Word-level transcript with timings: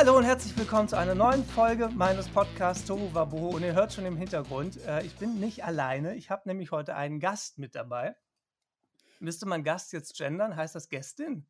Hallo 0.00 0.16
und 0.16 0.24
herzlich 0.24 0.56
willkommen 0.56 0.88
zu 0.88 0.96
einer 0.96 1.14
neuen 1.14 1.44
Folge 1.44 1.90
meines 1.90 2.26
Podcasts 2.26 2.86
Tohu 2.86 3.12
Wabohu. 3.12 3.50
Und 3.54 3.62
ihr 3.62 3.74
hört 3.74 3.92
schon 3.92 4.06
im 4.06 4.16
Hintergrund, 4.16 4.82
äh, 4.86 5.02
ich 5.02 5.14
bin 5.16 5.38
nicht 5.40 5.62
alleine. 5.62 6.14
Ich 6.14 6.30
habe 6.30 6.48
nämlich 6.48 6.70
heute 6.70 6.96
einen 6.96 7.20
Gast 7.20 7.58
mit 7.58 7.74
dabei. 7.74 8.16
Müsste 9.18 9.44
man 9.44 9.62
Gast 9.62 9.92
jetzt 9.92 10.16
gendern? 10.16 10.56
Heißt 10.56 10.74
das 10.74 10.88
Gästin? 10.88 11.46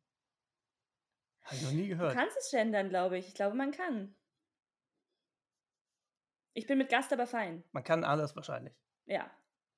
Habe 1.43 1.55
ich 1.55 1.61
noch 1.61 1.71
nie 1.71 1.87
gehört. 1.87 2.11
Du 2.11 2.17
kannst 2.17 2.35
es 2.35 2.51
gendern, 2.51 2.89
glaube 2.89 3.17
ich. 3.17 3.29
Ich 3.29 3.35
glaube, 3.35 3.55
man 3.55 3.71
kann. 3.71 4.17
Ich 6.51 6.67
bin 6.67 6.77
mit 6.77 6.89
Gast 6.89 7.13
aber 7.13 7.27
fein. 7.27 7.63
Man 7.71 7.85
kann 7.85 8.03
alles 8.03 8.35
wahrscheinlich. 8.35 8.75
Ja. 9.05 9.31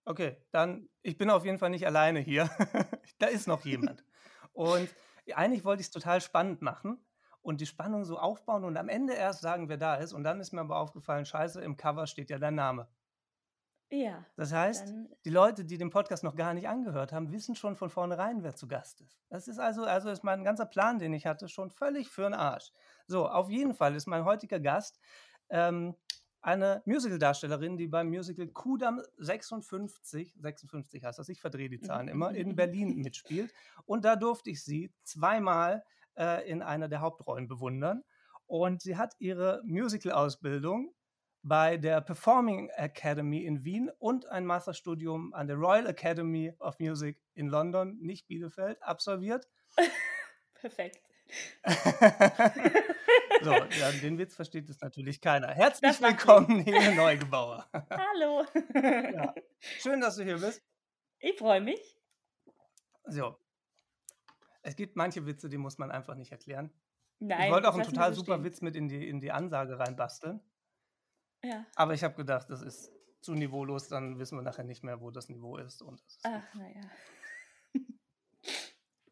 Okay, 0.04 0.44
dann, 0.50 0.90
ich 1.04 1.20
bin 1.20 1.30
auf 1.30 1.46
jeden 1.46 1.60
Fall 1.60 1.70
nicht 1.70 1.86
alleine 1.86 2.22
hier. 2.22 2.50
da 3.20 3.28
ist 3.28 3.46
noch 3.46 3.66
jemand. 3.66 4.04
Und 4.52 4.90
eigentlich 5.36 5.64
wollte 5.64 5.82
ich 5.82 5.88
es 5.88 5.92
total 5.92 6.22
spannend 6.22 6.64
machen 6.64 7.06
und 7.44 7.62
die 7.62 7.66
Spannung 7.66 8.06
so 8.06 8.18
aufbauen 8.18 8.64
und 8.64 8.78
am 8.78 8.90
Ende 8.90 9.14
erst 9.14 9.42
sagen, 9.42 9.70
wer 9.70 9.78
da 9.78 9.96
ist. 9.96 10.14
Und 10.14 10.24
dann 10.24 10.40
ist 10.40 10.54
mir 10.54 10.62
aber 10.62 10.78
aufgefallen, 10.78 11.26
scheiße, 11.26 11.62
im 11.62 11.78
Cover 11.78 12.08
steht 12.08 12.30
ja 12.30 12.40
dein 12.40 12.56
Name. 12.56 12.88
Ja. 13.90 14.26
Das 14.36 14.52
heißt, 14.52 14.92
die 15.24 15.30
Leute, 15.30 15.66
die 15.66 15.78
den 15.78 15.92
Podcast 15.92 16.24
noch 16.24 16.36
gar 16.36 16.56
nicht 16.56 16.68
angehört 16.68 17.12
haben, 17.14 17.32
wissen 17.32 17.56
schon 17.56 17.76
von 17.76 17.92
vornherein, 17.92 18.42
wer 18.42 18.56
zu 18.56 18.68
Gast 18.68 19.02
ist. 19.02 19.20
Das 19.30 19.48
ist 19.48 19.60
also, 19.60 19.84
also 19.84 20.10
ist 20.10 20.24
mein 20.24 20.44
ganzer 20.44 20.66
Plan, 20.66 20.98
den 20.98 21.14
ich 21.14 21.28
hatte, 21.28 21.48
schon 21.48 21.70
völlig 21.70 22.10
für 22.10 22.24
den 22.24 22.34
Arsch. 22.34 22.72
So, 23.06 23.28
auf 23.28 23.52
jeden 23.52 23.76
Fall 23.76 23.94
ist 23.94 24.08
mein 24.08 24.26
heutiger 24.26 24.60
Gast 24.60 25.00
ähm, 25.50 25.96
eine 26.42 26.82
Musical-Darstellerin, 26.86 27.78
die 27.78 27.88
beim 27.88 28.10
Musical 28.10 28.48
Kudam 28.48 29.02
56, 29.18 30.34
56 30.40 31.04
heißt 31.04 31.20
das, 31.20 31.30
ich 31.30 31.40
verdrehe 31.40 31.70
die 31.70 31.80
Zahlen 31.80 32.08
immer, 32.10 32.32
in 32.32 32.56
Berlin 32.56 32.98
mitspielt. 32.98 33.54
Und 33.86 34.06
da 34.06 34.16
durfte 34.16 34.50
ich 34.50 34.64
sie 34.64 34.92
zweimal 35.04 35.84
äh, 36.18 36.50
in 36.50 36.62
einer 36.62 36.88
der 36.88 37.02
Hauptrollen 37.02 37.48
bewundern. 37.48 38.04
Und 38.46 38.82
sie 38.82 38.98
hat 38.98 39.14
ihre 39.20 39.62
Musical-Ausbildung 39.66 40.94
bei 41.44 41.78
der 41.78 42.02
Performing 42.02 42.70
Academy 42.70 43.46
in 43.46 43.64
Wien 43.66 43.92
und 44.00 44.28
ein 44.28 44.46
Masterstudium 44.46 45.34
an 45.34 45.48
der 45.48 45.58
Royal 45.58 45.88
Academy 45.88 46.54
of 46.60 46.80
Music 46.80 47.22
in 47.34 47.48
London, 47.48 47.98
nicht 48.00 48.28
Bielefeld, 48.28 48.82
absolviert. 48.82 49.48
perfekt. 50.54 51.02
so, 53.42 53.52
ja, 53.52 53.92
den 54.02 54.18
Witz 54.18 54.36
versteht 54.36 54.70
es 54.70 54.80
natürlich 54.82 55.20
keiner. 55.20 55.48
Herzlich 55.48 56.02
willkommen, 56.02 56.64
Nele 56.64 56.96
Neugebauer. 56.96 57.68
Hallo. 57.90 58.46
Ja. 58.74 59.34
Schön, 59.60 60.00
dass 60.02 60.16
du 60.18 60.24
hier 60.24 60.38
bist. 60.38 60.62
Ich 61.20 61.38
freue 61.38 61.62
mich. 61.62 61.98
So. 63.06 63.38
Es 64.64 64.76
gibt 64.76 64.96
manche 64.96 65.26
Witze, 65.26 65.50
die 65.50 65.58
muss 65.58 65.78
man 65.78 65.92
einfach 65.92 66.16
nicht 66.16 66.32
erklären. 66.32 66.72
Nein. 67.20 67.46
ich 67.46 67.52
wollte 67.52 67.70
auch 67.70 67.76
einen 67.76 67.84
total 67.84 68.14
super 68.14 68.34
stehen. 68.34 68.44
Witz 68.44 68.62
mit 68.62 68.76
in 68.76 68.88
die, 68.88 69.08
in 69.08 69.22
die 69.22 69.32
Ansage 69.32 69.78
reinbasteln. 69.78 70.42
Ja. 71.44 71.66
Aber 71.76 71.94
ich 71.94 72.04
habe 72.04 72.16
gedacht, 72.16 72.50
das 72.50 72.62
ist 72.62 72.92
zu 73.22 73.34
niveaulos, 73.34 73.88
dann 73.90 74.20
wissen 74.20 74.38
wir 74.38 74.42
nachher 74.42 74.64
nicht 74.64 74.84
mehr, 74.84 75.00
wo 75.00 75.12
das 75.12 75.30
Niveau 75.30 75.58
ist. 75.58 75.82
Und 75.82 76.02
ist 76.02 76.22
Ach, 76.24 76.54
naja. 76.54 76.82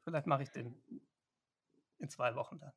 Vielleicht 0.03 0.27
mache 0.27 0.43
ich 0.43 0.49
den 0.49 0.81
in 1.99 2.09
zwei 2.09 2.35
Wochen 2.35 2.59
dann. 2.59 2.73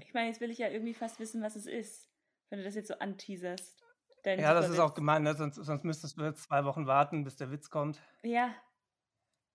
Ich 0.00 0.12
meine, 0.12 0.28
jetzt 0.28 0.40
will 0.40 0.50
ich 0.50 0.58
ja 0.58 0.68
irgendwie 0.68 0.94
fast 0.94 1.18
wissen, 1.18 1.42
was 1.42 1.56
es 1.56 1.66
ist, 1.66 2.10
wenn 2.50 2.58
du 2.58 2.64
das 2.64 2.74
jetzt 2.74 2.88
so 2.88 2.98
anteaserst. 2.98 3.82
Ja, 4.24 4.54
das 4.54 4.68
ist 4.68 4.80
auch 4.80 4.94
gemein, 4.94 5.22
ne? 5.22 5.34
sonst, 5.36 5.54
sonst 5.54 5.84
müsstest 5.84 6.18
du 6.18 6.24
jetzt 6.24 6.42
zwei 6.42 6.64
Wochen 6.64 6.88
warten, 6.88 7.22
bis 7.22 7.36
der 7.36 7.52
Witz 7.52 7.70
kommt. 7.70 8.02
Ja, 8.24 8.52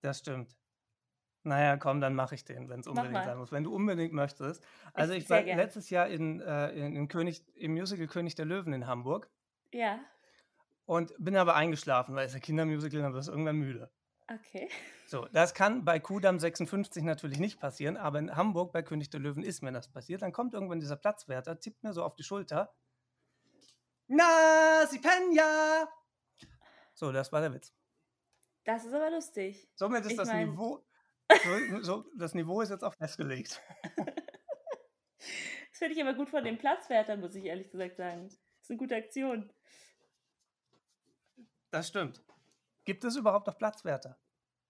Das 0.00 0.18
stimmt. 0.18 0.56
Naja, 1.44 1.76
komm, 1.76 2.00
dann 2.00 2.14
mache 2.14 2.36
ich 2.36 2.44
den, 2.44 2.68
wenn 2.68 2.80
es 2.80 2.86
unbedingt 2.86 3.24
sein 3.24 3.36
muss. 3.36 3.50
Wenn 3.50 3.64
du 3.64 3.74
unbedingt 3.74 4.12
möchtest. 4.12 4.64
Also 4.94 5.12
ich, 5.12 5.26
sehr 5.26 5.38
war 5.38 5.44
gern. 5.44 5.58
letztes 5.58 5.90
Jahr 5.90 6.06
in, 6.06 6.40
äh, 6.40 6.70
in, 6.70 6.94
in 6.94 7.08
König, 7.08 7.44
im 7.56 7.72
Musical 7.72 8.06
König 8.06 8.36
der 8.36 8.44
Löwen 8.44 8.72
in 8.72 8.86
Hamburg 8.86 9.28
ja. 9.72 9.98
und 10.86 11.12
bin 11.18 11.36
aber 11.36 11.56
eingeschlafen, 11.56 12.14
weil 12.14 12.26
es 12.26 12.32
ist 12.32 12.36
ein 12.36 12.42
Kindermusical, 12.42 13.02
dann 13.02 13.12
wirst 13.14 13.26
du 13.28 13.32
irgendwann 13.32 13.56
müde. 13.56 13.90
Okay. 14.28 14.68
So, 15.06 15.26
das 15.32 15.52
kann 15.52 15.84
bei 15.84 15.98
Kudam 15.98 16.38
56 16.38 17.02
natürlich 17.02 17.38
nicht 17.40 17.58
passieren, 17.60 17.96
aber 17.96 18.20
in 18.20 18.34
Hamburg 18.34 18.72
bei 18.72 18.82
König 18.82 19.10
der 19.10 19.20
Löwen 19.20 19.42
ist 19.42 19.62
mir 19.62 19.72
das 19.72 19.88
passiert. 19.88 20.22
Dann 20.22 20.32
kommt 20.32 20.54
irgendwann 20.54 20.78
dieser 20.80 20.96
Platzwärter, 20.96 21.58
tippt 21.58 21.82
mir 21.82 21.92
so 21.92 22.04
auf 22.04 22.14
die 22.14 22.22
Schulter. 22.22 22.72
Na, 24.06 24.86
Sie 24.88 24.98
pennen 25.00 25.32
ja! 25.32 25.88
So, 26.94 27.10
das 27.10 27.32
war 27.32 27.40
der 27.40 27.52
Witz. 27.52 27.74
Das 28.64 28.84
ist 28.84 28.94
aber 28.94 29.10
lustig. 29.10 29.68
Somit 29.74 30.04
ist 30.04 30.12
Ich 30.12 30.16
das 30.16 30.28
mein- 30.28 30.50
Niveau. 30.50 30.84
So, 31.44 31.82
so, 31.82 32.04
das 32.16 32.34
Niveau 32.34 32.60
ist 32.60 32.70
jetzt 32.70 32.84
auch 32.84 32.94
festgelegt. 32.94 33.60
Das 35.70 35.78
finde 35.78 35.94
ich 35.94 36.02
aber 36.02 36.14
gut 36.14 36.28
von 36.28 36.44
den 36.44 36.58
Platzwärtern, 36.58 37.20
muss 37.20 37.34
ich 37.34 37.44
ehrlich 37.44 37.70
gesagt 37.70 37.96
sagen. 37.96 38.24
Das 38.28 38.34
ist 38.62 38.70
eine 38.70 38.78
gute 38.78 38.94
Aktion. 38.94 39.52
Das 41.70 41.88
stimmt. 41.88 42.22
Gibt 42.84 43.04
es 43.04 43.16
überhaupt 43.16 43.46
noch 43.46 43.56
Platzwärter? 43.56 44.18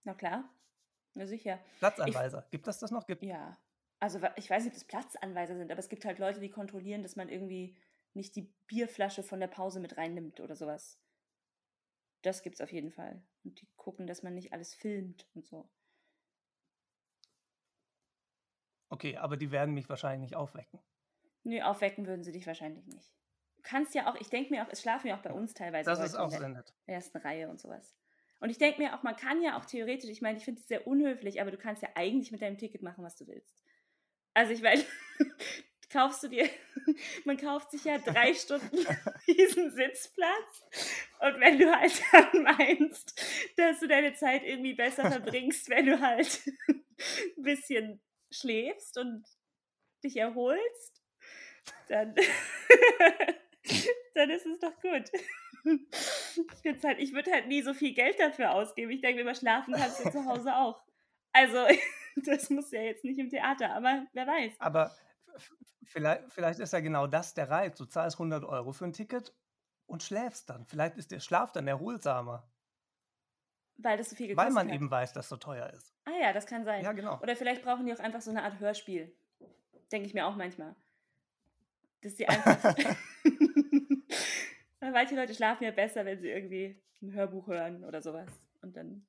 Na 0.04 0.14
klar. 0.14 0.48
Na 1.14 1.26
sicher. 1.26 1.60
Platzanweiser? 1.78 2.46
Gibt 2.50 2.66
es 2.68 2.78
das 2.78 2.90
noch? 2.90 3.06
Gibt 3.06 3.22
Ja. 3.22 3.58
Also 4.00 4.20
ich 4.36 4.50
weiß 4.50 4.64
nicht, 4.64 4.72
ob 4.72 4.78
das 4.78 4.84
Platzanweiser 4.84 5.56
sind, 5.56 5.70
aber 5.70 5.78
es 5.78 5.88
gibt 5.88 6.04
halt 6.04 6.18
Leute, 6.18 6.40
die 6.40 6.50
kontrollieren, 6.50 7.02
dass 7.02 7.16
man 7.16 7.28
irgendwie 7.28 7.76
nicht 8.14 8.34
die 8.36 8.52
Bierflasche 8.66 9.22
von 9.22 9.40
der 9.40 9.46
Pause 9.46 9.80
mit 9.80 9.96
reinnimmt 9.96 10.40
oder 10.40 10.56
sowas. 10.56 10.98
Das 12.22 12.42
gibt's 12.42 12.60
auf 12.60 12.72
jeden 12.72 12.90
Fall. 12.90 13.22
Und 13.44 13.60
die 13.60 13.68
gucken, 13.76 14.06
dass 14.06 14.22
man 14.22 14.34
nicht 14.34 14.52
alles 14.52 14.74
filmt 14.74 15.28
und 15.34 15.46
so. 15.46 15.68
Okay, 18.92 19.16
aber 19.16 19.38
die 19.38 19.50
werden 19.50 19.72
mich 19.72 19.88
wahrscheinlich 19.88 20.20
nicht 20.20 20.36
aufwecken. 20.36 20.78
Nö, 21.44 21.62
aufwecken 21.62 22.06
würden 22.06 22.22
sie 22.24 22.30
dich 22.32 22.46
wahrscheinlich 22.46 22.86
nicht. 22.86 23.10
Du 23.56 23.62
kannst 23.62 23.94
ja 23.94 24.06
auch, 24.06 24.16
ich 24.20 24.28
denke 24.28 24.52
mir 24.52 24.62
auch, 24.62 24.68
es 24.70 24.82
schlafen 24.82 25.06
ja 25.08 25.16
auch 25.16 25.22
bei 25.22 25.32
uns 25.32 25.54
teilweise 25.54 25.88
Das 25.88 25.98
ist 26.00 26.14
auch 26.14 26.26
in 26.26 26.30
der 26.32 26.38
sehr 26.40 26.48
nett. 26.50 26.74
ersten 26.84 27.16
Reihe 27.16 27.48
und 27.48 27.58
sowas. 27.58 27.96
Und 28.40 28.50
ich 28.50 28.58
denke 28.58 28.82
mir 28.82 28.94
auch, 28.94 29.02
man 29.02 29.16
kann 29.16 29.40
ja 29.40 29.56
auch 29.58 29.64
theoretisch, 29.64 30.10
ich 30.10 30.20
meine, 30.20 30.36
ich 30.36 30.44
finde 30.44 30.60
es 30.60 30.68
sehr 30.68 30.86
unhöflich, 30.86 31.40
aber 31.40 31.50
du 31.50 31.56
kannst 31.56 31.82
ja 31.82 31.88
eigentlich 31.94 32.32
mit 32.32 32.42
deinem 32.42 32.58
Ticket 32.58 32.82
machen, 32.82 33.02
was 33.02 33.16
du 33.16 33.26
willst. 33.26 33.56
Also 34.34 34.52
ich 34.52 34.60
meine, 34.60 34.84
kaufst 35.90 36.22
du 36.24 36.28
dir, 36.28 36.46
man 37.24 37.38
kauft 37.38 37.70
sich 37.70 37.84
ja 37.84 37.96
drei 37.96 38.34
Stunden 38.34 38.76
diesen 39.26 39.70
Sitzplatz 39.70 40.68
und 41.20 41.40
wenn 41.40 41.58
du 41.58 41.74
halt 41.74 42.02
dann 42.12 42.42
meinst, 42.42 43.18
dass 43.56 43.80
du 43.80 43.88
deine 43.88 44.12
Zeit 44.12 44.42
irgendwie 44.42 44.74
besser 44.74 45.10
verbringst, 45.10 45.70
wenn 45.70 45.86
du 45.86 45.98
halt 45.98 46.42
ein 47.38 47.42
bisschen 47.42 48.02
schläfst 48.32 48.98
und 48.98 49.24
dich 50.02 50.16
erholst, 50.16 51.02
dann, 51.88 52.14
dann 54.14 54.30
ist 54.30 54.46
es 54.46 54.58
doch 54.58 54.74
gut. 54.80 55.10
Ich, 56.64 56.84
halt, 56.84 56.98
ich 56.98 57.12
würde 57.12 57.30
halt 57.30 57.46
nie 57.46 57.62
so 57.62 57.72
viel 57.72 57.94
Geld 57.94 58.18
dafür 58.18 58.52
ausgeben. 58.52 58.90
Ich 58.90 59.00
denke 59.00 59.16
mir 59.16 59.20
immer, 59.22 59.34
schlafen 59.34 59.74
kannst 59.74 60.04
du 60.04 60.10
zu 60.10 60.24
Hause 60.24 60.56
auch. 60.56 60.82
Also, 61.32 61.66
das 62.16 62.50
muss 62.50 62.72
ja 62.72 62.82
jetzt 62.82 63.04
nicht 63.04 63.18
im 63.18 63.30
Theater, 63.30 63.72
aber 63.74 64.06
wer 64.12 64.26
weiß. 64.26 64.54
Aber 64.58 64.90
vielleicht, 65.84 66.32
vielleicht 66.32 66.58
ist 66.58 66.72
ja 66.72 66.80
genau 66.80 67.06
das 67.06 67.34
der 67.34 67.48
Reiz. 67.48 67.78
Du 67.78 67.84
zahlst 67.84 68.16
100 68.16 68.44
Euro 68.44 68.72
für 68.72 68.86
ein 68.86 68.92
Ticket 68.92 69.32
und 69.86 70.02
schläfst 70.02 70.50
dann. 70.50 70.66
Vielleicht 70.66 70.96
ist 70.96 71.12
der 71.12 71.20
Schlaf 71.20 71.52
dann 71.52 71.68
erholsamer, 71.68 72.50
Weil 73.76 73.98
das 73.98 74.10
so 74.10 74.16
viel 74.16 74.28
gekostet 74.28 74.46
weil 74.46 74.52
man 74.54 74.68
hat. 74.68 74.74
eben 74.74 74.90
weiß, 74.90 75.12
dass 75.12 75.26
es 75.26 75.30
so 75.30 75.36
teuer 75.36 75.70
ist. 75.70 75.91
Ah 76.04 76.18
ja, 76.20 76.32
das 76.32 76.46
kann 76.46 76.64
sein. 76.64 76.82
Ja, 76.84 76.92
genau. 76.92 77.20
Oder 77.20 77.36
vielleicht 77.36 77.62
brauchen 77.62 77.86
die 77.86 77.92
auch 77.92 78.00
einfach 78.00 78.20
so 78.20 78.30
eine 78.30 78.42
Art 78.42 78.58
Hörspiel. 78.58 79.12
Denke 79.90 80.06
ich 80.06 80.14
mir 80.14 80.26
auch 80.26 80.36
manchmal. 80.36 80.74
Dass 82.00 82.14
die 82.14 82.28
einfach. 82.28 82.74
Manche 84.80 85.14
Leute 85.14 85.34
schlafen 85.34 85.64
ja 85.64 85.70
besser, 85.70 86.04
wenn 86.04 86.20
sie 86.20 86.28
irgendwie 86.28 86.80
ein 87.02 87.12
Hörbuch 87.12 87.46
hören 87.46 87.84
oder 87.84 88.02
sowas. 88.02 88.28
Und 88.62 88.76
dann, 88.76 89.06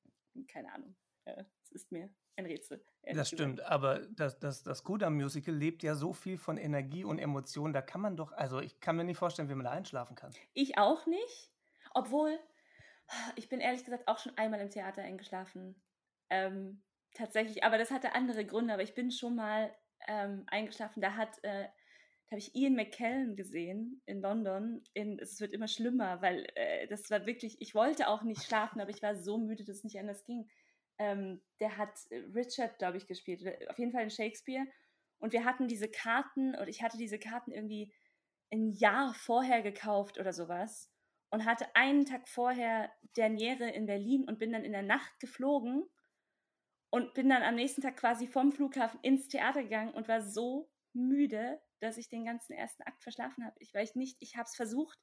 keine 0.47 0.71
Ahnung. 0.73 0.95
Es 1.25 1.71
ist 1.71 1.91
mir 1.91 2.09
ein 2.35 2.45
Rätsel. 2.45 2.83
Das 3.03 3.11
gesagt. 3.13 3.27
stimmt, 3.27 3.61
aber 3.61 3.99
das, 4.15 4.39
das, 4.39 4.63
das 4.63 4.83
Kudam-Musical 4.83 5.53
lebt 5.53 5.83
ja 5.83 5.95
so 5.95 6.13
viel 6.13 6.37
von 6.37 6.57
Energie 6.57 7.03
und 7.03 7.19
Emotionen, 7.19 7.73
da 7.73 7.81
kann 7.81 8.01
man 8.01 8.15
doch, 8.15 8.31
also 8.31 8.59
ich 8.59 8.79
kann 8.79 8.95
mir 8.95 9.03
nicht 9.03 9.17
vorstellen, 9.17 9.49
wie 9.49 9.55
man 9.55 9.65
da 9.65 9.71
einschlafen 9.71 10.15
kann. 10.15 10.31
Ich 10.53 10.77
auch 10.77 11.05
nicht. 11.05 11.51
Obwohl, 11.93 12.39
ich 13.35 13.49
bin 13.49 13.59
ehrlich 13.59 13.83
gesagt 13.83 14.07
auch 14.07 14.17
schon 14.17 14.35
einmal 14.37 14.59
im 14.61 14.69
Theater 14.69 15.01
eingeschlafen. 15.03 15.75
Ähm, 16.29 16.83
tatsächlich, 17.13 17.63
aber 17.63 17.77
das 17.77 17.91
hatte 17.91 18.13
andere 18.13 18.45
Gründe. 18.45 18.73
Aber 18.73 18.83
ich 18.83 18.95
bin 18.95 19.11
schon 19.11 19.35
mal 19.35 19.75
ähm, 20.07 20.43
eingeschlafen. 20.47 21.01
Da 21.01 21.15
hat, 21.15 21.37
äh, 21.43 21.63
da 21.63 22.31
habe 22.31 22.39
ich 22.39 22.55
Ian 22.55 22.75
McKellen 22.75 23.35
gesehen 23.35 24.01
in 24.05 24.21
London. 24.21 24.83
In, 24.93 25.19
es 25.19 25.39
wird 25.39 25.53
immer 25.53 25.67
schlimmer, 25.67 26.21
weil 26.21 26.47
äh, 26.55 26.87
das 26.87 27.09
war 27.09 27.25
wirklich, 27.25 27.57
ich 27.59 27.75
wollte 27.75 28.07
auch 28.07 28.23
nicht 28.23 28.43
schlafen, 28.43 28.81
aber 28.81 28.89
ich 28.89 29.01
war 29.01 29.15
so 29.15 29.37
müde, 29.37 29.63
dass 29.63 29.77
es 29.77 29.83
nicht 29.83 29.99
anders 29.99 30.23
ging. 30.25 30.49
Ähm, 30.99 31.41
der 31.59 31.77
hat 31.77 31.99
äh, 32.09 32.23
Richard, 32.33 32.77
glaube 32.79 32.97
ich, 32.97 33.07
gespielt. 33.07 33.41
Oder 33.41 33.57
Auf 33.69 33.79
jeden 33.79 33.91
Fall 33.91 34.03
in 34.03 34.09
Shakespeare. 34.09 34.65
Und 35.19 35.33
wir 35.33 35.45
hatten 35.45 35.67
diese 35.67 35.89
Karten, 35.89 36.55
und 36.55 36.67
ich 36.67 36.83
hatte 36.83 36.97
diese 36.97 37.17
Karten 37.17 37.51
irgendwie 37.51 37.93
ein 38.51 38.71
Jahr 38.71 39.13
vorher 39.13 39.61
gekauft 39.61 40.19
oder 40.19 40.33
sowas 40.33 40.91
und 41.29 41.45
hatte 41.45 41.75
einen 41.75 42.05
Tag 42.05 42.27
vorher 42.27 42.91
Derniere 43.17 43.69
in 43.69 43.87
Berlin 43.87 44.25
und 44.27 44.37
bin 44.37 44.51
dann 44.51 44.63
in 44.63 44.73
der 44.73 44.83
Nacht 44.83 45.19
geflogen 45.19 45.83
und 46.93 47.15
bin 47.15 47.27
dann 47.27 47.41
am 47.41 47.55
nächsten 47.55 47.81
Tag 47.81 47.97
quasi 47.97 48.27
vom 48.27 48.51
Flughafen 48.51 48.99
ins 49.01 49.27
Theater 49.27 49.63
gegangen 49.63 49.95
und 49.95 50.07
war 50.07 50.21
so 50.21 50.69
müde, 50.93 51.59
dass 51.79 51.97
ich 51.97 52.07
den 52.07 52.23
ganzen 52.23 52.53
ersten 52.53 52.83
Akt 52.83 53.01
verschlafen 53.01 53.43
habe. 53.43 53.55
Ich 53.57 53.73
weiß 53.73 53.95
nicht, 53.95 54.15
ich 54.19 54.35
habe 54.35 54.43
es 54.43 54.55
versucht 54.55 54.99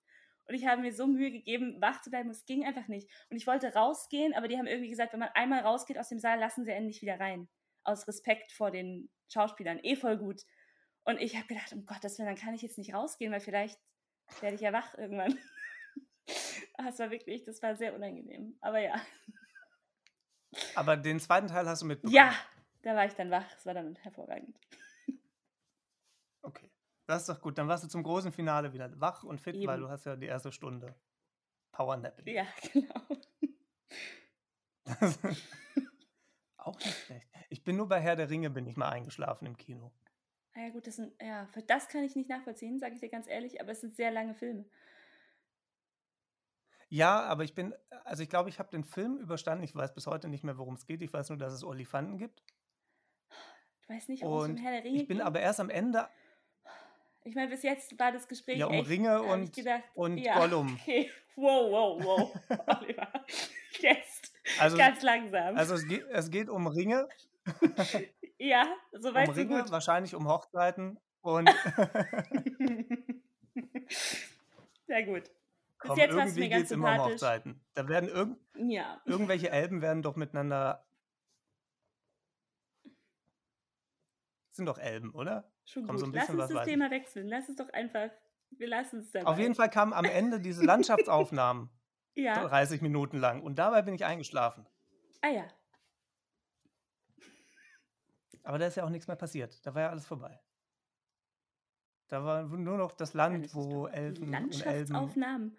und 0.47 0.55
ich 0.55 0.67
habe 0.67 0.83
mir 0.83 0.93
so 0.95 1.09
Mühe 1.09 1.33
gegeben, 1.33 1.81
wach 1.81 2.01
zu 2.01 2.11
bleiben. 2.11 2.31
Es 2.31 2.47
ging 2.47 2.65
einfach 2.65 2.87
nicht. 2.87 3.11
Und 3.29 3.39
ich 3.39 3.49
wollte 3.49 3.75
rausgehen, 3.75 4.35
aber 4.35 4.47
die 4.47 4.57
haben 4.57 4.69
irgendwie 4.69 4.89
gesagt, 4.89 5.13
wenn 5.13 5.19
man 5.19 5.31
einmal 5.35 5.63
rausgeht 5.63 5.99
aus 5.99 6.11
dem 6.11 6.21
Saal, 6.21 6.39
lassen 6.39 6.65
sie 6.65 6.71
endlich 6.71 7.03
wieder 7.03 7.19
rein. 7.19 7.49
Aus 7.83 8.07
Respekt 8.07 8.53
vor 8.53 8.71
den 8.71 9.11
Schauspielern. 9.27 9.81
Eh 9.83 9.97
voll 9.97 10.17
gut. 10.17 10.43
Und 11.03 11.21
ich 11.21 11.35
habe 11.35 11.49
gedacht, 11.49 11.73
um 11.73 11.87
Gottes 11.87 12.21
Willen, 12.21 12.29
dann 12.29 12.39
kann 12.39 12.55
ich 12.55 12.63
jetzt 12.63 12.79
nicht 12.79 12.95
rausgehen, 12.95 13.33
weil 13.33 13.41
vielleicht 13.41 13.81
werde 14.41 14.55
ich 14.55 14.61
ja 14.61 14.73
wach 14.73 14.97
irgendwann. 14.97 15.37
das 16.79 17.01
war 17.01 17.11
wirklich, 17.11 17.43
das 17.43 17.61
war 17.65 17.75
sehr 17.75 17.97
unangenehm. 17.97 18.57
Aber 18.61 18.79
ja. 18.79 18.95
Aber 20.75 20.97
den 20.97 21.21
zweiten 21.21 21.47
Teil 21.47 21.69
hast 21.69 21.83
du 21.83 21.87
mitbekommen? 21.87 22.15
Ja, 22.15 22.33
da 22.83 22.95
war 22.95 23.07
ich 23.07 23.15
dann 23.15 23.31
wach. 23.31 23.49
Das 23.53 23.67
war 23.67 23.75
dann 23.75 23.97
hervorragend. 23.97 24.59
Okay, 26.43 26.71
das 27.07 27.23
ist 27.23 27.29
doch 27.29 27.41
gut. 27.41 27.59
Dann 27.59 27.69
warst 27.69 27.85
du 27.85 27.89
zum 27.89 28.03
großen 28.03 28.33
Finale 28.33 28.73
wieder 28.73 28.91
wach 29.01 29.23
und 29.25 29.41
fit, 29.41 29.55
Eben. 29.55 29.67
weil 29.67 29.81
du 29.81 29.89
hast 29.89 30.07
ja 30.07 30.17
die 30.17 30.27
erste 30.27 30.51
Stunde 30.53 30.95
Powernapping. 31.73 32.27
Ja, 32.35 32.47
genau. 32.73 32.95
Auch 36.57 36.79
nicht 36.79 36.99
schlecht. 37.07 37.27
Ich 37.49 37.65
bin 37.65 37.77
nur 37.77 37.89
bei 37.89 38.01
Herr 38.01 38.17
der 38.17 38.31
Ringe, 38.31 38.51
bin 38.51 38.67
ich 38.67 38.77
mal 38.77 38.89
eingeschlafen 38.89 39.47
im 39.47 39.57
Kino. 39.57 39.93
Ah 40.55 40.63
ja, 40.63 40.71
gut, 40.71 40.87
das 40.87 40.97
sind, 40.97 41.13
ja, 41.23 41.47
für 41.47 41.63
das 41.63 41.89
kann 41.89 42.03
ich 42.03 42.17
nicht 42.17 42.29
nachvollziehen, 42.29 42.79
sage 42.79 42.95
ich 42.95 43.01
dir 43.01 43.09
ganz 43.09 43.29
ehrlich, 43.29 43.61
aber 43.61 43.71
es 43.73 43.81
sind 43.81 43.95
sehr 43.95 44.11
lange 44.11 44.35
Filme. 44.35 44.65
Ja, 46.93 47.23
aber 47.23 47.45
ich 47.45 47.55
bin, 47.55 47.73
also 48.05 48.23
ich 48.23 48.29
glaube, 48.29 48.49
ich 48.51 48.59
habe 48.59 48.69
den 48.71 48.83
Film 48.85 49.17
überstanden. 49.19 49.63
Ich 49.65 49.75
weiß 49.75 49.95
bis 49.95 50.07
heute 50.09 50.29
nicht 50.29 50.43
mehr, 50.45 50.59
worum 50.59 50.75
es 50.75 50.87
geht. 50.87 51.01
Ich 51.03 51.13
weiß 51.13 51.29
nur, 51.31 51.39
dass 51.39 51.53
es 51.53 51.63
Olifanten 51.65 52.19
gibt. 52.19 52.43
Du 53.87 53.95
weißt 53.95 54.09
nicht, 54.09 54.23
worum 54.25 54.43
es 54.43 54.49
um 54.51 54.57
Herr 54.57 54.73
der 54.73 54.83
Ringe 54.85 55.01
ich 55.03 55.07
bin 55.09 55.19
geht? 55.19 55.27
aber 55.27 55.39
erst 55.41 55.61
am 55.61 55.71
Ende, 55.71 56.09
Ich 57.23 57.35
meine, 57.37 57.49
bis 57.49 57.63
jetzt 57.63 57.97
war 57.99 58.11
das 58.13 58.27
Gespräch 58.27 58.59
ja, 58.59 58.67
um 58.67 58.73
echt, 58.73 58.89
Ringe 58.89 59.23
und, 59.23 59.53
gedacht, 59.55 59.85
und 59.95 60.19
ja, 60.19 60.37
Gollum. 60.39 60.79
okay, 60.81 61.11
wow, 61.37 61.71
wow, 61.71 62.05
wow, 62.05 62.35
Oliver, 62.81 63.09
jetzt, 63.79 64.33
Also, 64.59 64.77
ganz 64.77 65.03
langsam. 65.03 65.57
also 65.57 65.75
es, 65.75 65.87
geht, 65.87 66.05
es 66.11 66.29
geht 66.31 66.49
um 66.49 66.67
Ringe, 66.67 67.09
ja, 68.39 68.65
um 68.91 69.01
soweit 69.01 69.27
so 69.29 69.33
Ringe, 69.35 69.63
gut. 69.63 69.71
wahrscheinlich 69.71 70.15
um 70.17 70.27
Hochzeiten 70.29 70.99
und 71.21 71.49
Sehr 74.87 75.03
gut. 75.05 75.31
Bis 75.83 75.89
komm, 75.89 75.99
jetzt 75.99 76.17
warst 76.17 76.37
du 76.37 76.41
mir 76.41 76.49
ganz 76.51 76.71
immer 76.71 76.93
um. 76.93 76.99
Hochzeiten. 77.11 77.65
Da 77.75 77.89
werden 77.89 78.09
irgend, 78.09 78.39
Ja, 78.57 79.01
irgendwelche 79.07 79.51
Elben 79.51 79.81
werden 79.81 80.03
doch 80.03 80.17
miteinander, 80.17 80.85
sind 84.51 84.67
doch 84.67 84.79
Elben, 84.79 85.13
oder? 85.15 85.51
schon 85.65 85.87
Komm, 85.87 85.99
so 85.99 86.07
gut. 86.07 86.15
ein 86.15 86.17
Lass 86.17 86.27
bisschen 86.27 86.41
uns 86.41 86.43
was 86.43 86.49
das 86.49 86.57
weiß 86.59 86.67
ich. 86.67 86.73
Thema 86.73 86.91
wechseln. 86.91 87.29
Lass 87.29 87.49
es 87.49 87.57
doch 87.57 87.69
einfach, 87.73 88.11
wir 88.51 88.69
lassen 88.69 88.99
es 89.01 89.11
dabei. 89.13 89.27
Auf 89.27 89.39
jeden 89.39 89.55
Fall 89.55 89.71
kamen 89.71 89.93
am 89.93 90.05
Ende 90.05 90.41
diese 90.41 90.65
Landschaftsaufnahmen, 90.65 91.71
Ja, 92.15 92.47
30 92.47 92.83
Minuten 92.83 93.19
lang. 93.19 93.43
Und 93.43 93.59
dabei 93.59 93.83
bin 93.83 93.95
ich 93.95 94.05
eingeschlafen. 94.05 94.67
ah 95.23 95.29
ja, 95.29 95.47
Aber 98.43 98.59
da 98.59 98.67
ist 98.67 98.77
ja 98.77 98.85
auch 98.85 98.91
nichts 98.91 99.07
mehr 99.07 99.17
passiert. 99.17 99.65
Da 99.65 99.75
war 99.75 99.83
ja 99.83 99.91
alles 99.91 100.07
vorbei. 100.07 100.41
Da 102.09 102.25
war 102.25 102.43
nur 102.43 102.77
noch 102.79 102.93
das 102.93 103.15
Land, 103.15 103.55
wo 103.55 103.87
Elfen 103.87 104.25
und 104.25 104.33
Elben. 104.33 104.33
Landschaftsaufnahmen. 104.33 105.57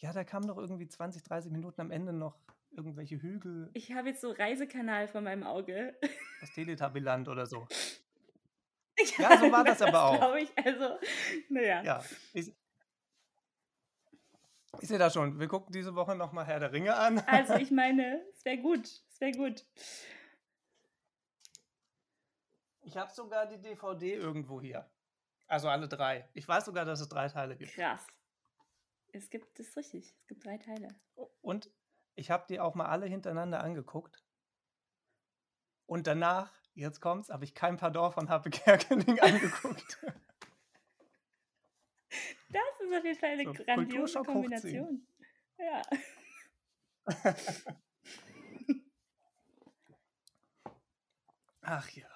Ja, 0.00 0.12
da 0.12 0.24
kamen 0.24 0.46
noch 0.46 0.56
irgendwie 0.56 0.88
20, 0.88 1.22
30 1.22 1.52
Minuten 1.52 1.80
am 1.80 1.90
Ende 1.90 2.12
noch 2.12 2.38
irgendwelche 2.70 3.20
Hügel, 3.20 3.70
Ich 3.74 3.92
habe 3.92 4.08
jetzt 4.08 4.20
so 4.20 4.30
Reisekanal 4.30 5.08
vor 5.08 5.20
meinem 5.20 5.42
Auge. 5.42 5.98
das 6.40 6.50
Teletubbyland 6.52 7.28
oder 7.28 7.46
so. 7.46 7.66
Ja, 9.18 9.38
so 9.38 9.50
war 9.50 9.64
das 9.64 9.82
aber 9.82 10.04
auch. 10.04 10.16
glaube 10.16 10.40
ich. 10.42 10.50
Also, 10.56 10.98
naja. 11.48 11.82
Ja, 11.82 12.04
ich, 12.32 12.54
ich 14.80 14.88
sehe 14.88 14.98
da 14.98 15.10
schon. 15.10 15.38
Wir 15.38 15.48
gucken 15.48 15.72
diese 15.72 15.94
Woche 15.94 16.14
nochmal 16.14 16.46
Herr 16.46 16.60
der 16.60 16.72
Ringe 16.72 16.94
an. 16.94 17.18
Also, 17.26 17.54
ich 17.54 17.70
meine, 17.70 18.22
es 18.32 18.44
wäre 18.44 18.58
gut. 18.58 18.86
Es 18.86 19.20
wäre 19.20 19.32
gut. 19.32 19.66
Ich 22.82 22.96
habe 22.96 23.10
sogar 23.12 23.46
die 23.46 23.60
DVD 23.60 24.14
irgendwo 24.14 24.60
hier. 24.60 24.88
Also 25.46 25.68
alle 25.68 25.88
drei. 25.88 26.28
Ich 26.32 26.46
weiß 26.46 26.64
sogar, 26.64 26.84
dass 26.84 27.00
es 27.00 27.08
drei 27.08 27.28
Teile 27.28 27.56
gibt. 27.56 27.72
Krass. 27.72 28.06
Es 29.12 29.30
gibt, 29.30 29.58
das 29.58 29.68
ist 29.68 29.76
richtig. 29.76 30.14
Es 30.20 30.26
gibt 30.26 30.44
drei 30.44 30.58
Teile. 30.58 30.88
Und 31.40 31.70
ich 32.14 32.30
habe 32.30 32.44
die 32.48 32.60
auch 32.60 32.74
mal 32.74 32.86
alle 32.86 33.06
hintereinander 33.06 33.62
angeguckt. 33.62 34.24
Und 35.86 36.06
danach, 36.06 36.52
jetzt 36.74 37.00
kommt's, 37.00 37.30
habe 37.30 37.44
ich 37.44 37.54
kein 37.54 37.76
Pardon 37.76 38.12
von 38.12 38.28
Happe 38.28 38.50
Kerkeling 38.50 39.18
angeguckt. 39.20 39.98
Das 42.52 42.80
ist 42.80 42.92
auf 42.96 43.04
jeden 43.04 43.18
Fall 43.18 43.30
eine 43.30 43.44
So, 43.44 43.52
grandiose 43.52 44.22
Kombination. 44.22 45.06
Ja. 45.58 45.82
Ach 51.62 51.88
ja. 51.90 52.08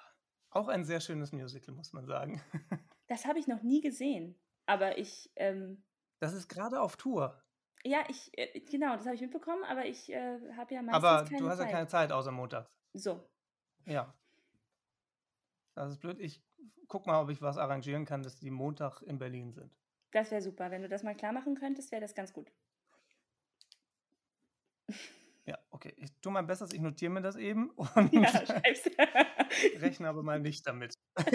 Auch 0.49 0.67
ein 0.67 0.83
sehr 0.85 0.99
schönes 0.99 1.31
Musical, 1.31 1.73
muss 1.75 1.93
man 1.93 2.05
sagen. 2.05 2.41
Das 3.07 3.25
habe 3.25 3.39
ich 3.39 3.47
noch 3.47 3.61
nie 3.61 3.81
gesehen. 3.81 4.35
Aber 4.65 4.97
ich, 4.97 5.31
ähm, 5.35 5.83
Das 6.19 6.33
ist 6.33 6.47
gerade 6.49 6.79
auf 6.81 6.95
Tour. 6.97 7.41
ja, 7.83 8.03
ich, 8.09 8.31
äh, 8.37 8.59
genau, 8.61 8.95
das 8.95 9.05
habe 9.05 9.15
ich 9.15 9.21
mitbekommen, 9.21 9.63
aber 9.65 9.85
ich 9.85 10.11
äh, 10.11 10.39
habe 10.55 10.73
ja 10.73 10.81
meistens 10.81 11.03
Aber 11.03 11.25
keine 11.25 11.39
du 11.41 11.49
hast 11.49 11.57
Zeit. 11.59 11.67
ja 11.67 11.71
keine 11.73 11.87
Zeit 11.87 12.11
außer 12.11 12.31
montags. 12.31 12.77
So, 12.93 13.27
Ja. 13.85 14.13
Das 15.75 15.91
ist 15.91 15.99
blöd. 15.99 16.19
Ich 16.19 16.41
guck 16.87 17.05
mal, 17.05 17.21
ob 17.21 17.29
ich 17.29 17.41
was 17.41 17.57
arrangieren 17.57 18.05
kann, 18.05 18.23
dass 18.23 18.37
die 18.37 18.49
Montag 18.49 19.01
in 19.01 19.19
Berlin 19.19 19.51
sind. 19.51 19.75
das 20.11 20.31
wäre 20.31 20.41
super. 20.41 20.71
Wenn 20.71 20.81
du 20.83 20.87
das 20.89 21.03
mal 21.03 21.15
klar 21.15 21.33
machen 21.33 21.55
könntest, 21.55 21.91
wäre 21.91 22.01
das 22.01 22.15
ganz 22.15 22.31
gut. 22.31 22.49
Ja, 25.45 25.57
okay. 25.71 25.93
Ich 25.97 26.11
tue 26.21 26.31
mein 26.31 26.47
Bestes, 26.47 26.71
ich 26.73 26.79
notiere 26.79 27.11
mir 27.11 27.21
das 27.21 27.35
eben 27.35 27.69
und 27.95 28.13
Ja, 28.13 28.21
rechne 29.79 30.07
aber 30.07 30.23
mal 30.23 30.39
nicht 30.39 30.65
damit. 30.65 30.95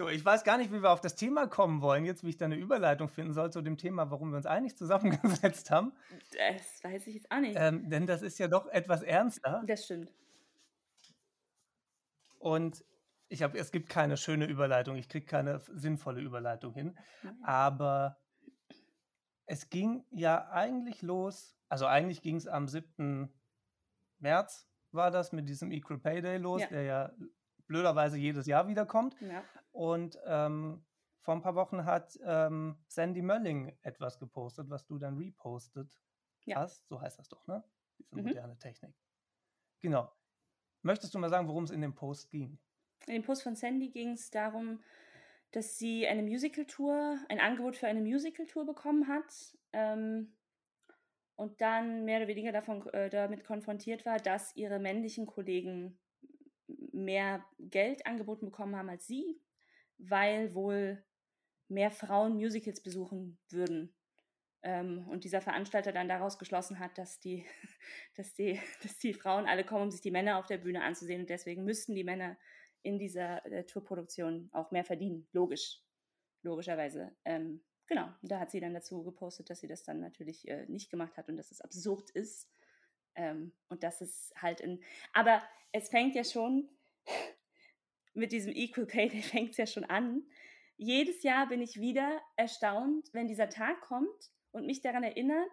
So, 0.00 0.08
ich 0.08 0.24
weiß 0.24 0.44
gar 0.44 0.56
nicht, 0.56 0.72
wie 0.72 0.80
wir 0.82 0.92
auf 0.92 1.02
das 1.02 1.14
Thema 1.14 1.46
kommen 1.46 1.82
wollen, 1.82 2.06
jetzt 2.06 2.24
wie 2.24 2.30
ich 2.30 2.38
da 2.38 2.46
eine 2.46 2.56
Überleitung 2.56 3.10
finden 3.10 3.34
soll 3.34 3.52
zu 3.52 3.60
dem 3.60 3.76
Thema, 3.76 4.10
warum 4.10 4.30
wir 4.30 4.38
uns 4.38 4.46
eigentlich 4.46 4.74
zusammengesetzt 4.74 5.70
haben. 5.70 5.92
das 6.32 6.82
weiß 6.82 7.06
ich 7.06 7.16
jetzt 7.16 7.30
auch 7.30 7.40
nicht. 7.40 7.54
Ähm, 7.54 7.90
denn 7.90 8.06
das 8.06 8.22
ist 8.22 8.38
ja 8.38 8.48
doch 8.48 8.66
etwas 8.68 9.02
ernster. 9.02 9.62
das 9.66 9.84
stimmt. 9.84 10.10
Und 12.38 12.82
ich 13.28 13.42
habe, 13.42 13.58
es 13.58 13.72
gibt 13.72 13.90
keine 13.90 14.16
schöne 14.16 14.46
Überleitung, 14.46 14.96
ich 14.96 15.10
kriege 15.10 15.26
keine 15.26 15.60
sinnvolle 15.74 16.22
Überleitung 16.22 16.72
hin. 16.72 16.98
Nein. 17.22 17.36
Aber 17.44 18.16
es 19.44 19.68
ging 19.68 20.06
ja 20.12 20.48
eigentlich 20.48 21.02
los, 21.02 21.58
also 21.68 21.84
eigentlich 21.84 22.22
ging 22.22 22.36
es 22.36 22.46
am 22.46 22.68
7. 22.68 23.30
März, 24.18 24.66
war 24.92 25.10
das 25.10 25.32
mit 25.32 25.46
diesem 25.46 25.70
Equal 25.70 25.98
Pay 25.98 26.22
Day 26.22 26.38
los, 26.38 26.62
Ja. 26.62 26.68
der 26.68 26.82
ja 26.84 27.12
blöderweise 27.70 28.18
jedes 28.18 28.46
Jahr 28.46 28.66
wiederkommt. 28.66 29.14
Ja. 29.20 29.44
Und 29.70 30.18
ähm, 30.26 30.84
vor 31.20 31.34
ein 31.34 31.40
paar 31.40 31.54
Wochen 31.54 31.84
hat 31.84 32.18
ähm, 32.24 32.76
Sandy 32.88 33.22
Mölling 33.22 33.78
etwas 33.82 34.18
gepostet, 34.18 34.68
was 34.70 34.84
du 34.86 34.98
dann 34.98 35.16
repostet 35.16 36.00
Ja. 36.46 36.56
hast. 36.56 36.88
So 36.88 37.00
heißt 37.00 37.20
das 37.20 37.28
doch, 37.28 37.46
ne? 37.46 37.62
Diese 37.98 38.16
Mhm. 38.22 38.26
moderne 38.28 38.58
Technik. 38.58 38.92
Genau. 39.78 40.10
Möchtest 40.82 41.14
du 41.14 41.20
mal 41.20 41.30
sagen, 41.30 41.46
worum 41.46 41.62
es 41.62 41.70
in 41.70 41.80
dem 41.80 41.94
Post 41.94 42.28
ging? 42.30 42.58
In 43.06 43.14
dem 43.14 43.22
Post 43.22 43.44
von 43.44 43.54
Sandy 43.54 43.90
ging 43.90 44.12
es 44.14 44.30
darum, 44.30 44.82
dass 45.52 45.78
sie 45.78 46.08
eine 46.08 46.22
Musical-Tour, 46.22 47.18
ein 47.28 47.38
Angebot 47.38 47.76
für 47.76 47.86
eine 47.86 48.00
Musical-Tour 48.00 48.66
bekommen 48.66 49.06
hat 49.06 49.56
ähm, 49.72 50.34
und 51.36 51.60
dann 51.60 52.04
mehr 52.04 52.18
oder 52.18 52.26
weniger 52.28 52.50
davon, 52.50 52.84
äh, 52.88 53.10
damit 53.10 53.44
konfrontiert 53.44 54.04
war, 54.06 54.16
dass 54.18 54.56
ihre 54.56 54.80
männlichen 54.80 55.26
Kollegen 55.26 56.00
mehr 57.00 57.44
Geld 57.58 58.06
angeboten 58.06 58.46
bekommen 58.46 58.76
haben 58.76 58.88
als 58.88 59.06
sie, 59.06 59.40
weil 59.98 60.54
wohl 60.54 61.02
mehr 61.68 61.90
Frauen 61.90 62.34
Musicals 62.34 62.82
besuchen 62.82 63.38
würden. 63.48 63.94
Ähm, 64.62 65.06
und 65.08 65.24
dieser 65.24 65.40
Veranstalter 65.40 65.92
dann 65.92 66.08
daraus 66.08 66.38
geschlossen 66.38 66.78
hat, 66.78 66.98
dass 66.98 67.18
die, 67.18 67.46
dass, 68.16 68.34
die, 68.34 68.60
dass 68.82 68.98
die 68.98 69.14
Frauen 69.14 69.46
alle 69.46 69.64
kommen, 69.64 69.84
um 69.84 69.90
sich 69.90 70.02
die 70.02 70.10
Männer 70.10 70.38
auf 70.38 70.46
der 70.46 70.58
Bühne 70.58 70.82
anzusehen. 70.82 71.22
Und 71.22 71.30
deswegen 71.30 71.64
müssten 71.64 71.94
die 71.94 72.04
Männer 72.04 72.36
in 72.82 72.98
dieser 72.98 73.44
äh, 73.46 73.64
Tourproduktion 73.64 74.50
auch 74.52 74.70
mehr 74.70 74.84
verdienen. 74.84 75.28
Logisch. 75.32 75.80
Logischerweise. 76.42 77.14
Ähm, 77.24 77.62
genau. 77.86 78.08
Da 78.22 78.40
hat 78.40 78.50
sie 78.50 78.60
dann 78.60 78.74
dazu 78.74 79.02
gepostet, 79.02 79.50
dass 79.50 79.60
sie 79.60 79.68
das 79.68 79.82
dann 79.82 80.00
natürlich 80.00 80.48
äh, 80.48 80.66
nicht 80.66 80.90
gemacht 80.90 81.16
hat 81.16 81.28
und 81.28 81.36
dass 81.36 81.50
es 81.50 81.60
absurd 81.60 82.10
ist. 82.10 82.50
Ähm, 83.14 83.52
und 83.68 83.82
dass 83.82 84.00
es 84.00 84.32
halt 84.36 84.60
in. 84.60 84.82
Aber 85.12 85.42
es 85.72 85.88
fängt 85.88 86.14
ja 86.14 86.24
schon 86.24 86.68
mit 88.20 88.32
diesem 88.32 88.54
Equal 88.54 88.86
Pay 88.86 89.08
Day 89.10 89.22
fängt 89.22 89.50
es 89.50 89.56
ja 89.56 89.66
schon 89.66 89.84
an. 89.84 90.22
Jedes 90.76 91.22
Jahr 91.22 91.48
bin 91.48 91.60
ich 91.60 91.80
wieder 91.80 92.20
erstaunt, 92.36 93.10
wenn 93.12 93.26
dieser 93.26 93.50
Tag 93.50 93.80
kommt 93.80 94.30
und 94.52 94.66
mich 94.66 94.80
daran 94.80 95.02
erinnert, 95.02 95.50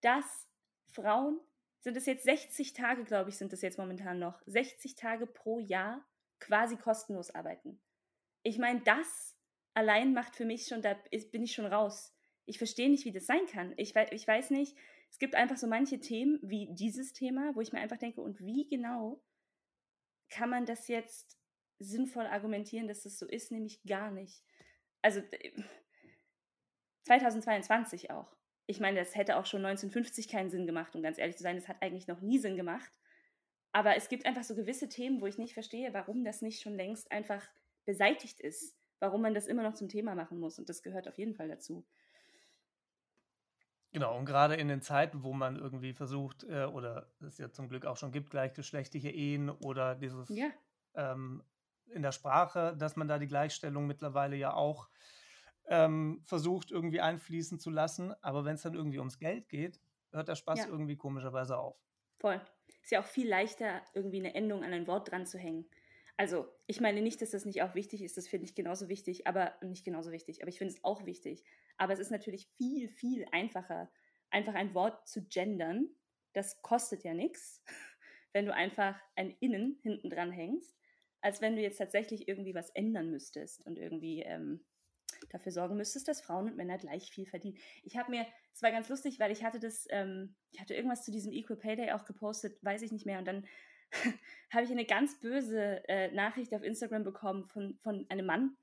dass 0.00 0.48
Frauen 0.86 1.40
sind 1.80 1.96
es 1.96 2.06
jetzt 2.06 2.24
60 2.24 2.72
Tage, 2.72 3.04
glaube 3.04 3.30
ich, 3.30 3.36
sind 3.36 3.52
es 3.52 3.62
jetzt 3.62 3.78
momentan 3.78 4.18
noch. 4.18 4.40
60 4.46 4.94
Tage 4.94 5.26
pro 5.26 5.58
Jahr 5.58 6.04
quasi 6.40 6.76
kostenlos 6.76 7.30
arbeiten. 7.30 7.80
Ich 8.42 8.58
meine, 8.58 8.80
das 8.80 9.36
allein 9.74 10.14
macht 10.14 10.36
für 10.36 10.44
mich 10.44 10.66
schon, 10.66 10.82
da 10.82 10.96
bin 11.32 11.42
ich 11.42 11.52
schon 11.52 11.66
raus. 11.66 12.14
Ich 12.46 12.58
verstehe 12.58 12.88
nicht, 12.88 13.04
wie 13.04 13.12
das 13.12 13.26
sein 13.26 13.46
kann. 13.46 13.74
Ich, 13.76 13.94
ich 13.94 14.26
weiß 14.26 14.50
nicht, 14.50 14.76
es 15.10 15.18
gibt 15.18 15.34
einfach 15.34 15.56
so 15.56 15.66
manche 15.66 16.00
Themen 16.00 16.38
wie 16.42 16.68
dieses 16.72 17.12
Thema, 17.12 17.54
wo 17.54 17.60
ich 17.60 17.72
mir 17.72 17.80
einfach 17.80 17.98
denke, 17.98 18.20
und 18.20 18.40
wie 18.40 18.68
genau 18.68 19.22
kann 20.28 20.50
man 20.50 20.66
das 20.66 20.88
jetzt 20.88 21.38
sinnvoll 21.78 22.26
argumentieren, 22.26 22.88
dass 22.88 23.02
das 23.02 23.18
so 23.18 23.26
ist, 23.26 23.52
nämlich 23.52 23.82
gar 23.84 24.10
nicht. 24.10 24.42
Also 25.02 25.22
2022 27.04 28.10
auch. 28.10 28.34
Ich 28.66 28.80
meine, 28.80 28.98
das 28.98 29.14
hätte 29.14 29.36
auch 29.36 29.46
schon 29.46 29.64
1950 29.64 30.28
keinen 30.28 30.50
Sinn 30.50 30.66
gemacht, 30.66 30.94
um 30.96 31.02
ganz 31.02 31.18
ehrlich 31.18 31.36
zu 31.36 31.42
sein. 31.42 31.56
Das 31.56 31.68
hat 31.68 31.80
eigentlich 31.80 32.08
noch 32.08 32.20
nie 32.20 32.38
Sinn 32.38 32.56
gemacht. 32.56 32.90
Aber 33.72 33.94
es 33.96 34.08
gibt 34.08 34.26
einfach 34.26 34.42
so 34.42 34.56
gewisse 34.56 34.88
Themen, 34.88 35.20
wo 35.20 35.26
ich 35.26 35.38
nicht 35.38 35.54
verstehe, 35.54 35.92
warum 35.92 36.24
das 36.24 36.42
nicht 36.42 36.62
schon 36.62 36.74
längst 36.74 37.12
einfach 37.12 37.46
beseitigt 37.84 38.40
ist. 38.40 38.76
Warum 38.98 39.22
man 39.22 39.34
das 39.34 39.46
immer 39.46 39.62
noch 39.62 39.74
zum 39.74 39.88
Thema 39.88 40.14
machen 40.14 40.40
muss. 40.40 40.58
Und 40.58 40.68
das 40.68 40.82
gehört 40.82 41.06
auf 41.06 41.18
jeden 41.18 41.34
Fall 41.34 41.48
dazu. 41.48 41.86
Genau, 43.92 44.18
und 44.18 44.26
gerade 44.26 44.56
in 44.56 44.68
den 44.68 44.82
Zeiten, 44.82 45.22
wo 45.22 45.32
man 45.32 45.56
irgendwie 45.56 45.92
versucht, 45.92 46.44
äh, 46.44 46.64
oder 46.64 47.10
es 47.20 47.38
ja 47.38 47.50
zum 47.50 47.68
Glück 47.68 47.86
auch 47.86 47.96
schon 47.96 48.12
gibt, 48.12 48.30
gleichgeschlechtliche 48.30 49.10
Ehen 49.10 49.48
oder 49.48 49.94
dieses 49.94 50.28
ja. 50.28 50.50
ähm, 50.94 51.42
in 51.92 52.02
der 52.02 52.12
Sprache, 52.12 52.76
dass 52.76 52.96
man 52.96 53.08
da 53.08 53.18
die 53.18 53.26
Gleichstellung 53.26 53.86
mittlerweile 53.86 54.36
ja 54.36 54.54
auch 54.54 54.88
ähm, 55.68 56.22
versucht 56.24 56.70
irgendwie 56.70 57.00
einfließen 57.00 57.58
zu 57.58 57.70
lassen. 57.70 58.14
Aber 58.22 58.44
wenn 58.44 58.54
es 58.54 58.62
dann 58.62 58.74
irgendwie 58.74 58.98
ums 58.98 59.18
Geld 59.18 59.48
geht, 59.48 59.80
hört 60.12 60.28
der 60.28 60.36
Spaß 60.36 60.60
ja. 60.60 60.68
irgendwie 60.68 60.96
komischerweise 60.96 61.58
auf. 61.58 61.76
Voll. 62.18 62.40
Ist 62.82 62.92
ja 62.92 63.00
auch 63.00 63.06
viel 63.06 63.28
leichter, 63.28 63.82
irgendwie 63.94 64.18
eine 64.18 64.34
Endung 64.34 64.62
an 64.62 64.72
ein 64.72 64.86
Wort 64.86 65.10
dran 65.10 65.26
zu 65.26 65.38
hängen. 65.38 65.66
Also, 66.16 66.48
ich 66.66 66.80
meine 66.80 67.02
nicht, 67.02 67.20
dass 67.20 67.30
das 67.30 67.44
nicht 67.44 67.62
auch 67.62 67.74
wichtig 67.74 68.02
ist, 68.02 68.16
das 68.16 68.26
finde 68.26 68.46
ich 68.46 68.54
genauso 68.54 68.88
wichtig, 68.88 69.26
aber 69.26 69.54
nicht 69.60 69.84
genauso 69.84 70.12
wichtig, 70.12 70.40
aber 70.40 70.48
ich 70.48 70.56
finde 70.56 70.72
es 70.72 70.82
auch 70.82 71.04
wichtig. 71.04 71.44
Aber 71.76 71.92
es 71.92 71.98
ist 71.98 72.10
natürlich 72.10 72.48
viel, 72.56 72.88
viel 72.88 73.26
einfacher, 73.32 73.90
einfach 74.30 74.54
ein 74.54 74.72
Wort 74.72 75.06
zu 75.06 75.26
gendern. 75.26 75.88
Das 76.32 76.62
kostet 76.62 77.04
ja 77.04 77.12
nichts, 77.12 77.62
wenn 78.32 78.46
du 78.46 78.54
einfach 78.54 78.98
ein 79.14 79.36
Innen 79.40 79.78
hinten 79.82 80.08
dran 80.08 80.32
hängst, 80.32 80.75
als 81.26 81.40
wenn 81.40 81.56
du 81.56 81.60
jetzt 81.60 81.78
tatsächlich 81.78 82.28
irgendwie 82.28 82.54
was 82.54 82.70
ändern 82.70 83.10
müsstest 83.10 83.66
und 83.66 83.78
irgendwie 83.78 84.22
ähm, 84.22 84.64
dafür 85.30 85.50
sorgen 85.50 85.76
müsstest, 85.76 86.06
dass 86.06 86.20
Frauen 86.20 86.46
und 86.46 86.56
Männer 86.56 86.78
gleich 86.78 87.10
viel 87.10 87.26
verdienen. 87.26 87.58
Ich 87.82 87.96
habe 87.96 88.12
mir, 88.12 88.24
es 88.54 88.62
war 88.62 88.70
ganz 88.70 88.88
lustig, 88.88 89.18
weil 89.18 89.32
ich 89.32 89.42
hatte 89.42 89.58
das, 89.58 89.88
ähm, 89.90 90.36
ich 90.52 90.60
hatte 90.60 90.76
irgendwas 90.76 91.04
zu 91.04 91.10
diesem 91.10 91.32
Equal 91.32 91.58
Pay 91.58 91.74
Day 91.74 91.90
auch 91.90 92.04
gepostet, 92.04 92.62
weiß 92.62 92.82
ich 92.82 92.92
nicht 92.92 93.06
mehr. 93.06 93.18
Und 93.18 93.24
dann 93.24 93.44
habe 94.52 94.64
ich 94.64 94.70
eine 94.70 94.84
ganz 94.84 95.18
böse 95.18 95.82
äh, 95.88 96.12
Nachricht 96.12 96.54
auf 96.54 96.62
Instagram 96.62 97.02
bekommen 97.02 97.44
von, 97.46 97.76
von 97.82 98.06
einem 98.08 98.26
Mann, 98.26 98.56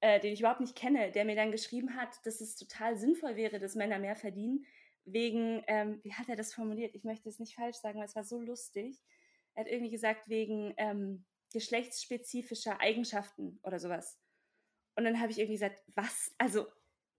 äh, 0.00 0.20
den 0.20 0.34
ich 0.34 0.40
überhaupt 0.40 0.60
nicht 0.60 0.76
kenne, 0.76 1.12
der 1.12 1.24
mir 1.24 1.34
dann 1.34 1.50
geschrieben 1.50 1.96
hat, 1.96 2.14
dass 2.26 2.42
es 2.42 2.56
total 2.56 2.98
sinnvoll 2.98 3.36
wäre, 3.36 3.58
dass 3.58 3.74
Männer 3.74 3.98
mehr 3.98 4.16
verdienen, 4.16 4.66
wegen, 5.06 5.62
ähm, 5.66 5.98
wie 6.02 6.12
hat 6.12 6.28
er 6.28 6.36
das 6.36 6.52
formuliert? 6.52 6.94
Ich 6.94 7.04
möchte 7.04 7.30
es 7.30 7.38
nicht 7.38 7.54
falsch 7.54 7.78
sagen, 7.78 7.98
weil 7.98 8.06
es 8.06 8.16
war 8.16 8.24
so 8.24 8.38
lustig. 8.38 9.00
Er 9.54 9.64
hat 9.64 9.70
irgendwie 9.70 9.90
gesagt, 9.90 10.28
wegen 10.28 10.74
ähm, 10.76 11.24
geschlechtsspezifischer 11.52 12.80
Eigenschaften 12.80 13.58
oder 13.62 13.78
sowas. 13.78 14.18
Und 14.96 15.04
dann 15.04 15.20
habe 15.20 15.32
ich 15.32 15.38
irgendwie 15.38 15.54
gesagt, 15.54 15.82
was? 15.94 16.34
Also 16.38 16.66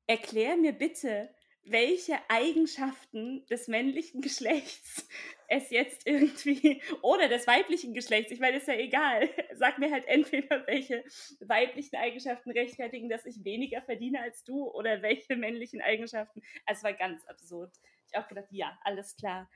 erklär 0.08 0.58
mir 0.58 0.74
bitte, 0.74 1.34
welche 1.66 2.18
Eigenschaften 2.30 3.46
des 3.46 3.68
männlichen 3.68 4.22
Geschlechts 4.22 5.08
es 5.48 5.70
jetzt 5.70 6.06
irgendwie 6.06 6.82
oder 7.02 7.30
des 7.30 7.48
weiblichen 7.48 7.94
Geschlechts, 7.94 8.32
ich 8.32 8.40
meine, 8.40 8.58
ist 8.58 8.68
ja 8.68 8.76
egal. 8.76 9.30
Sag 9.54 9.78
mir 9.78 9.92
halt 9.92 10.06
entweder, 10.08 10.66
welche 10.68 11.04
weiblichen 11.40 11.96
Eigenschaften 11.96 12.52
rechtfertigen, 12.52 13.10
dass 13.10 13.26
ich 13.26 13.44
weniger 13.44 13.82
verdiene 13.82 14.22
als 14.22 14.44
du 14.44 14.70
oder 14.72 15.02
welche 15.02 15.36
männlichen 15.36 15.82
Eigenschaften. 15.82 16.42
Also 16.66 16.80
es 16.80 16.84
war 16.84 16.94
ganz 16.94 17.26
absurd. 17.28 17.72
Ich 18.08 18.16
habe 18.16 18.28
gedacht, 18.28 18.48
ja, 18.52 18.78
alles 18.84 19.16
klar. 19.16 19.50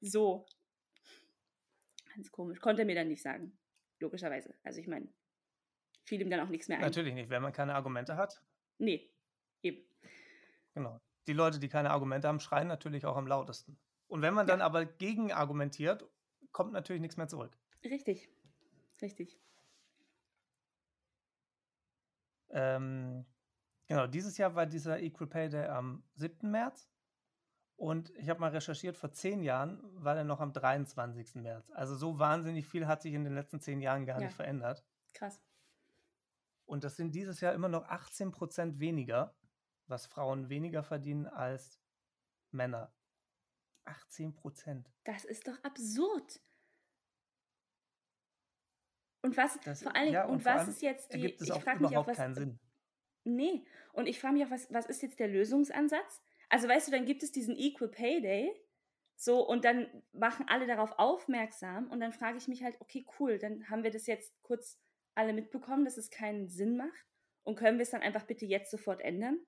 So. 0.00 0.46
Ganz 2.14 2.30
komisch. 2.30 2.60
Konnte 2.60 2.82
er 2.82 2.86
mir 2.86 2.94
dann 2.94 3.08
nicht 3.08 3.22
sagen. 3.22 3.58
Logischerweise. 4.02 4.52
Also 4.64 4.80
ich 4.80 4.88
meine, 4.88 5.08
fiel 6.04 6.20
ihm 6.20 6.28
dann 6.28 6.40
auch 6.40 6.48
nichts 6.48 6.66
mehr 6.66 6.78
ein. 6.78 6.84
Natürlich 6.84 7.14
nicht, 7.14 7.30
wenn 7.30 7.40
man 7.40 7.52
keine 7.52 7.76
Argumente 7.76 8.16
hat. 8.16 8.42
Nee, 8.78 9.08
eben. 9.62 9.78
Genau. 10.74 11.00
Die 11.28 11.32
Leute, 11.32 11.60
die 11.60 11.68
keine 11.68 11.90
Argumente 11.90 12.26
haben, 12.26 12.40
schreien 12.40 12.66
natürlich 12.66 13.06
auch 13.06 13.16
am 13.16 13.28
lautesten. 13.28 13.78
Und 14.08 14.20
wenn 14.22 14.34
man 14.34 14.48
dann 14.48 14.60
aber 14.60 14.84
gegen 14.84 15.32
argumentiert, 15.32 16.04
kommt 16.50 16.72
natürlich 16.72 17.00
nichts 17.00 17.16
mehr 17.16 17.28
zurück. 17.28 17.56
Richtig, 17.84 18.28
richtig. 19.00 19.40
Ähm, 22.50 23.24
genau, 23.86 24.08
dieses 24.08 24.36
Jahr 24.36 24.56
war 24.56 24.66
dieser 24.66 25.00
Equal 25.00 25.28
Pay 25.28 25.48
Day 25.48 25.66
am 25.66 26.02
7. 26.14 26.50
März. 26.50 26.91
Und 27.82 28.10
ich 28.10 28.30
habe 28.30 28.38
mal 28.38 28.52
recherchiert, 28.52 28.96
vor 28.96 29.10
zehn 29.10 29.42
Jahren 29.42 29.80
war 30.00 30.14
der 30.14 30.22
noch 30.22 30.38
am 30.38 30.52
23. 30.52 31.34
März. 31.42 31.68
Also 31.72 31.96
so 31.96 32.20
wahnsinnig 32.20 32.68
viel 32.68 32.86
hat 32.86 33.02
sich 33.02 33.12
in 33.12 33.24
den 33.24 33.34
letzten 33.34 33.58
zehn 33.58 33.80
Jahren 33.80 34.06
gar 34.06 34.20
ja. 34.20 34.26
nicht 34.26 34.36
verändert. 34.36 34.84
Krass. 35.14 35.42
Und 36.64 36.84
das 36.84 36.96
sind 36.96 37.12
dieses 37.12 37.40
Jahr 37.40 37.52
immer 37.54 37.68
noch 37.68 37.88
18 37.88 38.30
Prozent 38.30 38.78
weniger, 38.78 39.34
was 39.88 40.06
Frauen 40.06 40.48
weniger 40.48 40.84
verdienen 40.84 41.26
als 41.26 41.80
Männer. 42.52 42.94
18 43.84 44.36
Prozent. 44.36 44.88
Das 45.02 45.24
ist 45.24 45.48
doch 45.48 45.64
absurd. 45.64 46.40
Und 49.22 49.36
was, 49.36 49.58
das, 49.64 49.82
vor 49.82 49.96
allen 49.96 50.04
Dingen, 50.04 50.14
ja, 50.14 50.26
und, 50.26 50.34
und 50.34 50.44
was 50.44 50.68
ist 50.68 50.82
jetzt 50.82 51.12
die, 51.12 51.30
ich 51.30 51.52
frage 51.52 51.82
mich 51.82 51.96
auch, 51.96 52.06
was, 52.06 52.16
keinen 52.16 52.34
Sinn. 52.36 52.60
Nee, 53.24 53.66
und 53.92 54.06
ich 54.06 54.20
frage 54.20 54.34
mich 54.34 54.46
auch, 54.46 54.50
was, 54.52 54.72
was 54.72 54.86
ist 54.86 55.02
jetzt 55.02 55.18
der 55.18 55.26
Lösungsansatz? 55.26 56.22
Also 56.52 56.68
weißt 56.68 56.86
du, 56.86 56.92
dann 56.92 57.06
gibt 57.06 57.22
es 57.22 57.32
diesen 57.32 57.56
Equal 57.56 57.88
Pay 57.88 58.20
Day, 58.20 58.54
so, 59.16 59.40
und 59.40 59.64
dann 59.64 59.86
machen 60.12 60.44
alle 60.48 60.66
darauf 60.66 60.98
aufmerksam 60.98 61.90
und 61.90 61.98
dann 62.00 62.12
frage 62.12 62.36
ich 62.36 62.46
mich 62.46 62.62
halt, 62.62 62.78
okay, 62.80 63.06
cool, 63.18 63.38
dann 63.38 63.70
haben 63.70 63.84
wir 63.84 63.90
das 63.90 64.06
jetzt 64.06 64.34
kurz 64.42 64.78
alle 65.14 65.32
mitbekommen, 65.32 65.86
dass 65.86 65.96
es 65.96 66.10
keinen 66.10 66.48
Sinn 66.48 66.76
macht 66.76 67.06
und 67.42 67.56
können 67.56 67.78
wir 67.78 67.84
es 67.84 67.90
dann 67.90 68.02
einfach 68.02 68.26
bitte 68.26 68.44
jetzt 68.44 68.70
sofort 68.70 69.00
ändern? 69.00 69.38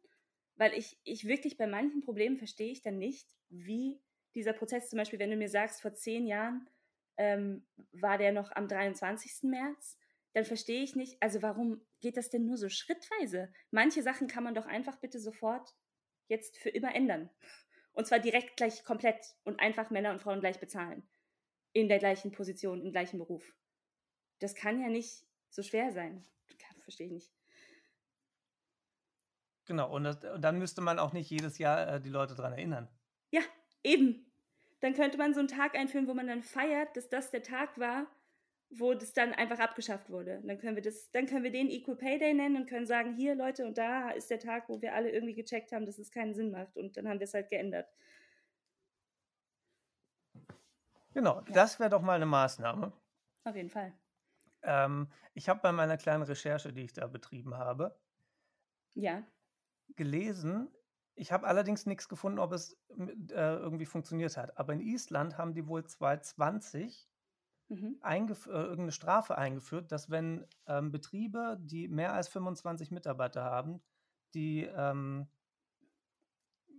Weil 0.56 0.73
ich, 0.73 0.99
ich 1.04 1.26
wirklich 1.26 1.58
bei 1.58 1.66
manchen 1.66 2.00
Problemen 2.00 2.38
verstehe 2.38 2.73
ich 2.73 2.80
dann 2.80 2.96
nicht, 2.96 3.28
wie 3.50 4.00
dieser 4.34 4.54
Prozess, 4.54 4.88
zum 4.88 4.96
Beispiel, 4.96 5.18
wenn 5.18 5.30
du 5.30 5.37
mir 5.37 5.50
sagst, 5.50 5.82
vor 5.82 5.92
zehn 5.92 6.26
Jahren 6.26 6.70
ähm, 7.18 7.66
war 7.92 8.16
der 8.16 8.32
noch 8.32 8.50
am 8.52 8.66
23. 8.66 9.50
März, 9.50 9.99
dann 10.32 10.46
verstehe 10.46 10.82
ich 10.82 10.96
nicht, 10.96 11.20
also 11.20 11.42
warum 11.42 11.84
geht 12.00 12.16
das 12.16 12.30
denn 12.30 12.46
nur 12.46 12.56
so 12.56 12.70
schrittweise? 12.70 13.52
Manche 13.70 14.02
Sachen 14.02 14.26
kann 14.26 14.44
man 14.44 14.54
doch 14.54 14.66
einfach 14.66 14.96
bitte 15.00 15.20
sofort 15.20 15.75
jetzt 16.28 16.57
für 16.59 16.71
immer 16.71 16.95
ändern. 16.95 17.31
Und 17.93 18.07
zwar 18.07 18.19
direkt 18.19 18.57
gleich 18.57 18.85
komplett 18.85 19.35
und 19.45 19.61
einfach 19.61 19.90
Männer 19.90 20.11
und 20.11 20.21
Frauen 20.21 20.40
gleich 20.40 20.59
bezahlen. 20.59 21.02
In 21.73 21.88
der 21.88 21.99
gleichen 21.99 22.33
Position, 22.33 22.81
im 22.81 22.93
gleichen 22.93 23.19
Beruf. 23.19 23.54
Das 24.40 24.54
kann 24.54 24.81
ja 24.81 24.88
nicht 24.88 25.26
so 25.50 25.62
schwer 25.62 25.93
sein. 25.93 26.25
Verstehe 26.85 27.07
ich 27.07 27.12
nicht. 27.12 27.33
Genau, 29.66 29.90
und, 29.90 30.04
das, 30.04 30.23
und, 30.23 30.43
dann 30.43 30.59
müsste 30.59 30.83
man 30.83 30.99
auch 30.99 31.12
nicht 31.12 31.31
jedes 31.31 31.59
Jahr 31.59 31.95
äh, 31.95 32.00
die 32.00 32.11
Leute 32.11 32.35
daran 32.35 32.52
erinnern. 32.52 32.88
Ja, 33.31 33.40
eben. 33.83 34.31
Dann 34.81 34.93
könnte 34.93 35.16
man 35.16 35.33
so 35.33 35.40
einen 35.40 35.49
Tag 35.49 35.75
einführen, 35.75 36.07
wo 36.07 36.12
man 36.12 36.26
dann 36.26 36.43
feiert, 36.43 36.95
dass 36.97 37.09
das 37.09 37.31
der 37.31 37.43
Tag 37.43 37.78
war, 37.78 38.07
wo 38.78 38.95
das 38.95 39.12
dann 39.12 39.33
einfach 39.33 39.59
abgeschafft 39.59 40.11
wurde. 40.11 40.40
Dann 40.45 40.59
können 40.59 40.76
wir 40.76 40.83
das, 40.83 41.11
dann 41.11 41.26
können 41.26 41.45
wir 41.45 41.52
den 41.52 41.71
Equal 41.71 41.97
Pay 41.97 42.19
Day 42.19 42.35
nennen 42.35 42.57
und 42.57 42.69
können 42.69 42.87
sagen, 42.87 43.14
hier 43.14 43.35
Leute, 43.35 43.64
und 43.66 43.78
da 43.78 44.11
ist 44.11 44.31
der 44.31 44.38
Tag, 44.38 44.69
wo 44.69 44.81
wir 44.81 44.95
alle 44.95 45.11
irgendwie 45.11 45.35
gecheckt 45.35 45.73
haben, 45.73 45.87
dass 45.87 45.99
es 45.99 46.11
keinen 46.11 46.35
Sinn 46.35 46.50
macht. 46.50 46.76
Und 46.76 46.97
dann 46.97 47.09
haben 47.09 47.21
wir 47.21 47.25
es 47.25 47.35
halt 47.35 47.49
geändert. 47.49 47.88
Genau, 51.12 51.37
ja. 51.37 51.52
das 51.52 51.78
wäre 51.78 51.90
doch 51.90 52.02
mal 52.02 52.14
eine 52.16 52.26
Maßnahme. 52.26 52.93
Auf 53.45 53.57
jeden 53.57 53.71
Fall. 53.71 53.93
Ähm, 54.62 55.09
ich 55.35 55.49
habe 55.49 55.61
bei 55.61 55.73
meiner 55.73 55.97
kleinen 55.97 56.23
Recherche, 56.23 56.73
die 56.73 56.83
ich 56.83 56.93
da 56.93 57.07
betrieben 57.07 57.57
habe, 57.57 57.97
ja. 58.95 59.23
gelesen. 59.95 60.69
Ich 61.14 61.31
habe 61.31 61.47
allerdings 61.47 61.87
nichts 61.87 62.09
gefunden, 62.09 62.40
ob 62.40 62.52
es 62.52 62.76
äh, 62.99 63.35
irgendwie 63.35 63.87
funktioniert 63.87 64.37
hat. 64.37 64.59
Aber 64.59 64.73
in 64.73 64.81
Island 64.81 65.38
haben 65.38 65.54
die 65.54 65.69
wohl 65.69 65.85
2020 65.85 67.09
mhm. 67.68 67.99
äh, 68.02 68.25
irgendeine 68.50 68.92
Strafe 68.92 69.37
eingeführt, 69.38 69.92
dass 69.92 70.11
wenn 70.11 70.47
ähm, 70.66 70.90
Betriebe, 70.92 71.59
die 71.61 71.88
mehr 71.88 72.12
als 72.12 72.28
25 72.28 72.90
Mitarbeiter 72.90 73.44
haben, 73.44 73.83
die 74.35 74.64
ähm, 74.64 75.28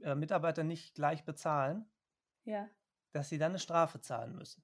äh, 0.02 0.16
Mitarbeiter 0.16 0.64
nicht 0.64 0.96
gleich 0.96 1.24
bezahlen, 1.26 1.86
ja. 2.44 2.70
dass 3.12 3.30
sie 3.30 3.38
dann 3.38 3.52
eine 3.52 3.60
Strafe 3.60 4.02
zahlen 4.02 4.36
müssen. 4.36 4.64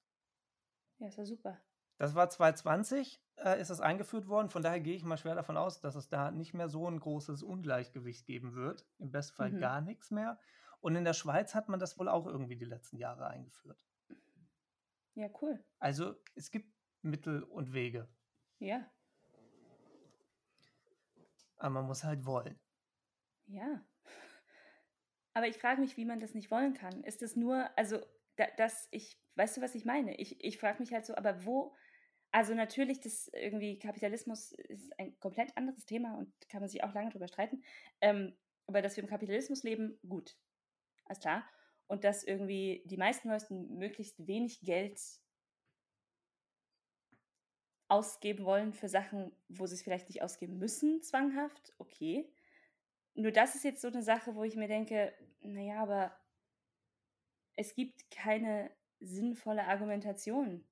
Ja, 0.98 1.08
ist 1.08 1.16
ja 1.16 1.24
super. 1.24 1.58
Das 1.98 2.14
war 2.14 2.28
2020, 2.28 3.22
äh, 3.36 3.60
ist 3.60 3.70
das 3.70 3.80
eingeführt 3.80 4.28
worden. 4.28 4.50
Von 4.50 4.62
daher 4.62 4.80
gehe 4.80 4.96
ich 4.96 5.04
mal 5.04 5.16
schwer 5.16 5.34
davon 5.34 5.56
aus, 5.56 5.80
dass 5.80 5.94
es 5.94 6.08
da 6.08 6.30
nicht 6.30 6.54
mehr 6.54 6.68
so 6.68 6.88
ein 6.88 6.98
großes 6.98 7.42
Ungleichgewicht 7.42 8.26
geben 8.26 8.54
wird. 8.54 8.86
Im 8.98 9.10
besten 9.10 9.36
Fall 9.36 9.52
mhm. 9.52 9.58
gar 9.60 9.80
nichts 9.80 10.10
mehr. 10.10 10.38
Und 10.80 10.96
in 10.96 11.04
der 11.04 11.12
Schweiz 11.12 11.54
hat 11.54 11.68
man 11.68 11.78
das 11.78 11.98
wohl 11.98 12.08
auch 12.08 12.26
irgendwie 12.26 12.56
die 12.56 12.64
letzten 12.64 12.96
Jahre 12.96 13.28
eingeführt. 13.28 13.84
Ja, 15.14 15.28
cool. 15.40 15.62
Also 15.78 16.14
es 16.34 16.50
gibt 16.50 16.72
Mittel 17.02 17.42
und 17.42 17.72
Wege. 17.72 18.08
Ja. 18.58 18.90
Aber 21.56 21.70
man 21.70 21.86
muss 21.86 22.04
halt 22.04 22.24
wollen. 22.24 22.58
Ja. 23.46 23.84
Aber 25.34 25.46
ich 25.46 25.58
frage 25.58 25.80
mich, 25.80 25.96
wie 25.96 26.04
man 26.04 26.20
das 26.20 26.34
nicht 26.34 26.50
wollen 26.50 26.74
kann. 26.74 27.04
Ist 27.04 27.22
es 27.22 27.36
nur, 27.36 27.70
also, 27.76 28.00
da, 28.36 28.46
dass 28.56 28.88
ich, 28.90 29.20
weißt 29.36 29.56
du, 29.56 29.60
was 29.60 29.74
ich 29.74 29.84
meine? 29.84 30.16
Ich, 30.16 30.42
ich 30.42 30.58
frage 30.58 30.80
mich 30.80 30.92
halt 30.92 31.06
so, 31.06 31.14
aber 31.14 31.44
wo, 31.44 31.74
also 32.30 32.54
natürlich, 32.54 33.00
das 33.00 33.28
irgendwie 33.28 33.78
Kapitalismus 33.78 34.52
ist 34.52 34.98
ein 34.98 35.18
komplett 35.20 35.56
anderes 35.56 35.84
Thema 35.84 36.16
und 36.16 36.32
kann 36.48 36.60
man 36.60 36.68
sich 36.68 36.82
auch 36.82 36.94
lange 36.94 37.10
drüber 37.10 37.28
streiten. 37.28 37.62
Ähm, 38.00 38.36
aber 38.66 38.80
dass 38.80 38.96
wir 38.96 39.04
im 39.04 39.10
Kapitalismus 39.10 39.62
leben, 39.62 39.98
gut. 40.08 40.36
Alles 41.04 41.20
klar. 41.20 41.48
Und 41.92 42.04
dass 42.04 42.24
irgendwie 42.24 42.82
die 42.86 42.96
meisten 42.96 43.28
Leute 43.28 43.52
möglichst 43.52 44.26
wenig 44.26 44.62
Geld 44.62 44.98
ausgeben 47.88 48.46
wollen 48.46 48.72
für 48.72 48.88
Sachen, 48.88 49.30
wo 49.50 49.66
sie 49.66 49.74
es 49.74 49.82
vielleicht 49.82 50.08
nicht 50.08 50.22
ausgeben 50.22 50.56
müssen, 50.56 51.02
zwanghaft, 51.02 51.74
okay. 51.76 52.32
Nur 53.12 53.30
das 53.30 53.56
ist 53.56 53.64
jetzt 53.64 53.82
so 53.82 53.88
eine 53.88 54.02
Sache, 54.02 54.34
wo 54.34 54.42
ich 54.42 54.56
mir 54.56 54.68
denke, 54.68 55.12
naja, 55.42 55.82
aber 55.82 56.18
es 57.56 57.74
gibt 57.74 58.10
keine 58.10 58.70
sinnvolle 58.98 59.66
Argumentation. 59.66 60.66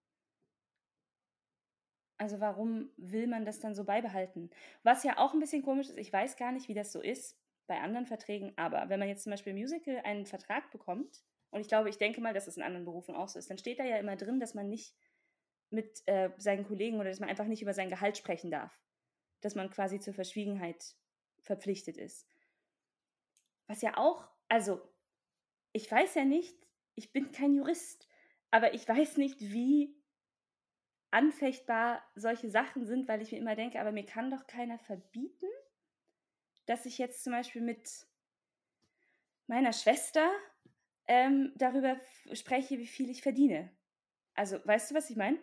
Also 2.17 2.41
warum 2.41 2.89
will 2.97 3.27
man 3.27 3.45
das 3.45 3.61
dann 3.61 3.75
so 3.75 3.85
beibehalten? 3.85 4.49
Was 4.85 5.05
ja 5.05 5.19
auch 5.19 5.35
ein 5.35 5.41
bisschen 5.41 5.63
komisch 5.63 5.91
ist, 5.91 5.99
ich 5.99 6.15
weiß 6.15 6.39
gar 6.39 6.51
nicht, 6.51 6.69
wie 6.69 6.75
das 6.75 6.93
so 6.93 7.03
ist 7.03 7.40
bei 7.71 7.81
anderen 7.81 8.07
Verträgen, 8.07 8.53
aber 8.57 8.89
wenn 8.89 8.99
man 8.99 9.09
jetzt 9.09 9.23
zum 9.23 9.31
Beispiel 9.31 9.55
Musical 9.55 9.99
einen 10.03 10.27
Vertrag 10.27 10.73
bekommt, 10.73 11.23
und 11.51 11.61
ich 11.61 11.69
glaube, 11.69 11.89
ich 11.89 11.99
denke 11.99 12.21
mal, 12.21 12.35
dass 12.35 12.49
es 12.49 12.57
in 12.57 12.65
anderen 12.65 12.85
Berufen 12.85 13.15
auch 13.15 13.29
so 13.29 13.39
ist, 13.39 13.49
dann 13.49 13.59
steht 13.59 13.79
da 13.79 13.85
ja 13.85 13.97
immer 13.97 14.17
drin, 14.17 14.41
dass 14.41 14.55
man 14.55 14.69
nicht 14.69 14.93
mit 15.71 16.03
äh, 16.07 16.31
seinen 16.37 16.67
Kollegen 16.67 16.99
oder 16.99 17.11
dass 17.11 17.21
man 17.21 17.29
einfach 17.29 17.47
nicht 17.47 17.63
über 17.63 17.73
sein 17.73 17.89
Gehalt 17.89 18.19
sprechen 18.19 18.51
darf. 18.51 18.77
Dass 19.41 19.55
man 19.55 19.71
quasi 19.71 20.01
zur 20.01 20.15
Verschwiegenheit 20.15 20.97
verpflichtet 21.43 21.97
ist. 21.97 22.27
Was 23.69 23.83
ja 23.83 23.97
auch, 23.97 24.29
also, 24.49 24.81
ich 25.71 25.89
weiß 25.89 26.17
ja 26.17 26.25
nicht, 26.25 26.57
ich 26.97 27.13
bin 27.13 27.31
kein 27.31 27.55
Jurist, 27.55 28.09
aber 28.51 28.75
ich 28.75 28.89
weiß 28.89 29.17
nicht, 29.17 29.41
wie 29.41 29.97
anfechtbar 31.13 32.03
solche 32.17 32.51
Sachen 32.51 32.85
sind, 32.85 33.07
weil 33.07 33.23
ich 33.23 33.31
mir 33.31 33.39
immer 33.39 33.55
denke, 33.55 33.81
aber 33.81 33.93
mir 33.93 34.07
kann 34.07 34.29
doch 34.33 34.49
keiner 34.49 34.81
verbieten, 34.81 35.47
dass 36.67 36.87
ich 36.87 36.99
jetzt 36.99 37.25
zum 37.25 37.33
Beispiel 37.33 37.63
mit 37.63 38.07
meiner 39.47 39.73
Schwester 39.73 40.31
ähm, 41.07 41.53
darüber 41.57 41.99
spreche, 42.33 42.79
wie 42.79 42.87
viel 42.87 43.11
ich 43.11 43.23
verdiene. 43.23 43.77
Also, 44.35 44.65
weißt 44.65 44.91
du, 44.91 44.95
was 44.95 45.11
ich 45.11 45.17
meine? 45.17 45.39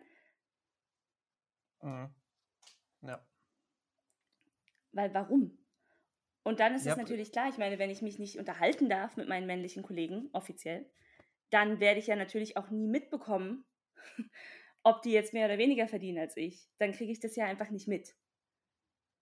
Mhm. 1.82 2.14
Ja. 3.02 3.28
Weil 4.94 5.14
warum? 5.14 5.58
Und 6.44 6.62
dann 6.62 6.76
ist 6.76 6.86
ja, 6.86 6.94
es 6.94 6.98
natürlich 6.98 7.34
klar, 7.34 7.50
ich 7.50 7.58
meine, 7.58 7.78
wenn 7.78 7.90
ich 7.90 8.02
mich 8.02 8.20
nicht 8.20 8.40
unterhalten 8.40 8.88
darf 8.90 9.18
mit 9.18 9.28
meinen 9.28 9.46
männlichen 9.46 9.84
Kollegen, 9.84 10.30
offiziell, 10.32 10.90
dann 11.50 11.82
werde 11.82 12.00
ich 12.00 12.08
ja 12.08 12.16
natürlich 12.16 12.56
auch 12.56 12.70
nie 12.70 12.88
mitbekommen, 12.88 13.66
ob 14.84 15.02
die 15.02 15.12
jetzt 15.12 15.34
mehr 15.34 15.46
oder 15.46 15.58
weniger 15.58 15.88
verdienen 15.88 16.20
als 16.20 16.38
ich. 16.38 16.70
Dann 16.78 16.94
kriege 16.94 17.12
ich 17.12 17.20
das 17.20 17.36
ja 17.36 17.46
einfach 17.46 17.70
nicht 17.70 17.88
mit. 17.88 18.16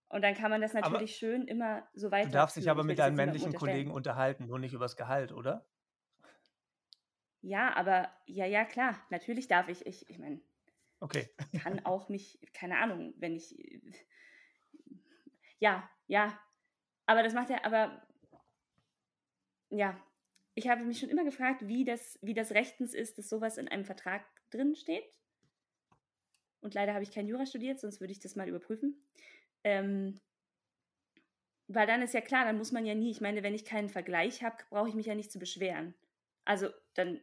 Und 0.09 0.21
dann 0.21 0.35
kann 0.35 0.51
man 0.51 0.61
das 0.61 0.73
natürlich 0.73 0.95
aber 0.95 1.07
schön 1.07 1.47
immer 1.47 1.87
so 1.93 2.11
weiter. 2.11 2.27
Du 2.27 2.33
darfst 2.33 2.57
dich 2.57 2.69
aber 2.69 2.83
mit 2.83 2.99
deinen 2.99 3.15
männlichen 3.15 3.53
Kollegen 3.53 3.91
unterhalten, 3.91 4.45
nur 4.45 4.59
nicht 4.59 4.73
übers 4.73 4.95
Gehalt, 4.95 5.31
oder? 5.31 5.65
Ja, 7.41 7.75
aber 7.75 8.09
ja, 8.25 8.45
ja, 8.45 8.65
klar, 8.65 8.99
natürlich 9.09 9.47
darf 9.47 9.67
ich. 9.67 9.85
Ich, 9.85 10.09
ich 10.09 10.17
meine, 10.17 10.41
Okay. 10.99 11.29
kann 11.61 11.79
auch 11.85 12.09
mich, 12.09 12.39
keine 12.53 12.77
Ahnung, 12.79 13.13
wenn 13.17 13.35
ich. 13.35 13.55
Ja, 15.59 15.89
ja. 16.07 16.39
Aber 17.05 17.23
das 17.23 17.33
macht 17.33 17.49
ja, 17.49 17.63
aber. 17.63 18.01
Ja. 19.69 20.01
Ich 20.57 20.69
habe 20.69 20.85
mich 20.85 20.99
schon 20.99 21.09
immer 21.09 21.25
gefragt, 21.25 21.67
wie 21.67 21.83
das, 21.83 22.17
wie 22.21 22.33
das 22.33 22.51
rechtens 22.51 22.93
ist, 22.93 23.17
dass 23.17 23.27
sowas 23.27 23.57
in 23.57 23.67
einem 23.67 23.83
Vertrag 23.83 24.25
drin 24.49 24.73
steht. 24.75 25.19
Und 26.61 26.73
leider 26.73 26.93
habe 26.93 27.03
ich 27.03 27.11
kein 27.11 27.27
Jura 27.27 27.45
studiert, 27.45 27.79
sonst 27.79 27.99
würde 27.99 28.13
ich 28.13 28.19
das 28.19 28.37
mal 28.37 28.47
überprüfen. 28.47 29.05
Ähm, 29.65 30.21
weil 31.67 31.87
dann 31.87 32.01
ist 32.01 32.13
ja 32.13 32.21
klar, 32.21 32.45
dann 32.45 32.57
muss 32.57 32.71
man 32.71 32.85
ja 32.85 32.95
nie, 32.95 33.11
ich 33.11 33.21
meine, 33.21 33.43
wenn 33.43 33.55
ich 33.55 33.65
keinen 33.65 33.89
Vergleich 33.89 34.43
habe, 34.43 34.55
brauche 34.69 34.87
ich 34.87 34.95
mich 34.95 35.07
ja 35.07 35.15
nicht 35.15 35.31
zu 35.31 35.39
beschweren. 35.39 35.95
Also 36.45 36.69
dann 36.93 37.19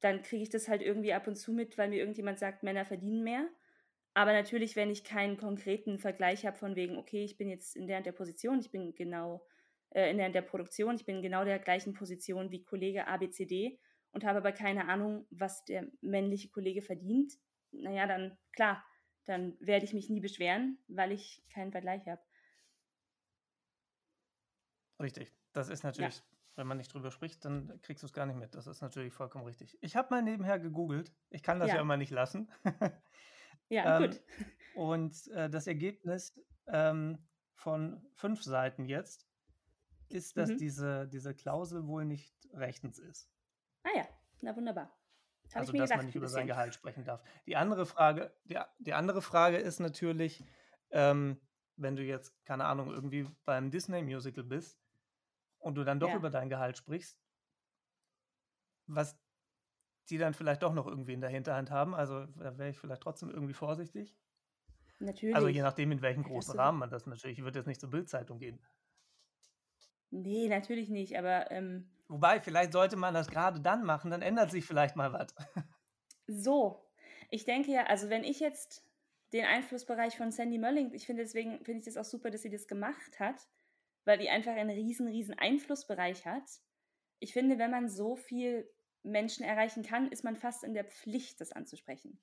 dann 0.00 0.22
kriege 0.22 0.42
ich 0.42 0.50
das 0.50 0.68
halt 0.68 0.82
irgendwie 0.82 1.12
ab 1.12 1.26
und 1.26 1.36
zu 1.36 1.52
mit, 1.52 1.78
weil 1.78 1.88
mir 1.88 1.98
irgendjemand 1.98 2.38
sagt, 2.38 2.62
Männer 2.62 2.84
verdienen 2.84 3.22
mehr. 3.24 3.48
Aber 4.14 4.32
natürlich, 4.32 4.76
wenn 4.76 4.90
ich 4.90 5.04
keinen 5.04 5.36
konkreten 5.36 5.98
Vergleich 5.98 6.46
habe 6.46 6.56
von 6.56 6.76
wegen, 6.76 6.96
okay, 6.96 7.24
ich 7.24 7.36
bin 7.36 7.48
jetzt 7.48 7.76
in 7.76 7.86
der 7.86 7.98
und 7.98 8.06
der 8.06 8.12
Position, 8.12 8.60
ich 8.60 8.70
bin 8.70 8.94
genau 8.94 9.44
äh, 9.90 10.10
in 10.10 10.18
der 10.18 10.26
und 10.28 10.34
der 10.34 10.42
Produktion, 10.42 10.96
ich 10.96 11.04
bin 11.04 11.16
in 11.16 11.22
genau 11.22 11.44
der 11.44 11.58
gleichen 11.58 11.92
Position 11.94 12.50
wie 12.50 12.64
Kollege 12.64 13.06
ABCD 13.08 13.78
und 14.12 14.24
habe 14.24 14.38
aber 14.38 14.52
keine 14.52 14.88
Ahnung, 14.88 15.26
was 15.30 15.64
der 15.64 15.86
männliche 16.00 16.48
Kollege 16.48 16.82
verdient, 16.82 17.34
naja, 17.72 18.06
dann 18.06 18.38
klar, 18.52 18.84
dann 19.26 19.56
werde 19.60 19.84
ich 19.84 19.92
mich 19.92 20.08
nie 20.08 20.20
beschweren, 20.20 20.78
weil 20.88 21.12
ich 21.12 21.44
keinen 21.50 21.72
Vergleich 21.72 22.06
habe. 22.08 22.22
Richtig. 25.00 25.32
Das 25.52 25.68
ist 25.68 25.84
natürlich 25.84 26.16
ja. 26.16 26.36
Wenn 26.56 26.66
man 26.66 26.78
nicht 26.78 26.92
drüber 26.92 27.10
spricht, 27.10 27.44
dann 27.44 27.80
kriegst 27.82 28.02
du 28.02 28.06
es 28.06 28.14
gar 28.14 28.24
nicht 28.24 28.38
mit. 28.38 28.54
Das 28.54 28.66
ist 28.66 28.80
natürlich 28.80 29.12
vollkommen 29.12 29.44
richtig. 29.44 29.76
Ich 29.82 29.94
habe 29.94 30.08
mal 30.10 30.22
nebenher 30.22 30.58
gegoogelt. 30.58 31.12
Ich 31.28 31.42
kann 31.42 31.60
das 31.60 31.68
ja, 31.68 31.76
ja 31.76 31.80
immer 31.82 31.98
nicht 31.98 32.10
lassen. 32.10 32.50
ja, 33.68 34.00
ähm, 34.00 34.10
gut. 34.10 34.22
Und 34.74 35.28
äh, 35.28 35.50
das 35.50 35.66
Ergebnis 35.66 36.34
ähm, 36.66 37.18
von 37.54 38.02
fünf 38.14 38.42
Seiten 38.42 38.86
jetzt 38.86 39.28
ist, 40.08 40.38
dass 40.38 40.48
mhm. 40.48 40.56
diese, 40.56 41.08
diese 41.08 41.34
Klausel 41.34 41.86
wohl 41.86 42.06
nicht 42.06 42.34
rechtens 42.54 42.98
ist. 42.98 43.30
Ah 43.82 43.90
ja, 43.94 44.08
na 44.40 44.56
wunderbar. 44.56 44.95
Hab 45.50 45.60
also, 45.60 45.72
dass 45.72 45.82
gedacht, 45.82 45.96
man 45.98 46.06
nicht 46.06 46.14
über 46.14 46.28
sein 46.28 46.46
Gehalt 46.46 46.74
sprechen 46.74 47.04
darf. 47.04 47.22
Die 47.46 47.56
andere 47.56 47.86
Frage, 47.86 48.32
die, 48.44 48.58
die 48.78 48.92
andere 48.92 49.22
Frage 49.22 49.56
ist 49.56 49.80
natürlich, 49.80 50.44
ähm, 50.90 51.40
wenn 51.76 51.96
du 51.96 52.02
jetzt, 52.02 52.34
keine 52.44 52.64
Ahnung, 52.64 52.90
irgendwie 52.90 53.26
beim 53.44 53.70
Disney-Musical 53.70 54.44
bist 54.44 54.78
und 55.58 55.76
du 55.76 55.84
dann 55.84 56.00
doch 56.00 56.10
ja. 56.10 56.16
über 56.16 56.30
dein 56.30 56.48
Gehalt 56.48 56.76
sprichst, 56.76 57.18
was 58.86 59.18
die 60.08 60.18
dann 60.18 60.34
vielleicht 60.34 60.62
doch 60.62 60.72
noch 60.72 60.86
irgendwie 60.86 61.12
in 61.12 61.20
der 61.20 61.30
Hinterhand 61.30 61.70
haben. 61.70 61.94
Also 61.94 62.26
da 62.26 62.56
wäre 62.58 62.70
ich 62.70 62.78
vielleicht 62.78 63.02
trotzdem 63.02 63.30
irgendwie 63.30 63.54
vorsichtig. 63.54 64.16
Natürlich. 64.98 65.34
Also 65.34 65.48
je 65.48 65.62
nachdem, 65.62 65.92
in 65.92 66.00
welchem 66.00 66.22
großen 66.22 66.54
ja, 66.54 66.62
Rahmen 66.62 66.78
man 66.78 66.90
das 66.90 67.06
natürlich, 67.06 67.42
wird 67.42 67.56
jetzt 67.56 67.66
nicht 67.66 67.80
zur 67.80 67.90
Bildzeitung 67.90 68.38
gehen. 68.38 68.58
Nee, 70.10 70.48
natürlich 70.48 70.88
nicht, 70.88 71.18
aber. 71.18 71.50
Ähm, 71.50 71.90
Wobei, 72.08 72.40
vielleicht 72.40 72.72
sollte 72.72 72.96
man 72.96 73.14
das 73.14 73.28
gerade 73.28 73.60
dann 73.60 73.84
machen, 73.84 74.10
dann 74.10 74.22
ändert 74.22 74.50
sich 74.50 74.64
vielleicht 74.64 74.96
mal 74.96 75.12
was. 75.12 75.34
So, 76.28 76.84
ich 77.30 77.44
denke 77.44 77.70
ja, 77.70 77.84
also 77.84 78.10
wenn 78.10 78.24
ich 78.24 78.40
jetzt 78.40 78.84
den 79.32 79.44
Einflussbereich 79.44 80.16
von 80.16 80.32
Sandy 80.32 80.58
Mölling, 80.58 80.92
ich 80.92 81.06
finde 81.06 81.22
deswegen, 81.22 81.64
finde 81.64 81.80
ich 81.80 81.84
das 81.84 81.96
auch 81.96 82.04
super, 82.04 82.30
dass 82.30 82.42
sie 82.42 82.50
das 82.50 82.66
gemacht 82.66 83.20
hat, 83.20 83.48
weil 84.04 84.18
die 84.18 84.28
einfach 84.28 84.52
einen 84.52 84.70
riesen, 84.70 85.08
riesen 85.08 85.38
Einflussbereich 85.38 86.26
hat. 86.26 86.48
Ich 87.18 87.32
finde, 87.32 87.58
wenn 87.58 87.70
man 87.70 87.88
so 87.88 88.16
viel 88.16 88.68
Menschen 89.02 89.44
erreichen 89.44 89.82
kann, 89.82 90.10
ist 90.10 90.24
man 90.24 90.36
fast 90.36 90.64
in 90.64 90.74
der 90.74 90.84
Pflicht, 90.84 91.40
das 91.40 91.52
anzusprechen. 91.52 92.20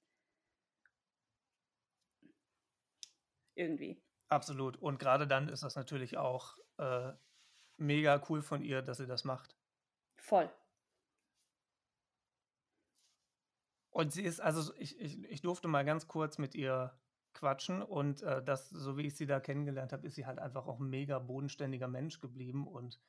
Irgendwie. 3.55 4.01
Absolut. 4.29 4.77
Und 4.77 4.97
gerade 4.99 5.27
dann 5.27 5.49
ist 5.49 5.63
das 5.63 5.75
natürlich 5.75 6.17
auch 6.17 6.57
äh, 6.77 7.13
mega 7.77 8.23
cool 8.29 8.41
von 8.41 8.63
ihr, 8.63 8.81
dass 8.81 8.97
sie 8.97 9.07
das 9.07 9.23
macht. 9.23 9.55
Voll. 10.23 10.49
Und 13.89 14.13
sie 14.13 14.23
ist, 14.23 14.39
also 14.39 14.73
ich, 14.77 14.97
ich, 14.99 15.21
ich 15.25 15.41
durfte 15.41 15.67
mal 15.67 15.83
ganz 15.83 16.07
kurz 16.07 16.37
mit 16.37 16.55
ihr 16.55 16.97
quatschen. 17.33 17.81
Und 17.81 18.21
äh, 18.21 18.41
das, 18.41 18.69
so 18.69 18.97
wie 18.97 19.05
ich 19.05 19.17
sie 19.17 19.25
da 19.25 19.41
kennengelernt 19.41 19.91
habe, 19.91 20.07
ist 20.07 20.15
sie 20.15 20.25
halt 20.25 20.39
einfach 20.39 20.65
auch 20.65 20.79
ein 20.79 20.89
mega 20.89 21.19
bodenständiger 21.19 21.89
Mensch 21.89 22.21
geblieben 22.21 22.67
und 22.67 23.01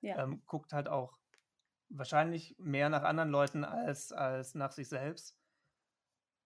ja. 0.00 0.18
ähm, 0.18 0.42
guckt 0.46 0.72
halt 0.72 0.88
auch 0.88 1.20
wahrscheinlich 1.88 2.56
mehr 2.58 2.88
nach 2.88 3.04
anderen 3.04 3.30
Leuten 3.30 3.64
als, 3.64 4.10
als 4.10 4.56
nach 4.56 4.72
sich 4.72 4.88
selbst. 4.88 5.38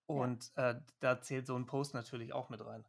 Und 0.05 0.53
ja. 0.55 0.73
äh, 0.73 0.83
da 1.01 1.23
zählt 1.23 1.47
so 1.47 1.57
ein 1.57 1.65
Post 1.65 1.95
natürlich 1.95 2.35
auch 2.35 2.51
mit 2.51 2.63
rein. 2.65 2.85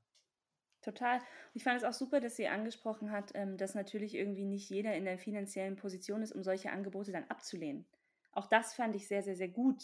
Total. 0.82 1.20
Ich 1.54 1.64
fand 1.64 1.78
es 1.78 1.84
auch 1.84 1.94
super, 1.94 2.20
dass 2.20 2.36
sie 2.36 2.48
angesprochen 2.48 3.12
hat, 3.12 3.32
ähm, 3.36 3.58
dass 3.58 3.76
natürlich 3.76 4.16
irgendwie 4.16 4.46
nicht 4.46 4.70
jeder 4.70 4.96
in 4.96 5.06
der 5.06 5.20
finanziellen 5.20 5.76
Position 5.76 6.24
ist, 6.24 6.32
um 6.32 6.44
solche 6.44 6.72
Angebote 6.72 7.12
dann 7.12 7.26
abzulehnen. 7.26 7.86
Auch 8.32 8.48
das 8.48 8.74
fand 8.74 8.96
ich 8.96 9.08
sehr, 9.08 9.22
sehr, 9.22 9.36
sehr 9.36 9.50
gut. 9.50 9.84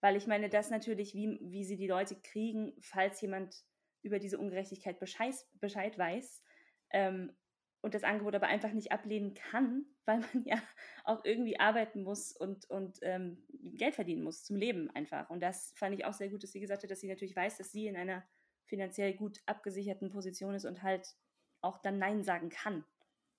Weil 0.00 0.16
ich 0.16 0.26
meine, 0.26 0.50
das 0.50 0.70
natürlich, 0.70 1.14
wie, 1.14 1.38
wie 1.40 1.64
sie 1.64 1.76
die 1.76 1.86
Leute 1.86 2.16
kriegen, 2.16 2.74
falls 2.80 3.22
jemand 3.22 3.64
über 4.02 4.18
diese 4.18 4.38
Ungerechtigkeit 4.38 4.98
Bescheid, 4.98 5.34
Bescheid 5.54 5.96
weiß. 5.96 6.42
Ähm, 6.90 7.32
und 7.80 7.94
das 7.94 8.04
Angebot 8.04 8.34
aber 8.34 8.46
einfach 8.46 8.72
nicht 8.72 8.92
ablehnen 8.92 9.32
kann, 9.32 9.86
weil 10.04 10.20
man 10.20 10.44
ja 10.44 10.62
auch 11.04 11.24
irgendwie 11.24 11.58
arbeiten 11.58 12.02
muss 12.02 12.32
und, 12.32 12.68
und 12.68 12.98
ähm, 13.00 13.42
Geld 13.76 13.94
verdienen 13.94 14.24
muss 14.24 14.44
zum 14.44 14.56
Leben 14.56 14.90
einfach. 14.90 15.30
Und 15.30 15.40
das 15.40 15.72
fand 15.76 15.94
ich 15.94 16.04
auch 16.04 16.12
sehr 16.12 16.28
gut, 16.28 16.42
dass 16.42 16.52
sie 16.52 16.60
gesagt 16.60 16.82
hat, 16.82 16.90
dass 16.90 17.00
sie 17.00 17.08
natürlich 17.08 17.36
weiß, 17.36 17.56
dass 17.56 17.72
sie 17.72 17.86
in 17.86 17.96
einer 17.96 18.22
finanziell 18.66 19.14
gut 19.14 19.40
abgesicherten 19.46 20.10
Position 20.10 20.54
ist 20.54 20.64
und 20.64 20.82
halt 20.82 21.16
auch 21.60 21.78
dann 21.78 21.98
Nein 21.98 22.22
sagen 22.22 22.50
kann 22.50 22.84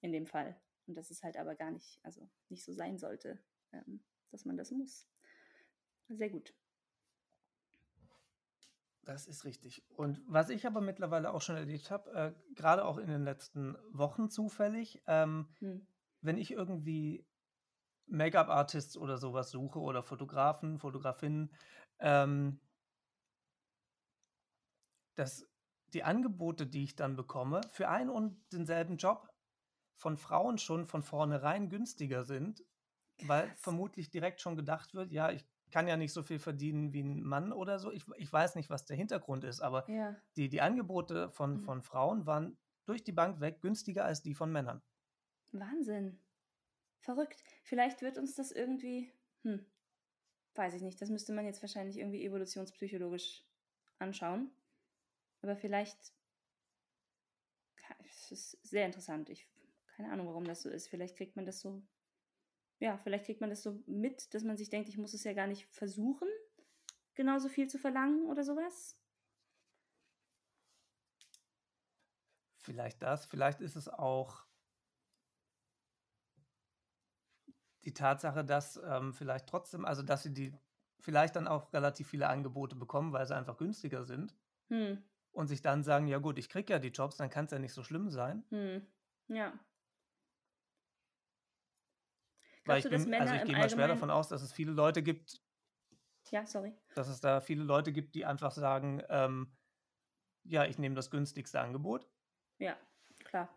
in 0.02 0.12
dem 0.12 0.26
Fall. 0.26 0.60
Und 0.88 0.96
dass 0.96 1.10
es 1.10 1.24
halt 1.24 1.38
aber 1.38 1.56
gar 1.56 1.72
nicht, 1.72 2.00
also 2.04 2.30
nicht 2.50 2.64
so 2.64 2.74
sein 2.74 2.98
sollte, 2.98 3.40
ähm, 3.72 4.04
dass 4.32 4.46
man 4.46 4.58
das 4.58 4.72
muss. 4.72 5.08
Sehr 6.10 6.30
gut. 6.30 6.54
Das 9.04 9.28
ist 9.28 9.46
richtig. 9.46 9.84
Und 9.90 10.22
was 10.28 10.50
ich 10.50 10.66
aber 10.66 10.82
mittlerweile 10.82 11.32
auch 11.32 11.42
schon 11.42 11.56
erlebt 11.56 11.92
habe, 11.92 12.12
äh, 12.12 12.54
gerade 12.56 12.86
auch 12.86 12.98
in 12.98 13.08
den 13.08 13.24
letzten 13.24 13.78
Wochen 13.92 14.30
zufällig, 14.30 15.04
ähm, 15.06 15.48
hm. 15.60 15.88
wenn 16.22 16.38
ich 16.38 16.52
irgendwie 16.52 17.26
Make-up-Artists 18.08 18.98
oder 18.98 19.18
sowas 19.18 19.52
suche 19.52 19.80
oder 19.80 20.02
Fotografen, 20.04 20.80
Fotografinnen, 20.80 21.52
ähm, 22.00 22.60
dass 25.16 25.48
die 25.94 26.04
Angebote, 26.04 26.68
die 26.68 26.84
ich 26.84 26.96
dann 26.96 27.16
bekomme, 27.16 27.62
für 27.72 27.90
einen 27.90 28.10
und 28.10 28.38
denselben 28.52 28.98
Job 28.98 29.30
von 29.98 30.18
Frauen 30.18 30.58
schon 30.58 30.86
von 30.86 31.04
vornherein 31.04 31.70
günstiger 31.70 32.24
sind, 32.24 32.64
weil 33.24 33.50
vermutlich 33.56 34.10
direkt 34.10 34.42
schon 34.42 34.56
gedacht 34.56 34.94
wird, 34.94 35.12
ja, 35.12 35.32
ich 35.32 35.46
kann 35.72 35.88
ja 35.88 35.98
nicht 35.98 36.14
so 36.14 36.24
viel 36.24 36.40
verdienen 36.40 36.94
wie 36.94 37.02
ein 37.02 37.24
Mann 37.24 37.52
oder 37.52 37.80
so. 37.80 37.92
Ich, 37.92 38.06
ich 38.18 38.32
weiß 38.32 38.56
nicht, 38.56 38.70
was 38.70 38.86
der 38.86 38.98
Hintergrund 38.98 39.44
ist, 39.44 39.62
aber 39.62 39.90
ja. 39.90 40.16
die, 40.36 40.50
die 40.50 40.62
Angebote 40.62 41.30
von, 41.32 41.56
mhm. 41.56 41.60
von 41.62 41.82
Frauen 41.82 42.26
waren 42.26 42.58
durch 42.86 43.04
die 43.04 43.12
Bank 43.12 43.40
weg 43.40 43.62
günstiger 43.62 44.06
als 44.06 44.22
die 44.22 44.36
von 44.36 44.52
Männern. 44.52 44.82
Wahnsinn. 45.52 46.20
Verrückt. 47.00 47.44
Vielleicht 47.64 48.02
wird 48.02 48.18
uns 48.18 48.36
das 48.36 48.52
irgendwie, 48.52 49.12
hm, 49.44 49.66
weiß 50.56 50.74
ich 50.76 50.82
nicht, 50.82 51.02
das 51.02 51.10
müsste 51.10 51.34
man 51.34 51.46
jetzt 51.46 51.62
wahrscheinlich 51.62 51.98
irgendwie 51.98 52.24
evolutionspsychologisch 52.26 53.44
anschauen. 54.00 54.52
Aber 55.46 55.56
vielleicht, 55.56 56.12
es 58.00 58.32
ist 58.32 58.58
sehr 58.64 58.88
interessant. 58.88 59.30
Ich 59.30 59.48
keine 59.96 60.12
Ahnung, 60.12 60.26
warum 60.28 60.44
das 60.44 60.64
so 60.64 60.70
ist. 60.70 60.88
Vielleicht 60.88 61.16
kriegt 61.16 61.36
man 61.36 61.46
das 61.46 61.60
so 61.60 61.84
ja, 62.80 62.98
vielleicht 62.98 63.26
kriegt 63.26 63.42
man 63.42 63.52
das 63.52 63.62
so 63.62 63.80
mit, 63.86 64.34
dass 64.34 64.44
man 64.44 64.58
sich 64.58 64.70
denkt, 64.70 64.90
ich 64.90 64.98
muss 64.98 65.14
es 65.14 65.24
ja 65.24 65.34
gar 65.34 65.48
nicht 65.48 65.68
versuchen, 65.68 66.28
genauso 67.14 67.48
viel 67.48 67.68
zu 67.68 67.78
verlangen 67.78 68.26
oder 68.26 68.44
sowas. 68.44 68.98
Vielleicht 72.58 73.02
das, 73.04 73.26
vielleicht 73.26 73.62
ist 73.62 73.76
es 73.76 73.88
auch 73.88 74.44
die 77.84 77.94
Tatsache, 77.94 78.44
dass 78.44 78.82
ähm, 78.84 79.14
vielleicht 79.14 79.48
trotzdem, 79.48 79.86
also 79.86 80.02
dass 80.02 80.24
sie 80.24 80.34
die 80.34 80.54
vielleicht 81.00 81.36
dann 81.36 81.48
auch 81.48 81.72
relativ 81.72 82.10
viele 82.10 82.28
Angebote 82.28 82.76
bekommen, 82.76 83.14
weil 83.14 83.28
sie 83.28 83.36
einfach 83.36 83.58
günstiger 83.58 84.04
sind. 84.04 84.36
Hm. 84.70 85.04
Und 85.36 85.48
sich 85.48 85.62
dann 85.62 85.84
sagen, 85.84 86.08
ja 86.08 86.20
gut, 86.20 86.40
ich 86.40 86.48
kriege 86.48 86.72
ja 86.72 86.80
die 86.80 86.88
Jobs, 86.88 87.18
dann 87.18 87.30
kann 87.30 87.44
es 87.44 87.52
ja 87.52 87.60
nicht 87.60 87.74
so 87.74 87.84
schlimm 87.84 88.10
sein. 88.10 88.46
Hm. 88.52 88.88
Ja. 89.28 89.52
Weil 92.64 92.80
ich, 92.80 92.90
bin, 92.90 93.14
also 93.14 93.34
ich 93.34 93.44
gehe 93.44 93.58
mal 93.58 93.70
schwer 93.70 93.90
davon 93.90 94.10
aus, 94.10 94.30
dass 94.30 94.42
es 94.42 94.54
viele 94.54 94.72
Leute 94.72 95.04
gibt. 95.04 95.42
Ja, 96.32 96.48
sorry. 96.48 96.74
Dass 96.96 97.10
es 97.10 97.20
da 97.20 97.42
viele 97.42 97.64
Leute 97.66 97.92
gibt, 97.92 98.16
die 98.16 98.26
einfach 98.26 98.52
sagen, 98.52 99.04
ähm, 99.10 99.52
ja, 100.46 100.64
ich 100.64 100.78
nehme 100.78 100.96
das 100.96 101.12
günstigste 101.12 101.60
Angebot. 101.60 102.08
Ja, 102.58 102.78
klar. 103.26 103.50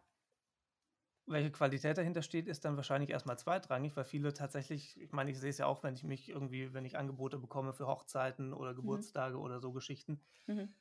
Welche 1.27 1.53
Qualität 1.53 1.97
dahinter 1.97 2.23
steht, 2.23 2.49
ist 2.49 2.65
dann 2.65 2.77
wahrscheinlich 2.77 3.11
erstmal 3.11 3.39
zweitrangig, 3.39 3.97
weil 3.97 4.05
viele 4.05 4.35
tatsächlich, 4.35 5.01
ich 5.01 5.13
meine, 5.13 5.31
ich 5.31 5.39
sehe 5.39 5.51
es 5.51 5.59
ja 5.59 5.67
auch, 5.67 5.85
wenn 5.85 5.95
ich 5.95 6.03
mich 6.03 6.29
irgendwie, 6.29 6.75
wenn 6.75 6.85
ich 6.85 6.99
Angebote 6.99 7.39
bekomme 7.39 7.73
für 7.73 7.87
Hochzeiten 7.87 8.53
oder 8.53 8.73
mhm. 8.73 8.77
Geburtstage 8.77 9.37
mhm. 9.37 9.43
oder 9.43 9.61
so 9.61 9.73
Geschichten, 9.73 10.21
mhm. 10.49 10.75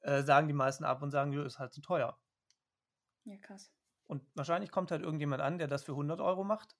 Äh, 0.00 0.22
sagen 0.22 0.48
die 0.48 0.54
meisten 0.54 0.84
ab 0.84 1.02
und 1.02 1.10
sagen, 1.10 1.32
jo, 1.32 1.42
ist 1.42 1.58
halt 1.58 1.72
zu 1.72 1.80
teuer. 1.80 2.18
Ja, 3.24 3.36
krass. 3.38 3.72
Und 4.04 4.22
wahrscheinlich 4.34 4.70
kommt 4.70 4.90
halt 4.90 5.02
irgendjemand 5.02 5.42
an, 5.42 5.58
der 5.58 5.66
das 5.66 5.82
für 5.82 5.92
100 5.92 6.20
Euro 6.20 6.44
macht 6.44 6.76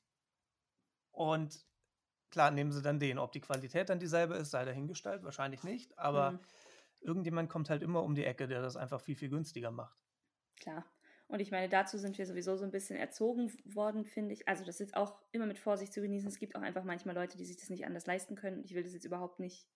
und 1.10 1.66
klar, 2.30 2.50
nehmen 2.50 2.72
sie 2.72 2.82
dann 2.82 3.00
den. 3.00 3.18
Ob 3.18 3.32
die 3.32 3.40
Qualität 3.40 3.88
dann 3.88 3.98
dieselbe 3.98 4.34
ist, 4.34 4.50
sei 4.50 4.64
dahingestellt, 4.64 5.24
wahrscheinlich 5.24 5.64
nicht. 5.64 5.98
Aber 5.98 6.32
mhm. 6.32 6.40
irgendjemand 7.00 7.48
kommt 7.48 7.70
halt 7.70 7.82
immer 7.82 8.02
um 8.02 8.14
die 8.14 8.24
Ecke, 8.24 8.46
der 8.46 8.60
das 8.60 8.76
einfach 8.76 9.00
viel, 9.00 9.16
viel 9.16 9.30
günstiger 9.30 9.70
macht. 9.70 9.98
Klar. 10.56 10.84
Und 11.28 11.40
ich 11.40 11.50
meine, 11.50 11.68
dazu 11.68 11.98
sind 11.98 12.18
wir 12.18 12.26
sowieso 12.26 12.56
so 12.56 12.64
ein 12.64 12.70
bisschen 12.70 12.96
erzogen 12.96 13.50
worden, 13.64 14.04
finde 14.04 14.34
ich. 14.34 14.46
Also 14.46 14.64
das 14.64 14.80
ist 14.80 14.94
auch 14.94 15.18
immer 15.32 15.46
mit 15.46 15.58
Vorsicht 15.58 15.92
zu 15.92 16.00
genießen. 16.00 16.28
Es 16.28 16.38
gibt 16.38 16.54
auch 16.54 16.60
einfach 16.60 16.84
manchmal 16.84 17.14
Leute, 17.14 17.36
die 17.36 17.44
sich 17.44 17.56
das 17.56 17.70
nicht 17.70 17.86
anders 17.86 18.06
leisten 18.06 18.36
können. 18.36 18.62
Ich 18.62 18.74
will 18.74 18.84
das 18.84 18.92
jetzt 18.92 19.06
überhaupt 19.06 19.40
nicht 19.40 19.66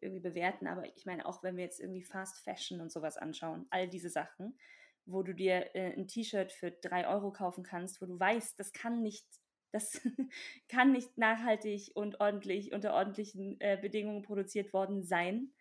irgendwie 0.00 0.20
bewerten, 0.20 0.66
aber 0.66 0.84
ich 0.96 1.06
meine, 1.06 1.26
auch 1.26 1.42
wenn 1.42 1.56
wir 1.56 1.64
jetzt 1.64 1.80
irgendwie 1.80 2.02
Fast 2.02 2.42
Fashion 2.44 2.80
und 2.80 2.92
sowas 2.92 3.16
anschauen, 3.16 3.66
all 3.70 3.88
diese 3.88 4.10
Sachen, 4.10 4.58
wo 5.04 5.22
du 5.22 5.34
dir 5.34 5.74
äh, 5.74 5.92
ein 5.92 6.08
T-Shirt 6.08 6.52
für 6.52 6.70
drei 6.70 7.08
Euro 7.08 7.32
kaufen 7.32 7.64
kannst, 7.64 8.00
wo 8.02 8.06
du 8.06 8.18
weißt, 8.18 8.58
das 8.58 8.72
kann 8.72 9.02
nicht 9.02 9.26
das 9.72 10.00
kann 10.68 10.92
nicht 10.92 11.18
nachhaltig 11.18 11.92
und 11.94 12.20
ordentlich 12.20 12.72
unter 12.72 12.94
ordentlichen 12.94 13.60
äh, 13.60 13.78
Bedingungen 13.80 14.22
produziert 14.22 14.72
worden 14.72 15.02
sein. 15.02 15.52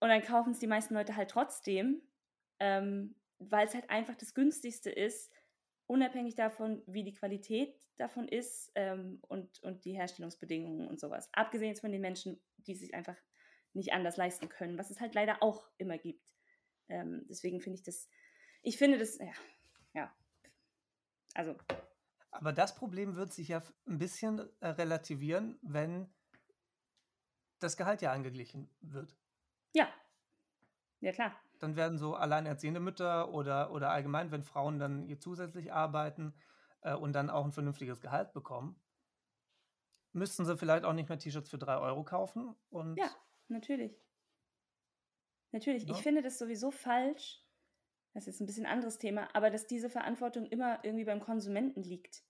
Und 0.00 0.10
dann 0.10 0.22
kaufen 0.22 0.52
es 0.52 0.58
die 0.58 0.66
meisten 0.66 0.94
Leute 0.94 1.16
halt 1.16 1.30
trotzdem, 1.30 2.02
ähm, 2.60 3.14
weil 3.38 3.66
es 3.66 3.74
halt 3.74 3.88
einfach 3.88 4.14
das 4.14 4.34
günstigste 4.34 4.90
ist, 4.90 5.32
unabhängig 5.86 6.34
davon, 6.34 6.82
wie 6.86 7.04
die 7.04 7.14
Qualität 7.14 7.74
davon 7.96 8.28
ist 8.28 8.70
ähm, 8.74 9.20
und, 9.22 9.62
und 9.62 9.84
die 9.86 9.92
Herstellungsbedingungen 9.92 10.86
und 10.86 11.00
sowas. 11.00 11.30
Abgesehen 11.32 11.70
jetzt 11.70 11.80
von 11.80 11.92
den 11.92 12.02
Menschen, 12.02 12.38
die 12.66 12.74
sich 12.74 12.94
einfach 12.94 13.16
nicht 13.72 13.92
anders 13.92 14.16
leisten 14.16 14.48
können, 14.48 14.78
was 14.78 14.90
es 14.90 15.00
halt 15.00 15.14
leider 15.14 15.42
auch 15.42 15.68
immer 15.78 15.98
gibt. 15.98 16.34
Ähm, 16.88 17.26
deswegen 17.28 17.60
finde 17.60 17.78
ich 17.78 17.84
das, 17.84 18.08
ich 18.62 18.78
finde 18.78 18.98
das, 18.98 19.18
ja, 19.18 19.32
ja, 19.94 20.16
also 21.34 21.56
aber 22.36 22.52
das 22.52 22.74
Problem 22.74 23.16
wird 23.16 23.32
sich 23.32 23.48
ja 23.48 23.62
ein 23.86 23.98
bisschen 23.98 24.40
äh, 24.60 24.68
relativieren, 24.68 25.58
wenn 25.62 26.12
das 27.60 27.76
Gehalt 27.76 28.02
ja 28.02 28.12
angeglichen 28.12 28.68
wird. 28.80 29.16
Ja. 29.72 29.88
Ja, 31.00 31.12
klar. 31.12 31.34
Dann 31.58 31.76
werden 31.76 31.98
so 31.98 32.14
alleinerziehende 32.14 32.80
Mütter 32.80 33.32
oder, 33.32 33.70
oder 33.72 33.90
allgemein, 33.90 34.30
wenn 34.30 34.44
Frauen 34.44 34.78
dann 34.78 35.02
hier 35.04 35.18
zusätzlich 35.18 35.72
arbeiten 35.72 36.34
äh, 36.82 36.94
und 36.94 37.14
dann 37.14 37.30
auch 37.30 37.44
ein 37.44 37.52
vernünftiges 37.52 38.00
Gehalt 38.00 38.34
bekommen, 38.34 38.78
müssten 40.16 40.44
sie 40.44 40.56
vielleicht 40.56 40.84
auch 40.84 40.92
nicht 40.92 41.08
mehr 41.08 41.18
T-Shirts 41.18 41.50
für 41.50 41.58
drei 41.58 41.78
Euro 41.78 42.02
kaufen. 42.02 42.56
Und 42.70 42.96
ja, 42.96 43.10
natürlich. 43.48 44.02
Natürlich. 45.52 45.84
Ja. 45.84 45.94
Ich 45.94 46.02
finde 46.02 46.22
das 46.22 46.38
sowieso 46.38 46.70
falsch, 46.70 47.42
das 48.14 48.22
ist 48.22 48.26
jetzt 48.26 48.40
ein 48.40 48.46
bisschen 48.46 48.66
anderes 48.66 48.98
Thema, 48.98 49.28
aber 49.34 49.50
dass 49.50 49.66
diese 49.66 49.90
Verantwortung 49.90 50.46
immer 50.46 50.80
irgendwie 50.82 51.04
beim 51.04 51.20
Konsumenten 51.20 51.82
liegt. 51.82 52.22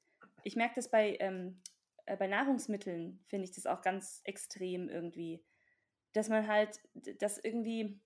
Ich 0.43 0.57
merke 0.57 0.75
das 0.75 0.91
bei, 0.91 1.17
ähm, 1.21 1.63
äh, 2.07 2.17
bei 2.17 2.27
Nahrungsmitteln, 2.27 3.25
finde 3.27 3.45
ich 3.45 3.53
das 3.53 3.67
auch 3.67 3.83
ganz 3.83 4.21
extrem 4.25 4.89
irgendwie. 4.89 5.45
Dass 6.13 6.29
man 6.29 6.47
halt, 6.47 6.81
dass 7.21 7.39
irgendwie, 7.39 8.01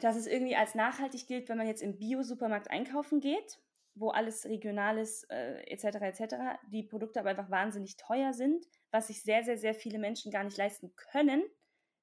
dass 0.00 0.16
es 0.16 0.26
irgendwie 0.26 0.56
als 0.56 0.74
nachhaltig 0.74 1.26
gilt, 1.26 1.48
wenn 1.48 1.58
man 1.58 1.66
jetzt 1.66 1.82
im 1.82 1.96
Bio-Supermarkt 1.96 2.70
einkaufen 2.70 3.20
geht, 3.20 3.58
wo 3.96 4.10
alles 4.10 4.44
regional 4.46 4.98
ist, 4.98 5.28
äh, 5.30 5.62
etc., 5.62 5.84
etc., 6.00 6.34
die 6.70 6.84
Produkte 6.84 7.20
aber 7.20 7.30
einfach 7.30 7.50
wahnsinnig 7.50 7.96
teuer 7.96 8.32
sind, 8.32 8.64
was 8.90 9.08
sich 9.08 9.22
sehr, 9.22 9.42
sehr, 9.42 9.58
sehr 9.58 9.74
viele 9.74 9.98
Menschen 9.98 10.30
gar 10.30 10.44
nicht 10.44 10.56
leisten 10.56 10.94
können 10.94 11.42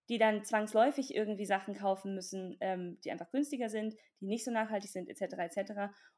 die 0.09 0.17
dann 0.17 0.43
zwangsläufig 0.43 1.15
irgendwie 1.15 1.45
Sachen 1.45 1.75
kaufen 1.75 2.13
müssen, 2.13 2.57
ähm, 2.59 2.99
die 3.03 3.11
einfach 3.11 3.31
günstiger 3.31 3.69
sind, 3.69 3.95
die 4.19 4.27
nicht 4.27 4.43
so 4.43 4.51
nachhaltig 4.51 4.91
sind, 4.91 5.09
etc. 5.09 5.35
etc. 5.37 5.71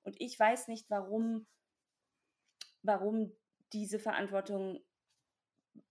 Und 0.04 0.16
ich 0.20 0.40
weiß 0.40 0.68
nicht, 0.68 0.90
warum, 0.90 1.46
warum 2.82 3.32
diese 3.74 4.00
Verantwortung 4.00 4.84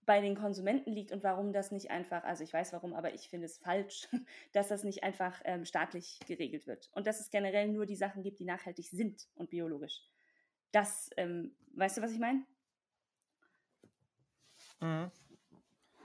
bei 0.05 0.21
den 0.21 0.35
Konsumenten 0.35 0.91
liegt 0.91 1.11
und 1.11 1.23
warum 1.23 1.51
das 1.51 1.71
nicht 1.71 1.91
einfach, 1.91 2.23
also 2.23 2.43
ich 2.43 2.53
weiß 2.53 2.73
warum, 2.73 2.93
aber 2.93 3.13
ich 3.13 3.29
finde 3.29 3.45
es 3.45 3.57
falsch, 3.57 4.07
dass 4.53 4.67
das 4.67 4.83
nicht 4.83 5.03
einfach 5.03 5.41
ähm, 5.45 5.65
staatlich 5.65 6.19
geregelt 6.27 6.67
wird. 6.67 6.89
Und 6.93 7.07
dass 7.07 7.19
es 7.19 7.29
generell 7.29 7.67
nur 7.67 7.85
die 7.85 7.95
Sachen 7.95 8.23
gibt, 8.23 8.39
die 8.39 8.45
nachhaltig 8.45 8.87
sind 8.89 9.27
und 9.35 9.49
biologisch. 9.49 10.03
Das, 10.71 11.09
ähm, 11.17 11.55
weißt 11.73 11.97
du, 11.97 12.01
was 12.01 12.11
ich 12.11 12.19
meine? 12.19 12.45
Mhm. 14.81 15.11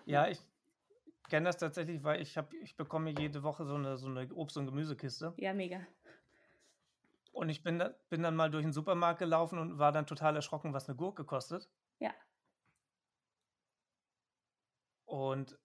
Ja, 0.06 0.28
ich, 0.28 0.40
kenne 1.30 1.46
das 1.46 1.56
tatsächlich, 1.56 2.02
weil 2.04 2.20
ich 2.20 2.36
habe, 2.36 2.54
ich 2.58 2.76
bekomme 2.76 3.14
jede 3.16 3.42
Woche 3.42 3.64
so 3.64 3.76
eine, 3.76 3.96
so 3.96 4.08
eine 4.08 4.26
Obst- 4.34 4.58
und 4.58 4.66
Gemüsekiste. 4.66 5.32
Ja, 5.38 5.54
mega. 5.54 5.80
Und 7.32 7.48
ich 7.48 7.62
bin, 7.62 7.82
bin 8.10 8.22
dann 8.22 8.36
mal 8.36 8.50
durch 8.50 8.64
den 8.64 8.72
Supermarkt 8.72 9.20
gelaufen 9.20 9.58
und 9.58 9.78
war 9.78 9.92
dann 9.92 10.06
total 10.06 10.36
erschrocken, 10.36 10.74
was 10.74 10.88
eine 10.88 10.96
Gurke 10.96 11.24
kostet. 11.24 11.70
Ja. 12.00 12.12
Und 15.10 15.58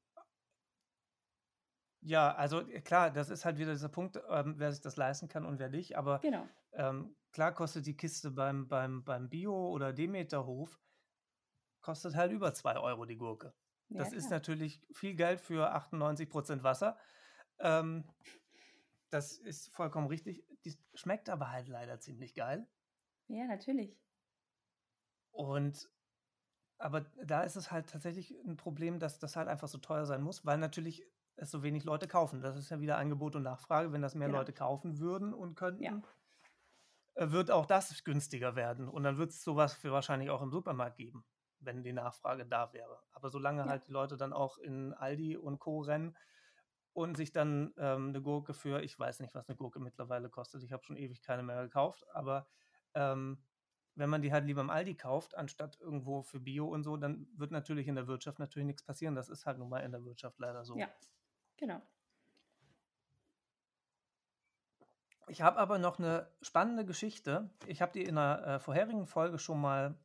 Ja, 2.01 2.35
also 2.35 2.61
äh, 2.69 2.81
klar, 2.81 3.09
das 3.11 3.29
ist 3.29 3.45
halt 3.45 3.57
wieder 3.57 3.71
dieser 3.71 3.89
Punkt, 3.89 4.19
ähm, 4.29 4.55
wer 4.57 4.71
sich 4.71 4.81
das 4.81 4.95
leisten 4.95 5.27
kann 5.27 5.45
und 5.45 5.57
wer 5.59 5.69
nicht. 5.69 5.97
Aber 5.97 6.19
Genau. 6.19 6.47
ähm, 6.73 7.15
klar 7.31 7.51
kostet 7.53 7.85
die 7.87 7.97
Kiste 7.97 8.29
beim, 8.31 8.67
beim, 8.67 9.03
beim 9.03 9.27
Bio- 9.29 9.69
oder 9.71 9.91
Demeterhof, 9.91 10.79
kostet 11.81 12.15
halt 12.15 12.31
über 12.31 12.53
2 12.53 12.77
Euro 12.77 13.05
die 13.05 13.17
Gurke. 13.17 13.55
Ja, 13.89 13.99
Das 13.99 14.13
ist 14.13 14.27
klar. 14.27 14.39
natürlich 14.39 14.85
viel 14.93 15.15
Geld 15.15 15.41
für 15.41 15.73
98% 15.73 16.61
Wasser. 16.63 16.99
Ähm, 17.59 18.07
das 19.09 19.37
ist 19.37 19.73
vollkommen 19.75 20.07
richtig. 20.07 20.43
Die 20.63 20.77
schmeckt 20.93 21.29
aber 21.29 21.51
halt 21.51 21.67
leider 21.67 21.99
ziemlich 21.99 22.35
geil. 22.35 22.67
Ja, 23.27 23.45
natürlich. 23.45 23.99
Und 25.31 25.89
aber 26.77 27.01
da 27.23 27.41
ist 27.43 27.55
es 27.55 27.71
halt 27.71 27.89
tatsächlich 27.89 28.31
ein 28.45 28.57
Problem, 28.57 28.99
dass 28.99 29.19
das 29.19 29.35
halt 29.35 29.47
einfach 29.47 29.67
so 29.67 29.77
teuer 29.77 30.05
sein 30.05 30.21
muss, 30.21 30.45
weil 30.45 30.57
natürlich 30.57 31.05
es 31.37 31.51
so 31.51 31.63
wenig 31.63 31.83
Leute 31.83 32.07
kaufen. 32.07 32.41
Das 32.41 32.57
ist 32.57 32.69
ja 32.69 32.79
wieder 32.79 32.97
Angebot 32.97 33.35
und 33.35 33.43
Nachfrage. 33.43 33.91
Wenn 33.91 34.01
das 34.01 34.15
mehr 34.15 34.29
Genau. 34.29 34.29
Leute 34.29 34.53
kaufen 34.53 34.99
würden 34.99 35.33
und 35.33 35.55
könnten, 35.55 35.83
Ja. 35.83 36.01
äh, 37.15 37.31
wird 37.31 37.51
auch 37.51 37.65
das 37.65 38.03
günstiger 38.03 38.55
werden. 38.55 38.87
Und 38.89 39.03
dann 39.03 39.17
wird 39.17 39.31
es 39.31 39.43
sowas 39.43 39.73
für 39.73 39.91
wahrscheinlich 39.91 40.29
auch 40.29 40.41
im 40.41 40.51
Supermarkt 40.51 40.97
geben, 40.97 41.25
wenn 41.59 41.83
die 41.83 41.93
Nachfrage 41.93 42.45
da 42.45 42.73
wäre. 42.73 42.99
Aber 43.11 43.29
solange 43.29 43.67
Ja. 43.67 43.67
halt 43.67 43.87
die 43.87 43.91
Leute 43.91 44.17
dann 44.17 44.33
auch 44.33 44.57
in 44.57 44.93
Aldi 44.93 45.37
und 45.37 45.59
Co. 45.59 45.79
rennen 45.81 46.17
und 46.93 47.17
sich 47.17 47.31
dann 47.33 47.73
ähm, 47.77 48.09
eine 48.09 48.21
Gurke 48.21 48.53
für, 48.53 48.81
ich 48.81 48.97
weiß 48.99 49.21
nicht, 49.21 49.35
was 49.35 49.49
eine 49.49 49.57
Gurke 49.57 49.79
mittlerweile 49.79 50.29
kostet, 50.29 50.63
ich 50.63 50.73
habe 50.73 50.83
schon 50.85 50.97
ewig 50.97 51.23
keine 51.23 51.43
mehr 51.43 51.63
gekauft, 51.63 52.05
aber 52.13 52.47
ähm, 52.95 53.44
wenn 53.95 54.09
man 54.09 54.21
die 54.21 54.31
halt 54.31 54.45
lieber 54.45 54.61
im 54.61 54.69
Aldi 54.69 54.95
kauft, 54.95 55.35
anstatt 55.35 55.79
irgendwo 55.79 56.21
für 56.21 56.39
Bio 56.39 56.67
und 56.67 56.83
so, 56.83 56.97
dann 56.97 57.27
wird 57.35 57.51
natürlich 57.51 57.87
in 57.87 57.95
der 57.95 58.07
Wirtschaft 58.07 58.39
natürlich 58.39 58.65
nichts 58.65 58.83
passieren. 58.83 59.15
Das 59.15 59.29
ist 59.29 59.45
halt 59.45 59.57
nun 59.57 59.69
mal 59.69 59.79
in 59.79 59.91
der 59.91 60.03
Wirtschaft 60.03 60.39
leider 60.39 60.65
so. 60.65 60.77
Ja, 60.77 60.89
genau. 61.57 61.81
Ich 65.27 65.41
habe 65.41 65.57
aber 65.57 65.79
noch 65.79 65.97
eine 65.97 66.29
spannende 66.41 66.85
Geschichte. 66.85 67.49
Ich 67.65 67.81
habe 67.81 67.93
die 67.93 68.03
in 68.03 68.17
einer 68.17 68.45
äh, 68.45 68.59
vorherigen 68.59 69.07
Folge 69.07 69.39
schon 69.39 69.59
mal 69.59 69.97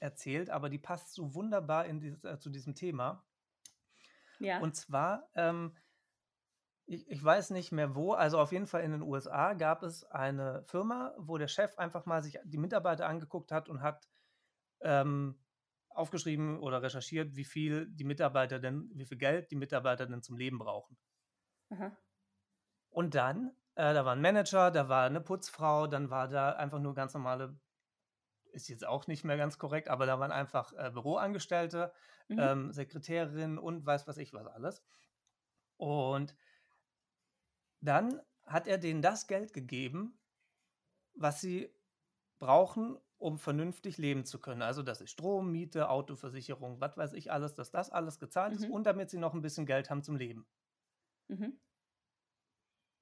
erzählt, 0.00 0.50
aber 0.50 0.68
die 0.68 0.78
passt 0.78 1.12
so 1.12 1.34
wunderbar 1.34 1.86
dieses, 1.88 2.24
äh, 2.24 2.38
zu 2.38 2.50
diesem 2.50 2.74
Thema. 2.74 3.24
Ja. 4.40 4.60
Und 4.60 4.74
zwar, 4.74 5.28
ähm, 5.34 5.76
ich, 6.88 7.06
ich 7.08 7.22
weiß 7.22 7.50
nicht 7.50 7.70
mehr 7.70 7.94
wo, 7.94 8.12
also 8.14 8.38
auf 8.38 8.50
jeden 8.50 8.66
Fall 8.66 8.82
in 8.82 8.92
den 8.92 9.02
USA 9.02 9.52
gab 9.52 9.82
es 9.82 10.04
eine 10.04 10.62
Firma, 10.64 11.14
wo 11.18 11.36
der 11.36 11.48
Chef 11.48 11.78
einfach 11.78 12.06
mal 12.06 12.22
sich 12.22 12.38
die 12.44 12.58
Mitarbeiter 12.58 13.06
angeguckt 13.06 13.52
hat 13.52 13.68
und 13.68 13.82
hat 13.82 14.08
ähm, 14.80 15.38
aufgeschrieben 15.90 16.60
oder 16.60 16.82
recherchiert, 16.82 17.36
wie 17.36 17.44
viel 17.44 17.86
die 17.88 18.04
Mitarbeiter 18.04 18.58
denn, 18.58 18.90
wie 18.94 19.04
viel 19.04 19.18
Geld 19.18 19.50
die 19.50 19.56
Mitarbeiter 19.56 20.06
denn 20.06 20.22
zum 20.22 20.36
Leben 20.36 20.58
brauchen. 20.58 20.96
Aha. 21.70 21.96
Und 22.90 23.14
dann, 23.14 23.52
äh, 23.74 23.94
da 23.94 24.04
war 24.04 24.14
ein 24.14 24.20
Manager, 24.20 24.70
da 24.70 24.88
war 24.88 25.04
eine 25.06 25.20
Putzfrau, 25.20 25.86
dann 25.86 26.10
war 26.10 26.28
da 26.28 26.52
einfach 26.52 26.80
nur 26.80 26.94
ganz 26.94 27.14
normale, 27.14 27.58
ist 28.52 28.68
jetzt 28.68 28.86
auch 28.86 29.06
nicht 29.06 29.24
mehr 29.24 29.36
ganz 29.36 29.58
korrekt, 29.58 29.88
aber 29.88 30.06
da 30.06 30.18
waren 30.20 30.32
einfach 30.32 30.72
äh, 30.72 30.90
Büroangestellte, 30.90 31.92
Mhm. 32.30 32.38
ähm, 32.40 32.72
Sekretärin 32.72 33.56
und 33.58 33.86
weiß 33.86 34.06
was 34.06 34.18
ich 34.18 34.34
was 34.34 34.46
alles. 34.46 34.84
Und 35.78 36.36
dann 37.80 38.20
hat 38.46 38.66
er 38.66 38.78
denen 38.78 39.02
das 39.02 39.26
Geld 39.26 39.52
gegeben, 39.52 40.20
was 41.14 41.40
sie 41.40 41.74
brauchen, 42.40 42.98
um 43.18 43.38
vernünftig 43.38 43.98
leben 43.98 44.24
zu 44.26 44.40
können. 44.40 44.62
Also, 44.62 44.82
das 44.82 45.00
ist 45.02 45.10
Strom, 45.12 45.52
Miete, 45.52 45.90
Autoversicherung, 45.90 46.80
was 46.80 46.96
weiß 46.96 47.14
ich 47.14 47.32
alles, 47.32 47.54
dass 47.54 47.70
das 47.72 47.90
alles 47.90 48.18
gezahlt 48.20 48.54
ist 48.54 48.64
Mhm. 48.64 48.70
und 48.70 48.86
damit 48.86 49.10
sie 49.10 49.18
noch 49.18 49.34
ein 49.34 49.42
bisschen 49.42 49.66
Geld 49.66 49.90
haben 49.90 50.02
zum 50.04 50.16
Leben. 50.16 50.48
Mhm. 51.28 51.58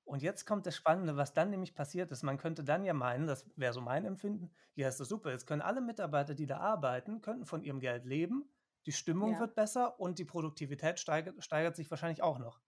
Und 0.04 0.22
jetzt 0.22 0.46
kommt 0.46 0.64
das 0.66 0.74
Spannende, 0.76 1.16
was 1.16 1.34
dann 1.34 1.50
nämlich 1.50 1.74
passiert 1.74 2.10
ist. 2.12 2.22
Man 2.22 2.38
könnte 2.38 2.62
dann 2.64 2.84
ja 2.84 2.94
meinen, 2.94 3.26
das 3.26 3.44
wäre 3.56 3.72
so 3.74 3.80
mein 3.82 4.04
Empfinden, 4.06 4.52
ja, 4.74 4.88
ist 4.88 5.00
das 5.00 5.08
super. 5.08 5.30
Jetzt 5.32 5.46
können 5.46 5.60
alle 5.62 5.80
Mitarbeiter, 5.82 6.34
die 6.34 6.46
da 6.46 6.58
arbeiten, 6.58 7.20
könnten 7.22 7.44
von 7.46 7.62
ihrem 7.62 7.80
Geld 7.80 8.04
leben, 8.06 8.50
die 8.86 8.92
Stimmung 8.92 9.38
Ja. 9.38 9.40
wird 9.40 9.54
besser 9.56 9.98
und 10.00 10.18
die 10.18 10.24
Produktivität 10.24 10.98
steigert, 11.00 11.42
steigert 11.44 11.74
sich 11.76 11.90
wahrscheinlich 11.90 12.22
auch 12.22 12.38
noch. 12.38 12.60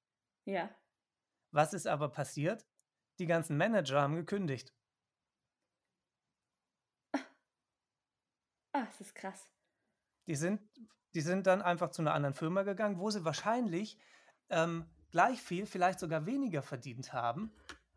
Ja. 0.47 0.79
Was 1.51 1.73
ist 1.73 1.87
aber 1.87 2.09
passiert? 2.11 2.67
Die 3.19 3.27
ganzen 3.27 3.57
Manager 3.57 4.01
haben 4.03 4.15
gekündigt. 4.17 4.75
Ah, 8.73 8.87
es 8.89 9.01
ist 9.01 9.15
krass. 9.15 9.51
Die 10.27 10.37
sind, 10.37 10.61
die 11.15 11.21
sind 11.21 11.47
dann 11.47 11.63
einfach 11.63 11.91
zu 11.91 12.03
einer 12.03 12.13
anderen 12.15 12.35
Firma 12.35 12.63
gegangen, 12.63 12.99
wo 12.99 13.11
sie 13.11 13.25
wahrscheinlich 13.25 13.99
ähm, 14.51 14.85
gleich 15.11 15.41
viel, 15.41 15.67
vielleicht 15.67 15.99
sogar 16.01 16.27
weniger 16.27 16.63
verdient 16.63 17.13
haben. 17.13 17.51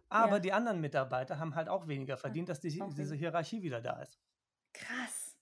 Aber 0.09 0.33
Ja. 0.35 0.39
die 0.39 0.53
anderen 0.53 0.81
Mitarbeiter 0.81 1.39
haben 1.39 1.55
halt 1.55 1.69
auch 1.69 1.87
weniger 1.87 2.17
verdient, 2.17 2.49
dass 2.49 2.59
die, 2.59 2.81
auch 2.81 2.93
diese 2.93 3.15
Hierarchie 3.15 3.61
wieder 3.61 3.81
da 3.81 4.01
ist. 4.01 4.19
Krass. 4.73 5.37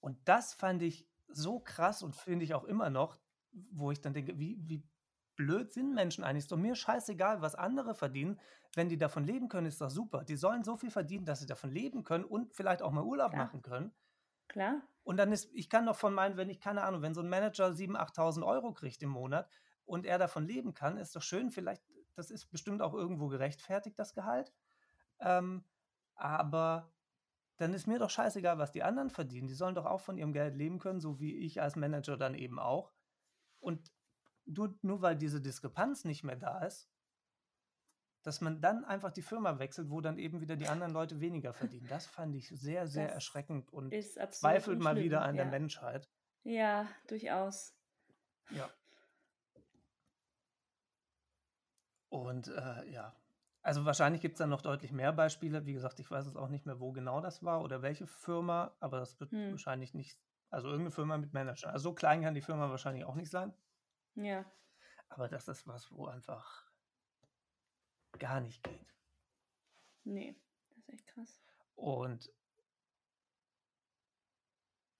Und 0.00 0.18
das 0.28 0.54
fand 0.54 0.82
ich 0.82 1.08
so 1.28 1.60
krass 1.60 2.02
und 2.02 2.14
finde 2.14 2.44
ich 2.44 2.54
auch 2.54 2.64
immer 2.64 2.90
noch, 2.90 3.18
wo 3.70 3.90
ich 3.90 4.00
dann 4.00 4.12
denke, 4.14 4.38
wie, 4.38 4.56
wie 4.68 4.82
blöd 5.38 5.72
sind 5.72 5.94
Menschen 5.94 6.24
eigentlich? 6.24 6.44
Ist 6.44 6.52
doch 6.52 6.58
mir 6.58 6.74
scheißegal, 6.74 7.40
was 7.40 7.54
andere 7.54 7.94
verdienen. 7.94 8.38
Wenn 8.74 8.90
die 8.90 8.98
davon 8.98 9.24
leben 9.24 9.48
können, 9.48 9.66
ist 9.66 9.80
doch 9.80 9.88
super. 9.88 10.24
Die 10.24 10.36
sollen 10.36 10.64
so 10.64 10.76
viel 10.76 10.90
verdienen, 10.90 11.24
dass 11.24 11.40
sie 11.40 11.46
davon 11.46 11.70
leben 11.70 12.04
können 12.04 12.24
und 12.24 12.52
vielleicht 12.52 12.82
auch 12.82 12.92
mal 12.92 13.04
Urlaub 13.04 13.30
Klar. 13.30 13.46
machen 13.46 13.62
können. 13.62 13.92
Klar. 14.48 14.82
Und 15.04 15.16
dann 15.16 15.32
ist, 15.32 15.48
ich 15.54 15.70
kann 15.70 15.86
doch 15.86 15.96
von 15.96 16.12
meinen, 16.12 16.36
wenn 16.36 16.50
ich, 16.50 16.60
keine 16.60 16.82
Ahnung, 16.82 17.00
wenn 17.00 17.14
so 17.14 17.22
ein 17.22 17.28
Manager 17.30 17.68
7.000, 17.68 17.96
8.000 17.96 18.46
Euro 18.46 18.72
kriegt 18.72 19.02
im 19.02 19.10
Monat 19.10 19.48
und 19.86 20.04
er 20.04 20.18
davon 20.18 20.46
leben 20.46 20.74
kann, 20.74 20.98
ist 20.98 21.16
doch 21.16 21.22
schön, 21.22 21.50
vielleicht, 21.50 21.82
das 22.14 22.30
ist 22.30 22.50
bestimmt 22.50 22.82
auch 22.82 22.92
irgendwo 22.92 23.28
gerechtfertigt, 23.28 23.98
das 23.98 24.14
Gehalt. 24.14 24.52
Ähm, 25.20 25.64
aber 26.14 26.92
dann 27.56 27.74
ist 27.74 27.86
mir 27.86 27.98
doch 27.98 28.10
scheißegal, 28.10 28.58
was 28.58 28.72
die 28.72 28.82
anderen 28.82 29.10
verdienen. 29.10 29.46
Die 29.46 29.54
sollen 29.54 29.74
doch 29.74 29.86
auch 29.86 30.00
von 30.00 30.18
ihrem 30.18 30.32
Geld 30.32 30.56
leben 30.56 30.78
können, 30.78 31.00
so 31.00 31.20
wie 31.20 31.36
ich 31.36 31.62
als 31.62 31.76
Manager 31.76 32.16
dann 32.16 32.34
eben 32.34 32.58
auch. 32.58 32.92
Und 33.60 33.92
nur, 34.48 34.78
nur 34.82 35.02
weil 35.02 35.16
diese 35.16 35.40
Diskrepanz 35.40 36.04
nicht 36.04 36.24
mehr 36.24 36.36
da 36.36 36.64
ist, 36.64 36.90
dass 38.22 38.40
man 38.40 38.60
dann 38.60 38.84
einfach 38.84 39.12
die 39.12 39.22
Firma 39.22 39.58
wechselt, 39.58 39.90
wo 39.90 40.00
dann 40.00 40.18
eben 40.18 40.40
wieder 40.40 40.56
die 40.56 40.68
anderen 40.68 40.92
Leute 40.92 41.20
weniger 41.20 41.52
verdienen. 41.52 41.86
Das 41.88 42.06
fand 42.06 42.34
ich 42.34 42.48
sehr, 42.48 42.86
sehr 42.86 43.06
Das 43.06 43.14
erschreckend 43.14 43.72
und 43.72 43.94
zweifelt 44.32 44.80
mal 44.80 44.92
schlimm, 44.92 45.04
wieder 45.04 45.22
an 45.22 45.36
der 45.36 45.44
ja. 45.46 45.50
Menschheit. 45.50 46.10
Ja, 46.42 46.88
durchaus. 47.06 47.74
Ja. 48.50 48.68
Und 52.10 52.48
äh, 52.48 52.90
ja, 52.90 53.14
also 53.62 53.84
wahrscheinlich 53.84 54.22
gibt 54.22 54.34
es 54.34 54.38
dann 54.38 54.50
noch 54.50 54.62
deutlich 54.62 54.92
mehr 54.92 55.12
Beispiele. 55.12 55.66
Wie 55.66 55.74
gesagt, 55.74 56.00
ich 56.00 56.10
weiß 56.10 56.26
jetzt 56.26 56.36
auch 56.36 56.48
nicht 56.48 56.64
mehr, 56.66 56.80
wo 56.80 56.92
genau 56.92 57.20
das 57.20 57.42
war 57.44 57.62
oder 57.62 57.82
welche 57.82 58.06
Firma, 58.06 58.74
aber 58.80 58.98
das 58.98 59.20
wird 59.20 59.30
Hm. 59.30 59.50
wahrscheinlich 59.52 59.94
nicht, 59.94 60.18
also 60.50 60.68
irgendeine 60.68 60.90
Firma 60.90 61.18
mit 61.18 61.34
Manager. 61.34 61.70
Also 61.72 61.90
so 61.90 61.94
klein 61.94 62.22
kann 62.22 62.34
die 62.34 62.40
Firma 62.40 62.70
wahrscheinlich 62.70 63.04
auch 63.04 63.14
nicht 63.14 63.30
sein. 63.30 63.52
Ja. 64.18 64.44
Aber 65.08 65.28
das 65.28 65.48
ist 65.48 65.66
was, 65.66 65.90
wo 65.92 66.06
einfach 66.06 66.70
gar 68.18 68.40
nicht 68.40 68.62
geht. 68.62 68.94
Nee, 70.04 70.34
das 70.70 70.78
ist 70.78 70.88
echt 70.88 71.06
krass. 71.06 71.40
Und 71.74 72.32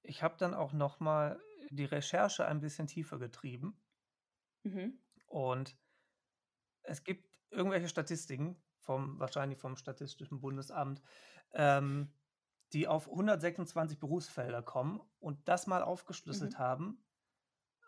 ich 0.03 0.23
habe 0.23 0.37
dann 0.39 0.55
auch 0.55 0.73
noch 0.73 1.01
mal 1.01 1.41
die 1.71 1.85
Recherche 1.85 2.47
ein 2.47 2.61
bisschen 2.61 2.87
tiefer 2.87 3.19
getrieben. 3.19 3.77
Mhm. 4.63 4.99
Und 5.27 5.77
es 6.83 7.05
gibt 7.05 7.29
irgendwelche 7.51 7.89
Statistiken, 7.89 8.63
vom, 8.79 9.19
wahrscheinlich 9.19 9.59
vom 9.59 9.77
Statistischen 9.77 10.41
Bundesamt, 10.41 11.03
ähm, 11.53 12.15
die 12.73 12.87
auf 12.87 13.09
126 13.09 13.99
Berufsfelder 13.99 14.63
kommen 14.63 15.01
und 15.19 15.49
das 15.49 15.67
mal 15.67 15.83
aufgeschlüsselt 15.83 16.55
Mhm. 16.55 16.59
haben, 16.59 17.08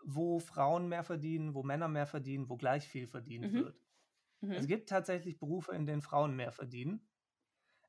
wo 0.04 0.38
Frauen 0.40 0.88
mehr 0.88 1.04
verdienen, 1.04 1.54
wo 1.54 1.62
Männer 1.62 1.88
mehr 1.88 2.06
verdienen, 2.06 2.48
wo 2.48 2.56
gleich 2.56 2.88
viel 2.88 3.06
verdient 3.06 3.52
Mhm. 3.52 3.58
wird. 3.58 3.80
Es 4.54 4.66
Mhm. 4.66 4.68
gibt 4.68 4.88
tatsächlich 4.88 5.38
Berufe, 5.38 5.72
in 5.72 5.86
denen 5.86 6.02
Frauen 6.02 6.36
mehr 6.36 6.52
verdienen. 6.52 7.08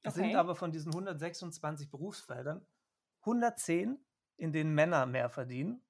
Es 0.04 0.16
sind 0.16 0.36
Okay. 0.36 0.36
aber 0.36 0.56
von 0.56 0.72
diesen 0.72 0.94
126 0.94 1.90
Berufsfeldern 1.90 2.66
110, 3.26 4.06
in 4.38 4.54
denen 4.54 4.76
Männer 4.76 5.06
mehr 5.06 5.30
verdienen. 5.30 5.84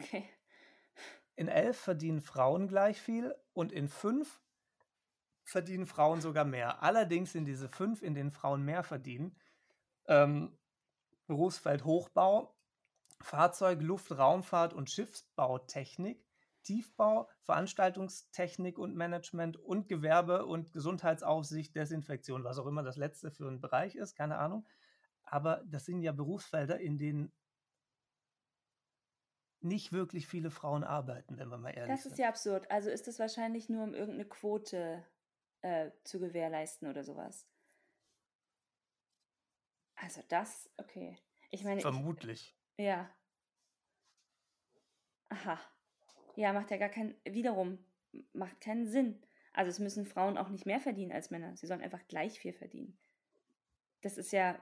Okay. 0.00 0.30
In 1.36 1.48
elf 1.48 1.78
verdienen 1.78 2.20
Frauen 2.20 2.68
gleich 2.68 3.00
viel 3.00 3.34
und 3.54 3.72
in 3.72 3.88
fünf 3.88 4.42
verdienen 5.44 5.86
Frauen 5.86 6.20
sogar 6.20 6.44
mehr. 6.44 6.82
Allerdings 6.82 7.32
sind 7.32 7.46
diese 7.46 7.68
fünf, 7.68 8.02
in 8.02 8.14
denen 8.14 8.30
Frauen 8.32 8.62
mehr 8.64 8.82
verdienen, 8.82 9.36
ähm, 10.06 10.58
Berufsfeld 11.26 11.84
Hochbau, 11.84 12.57
Fahrzeug, 13.20 13.82
Luft, 13.82 14.12
Raumfahrt 14.12 14.72
und 14.74 14.90
Schiffsbautechnik, 14.90 16.24
Tiefbau, 16.62 17.28
Veranstaltungstechnik 17.42 18.78
und 18.78 18.94
Management 18.94 19.56
und 19.56 19.88
Gewerbe 19.88 20.46
und 20.46 20.72
Gesundheitsaufsicht, 20.72 21.74
Desinfektion, 21.74 22.44
was 22.44 22.58
auch 22.58 22.66
immer 22.66 22.82
das 22.82 22.96
letzte 22.96 23.30
für 23.30 23.48
ein 23.48 23.60
Bereich 23.60 23.94
ist, 23.96 24.14
keine 24.14 24.38
Ahnung. 24.38 24.66
Aber 25.22 25.62
das 25.66 25.84
sind 25.84 26.02
ja 26.02 26.12
Berufsfelder, 26.12 26.78
in 26.80 26.98
denen 26.98 27.32
nicht 29.60 29.92
wirklich 29.92 30.26
viele 30.26 30.50
Frauen 30.50 30.84
arbeiten, 30.84 31.38
wenn 31.38 31.48
wir 31.48 31.58
mal 31.58 31.70
ehrlich 31.70 31.96
Das 31.96 32.06
ist 32.06 32.16
sind. 32.16 32.18
ja 32.20 32.28
absurd. 32.28 32.70
Also 32.70 32.90
ist 32.90 33.08
es 33.08 33.18
wahrscheinlich 33.18 33.68
nur, 33.68 33.82
um 33.82 33.94
irgendeine 33.94 34.26
Quote 34.28 35.04
äh, 35.62 35.90
zu 36.04 36.20
gewährleisten 36.20 36.88
oder 36.88 37.02
sowas. 37.02 37.46
Also 39.96 40.22
das, 40.28 40.70
okay. 40.76 41.18
Ich 41.50 41.64
meine, 41.64 41.78
ich, 41.78 41.82
Vermutlich. 41.82 42.57
Ja, 42.78 43.10
aha. 45.28 45.60
Ja, 46.36 46.52
macht 46.52 46.70
ja 46.70 46.76
gar 46.76 46.88
keinen, 46.88 47.14
wiederum, 47.24 47.78
macht 48.32 48.60
keinen 48.60 48.86
Sinn. 48.86 49.20
Also 49.52 49.70
es 49.70 49.78
müssen 49.80 50.06
Frauen 50.06 50.38
auch 50.38 50.48
nicht 50.48 50.66
mehr 50.66 50.80
verdienen 50.80 51.12
als 51.12 51.30
Männer. 51.30 51.56
Sie 51.56 51.66
sollen 51.66 51.82
einfach 51.82 52.06
gleich 52.06 52.38
viel 52.38 52.52
verdienen. 52.52 52.96
Das 54.02 54.16
ist 54.16 54.30
ja, 54.30 54.58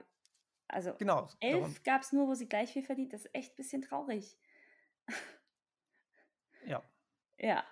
also 0.67 0.93
Genau. 0.95 1.29
Elf 1.39 1.83
gab 1.83 2.01
es 2.01 2.11
nur, 2.11 2.27
wo 2.27 2.33
sie 2.33 2.49
gleich 2.49 2.73
viel 2.73 2.83
verdient. 2.83 3.13
Das 3.13 3.25
ist 3.25 3.35
echt 3.35 3.53
ein 3.53 3.55
bisschen 3.57 3.81
traurig. 3.81 4.37
ja. 6.65 6.83
Ja, 7.39 7.63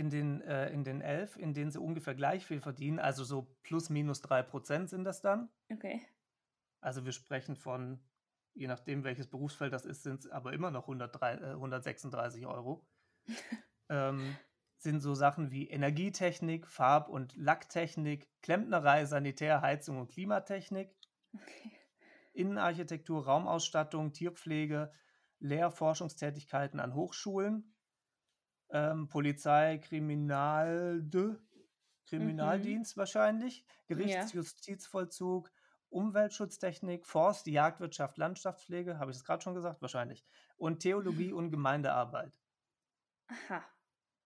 In 0.00 0.08
den, 0.08 0.40
äh, 0.40 0.70
in 0.70 0.82
den 0.82 1.02
elf, 1.02 1.36
in 1.36 1.52
denen 1.52 1.70
sie 1.70 1.78
ungefähr 1.78 2.14
gleich 2.14 2.46
viel 2.46 2.62
verdienen, 2.62 2.98
also 2.98 3.22
so 3.22 3.54
plus 3.62 3.90
minus 3.90 4.22
drei 4.22 4.42
Prozent 4.42 4.88
sind 4.88 5.04
das 5.04 5.20
dann. 5.20 5.50
okay. 5.70 6.00
Also 6.80 7.04
wir 7.04 7.12
sprechen 7.12 7.54
von, 7.54 8.00
je 8.54 8.66
nachdem 8.66 9.04
welches 9.04 9.28
Berufsfeld 9.28 9.74
das 9.74 9.84
ist, 9.84 10.02
sind 10.02 10.20
es 10.20 10.30
aber 10.30 10.54
immer 10.54 10.70
noch 10.70 10.84
103, 10.84 11.34
äh, 11.34 11.50
136 11.50 12.46
Euro. 12.46 12.88
ähm, 13.90 14.38
sind 14.78 15.00
so 15.00 15.14
Sachen 15.14 15.50
wie 15.50 15.68
Energietechnik, 15.68 16.66
Farb- 16.66 17.10
und 17.10 17.36
Lacktechnik, 17.36 18.30
Klempnerei, 18.40 19.04
Sanitär, 19.04 19.60
Heizung 19.60 19.98
und 19.98 20.10
Klimatechnik, 20.10 20.96
Okay. 21.34 21.72
Innenarchitektur, 22.32 23.26
Raumausstattung, 23.26 24.14
Tierpflege, 24.14 24.92
Lehrforschungstätigkeiten 25.40 26.80
an 26.80 26.94
Hochschulen, 26.94 27.74
ähm, 28.72 29.08
Polizei, 29.08 29.78
Kriminal, 29.78 31.02
Kriminaldienst 32.06 32.96
wahrscheinlich, 32.96 33.64
Gerichtsjustizvollzug, 33.86 35.50
Umweltschutztechnik, 35.90 37.06
Forst, 37.06 37.46
Jagdwirtschaft, 37.46 38.16
Landschaftspflege, 38.16 38.98
habe 38.98 39.10
ich 39.10 39.16
es 39.16 39.24
gerade 39.24 39.42
schon 39.42 39.54
gesagt? 39.54 39.82
Wahrscheinlich. 39.82 40.24
Und 40.56 40.80
Theologie 40.80 41.32
und 41.32 41.50
Gemeindearbeit. 41.50 42.40
Aha. 43.28 43.64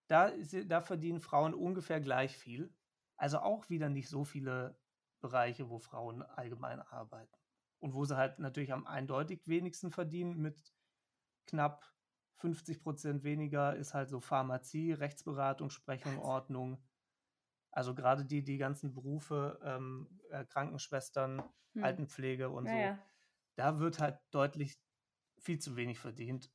Da, 0.08 0.30
da 0.66 0.80
verdienen 0.82 1.20
Frauen 1.20 1.54
ungefähr 1.54 2.00
gleich 2.00 2.36
viel. 2.36 2.74
Also 3.16 3.38
auch 3.38 3.70
wieder 3.70 3.88
nicht 3.88 4.08
so 4.08 4.24
viele 4.24 4.78
Bereiche, 5.20 5.70
wo 5.70 5.78
Frauen 5.78 6.22
allgemein 6.22 6.80
arbeiten. 6.80 7.38
Und 7.78 7.94
wo 7.94 8.04
sie 8.04 8.16
halt 8.16 8.38
natürlich 8.38 8.72
am 8.72 8.86
eindeutig 8.86 9.46
wenigsten 9.46 9.90
verdienen, 9.90 10.36
mit 10.36 10.74
knapp 11.46 11.93
50 12.36 12.82
Prozent 12.82 13.24
weniger, 13.24 13.76
ist 13.76 13.94
halt 13.94 14.08
so 14.08 14.20
Pharmazie, 14.20 14.92
Rechtsberatung, 14.92 15.70
Sprechung? 15.70 16.18
Ordnung. 16.18 16.82
Also 17.70 17.94
gerade 17.94 18.24
die, 18.24 18.44
die 18.44 18.58
ganzen 18.58 18.94
Berufe, 18.94 19.58
ähm, 19.62 20.20
äh, 20.30 20.44
Krankenschwestern, 20.44 21.42
Hm. 21.74 21.82
Altenpflege 21.82 22.50
und 22.50 22.66
so, 22.66 22.72
Naja. 22.72 22.98
da 23.56 23.80
wird 23.80 23.98
halt 23.98 24.20
deutlich 24.30 24.78
viel 25.38 25.58
zu 25.58 25.76
wenig 25.76 25.98
verdient. 25.98 26.52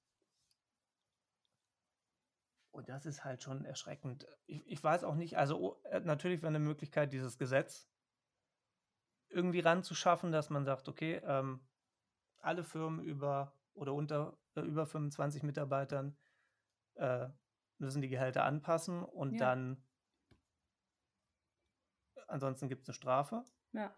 Und 2.71 2.87
das 2.87 3.05
ist 3.05 3.25
halt 3.25 3.43
schon 3.43 3.65
erschreckend. 3.65 4.25
Ich, 4.45 4.65
ich 4.65 4.83
weiß 4.83 5.03
auch 5.03 5.15
nicht, 5.15 5.37
also 5.37 5.81
äh, 5.83 5.99
natürlich 5.99 6.41
wäre 6.41 6.47
eine 6.49 6.59
Möglichkeit, 6.59 7.11
dieses 7.11 7.37
Gesetz 7.37 7.89
irgendwie 9.27 9.59
ranzuschaffen, 9.59 10.31
dass 10.31 10.49
man 10.49 10.65
sagt, 10.65 10.87
okay, 10.87 11.21
ähm, 11.23 11.67
alle 12.39 12.63
Firmen 12.63 13.03
über 13.03 13.53
oder 13.73 13.93
unter 13.93 14.37
über 14.63 14.85
25 14.85 15.43
Mitarbeitern 15.43 16.17
äh, 16.95 17.29
müssen 17.77 18.01
die 18.01 18.09
Gehälter 18.09 18.43
anpassen 18.43 19.03
und 19.03 19.33
Ja. 19.33 19.39
dann 19.39 19.83
ansonsten 22.27 22.67
gibt 22.67 22.83
es 22.83 22.89
eine 22.89 22.93
Strafe. 22.93 23.43
Ja. 23.73 23.93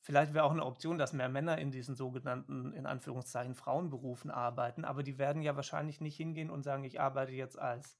Vielleicht 0.00 0.34
wäre 0.34 0.44
auch 0.44 0.50
eine 0.50 0.66
Option, 0.66 0.98
dass 0.98 1.14
mehr 1.14 1.30
Männer 1.30 1.56
in 1.58 1.70
diesen 1.70 1.94
sogenannten, 1.94 2.74
in 2.74 2.84
Anführungszeichen, 2.84 3.54
Frauenberufen 3.54 4.30
arbeiten, 4.30 4.84
aber 4.84 5.02
die 5.02 5.16
werden 5.16 5.40
ja 5.40 5.56
wahrscheinlich 5.56 6.00
nicht 6.02 6.16
hingehen 6.16 6.50
und 6.50 6.62
sagen, 6.62 6.84
ich 6.84 7.00
arbeite 7.00 7.32
jetzt 7.32 7.58
als 7.58 7.96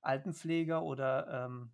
Altenpfleger 0.00 0.82
oder 0.82 1.44
ähm, 1.44 1.70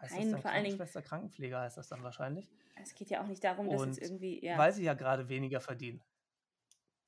heißt 0.00 0.14
Nein, 0.14 0.32
das 0.32 0.42
dann 0.42 0.52
Krankenschwester, 0.52 1.02
Krankenpfleger 1.02 1.60
heißt 1.60 1.76
das 1.76 1.88
dann 1.88 2.04
wahrscheinlich, 2.04 2.52
Es 2.80 2.94
geht 2.94 3.10
ja 3.10 3.20
auch 3.22 3.26
nicht 3.26 3.42
darum, 3.42 3.68
dass 3.68 3.84
jetzt 3.84 3.98
irgendwie, 4.00 4.44
ja, 4.44 4.56
weil 4.56 4.72
sie 4.72 4.84
ja 4.84 4.94
gerade 4.94 5.28
weniger 5.28 5.60
verdienen. 5.60 6.00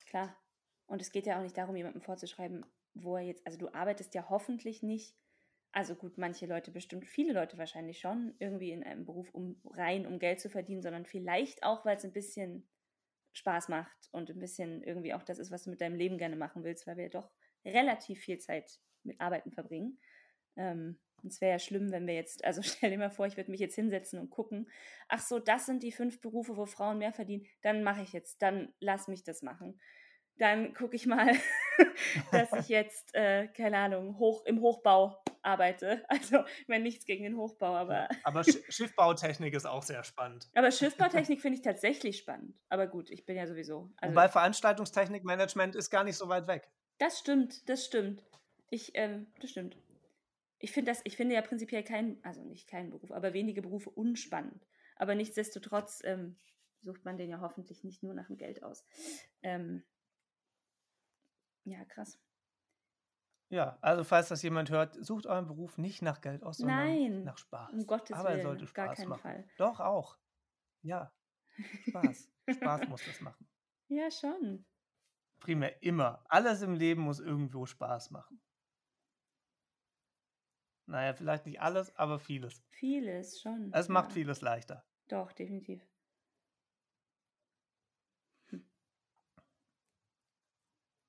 Klar. 0.05 0.37
Und 0.87 1.01
es 1.01 1.11
geht 1.11 1.25
ja 1.25 1.37
auch 1.37 1.43
nicht 1.43 1.57
darum, 1.57 1.75
jemandem 1.75 2.01
vorzuschreiben, 2.01 2.65
wo 2.93 3.17
er 3.17 3.23
jetzt, 3.23 3.45
also 3.45 3.57
du 3.57 3.73
arbeitest 3.73 4.13
ja 4.13 4.29
hoffentlich 4.29 4.83
nicht, 4.83 5.15
also 5.71 5.95
gut, 5.95 6.17
manche 6.17 6.45
Leute 6.45 6.71
bestimmt, 6.71 7.05
viele 7.05 7.33
Leute 7.33 7.57
wahrscheinlich 7.57 7.99
schon, 7.99 8.35
irgendwie 8.39 8.71
in 8.71 8.83
einem 8.83 9.05
Beruf, 9.05 9.33
um 9.33 9.59
rein 9.65 10.05
um 10.05 10.19
Geld 10.19 10.39
zu 10.39 10.49
verdienen, 10.49 10.81
sondern 10.81 11.05
vielleicht 11.05 11.63
auch, 11.63 11.85
weil 11.85 11.97
es 11.97 12.05
ein 12.05 12.13
bisschen 12.13 12.69
Spaß 13.33 13.67
macht 13.67 14.07
und 14.11 14.29
ein 14.29 14.39
bisschen 14.39 14.81
irgendwie 14.83 15.13
auch 15.13 15.23
das 15.23 15.39
ist, 15.39 15.51
was 15.51 15.63
du 15.63 15.69
mit 15.69 15.81
deinem 15.81 15.95
Leben 15.95 16.17
gerne 16.17 16.37
machen 16.37 16.63
willst, 16.63 16.87
weil 16.87 16.95
wir 16.95 17.09
doch 17.09 17.29
relativ 17.65 18.19
viel 18.19 18.37
Zeit 18.37 18.79
mit 19.03 19.19
Arbeiten 19.19 19.51
verbringen. 19.51 19.99
Ähm, 20.55 20.97
und 21.25 21.33
es 21.33 21.41
wäre 21.41 21.53
ja 21.53 21.59
schlimm, 21.59 21.91
wenn 21.91 22.05
wir 22.05 22.13
jetzt, 22.13 22.45
also 22.45 22.61
stell 22.63 22.91
dir 22.91 22.99
mal 22.99 23.09
vor, 23.09 23.25
ich 23.25 23.35
würde 23.35 23.49
mich 23.51 23.59
jetzt 23.59 23.75
hinsetzen 23.75 24.19
und 24.19 24.29
gucken, 24.29 24.69
ach 25.09 25.19
so, 25.19 25.39
das 25.39 25.65
sind 25.65 25.81
die 25.81 25.91
fünf 25.91 26.21
Berufe, 26.21 26.55
wo 26.55 26.65
Frauen 26.67 26.99
mehr 26.99 27.11
verdienen, 27.13 27.45
dann 27.63 27.83
mache 27.83 28.03
ich 28.03 28.13
jetzt, 28.13 28.41
dann 28.43 28.73
lass 28.79 29.07
mich 29.07 29.23
das 29.23 29.41
machen. 29.41 29.81
Dann 30.37 30.73
gucke 30.73 30.95
ich 30.95 31.05
mal, 31.07 31.33
dass 32.31 32.53
ich 32.53 32.67
jetzt, 32.67 33.15
äh, 33.15 33.47
keine 33.47 33.77
Ahnung, 33.77 34.19
hoch, 34.19 34.45
im 34.45 34.61
Hochbau 34.61 35.17
arbeite. 35.41 36.05
Also, 36.09 36.43
ich 36.61 36.67
meine, 36.67 36.83
nichts 36.83 37.05
gegen 37.05 37.23
den 37.23 37.37
Hochbau, 37.37 37.73
aber, 37.73 38.07
Aber 38.23 38.43
Sch 38.43 38.57
Schiffbautechnik 38.69 39.53
ist 39.53 39.65
auch 39.65 39.83
sehr 39.83 40.03
spannend. 40.03 40.49
aber 40.53 40.69
Schiffbautechnik 40.71 41.41
finde 41.41 41.57
ich 41.57 41.63
tatsächlich 41.63 42.17
spannend. 42.17 42.55
Aber 42.69 42.85
gut, 42.87 43.09
ich 43.09 43.25
bin 43.25 43.35
ja 43.35 43.47
sowieso. 43.47 43.89
Also, 43.97 44.13
Wobei 44.13 44.27
Veranstaltungstechnikmanagement 44.29 45.75
ist 45.75 45.89
gar 45.89 46.03
nicht 46.03 46.17
so 46.17 46.29
weit 46.29 46.47
weg. 46.47 46.69
Das 46.99 47.17
stimmt, 47.17 47.67
das 47.69 47.85
stimmt. 47.85 48.23
Ich, 48.69 48.91
ähm, 48.95 49.27
das 49.39 49.51
stimmt. 49.51 49.77
Ich 50.59 50.71
finde 50.71 50.91
das, 50.91 51.01
ich 51.03 51.17
finde 51.17 51.35
ja 51.35 51.41
prinzipiell 51.41 51.83
keinen, 51.83 52.23
also 52.23 52.43
nicht 52.43 52.67
keinen 52.67 52.89
Beruf, 52.89 53.11
aber 53.11 53.33
wenige 53.33 53.61
Berufe 53.61 53.89
unspannend. 53.89 54.65
Aber 54.95 55.15
nichtsdestotrotz 55.15 56.01
ähm, 56.05 56.37
sucht 56.81 57.03
man 57.03 57.17
den 57.17 57.29
ja 57.29 57.41
hoffentlich 57.41 57.83
nicht 57.83 58.03
nur 58.03 58.13
nach 58.13 58.27
dem 58.27 58.37
Geld 58.37 58.63
aus. 58.63 58.85
Ähm, 59.43 59.83
ja, 61.65 61.83
krass. 61.85 62.19
Ja, 63.49 63.77
also 63.81 64.03
falls 64.03 64.29
das 64.29 64.41
jemand 64.41 64.69
hört, 64.69 64.95
sucht 65.05 65.27
euren 65.27 65.47
Beruf 65.47 65.77
nicht 65.77 66.01
nach 66.01 66.21
Geld 66.21 66.43
aus, 66.43 66.57
sondern 66.57 66.77
Nein, 66.77 67.23
nach 67.23 67.37
Spaß. 67.37 67.73
Um 67.73 67.85
Gottes 67.85 68.15
Aber 68.15 68.29
er 68.29 68.35
Willen, 68.35 68.43
sollte 68.43 68.63
auf 68.63 68.73
gar 68.73 68.87
Spaß 68.87 68.97
keinen 68.97 69.09
machen. 69.09 69.21
Fall. 69.21 69.49
Doch, 69.57 69.79
auch. 69.79 70.17
Ja, 70.81 71.11
Spaß. 71.87 72.29
Spaß 72.49 72.87
muss 72.89 73.05
das 73.05 73.21
machen. 73.21 73.47
Ja, 73.87 74.09
schon. 74.09 74.65
Primär 75.39 75.81
immer. 75.83 76.23
Alles 76.27 76.61
im 76.61 76.73
Leben 76.73 77.01
muss 77.03 77.19
irgendwo 77.19 77.65
Spaß 77.65 78.11
machen. 78.11 78.41
Naja, 80.87 81.13
vielleicht 81.13 81.45
nicht 81.45 81.61
alles, 81.61 81.95
aber 81.95 82.19
vieles. 82.19 82.63
Vieles 82.69 83.41
schon. 83.41 83.71
Es 83.73 83.89
macht 83.89 84.09
ja. 84.09 84.13
vieles 84.15 84.41
leichter. 84.41 84.85
Doch, 85.07 85.31
definitiv. 85.31 85.85
Hm. 88.49 88.65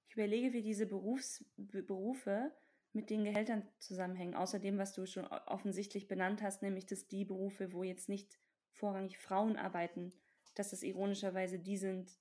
Ich 0.09 0.15
überlege, 0.15 0.53
wie 0.53 0.63
diese 0.63 0.87
Berufs 0.87 1.45
Be- 1.57 1.83
Berufe 1.83 2.53
mit 2.93 3.11
den 3.11 3.25
Gehältern 3.25 3.69
zusammenhängen, 3.79 4.35
außer 4.35 4.59
dem, 4.59 4.79
was 4.79 4.95
du 4.95 5.05
schon 5.07 5.27
offensichtlich 5.27 6.09
benannt 6.09 6.43
hast, 6.43 6.63
nämlich 6.63 6.87
dass 6.87 7.07
die 7.09 7.27
Berufe, 7.27 7.73
wo 7.73 7.83
jetzt 7.83 8.09
nicht 8.09 8.39
vorrangig 8.71 9.19
Frauen 9.19 9.57
arbeiten, 9.57 10.15
dass 10.55 10.71
das 10.71 10.83
ironischerweise 10.83 11.59
die 11.59 11.77
sind, 11.77 12.19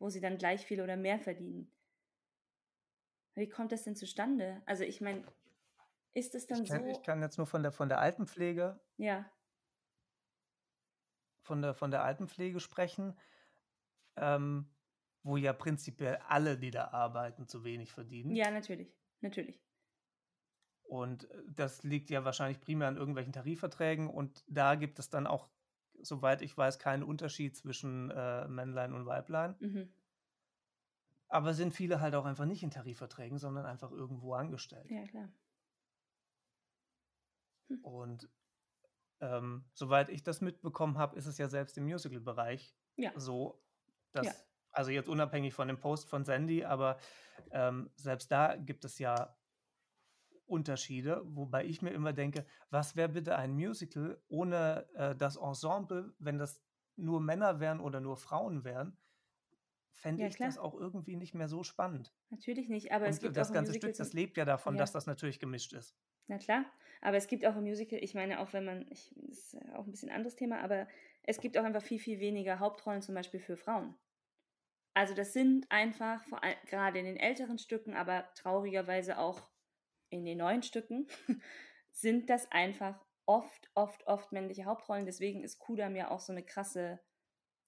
wo 0.00 0.08
sie 0.08 0.20
dann 0.20 0.38
gleich 0.38 0.66
viel 0.66 0.80
oder 0.80 0.96
mehr 0.96 1.20
verdienen. 1.20 1.70
Wie 3.36 3.48
kommt 3.48 3.70
das 3.70 3.84
denn 3.84 3.94
zustande? 3.94 4.62
Also 4.66 4.82
ich 4.82 5.00
meine, 5.00 5.22
ist 6.16 6.34
es 6.34 6.46
dann 6.46 6.62
Ich 6.62 6.70
kann, 6.70 6.82
so? 6.82 6.90
ich 6.90 7.02
kann 7.02 7.20
jetzt 7.20 7.36
nur 7.36 7.46
von 7.46 7.62
der, 7.62 7.72
von 7.72 7.88
der 7.88 8.00
Altenpflege, 8.00 8.80
ja, 8.96 9.30
von 11.42 11.62
der, 11.62 11.74
von 11.74 11.90
der 11.90 12.02
Altenpflege 12.02 12.58
sprechen, 12.58 13.16
ähm, 14.16 14.68
wo 15.22 15.36
ja 15.36 15.52
prinzipiell 15.52 16.16
alle, 16.28 16.56
die 16.56 16.70
da 16.70 16.88
arbeiten, 16.88 17.46
zu 17.46 17.64
wenig 17.64 17.92
verdienen. 17.92 18.34
ja, 18.34 18.50
natürlich, 18.50 18.96
natürlich. 19.20 19.60
Und 20.84 21.30
äh, 21.30 21.42
das 21.54 21.82
liegt 21.82 22.08
ja 22.10 22.24
wahrscheinlich 22.24 22.60
primär 22.60 22.88
an 22.88 22.96
irgendwelchen 22.96 23.32
Tarifverträgen 23.34 24.08
und 24.08 24.42
da 24.48 24.74
gibt 24.74 24.98
es 24.98 25.10
dann 25.10 25.26
auch, 25.26 25.48
soweit 26.00 26.40
ich 26.40 26.56
weiß, 26.56 26.78
keinen 26.78 27.02
Unterschied 27.02 27.56
zwischen 27.56 28.10
äh, 28.10 28.48
Männlein 28.48 28.94
und 28.94 29.04
Weiblein. 29.04 29.54
Mhm. 29.60 29.92
Aber 31.28 31.54
sind 31.54 31.74
viele 31.74 32.00
halt 32.00 32.14
auch 32.14 32.24
einfach 32.24 32.46
nicht 32.46 32.62
in 32.62 32.70
Tarifverträgen, 32.70 33.38
sondern 33.38 33.66
einfach 33.66 33.90
irgendwo 33.90 34.34
angestellt. 34.34 34.90
Ja, 34.90 35.04
klar. 35.06 35.28
Und 37.82 38.28
ähm, 39.20 39.64
soweit 39.72 40.08
ich 40.08 40.22
das 40.22 40.40
mitbekommen 40.40 40.98
habe, 40.98 41.16
ist 41.16 41.26
es 41.26 41.38
ja 41.38 41.48
selbst 41.48 41.76
im 41.78 41.84
Musical-Bereich 41.84 42.76
Ja. 42.96 43.12
So, 43.16 43.62
dass, 44.12 44.26
ja. 44.26 44.32
also 44.72 44.90
jetzt 44.90 45.08
unabhängig 45.08 45.54
von 45.54 45.68
dem 45.68 45.78
Post 45.78 46.08
von 46.08 46.24
Sandy, 46.24 46.64
aber 46.64 46.98
ähm, 47.50 47.90
selbst 47.96 48.30
da 48.30 48.56
gibt 48.56 48.84
es 48.84 48.98
ja 48.98 49.36
Unterschiede, 50.46 51.22
wobei 51.24 51.64
ich 51.64 51.82
mir 51.82 51.90
immer 51.90 52.12
denke, 52.12 52.46
was 52.70 52.94
wäre 52.94 53.08
bitte 53.08 53.36
ein 53.36 53.52
Musical 53.52 54.20
ohne 54.28 54.88
äh, 54.94 55.16
das 55.16 55.36
Ensemble, 55.36 56.14
wenn 56.18 56.38
das 56.38 56.62
nur 56.96 57.20
Männer 57.20 57.60
wären 57.60 57.80
oder 57.80 58.00
nur 58.00 58.16
Frauen 58.16 58.64
wären, 58.64 58.96
fände 59.90 60.22
ja, 60.22 60.28
ich 60.28 60.36
das 60.36 60.58
auch 60.58 60.74
irgendwie 60.74 61.16
nicht 61.16 61.34
mehr 61.34 61.48
so 61.48 61.62
spannend. 61.62 62.14
Natürlich 62.30 62.68
nicht, 62.68 62.92
aber 62.92 63.06
Und 63.06 63.10
es 63.10 63.20
gibt 63.20 63.36
das 63.36 63.52
ganze 63.52 63.74
Stück, 63.74 63.96
das 63.96 64.12
lebt 64.12 64.36
ja 64.36 64.44
davon, 64.44 64.74
ja. 64.74 64.78
dass 64.80 64.92
das 64.92 65.06
natürlich 65.06 65.40
gemischt 65.40 65.72
ist. 65.72 65.96
Na 66.28 66.38
klar, 66.38 66.64
aber 67.00 67.16
es 67.16 67.28
gibt 67.28 67.46
auch 67.46 67.56
im 67.56 67.62
Musical, 67.64 68.02
ich 68.02 68.14
meine, 68.14 68.40
auch 68.40 68.52
wenn 68.52 68.64
man, 68.64 68.86
ich, 68.90 69.14
das 69.16 69.54
ist 69.54 69.56
auch 69.74 69.84
ein 69.84 69.90
bisschen 69.90 70.10
anderes 70.10 70.34
Thema, 70.36 70.60
aber 70.60 70.88
es 71.22 71.40
gibt 71.40 71.56
auch 71.56 71.64
einfach 71.64 71.82
viel, 71.82 71.98
viel 71.98 72.18
weniger 72.20 72.58
Hauptrollen 72.58 73.02
zum 73.02 73.14
Beispiel 73.14 73.40
für 73.40 73.56
Frauen. 73.56 73.94
Also 74.94 75.14
das 75.14 75.32
sind 75.32 75.70
einfach, 75.70 76.24
vor 76.24 76.42
allem, 76.42 76.56
gerade 76.66 76.98
in 76.98 77.04
den 77.04 77.18
älteren 77.18 77.58
Stücken, 77.58 77.94
aber 77.94 78.28
traurigerweise 78.34 79.18
auch 79.18 79.48
in 80.10 80.24
den 80.24 80.38
neuen 80.38 80.62
Stücken, 80.62 81.06
sind 81.92 82.30
das 82.30 82.50
einfach 82.50 83.04
oft, 83.26 83.70
oft, 83.74 84.06
oft 84.06 84.32
männliche 84.32 84.64
Hauptrollen. 84.64 85.06
Deswegen 85.06 85.42
ist 85.44 85.58
Kudam 85.58 85.96
ja 85.96 86.10
auch 86.10 86.20
so 86.20 86.32
eine 86.32 86.44
krasse 86.44 87.00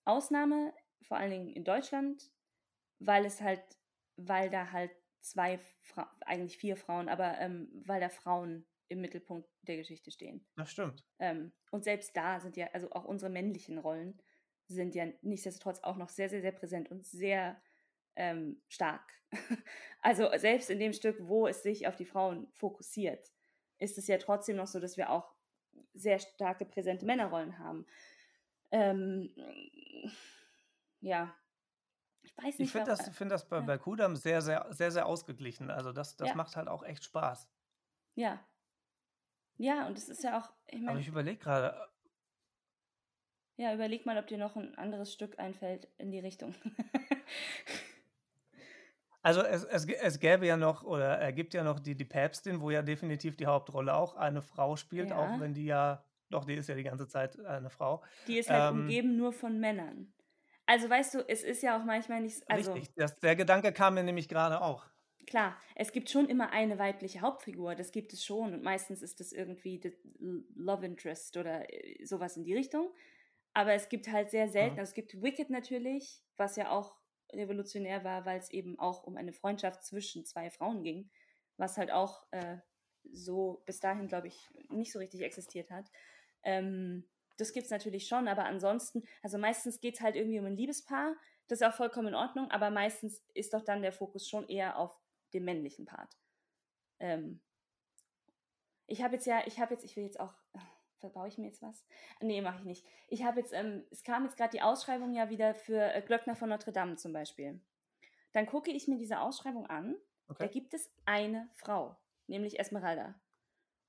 Ausnahme, 0.05 0.73
vor 1.03 1.19
allen 1.19 1.31
Dingen 1.31 1.51
in 1.51 1.65
Deutschland, 1.65 2.31
weil 2.99 3.25
es 3.27 3.41
halt, 3.41 3.63
weil 4.17 4.51
da 4.51 4.73
halt 4.73 4.91
zwei, 5.31 5.59
Fra 5.81 6.11
eigentlich 6.27 6.59
vier 6.59 6.77
Frauen, 6.77 7.09
aber 7.09 7.39
ähm, 7.39 7.71
weil 7.87 8.01
da 8.01 8.09
Frauen 8.09 8.67
im 8.89 9.01
Mittelpunkt 9.01 9.49
der 9.63 9.77
Geschichte 9.77 10.11
stehen. 10.11 10.47
Das 10.57 10.71
stimmt. 10.71 11.05
Ähm, 11.19 11.53
und 11.71 11.85
selbst 11.85 12.17
da 12.17 12.41
sind 12.41 12.57
ja, 12.57 12.69
also 12.73 12.91
auch 12.93 13.05
unsere 13.05 13.31
männlichen 13.31 13.79
Rollen 13.79 14.21
sind 14.67 14.95
ja 14.95 15.07
nichtsdestotrotz 15.23 15.81
auch 15.81 15.97
noch 15.97 16.09
sehr, 16.09 16.29
sehr, 16.29 16.41
sehr 16.41 16.53
präsent 16.53 16.91
und 16.91 17.07
sehr 17.07 17.61
ähm, 18.17 18.63
stark. 18.69 19.03
also 20.03 20.29
selbst 20.37 20.71
in 20.71 20.79
dem 20.79 20.93
Stück, 20.93 21.17
wo 21.21 21.47
es 21.47 21.63
sich 21.63 21.87
auf 21.87 21.97
die 21.97 22.05
Frauen 22.05 22.49
fokussiert, 22.53 23.31
ist 23.79 23.99
es 23.99 24.07
ja 24.07 24.19
trotzdem 24.19 24.57
noch 24.57 24.67
so, 24.67 24.81
dass 24.81 24.97
wir 24.97 25.11
auch 25.11 25.35
sehr 25.95 26.19
starke, 26.19 26.65
präsente 26.65 27.07
Männerrollen 27.07 27.59
haben. 27.59 27.87
Ähm, 28.71 29.35
ja, 31.01 31.35
ich 32.29 32.37
weiß 32.37 32.59
nicht. 32.59 32.61
Ich 32.61 32.73
finde 32.73 32.91
das, 32.91 33.09
find 33.11 33.31
das 33.31 33.49
bei, 33.49 33.59
ja. 33.59 33.63
bei 33.63 33.79
Kudam 33.79 34.17
sehr, 34.17 34.43
sehr, 34.43 34.67
sehr, 34.71 34.91
sehr 34.91 35.07
ausgeglichen. 35.07 35.71
Also 35.71 35.93
das, 35.93 36.17
das 36.17 36.29
ja. 36.29 36.35
macht 36.35 36.57
halt 36.57 36.69
auch 36.69 36.83
echt 36.83 37.05
Spaß. 37.05 37.49
Ja. 38.15 38.41
Ja, 39.57 39.87
und 39.87 39.97
es 39.97 40.09
ist 40.09 40.23
ja 40.23 40.39
auch, 40.39 40.53
ich 40.67 40.79
meine. 40.79 40.91
Aber 40.91 41.01
ich 41.01 41.09
überlege 41.09 41.39
gerade. 41.39 41.75
Ja, 43.57 43.75
überleg 43.75 44.07
mal, 44.07 44.19
ob 44.19 44.27
dir 44.29 44.39
noch 44.39 44.57
ein 44.57 44.77
anderes 44.77 45.13
Stück 45.13 45.39
einfällt 45.39 45.89
in 45.99 46.13
die 46.13 46.21
Richtung. 46.21 46.55
also 49.23 49.43
es, 49.43 49.65
es, 49.65 49.87
es 49.87 50.21
gäbe 50.21 50.47
ja 50.47 50.57
noch, 50.57 50.85
oder 50.85 51.19
er 51.19 51.33
gibt 51.33 51.55
ja 51.55 51.65
noch 51.65 51.81
die, 51.81 51.97
die 51.97 52.05
Päpstin, 52.05 52.61
wo 52.61 52.71
ja 52.71 52.83
definitiv 52.83 53.37
die 53.37 53.47
Hauptrolle 53.47 53.95
auch 53.95 54.15
eine 54.15 54.43
Frau 54.43 54.77
spielt, 54.77 55.11
ja. 55.11 55.17
auch 55.17 55.41
wenn 55.41 55.55
die 55.55 55.67
ja, 55.67 56.05
doch, 56.31 56.45
die 56.45 56.55
ist 56.55 56.69
ja 56.69 56.77
die 56.77 56.85
ganze 56.85 57.09
Zeit 57.09 57.41
eine 57.41 57.71
Frau. 57.71 58.05
Die 58.29 58.39
ist 58.39 58.49
halt 58.49 58.71
ähm, 58.71 58.83
umgeben 58.83 59.17
nur 59.17 59.33
von 59.33 59.59
Männern. 59.59 60.13
Also 60.69 60.91
weißt 60.91 61.15
du, 61.15 61.25
es 61.27 61.43
ist 61.45 61.63
ja 61.63 61.79
auch 61.79 61.85
manchmal 61.85 62.21
nicht. 62.21 62.43
Also, 62.47 62.75
Richtig, 62.75 62.95
das, 62.95 63.19
der 63.21 63.35
Gedanke 63.35 63.73
kam 63.73 63.95
mir 63.95 64.03
nämlich 64.03 64.29
gerade 64.29 64.61
auch. 64.61 64.85
Klar, 65.27 65.57
es 65.75 65.93
gibt 65.93 66.11
schon 66.11 66.29
immer 66.29 66.51
eine 66.53 66.79
weibliche 66.79 67.23
Hauptfigur, 67.23 67.75
das 67.75 67.91
gibt 67.91 68.13
es 68.13 68.23
schon. 68.23 68.53
Und 68.53 68.63
meistens 68.63 69.01
ist 69.01 69.19
das 69.19 69.33
irgendwie 69.33 69.81
Love 70.55 70.85
Interest 70.85 71.39
oder 71.39 71.73
äh, 71.73 72.05
sowas 72.05 72.37
in 72.37 72.45
die 72.45 72.55
Richtung. 72.55 72.91
Aber 73.55 73.73
es 73.73 73.89
gibt 73.89 74.13
halt 74.13 74.31
sehr 74.31 74.47
selten, 74.49 74.75
mhm. 74.75 74.81
also 74.81 74.91
es 74.91 74.95
gibt 74.95 75.23
Wicked 75.23 75.49
natürlich, 75.49 76.21
was 76.37 76.57
ja 76.57 76.71
auch 76.71 76.99
revolutionär 77.33 78.05
war, 78.05 78.27
weil 78.27 78.39
es 78.39 78.51
eben 78.51 78.79
auch 78.79 79.05
um 79.05 79.17
eine 79.17 79.33
Freundschaft 79.33 79.83
zwischen 79.83 80.27
zwei 80.27 80.51
Frauen 80.51 80.83
ging, 80.83 81.09
was 81.57 81.79
halt 81.79 81.91
auch 81.91 82.27
äh, 82.31 82.59
so 83.11 83.63
bis 83.65 83.81
dahin, 83.81 84.07
glaube 84.07 84.29
ich, 84.29 84.51
nicht 84.69 84.93
so 84.93 84.99
richtig 84.99 85.23
existiert 85.23 85.71
hat. 85.71 85.91
Ähm, 86.43 87.09
das 87.39 87.53
gibt 87.53 87.65
es 87.65 87.71
natürlich 87.71 88.07
schon, 88.07 88.29
aber 88.29 88.45
ansonsten, 88.45 89.03
also 89.23 89.39
meistens 89.39 89.81
geht 89.81 89.95
es 89.95 90.01
halt 90.01 90.17
irgendwie 90.17 90.39
um 90.39 90.47
ein 90.47 90.57
Liebespaar. 90.57 91.15
Das 91.47 91.61
ist 91.61 91.67
auch 91.67 91.75
vollkommen 91.75 92.09
in 92.09 92.15
Ordnung, 92.15 92.51
aber 92.51 92.71
meistens 92.71 93.25
ist 93.33 93.55
doch 93.55 93.65
dann 93.65 93.81
der 93.81 93.93
Fokus 93.93 94.29
schon 94.29 94.47
eher 94.49 94.79
auf 94.79 94.95
dem 95.33 95.45
männlichen 95.45 95.87
Part. 95.87 96.17
Ähm, 97.01 97.41
ich 98.87 99.03
habe 99.03 99.15
jetzt 99.15 99.27
ja, 99.27 99.47
ich 99.47 99.61
habe 99.61 99.75
jetzt, 99.75 99.85
ich 99.85 99.97
will 99.97 100.05
jetzt 100.05 100.21
auch, 100.21 100.35
verbaue 100.99 101.29
ich 101.29 101.39
mir 101.39 101.47
jetzt 101.47 101.63
was? 101.63 101.87
Nee, 102.21 102.41
mache 102.43 102.59
ich 102.59 102.65
nicht. 102.65 102.87
Ich 103.07 103.23
habe 103.23 103.41
jetzt, 103.41 103.53
ähm, 103.53 103.85
es 103.91 104.03
kam 104.03 104.25
jetzt 104.25 104.37
gerade 104.37 104.51
die 104.51 104.63
Ausschreibung 104.63 105.15
ja 105.15 105.31
wieder 105.31 105.55
für 105.55 105.95
äh, 105.95 106.03
Glöckner 106.03 106.35
von 106.35 106.49
Notre 106.49 106.73
Dame 106.73 106.97
zum 106.97 107.13
Beispiel. 107.13 107.61
Dann 108.33 108.47
gucke 108.47 108.71
ich 108.71 108.89
mir 108.89 108.99
diese 108.99 109.21
Ausschreibung 109.21 109.67
an. 109.67 109.97
Okay. 110.29 110.45
Da 110.45 110.47
gibt 110.47 110.75
es 110.75 110.91
eine 111.07 111.49
Frau, 111.55 111.97
nämlich 112.27 112.59
Esmeralda. 112.59 113.15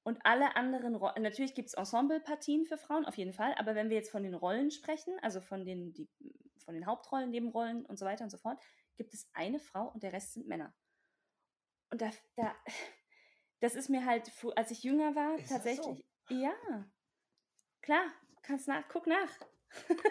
Und 0.09 0.17
alle 0.23 0.55
anderen 0.55 0.95
Rollen, 0.95 1.21
natürlich 1.21 1.53
gibt 1.53 1.67
es 1.67 1.75
Ensemblepartien 1.75 2.65
für 2.65 2.77
Frauen, 2.77 3.05
auf 3.05 3.15
jeden 3.15 3.31
Fall, 3.31 3.53
aber 3.59 3.75
wenn 3.75 3.91
wir 3.91 3.97
jetzt 3.97 4.09
von 4.09 4.23
den 4.23 4.33
Rollen 4.33 4.71
sprechen, 4.71 5.15
also 5.21 5.39
von 5.39 5.65
den, 5.65 5.93
die, 5.93 6.09
von 6.65 6.73
den 6.73 6.87
Hauptrollen, 6.87 7.29
Nebenrollen 7.29 7.85
und 7.85 7.99
so 7.99 8.07
weiter 8.07 8.23
und 8.23 8.31
so 8.31 8.39
fort, 8.39 8.59
gibt 8.97 9.13
es 9.13 9.29
eine 9.33 9.59
Frau 9.59 9.91
und 9.93 10.01
der 10.01 10.11
Rest 10.11 10.33
sind 10.33 10.47
Männer. 10.47 10.73
Und 11.91 12.01
da, 12.01 12.09
da 12.37 12.55
das 13.59 13.75
ist 13.75 13.91
mir 13.91 14.03
halt, 14.03 14.31
als 14.55 14.71
ich 14.71 14.81
jünger 14.81 15.13
war, 15.13 15.37
ist 15.37 15.49
tatsächlich. 15.49 16.03
So? 16.27 16.35
Ja. 16.35 16.55
Klar, 17.83 18.07
kannst 18.41 18.67
nach, 18.67 18.87
guck 18.89 19.05
nach. 19.05 19.29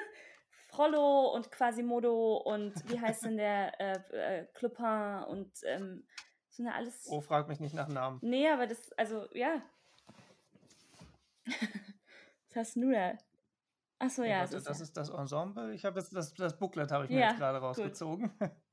Frollo 0.68 1.34
und 1.34 1.51
Quasimodo 1.51 2.36
und 2.36 2.88
wie 2.88 3.01
heißt 3.01 3.24
denn 3.24 3.36
der 3.36 3.80
äh, 4.12 4.42
äh, 4.42 4.46
Clopin 4.55 5.24
und 5.26 5.59
ähm, 5.64 6.07
so 6.51 6.62
eine 6.62 6.72
alles. 6.72 7.09
Oh, 7.11 7.20
frag 7.20 7.49
mich 7.49 7.59
nicht 7.59 7.74
nach 7.74 7.88
Namen. 7.88 8.20
Nee, 8.22 8.49
aber 8.49 8.68
das, 8.68 8.92
also 8.92 9.26
ja, 9.32 9.61
Was 12.49 12.57
hast 12.57 12.76
du 12.76 12.90
da? 12.90 13.18
Achso, 13.99 14.22
ja. 14.22 14.28
ja 14.28 14.42
das, 14.42 14.53
ist, 14.53 14.66
das 14.66 14.78
ja. 14.78 14.84
ist 14.84 14.96
das 14.96 15.11
Ensemble. 15.11 15.74
Ich 15.74 15.84
habe 15.84 15.99
jetzt 15.99 16.14
das, 16.14 16.32
das 16.34 16.57
Booklet 16.59 16.92
habe 16.92 17.05
ich 17.05 17.11
mir 17.11 17.20
ja, 17.20 17.28
jetzt 17.30 17.38
gerade 17.38 17.59
rausgezogen. 17.59 18.30
Gut. 18.38 18.51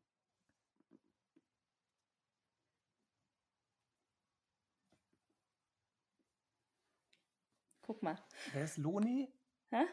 Guck 7.81 8.01
mal. 8.01 8.17
Wer 8.53 8.63
ist 8.63 8.77
Loni? 8.77 9.31
Hä? 9.69 9.85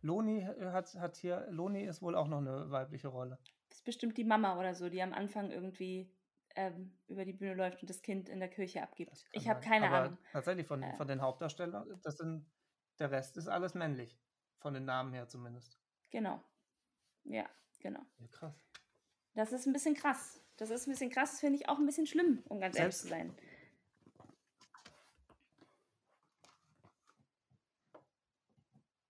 Loni 0.00 0.42
hat, 0.42 0.94
hat 0.94 1.16
hier, 1.16 1.46
Loni 1.50 1.84
ist 1.84 2.00
wohl 2.00 2.14
auch 2.14 2.26
noch 2.26 2.38
eine 2.38 2.70
weibliche 2.70 3.08
Rolle. 3.08 3.38
Das 3.68 3.78
ist 3.78 3.84
bestimmt 3.84 4.16
die 4.16 4.24
Mama 4.24 4.58
oder 4.58 4.74
so, 4.74 4.88
die 4.88 5.02
am 5.02 5.12
Anfang 5.12 5.50
irgendwie 5.50 6.10
ähm, 6.56 6.96
über 7.08 7.24
die 7.24 7.32
Bühne 7.32 7.54
läuft 7.54 7.82
und 7.82 7.90
das 7.90 8.02
Kind 8.02 8.28
in 8.28 8.40
der 8.40 8.48
Kirche 8.48 8.82
abgibt. 8.82 9.24
Ich 9.32 9.48
habe 9.48 9.60
keine 9.60 9.86
Aber 9.86 9.96
Ahnung. 9.96 10.18
Tatsächlich 10.32 10.66
von, 10.66 10.82
äh, 10.82 10.94
von 10.94 11.08
den 11.08 11.20
Hauptdarstellern, 11.20 12.00
das 12.02 12.16
sind, 12.16 12.46
der 12.98 13.10
Rest 13.10 13.36
ist 13.36 13.48
alles 13.48 13.74
männlich. 13.74 14.18
Von 14.58 14.74
den 14.74 14.84
Namen 14.84 15.12
her 15.12 15.26
zumindest. 15.26 15.78
Genau. 16.10 16.42
Ja, 17.24 17.48
genau. 17.78 18.00
Ja, 18.18 18.26
krass. 18.28 18.54
Das 19.34 19.52
ist 19.52 19.66
ein 19.66 19.72
bisschen 19.72 19.94
krass. 19.94 20.42
Das 20.56 20.70
ist 20.70 20.86
ein 20.86 20.90
bisschen 20.90 21.10
krass, 21.10 21.30
das 21.30 21.40
finde 21.40 21.56
ich 21.58 21.68
auch 21.68 21.78
ein 21.78 21.86
bisschen 21.86 22.06
schlimm, 22.06 22.42
um 22.48 22.60
ganz 22.60 22.78
ehrlich 22.78 22.96
zu 22.96 23.08
sein. 23.08 23.34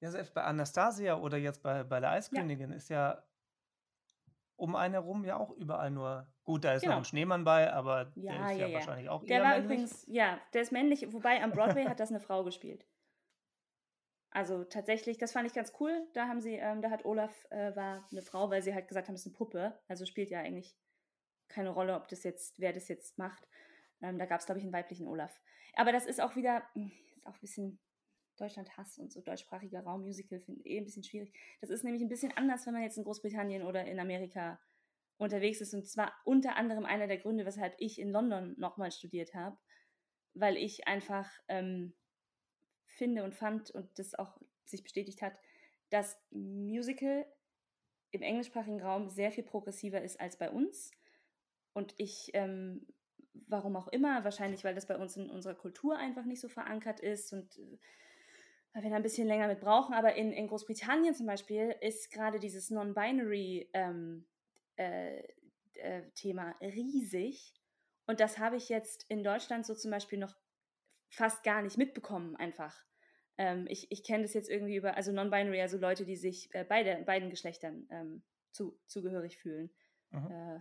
Ja, 0.00 0.10
selbst 0.10 0.32
bei 0.32 0.44
Anastasia 0.44 1.16
oder 1.16 1.36
jetzt 1.36 1.62
bei, 1.62 1.82
bei 1.82 2.00
der 2.00 2.10
Eiskönigin 2.10 2.70
ja. 2.70 2.76
ist 2.76 2.88
ja 2.88 3.22
um 4.56 4.76
einen 4.76 4.94
herum 4.94 5.24
ja 5.24 5.36
auch 5.36 5.50
überall 5.50 5.90
nur. 5.90 6.26
Gut, 6.50 6.64
da 6.64 6.74
ist 6.74 6.82
genau. 6.82 6.94
noch 6.94 7.02
ein 7.02 7.04
Schneemann 7.04 7.44
bei, 7.44 7.72
aber 7.72 8.10
ja, 8.16 8.32
der 8.32 8.50
ist 8.50 8.58
ja, 8.58 8.66
ja, 8.66 8.74
wahrscheinlich 8.74 9.08
auch 9.08 9.24
Der 9.24 9.40
war 9.40 9.50
männlich. 9.50 9.64
übrigens, 9.66 10.04
ja, 10.08 10.40
der 10.52 10.62
ist 10.62 10.72
männlich, 10.72 11.12
wobei 11.12 11.40
am 11.40 11.52
Broadway 11.52 11.84
hat 11.84 12.00
das 12.00 12.10
eine 12.10 12.18
Frau 12.18 12.42
gespielt. 12.42 12.84
Also 14.32 14.64
tatsächlich, 14.64 15.16
das 15.16 15.30
fand 15.30 15.46
ich 15.46 15.54
ganz 15.54 15.72
cool. 15.78 16.08
Da 16.12 16.26
haben 16.26 16.40
sie, 16.40 16.54
ähm, 16.54 16.82
da 16.82 16.90
hat 16.90 17.04
Olaf 17.04 17.46
äh, 17.50 17.76
war 17.76 18.04
eine 18.10 18.22
Frau, 18.22 18.50
weil 18.50 18.62
sie 18.62 18.74
halt 18.74 18.88
gesagt 18.88 19.06
haben, 19.06 19.14
es 19.14 19.20
ist 19.20 19.28
eine 19.28 19.36
Puppe. 19.36 19.78
Also 19.86 20.06
spielt 20.06 20.30
ja 20.30 20.40
eigentlich 20.40 20.76
keine 21.46 21.70
Rolle, 21.70 21.94
ob 21.94 22.08
das 22.08 22.24
jetzt, 22.24 22.58
wer 22.58 22.72
das 22.72 22.88
jetzt 22.88 23.16
macht. 23.16 23.46
Ähm, 24.02 24.18
da 24.18 24.26
gab 24.26 24.40
es, 24.40 24.46
glaube 24.46 24.58
ich, 24.58 24.64
einen 24.64 24.72
weiblichen 24.72 25.06
Olaf. 25.06 25.40
Aber 25.74 25.92
das 25.92 26.04
ist 26.04 26.20
auch 26.20 26.34
wieder, 26.34 26.64
hm, 26.72 26.90
ist 27.14 27.26
auch 27.26 27.34
ein 27.34 27.40
bisschen 27.40 27.78
Deutschland 28.38 28.76
Hass 28.76 28.98
und 28.98 29.12
so 29.12 29.20
deutschsprachiger 29.20 29.82
Raum 29.82 30.00
Musical 30.00 30.40
finde 30.40 30.62
ich 30.62 30.66
eh 30.66 30.78
ein 30.78 30.84
bisschen 30.84 31.04
schwierig. 31.04 31.32
Das 31.60 31.70
ist 31.70 31.84
nämlich 31.84 32.02
ein 32.02 32.08
bisschen 32.08 32.36
anders, 32.36 32.66
wenn 32.66 32.72
man 32.72 32.82
jetzt 32.82 32.98
in 32.98 33.04
Großbritannien 33.04 33.62
oder 33.62 33.84
in 33.84 34.00
Amerika 34.00 34.58
unterwegs 35.20 35.60
ist. 35.60 35.74
Und 35.74 35.86
zwar 35.86 36.12
unter 36.24 36.56
anderem 36.56 36.84
einer 36.84 37.06
der 37.06 37.18
Gründe, 37.18 37.44
weshalb 37.44 37.74
ich 37.78 37.98
in 37.98 38.10
London 38.10 38.54
nochmal 38.58 38.90
studiert 38.90 39.34
habe, 39.34 39.56
weil 40.34 40.56
ich 40.56 40.88
einfach 40.88 41.28
ähm, 41.48 41.94
finde 42.86 43.24
und 43.24 43.34
fand 43.34 43.70
und 43.70 43.98
das 43.98 44.14
auch 44.14 44.40
sich 44.64 44.82
bestätigt 44.82 45.20
hat, 45.22 45.34
dass 45.90 46.18
Musical 46.30 47.26
im 48.12 48.22
englischsprachigen 48.22 48.80
Raum 48.80 49.08
sehr 49.08 49.30
viel 49.30 49.44
progressiver 49.44 50.00
ist 50.00 50.18
als 50.20 50.38
bei 50.38 50.50
uns. 50.50 50.90
Und 51.72 51.94
ich, 51.98 52.30
ähm, 52.32 52.86
warum 53.46 53.76
auch 53.76 53.88
immer, 53.88 54.24
wahrscheinlich 54.24 54.64
weil 54.64 54.74
das 54.74 54.86
bei 54.86 54.96
uns 54.96 55.16
in 55.16 55.30
unserer 55.30 55.54
Kultur 55.54 55.96
einfach 55.96 56.24
nicht 56.24 56.40
so 56.40 56.48
verankert 56.48 57.00
ist 57.00 57.32
und 57.32 57.58
äh, 57.58 57.78
weil 58.72 58.84
wir 58.84 58.90
da 58.90 58.96
ein 58.96 59.02
bisschen 59.02 59.26
länger 59.26 59.48
mit 59.48 59.60
brauchen. 59.60 59.94
Aber 59.94 60.14
in, 60.14 60.32
in 60.32 60.46
Großbritannien 60.46 61.14
zum 61.14 61.26
Beispiel 61.26 61.74
ist 61.80 62.10
gerade 62.10 62.38
dieses 62.38 62.70
Non-Binary 62.70 63.68
ähm, 63.74 64.26
äh, 64.80 65.22
äh, 65.74 66.10
Thema 66.14 66.56
riesig. 66.60 67.54
Und 68.06 68.20
das 68.20 68.38
habe 68.38 68.56
ich 68.56 68.68
jetzt 68.68 69.04
in 69.08 69.22
Deutschland 69.22 69.66
so 69.66 69.74
zum 69.74 69.90
Beispiel 69.90 70.18
noch 70.18 70.34
fast 71.10 71.42
gar 71.42 71.60
nicht 71.62 71.76
mitbekommen, 71.76 72.34
einfach. 72.36 72.84
Ähm, 73.36 73.66
ich 73.68 73.90
ich 73.90 74.02
kenne 74.04 74.22
das 74.22 74.32
jetzt 74.32 74.48
irgendwie 74.48 74.76
über, 74.76 74.96
also 74.96 75.12
Non-Binary, 75.12 75.60
also 75.60 75.76
Leute, 75.76 76.04
die 76.04 76.16
sich 76.16 76.48
äh, 76.54 76.64
beide, 76.64 77.02
beiden 77.04 77.30
Geschlechtern 77.30 77.86
ähm, 77.90 78.22
zu, 78.52 78.78
zugehörig 78.86 79.38
fühlen. 79.38 79.70
Mhm. 80.10 80.30
Äh, 80.30 80.60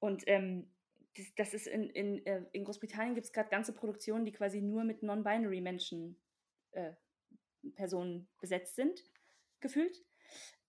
und 0.00 0.24
ähm, 0.26 0.70
das, 1.16 1.34
das, 1.36 1.54
ist 1.54 1.66
in, 1.66 1.88
in, 1.90 2.26
äh, 2.26 2.44
in 2.52 2.64
Großbritannien 2.64 3.14
gibt 3.14 3.26
es 3.26 3.32
gerade 3.32 3.48
ganze 3.48 3.72
Produktionen, 3.72 4.24
die 4.24 4.32
quasi 4.32 4.60
nur 4.60 4.84
mit 4.84 5.02
Non-Binary 5.02 5.60
Menschen, 5.60 6.20
äh, 6.72 6.92
Personen 7.74 8.28
besetzt 8.40 8.76
sind, 8.76 9.02
gefühlt. 9.60 10.04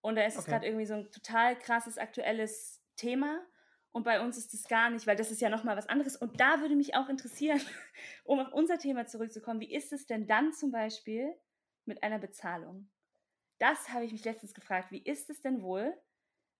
Und 0.07 0.15
da 0.15 0.23
ist 0.23 0.35
okay. 0.35 0.39
es 0.39 0.45
gerade 0.45 0.65
irgendwie 0.65 0.85
so 0.85 0.93
ein 0.93 1.11
total 1.11 1.59
krasses 1.59 1.97
aktuelles 1.97 2.81
Thema. 2.95 3.45
Und 3.91 4.05
bei 4.05 4.21
uns 4.21 4.37
ist 4.37 4.53
es 4.53 4.65
gar 4.69 4.89
nicht, 4.89 5.05
weil 5.05 5.17
das 5.17 5.31
ist 5.31 5.41
ja 5.41 5.49
nochmal 5.49 5.75
was 5.75 5.89
anderes. 5.89 6.15
Und 6.15 6.39
da 6.39 6.61
würde 6.61 6.77
mich 6.77 6.95
auch 6.95 7.09
interessieren, 7.09 7.59
um 8.23 8.39
auf 8.39 8.53
unser 8.53 8.77
Thema 8.77 9.05
zurückzukommen, 9.05 9.59
wie 9.59 9.73
ist 9.73 9.91
es 9.91 10.05
denn 10.05 10.25
dann 10.25 10.53
zum 10.53 10.71
Beispiel 10.71 11.35
mit 11.83 12.03
einer 12.03 12.19
Bezahlung? 12.19 12.89
Das 13.57 13.89
habe 13.89 14.05
ich 14.05 14.13
mich 14.13 14.23
letztens 14.23 14.53
gefragt. 14.53 14.91
Wie 14.91 15.03
ist 15.03 15.29
es 15.29 15.41
denn 15.41 15.61
wohl, 15.61 15.93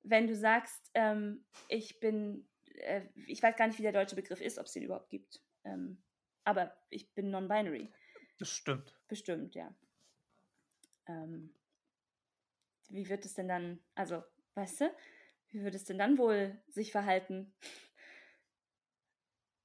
wenn 0.04 0.28
du 0.28 0.36
sagst, 0.36 0.92
ähm, 0.94 1.46
ich 1.70 2.02
bin, 2.02 2.50
äh, 2.66 3.04
ich 3.28 3.42
weiß 3.42 3.56
gar 3.56 3.68
nicht, 3.68 3.80
wie 3.80 3.84
der 3.84 3.94
deutsche 3.94 4.18
Begriff 4.18 4.42
ist, 4.42 4.60
ob 4.60 4.66
es 4.66 4.74
den 4.74 4.84
überhaupt 4.84 5.10
gibt, 5.10 5.42
ähm, 5.64 6.04
aber 6.44 6.76
ich 6.90 7.14
bin 7.14 7.32
non-binary. 7.32 7.94
Bestimmt. 8.40 9.00
Bestimmt, 9.08 9.56
ja. 9.56 9.74
Ähm, 11.08 11.54
wie 12.90 13.10
wird 13.10 13.26
es 13.26 13.34
denn 13.34 13.48
dann, 13.48 13.80
also, 13.96 14.24
weißt 14.56 14.82
du, 14.82 14.96
wie 15.50 15.62
würde 15.62 15.78
es 15.78 15.86
denn 15.86 15.98
dann 15.98 16.18
wohl 16.18 16.60
sich 16.68 16.92
verhalten? 16.92 17.54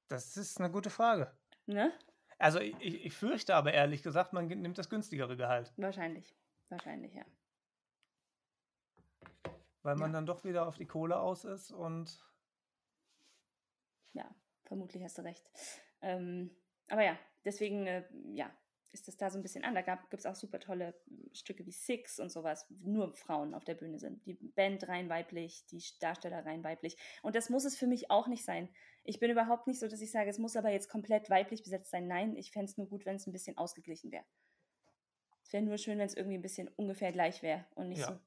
Das 0.09 0.37
ist 0.37 0.61
eine 0.61 0.71
gute 0.71 0.91
Frage. 0.91 1.35
Ne? 1.67 1.93
Also 2.39 2.59
ich, 2.61 2.75
ich 2.83 3.15
fürchte 3.15 3.55
aber 3.55 3.73
ehrlich 3.73 4.03
gesagt, 4.03 4.33
man 4.33 4.47
nimmt 4.49 4.77
das 4.77 4.91
günstigere 4.91 5.37
Gehalt. 5.37 5.73
Wahrscheinlich. 5.77 6.35
Wahrscheinlich, 6.69 7.15
ja. 7.15 7.25
Weil 9.83 9.97
man 9.97 10.11
ja. 10.11 10.15
dann 10.15 10.27
doch 10.27 10.45
wieder 10.45 10.67
auf 10.67 10.77
die 10.77 10.87
Kohle 10.87 11.19
aus 11.19 11.45
ist 11.45 11.73
und. 11.73 12.21
Ja, 14.13 14.29
vermutlich 14.65 15.03
hast 15.03 15.19
du 15.19 15.23
recht. 15.23 15.49
Ähm, 16.01 16.55
aber 16.89 17.05
ja, 17.05 17.19
deswegen, 17.45 17.87
äh, 17.87 18.05
ja, 18.35 18.51
ist 18.93 19.09
das 19.09 19.17
da 19.17 19.31
so 19.31 19.39
ein 19.39 19.43
bisschen 19.43 19.65
an. 19.65 19.75
Da 19.75 19.81
gibt 19.81 20.13
es 20.13 20.27
auch 20.27 20.35
super 20.35 20.61
tolle 20.61 20.95
Stücke 21.33 21.65
wie 21.65 21.73
Six 21.73 22.19
und 22.21 22.31
sowas, 22.31 22.67
nur 22.69 23.15
Frauen 23.15 23.55
auf 23.55 23.65
der 23.65 23.75
Bühne 23.75 23.99
sind. 23.99 24.25
Die 24.27 24.35
Band 24.35 24.87
rein 24.87 25.09
weiblich, 25.09 25.67
die 25.67 25.83
Darsteller 26.01 26.45
rein 26.45 26.63
weiblich. 26.63 26.97
Und 27.23 27.35
das 27.35 27.49
muss 27.49 27.65
es 27.65 27.77
für 27.77 27.87
mich 27.87 28.11
auch 28.11 28.29
nicht 28.29 28.45
sein. 28.45 28.69
Ich 29.05 29.19
bin 29.19 29.31
überhaupt 29.31 29.67
nicht 29.67 29.81
so, 29.81 29.89
dass 29.89 30.01
ich 30.01 30.11
sage, 30.11 30.29
es 30.29 30.39
muss 30.39 30.57
aber 30.57 30.71
jetzt 30.71 30.89
komplett 30.89 31.31
weiblich 31.31 31.63
besetzt 31.63 31.91
sein. 31.91 32.07
Nein, 32.07 32.37
ich 32.37 32.53
fände 32.53 32.71
es 32.71 32.77
nur 32.77 32.87
gut, 32.87 33.07
wenn 33.07 33.17
es 33.17 33.27
ein 33.27 33.33
bisschen 33.33 33.57
ausgeglichen 33.57 34.13
wäre. 34.13 34.25
Es 35.43 35.53
wäre 35.53 35.63
nur 35.63 35.79
schön, 35.79 35.99
wenn 35.99 36.07
es 36.07 36.15
irgendwie 36.15 36.37
ein 36.37 36.43
bisschen 36.43 36.69
ungefähr 36.77 37.13
gleich 37.13 37.43
wäre 37.43 37.65
und 37.75 37.89
nicht 37.89 38.01
ja, 38.01 38.09
so. 38.09 38.21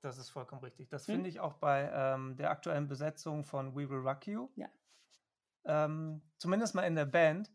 Das 0.00 0.18
ist 0.18 0.30
vollkommen 0.30 0.62
richtig. 0.62 0.88
Das 0.88 1.06
hm? 1.06 1.14
finde 1.14 1.30
ich 1.30 1.38
auch 1.38 1.54
bei 1.54 1.90
ähm, 1.94 2.36
der 2.36 2.50
aktuellen 2.50 2.88
Besetzung 2.88 3.44
von 3.44 3.74
We 3.74 3.88
Will 3.88 3.98
Rock 3.98 4.26
You. 4.26 4.48
Ja. 4.56 4.68
Ähm, 5.64 6.22
zumindest 6.38 6.74
mal 6.74 6.82
in 6.82 6.96
der 6.96 7.06
Band. 7.06 7.52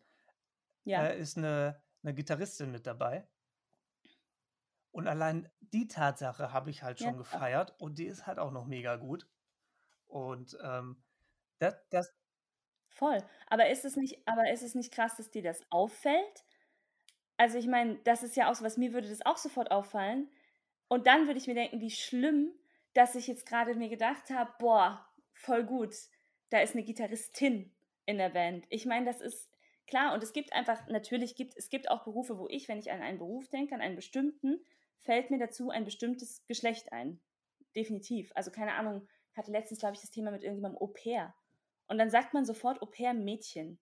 Ja. 0.86 1.08
Äh, 1.08 1.20
ist 1.20 1.38
eine 1.38 1.82
eine 2.04 2.14
Gitarristin 2.14 2.72
mit 2.72 2.88
dabei. 2.88 3.28
Und 4.92 5.08
allein 5.08 5.50
die 5.60 5.88
Tatsache 5.88 6.54
habe 6.54 6.70
ich 6.70 6.84
halt 6.84 7.00
schon 7.00 7.12
ja. 7.12 7.18
gefeiert 7.18 7.76
und 7.80 8.00
die 8.00 8.06
ist 8.06 8.26
halt 8.26 8.40
auch 8.40 8.52
noch 8.52 8.66
mega 8.66 8.96
gut. 8.96 9.28
Und 10.08 10.58
ähm, 10.64 11.04
das, 11.60 11.76
das. 11.90 12.16
Voll. 12.88 13.24
Aber 13.48 13.70
ist 13.70 13.86
es 13.86 13.96
nicht, 13.96 14.28
aber 14.28 14.50
ist 14.52 14.64
es 14.64 14.74
nicht 14.74 14.92
krass, 14.92 15.16
dass 15.18 15.30
dir 15.30 15.44
das 15.44 15.62
auffällt? 15.70 16.46
Also 17.36 17.58
ich 17.58 17.68
meine, 17.68 17.98
das 18.04 18.24
ist 18.24 18.36
ja 18.36 18.50
auch 18.50 18.56
so 18.56 18.66
was, 18.66 18.78
mir 18.78 18.94
würde 18.94 19.10
das 19.10 19.26
auch 19.26 19.38
sofort 19.38 19.70
auffallen. 19.70 20.32
Und 20.88 21.06
dann 21.06 21.28
würde 21.28 21.38
ich 21.38 21.48
mir 21.48 21.54
denken, 21.54 21.80
wie 21.80 21.92
schlimm, 21.92 22.52
dass 22.94 23.16
ich 23.16 23.28
jetzt 23.28 23.46
gerade 23.46 23.76
mir 23.76 23.90
gedacht 23.90 24.32
habe, 24.32 24.52
boah, 24.58 25.08
voll 25.34 25.64
gut, 25.64 25.94
da 26.50 26.60
ist 26.62 26.74
eine 26.74 26.84
Gitarristin 26.84 27.76
in 28.06 28.18
der 28.18 28.30
Band. 28.30 28.66
Ich 28.70 28.86
meine, 28.86 29.06
das 29.06 29.22
ist, 29.22 29.52
Klar, 29.88 30.14
und 30.14 30.22
es 30.22 30.34
gibt 30.34 30.54
einfach, 30.54 30.86
natürlich 30.88 31.36
gibt 31.36 31.56
es 31.56 31.70
gibt 31.70 31.90
auch 31.90 32.04
Berufe, 32.04 32.38
wo 32.38 32.48
ich, 32.50 32.68
wenn 32.68 32.78
ich 32.78 32.92
an 32.92 33.02
einen 33.02 33.18
Beruf 33.18 33.48
denke, 33.48 33.74
an 33.74 33.82
einen 33.82 33.96
bestimmten, 33.96 34.60
fällt 35.00 35.32
mir 35.32 35.40
dazu 35.40 35.70
ein 35.70 35.86
bestimmtes 35.86 36.46
Geschlecht 36.46 36.92
ein. 36.92 37.22
Definitiv. 37.76 38.32
Also 38.36 38.52
keine 38.52 38.74
Ahnung, 38.74 39.08
hatte 39.34 39.52
letztens, 39.52 39.80
glaube 39.80 39.96
ich, 39.96 40.02
das 40.02 40.12
Thema 40.12 40.32
mit 40.32 40.44
irgendjemandem 40.44 40.82
Au 40.82 40.88
pair. 40.88 41.34
Und 41.88 41.98
dann 41.98 42.10
sagt 42.10 42.34
man 42.34 42.46
sofort 42.46 42.82
Au 42.82 42.86
pair 42.86 43.14
Mädchen. 43.14 43.80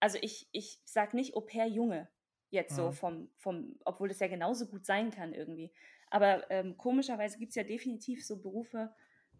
Also 0.00 0.18
ich, 0.20 0.48
ich 0.50 0.80
sage 0.84 1.16
nicht 1.16 1.36
Au 1.36 1.40
pair 1.40 1.66
Junge. 1.66 2.08
Jetzt 2.50 2.72
mhm. 2.72 2.76
so 2.76 2.90
vom, 2.92 3.30
vom, 3.36 3.78
obwohl 3.84 4.08
das 4.08 4.18
ja 4.18 4.26
genauso 4.26 4.66
gut 4.66 4.84
sein 4.84 5.10
kann 5.10 5.32
irgendwie. 5.32 5.72
Aber 6.08 6.50
ähm, 6.50 6.76
komischerweise 6.76 7.38
gibt 7.38 7.50
es 7.50 7.56
ja 7.56 7.64
definitiv 7.64 8.26
so 8.26 8.40
Berufe, 8.40 8.94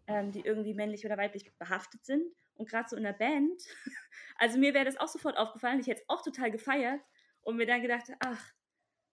ähm, 0.07 0.31
die 0.31 0.41
irgendwie 0.41 0.73
männlich 0.73 1.05
oder 1.05 1.17
weiblich 1.17 1.57
behaftet 1.57 2.05
sind. 2.05 2.25
Und 2.55 2.69
gerade 2.69 2.87
so 2.89 2.95
in 2.95 3.03
der 3.03 3.13
Band, 3.13 3.61
also 4.37 4.57
mir 4.57 4.73
wäre 4.73 4.85
das 4.85 4.97
auch 4.97 5.07
sofort 5.07 5.37
aufgefallen, 5.37 5.79
ich 5.79 5.87
hätte 5.87 6.01
es 6.01 6.09
auch 6.09 6.23
total 6.23 6.51
gefeiert 6.51 7.01
und 7.41 7.57
mir 7.57 7.65
dann 7.65 7.81
gedacht, 7.81 8.11
ach, 8.19 8.53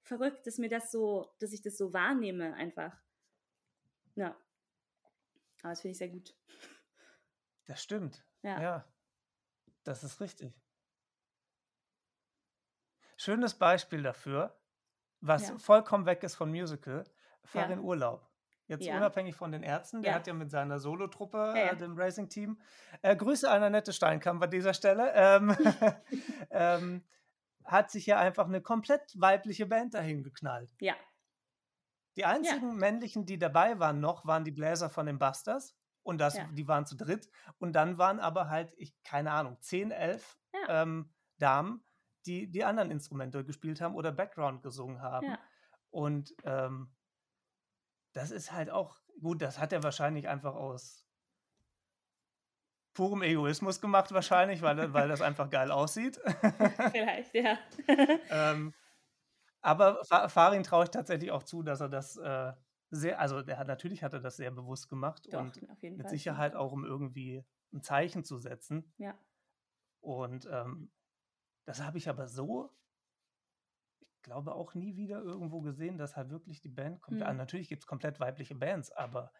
verrückt, 0.02 0.46
dass 0.46 0.58
mir 0.58 0.68
das 0.68 0.90
so, 0.90 1.34
dass 1.38 1.52
ich 1.52 1.62
das 1.62 1.76
so 1.76 1.92
wahrnehme 1.92 2.54
einfach. 2.54 2.96
Ja. 4.14 4.36
Aber 5.62 5.70
das 5.70 5.80
finde 5.80 5.92
ich 5.92 5.98
sehr 5.98 6.08
gut. 6.08 6.34
Das 7.66 7.82
stimmt. 7.82 8.24
Ja. 8.42 8.60
ja. 8.60 8.92
Das 9.84 10.04
ist 10.04 10.20
richtig. 10.20 10.60
Schönes 13.16 13.54
Beispiel 13.54 14.02
dafür, 14.02 14.58
was 15.20 15.48
ja. 15.48 15.58
vollkommen 15.58 16.06
weg 16.06 16.22
ist 16.24 16.34
von 16.34 16.50
Musical, 16.50 17.04
fahr 17.44 17.68
ja. 17.68 17.74
in 17.74 17.80
Urlaub. 17.80 18.28
Jetzt 18.72 18.86
ja. 18.86 18.96
unabhängig 18.96 19.36
von 19.36 19.52
den 19.52 19.62
Ärzten, 19.62 20.00
der 20.00 20.12
ja. 20.12 20.16
hat 20.16 20.26
ja 20.26 20.32
mit 20.32 20.50
seiner 20.50 20.78
Solotruppe, 20.78 21.52
ja, 21.54 21.72
äh, 21.72 21.76
dem 21.76 21.94
Racing-Team, 21.94 22.58
äh, 23.02 23.14
Grüße 23.14 23.50
an 23.50 23.62
Annette 23.62 23.92
Steinkamp 23.92 24.42
an 24.42 24.50
dieser 24.50 24.72
Stelle, 24.72 25.12
ähm, 25.14 25.54
ähm, 26.50 27.04
hat 27.64 27.90
sich 27.90 28.06
ja 28.06 28.18
einfach 28.18 28.46
eine 28.46 28.62
komplett 28.62 29.12
weibliche 29.14 29.66
Band 29.66 29.92
dahin 29.92 30.22
geknallt. 30.22 30.70
Ja. 30.80 30.94
Die 32.16 32.24
einzigen 32.24 32.76
männlichen, 32.76 33.26
die 33.26 33.38
dabei 33.38 33.78
waren 33.78 34.00
noch, 34.00 34.24
waren 34.24 34.44
die 34.44 34.52
Bläser 34.52 34.88
von 34.88 35.04
den 35.04 35.18
Busters. 35.18 35.76
Und 36.02 36.18
das, 36.18 36.36
die 36.54 36.66
waren 36.66 36.86
zu 36.86 36.96
dritt. 36.96 37.28
Und 37.58 37.74
dann 37.74 37.96
waren 37.96 38.20
aber 38.20 38.48
halt, 38.48 38.74
ich, 38.76 38.92
keine 39.04 39.30
Ahnung, 39.32 39.58
zehn, 39.60 39.90
elf 39.92 40.36
ähm, 40.68 41.12
Damen, 41.38 41.84
die 42.26 42.50
die 42.50 42.64
anderen 42.64 42.90
Instrumente 42.90 43.44
gespielt 43.44 43.80
haben 43.82 43.94
oder 43.94 44.12
Background 44.12 44.62
gesungen 44.62 45.00
haben. 45.02 45.36
Und 45.90 46.34
ähm, 46.44 46.90
das 48.12 48.30
ist 48.30 48.52
halt 48.52 48.70
auch, 48.70 48.96
gut, 49.20 49.42
das 49.42 49.58
hat 49.58 49.72
er 49.72 49.82
wahrscheinlich 49.82 50.28
einfach 50.28 50.54
aus 50.54 51.06
purem 52.94 53.22
Egoismus 53.22 53.80
gemacht, 53.80 54.12
wahrscheinlich, 54.12 54.62
weil, 54.62 54.92
weil 54.92 55.08
das 55.08 55.22
einfach 55.22 55.48
geil 55.48 55.70
aussieht. 55.70 56.20
Vielleicht, 56.92 57.34
ja. 57.34 57.58
ähm, 58.30 58.74
aber 59.62 60.04
Farin 60.04 60.62
traue 60.62 60.84
ich 60.84 60.90
tatsächlich 60.90 61.30
auch 61.30 61.44
zu, 61.44 61.62
dass 61.62 61.80
er 61.80 61.88
das 61.88 62.16
äh, 62.16 62.52
sehr, 62.90 63.18
also 63.20 63.42
der 63.42 63.58
hat 63.58 63.68
natürlich 63.68 64.02
hat 64.02 64.12
er 64.12 64.20
das 64.20 64.36
sehr 64.36 64.50
bewusst 64.50 64.88
gemacht 64.88 65.32
Doch, 65.32 65.40
und 65.40 65.62
mit 65.82 66.02
Fall. 66.02 66.10
Sicherheit 66.10 66.54
auch, 66.54 66.72
um 66.72 66.84
irgendwie 66.84 67.44
ein 67.72 67.80
Zeichen 67.80 68.24
zu 68.24 68.38
setzen. 68.38 68.92
Ja. 68.98 69.14
Und 70.00 70.46
ähm, 70.50 70.90
das 71.64 71.80
habe 71.80 71.96
ich 71.96 72.08
aber 72.08 72.26
so 72.26 72.70
glaube, 74.22 74.54
auch 74.54 74.74
nie 74.74 74.96
wieder 74.96 75.20
irgendwo 75.20 75.60
gesehen, 75.60 75.98
dass 75.98 76.16
halt 76.16 76.30
wirklich 76.30 76.60
die 76.60 76.68
Band 76.68 77.00
komplett. 77.00 77.30
Mhm. 77.30 77.36
Natürlich 77.36 77.68
gibt 77.68 77.82
es 77.82 77.86
komplett 77.86 78.20
weibliche 78.20 78.54
Bands, 78.54 78.90
aber 78.92 79.32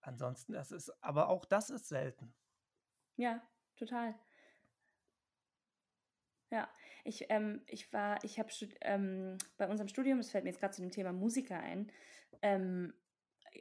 ansonsten, 0.00 0.52
das 0.52 0.70
ist, 0.70 0.90
aber 1.02 1.28
auch 1.28 1.44
das 1.44 1.70
ist 1.70 1.88
selten. 1.88 2.34
Ja, 3.16 3.42
total. 3.76 4.14
Ja, 6.50 6.68
ich, 7.04 7.26
ähm, 7.28 7.62
ich 7.66 7.92
war, 7.92 8.22
ich 8.24 8.38
habe 8.38 8.50
ähm, 8.80 9.38
bei 9.56 9.68
unserem 9.68 9.88
Studium, 9.88 10.18
das 10.18 10.30
fällt 10.30 10.44
mir 10.44 10.50
jetzt 10.50 10.60
gerade 10.60 10.74
zu 10.74 10.82
dem 10.82 10.90
Thema 10.90 11.12
Musiker 11.12 11.60
ein, 11.60 11.92
ähm, 12.42 12.92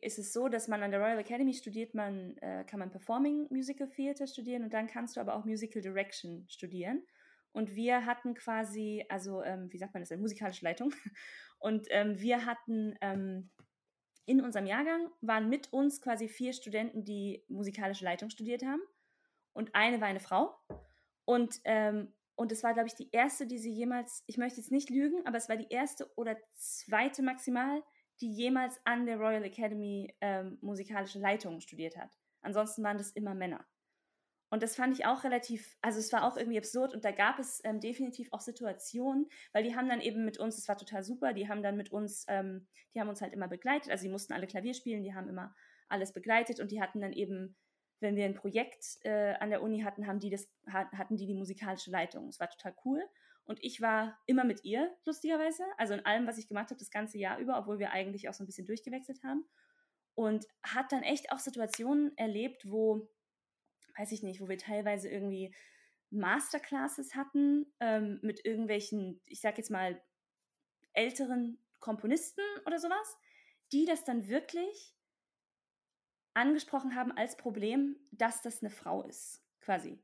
ist 0.01 0.19
es 0.19 0.33
so, 0.33 0.49
dass 0.49 0.67
man 0.67 0.83
an 0.83 0.91
der 0.91 0.99
Royal 0.99 1.19
Academy 1.19 1.53
studiert, 1.53 1.93
man 1.93 2.37
äh, 2.37 2.63
kann 2.65 2.79
man 2.79 2.91
Performing 2.91 3.47
Musical 3.49 3.89
Theater 3.89 4.27
studieren 4.27 4.63
und 4.63 4.73
dann 4.73 4.87
kannst 4.87 5.15
du 5.15 5.21
aber 5.21 5.35
auch 5.35 5.45
Musical 5.45 5.81
Direction 5.81 6.45
studieren. 6.47 7.03
Und 7.51 7.75
wir 7.75 8.05
hatten 8.05 8.35
quasi, 8.35 9.05
also 9.09 9.43
ähm, 9.43 9.71
wie 9.71 9.77
sagt 9.77 9.93
man 9.93 10.01
das, 10.01 10.11
eine 10.11 10.21
musikalische 10.21 10.65
Leitung. 10.65 10.93
Und 11.59 11.87
ähm, 11.89 12.19
wir 12.19 12.45
hatten 12.45 12.95
ähm, 13.01 13.49
in 14.25 14.41
unserem 14.41 14.67
Jahrgang 14.67 15.09
waren 15.21 15.49
mit 15.49 15.73
uns 15.73 16.01
quasi 16.01 16.27
vier 16.29 16.53
Studenten, 16.53 17.03
die 17.03 17.43
musikalische 17.47 18.05
Leitung 18.05 18.29
studiert 18.29 18.63
haben. 18.63 18.81
Und 19.53 19.73
eine 19.73 19.99
war 19.99 20.07
eine 20.07 20.19
Frau. 20.19 20.55
Und, 21.25 21.59
ähm, 21.65 22.13
und 22.35 22.51
es 22.51 22.63
war, 22.63 22.73
glaube 22.73 22.87
ich, 22.87 22.95
die 22.95 23.09
erste, 23.11 23.47
die 23.47 23.57
sie 23.57 23.71
jemals, 23.71 24.23
ich 24.27 24.37
möchte 24.37 24.61
jetzt 24.61 24.71
nicht 24.71 24.89
lügen, 24.89 25.25
aber 25.25 25.37
es 25.37 25.49
war 25.49 25.57
die 25.57 25.69
erste 25.69 26.09
oder 26.15 26.37
zweite 26.53 27.23
maximal, 27.23 27.83
die 28.21 28.31
jemals 28.31 28.79
an 28.85 29.05
der 29.05 29.17
Royal 29.17 29.43
Academy 29.43 30.15
ähm, 30.21 30.57
musikalische 30.61 31.19
Leitung 31.19 31.59
studiert 31.59 31.97
hat. 31.97 32.11
Ansonsten 32.41 32.83
waren 32.83 32.97
das 32.97 33.11
immer 33.11 33.33
Männer. 33.33 33.65
Und 34.49 34.63
das 34.63 34.75
fand 34.75 34.97
ich 34.97 35.05
auch 35.05 35.23
relativ, 35.23 35.77
also 35.81 35.99
es 35.99 36.11
war 36.11 36.23
auch 36.23 36.35
irgendwie 36.35 36.57
absurd 36.57 36.93
und 36.93 37.05
da 37.05 37.11
gab 37.11 37.37
es 37.37 37.61
ähm, 37.63 37.79
definitiv 37.79 38.29
auch 38.31 38.41
Situationen, 38.41 39.27
weil 39.53 39.63
die 39.63 39.75
haben 39.75 39.87
dann 39.87 40.01
eben 40.01 40.25
mit 40.25 40.39
uns, 40.39 40.57
es 40.57 40.67
war 40.67 40.77
total 40.77 41.03
super, 41.03 41.33
die 41.33 41.47
haben 41.47 41.61
dann 41.61 41.77
mit 41.77 41.91
uns, 41.91 42.25
ähm, 42.27 42.67
die 42.93 42.99
haben 42.99 43.09
uns 43.09 43.21
halt 43.21 43.33
immer 43.33 43.47
begleitet, 43.47 43.91
also 43.91 44.03
die 44.03 44.11
mussten 44.11 44.33
alle 44.33 44.47
Klavier 44.47 44.73
spielen, 44.73 45.03
die 45.03 45.13
haben 45.13 45.29
immer 45.29 45.53
alles 45.87 46.13
begleitet 46.13 46.59
und 46.59 46.71
die 46.71 46.81
hatten 46.81 46.99
dann 46.99 47.13
eben, 47.13 47.55
wenn 47.99 48.15
wir 48.15 48.25
ein 48.25 48.33
Projekt 48.33 48.97
äh, 49.03 49.35
an 49.39 49.51
der 49.51 49.61
Uni 49.61 49.81
hatten, 49.81 50.07
haben 50.07 50.19
die 50.19 50.31
das, 50.31 50.47
hatten 50.67 51.15
die 51.15 51.27
die 51.27 51.35
musikalische 51.35 51.91
Leitung. 51.91 52.27
Es 52.27 52.39
war 52.39 52.49
total 52.49 52.73
cool 52.85 53.03
und 53.43 53.63
ich 53.63 53.81
war 53.81 54.17
immer 54.25 54.45
mit 54.45 54.63
ihr, 54.63 54.95
lustigerweise, 55.05 55.63
also 55.77 55.93
in 55.93 56.05
allem, 56.05 56.25
was 56.25 56.39
ich 56.39 56.47
gemacht 56.47 56.71
habe, 56.71 56.79
das 56.79 56.89
ganze 56.89 57.19
Jahr 57.19 57.37
über, 57.37 57.59
obwohl 57.59 57.77
wir 57.77 57.91
eigentlich 57.91 58.29
auch 58.29 58.33
so 58.33 58.43
ein 58.43 58.47
bisschen 58.47 58.65
durchgewechselt 58.65 59.21
haben 59.23 59.45
und 60.15 60.45
hat 60.63 60.91
dann 60.91 61.03
echt 61.03 61.31
auch 61.31 61.39
Situationen 61.39 62.17
erlebt, 62.17 62.69
wo 62.69 63.09
weiß 63.99 64.11
ich 64.13 64.23
nicht, 64.23 64.39
wo 64.39 64.47
wir 64.47 64.57
teilweise 64.57 65.09
irgendwie 65.09 65.53
Masterclasses 66.09 67.15
hatten 67.15 67.65
ähm, 67.79 68.19
mit 68.21 68.45
irgendwelchen, 68.45 69.21
ich 69.25 69.41
sag 69.41 69.57
jetzt 69.57 69.69
mal, 69.69 70.01
älteren 70.93 71.59
Komponisten 71.79 72.43
oder 72.65 72.79
sowas, 72.79 73.17
die 73.71 73.85
das 73.85 74.05
dann 74.05 74.27
wirklich 74.27 74.95
angesprochen 76.33 76.95
haben 76.95 77.11
als 77.11 77.37
Problem, 77.37 77.97
dass 78.11 78.41
das 78.41 78.61
eine 78.61 78.69
Frau 78.69 79.03
ist, 79.03 79.43
quasi. 79.59 79.99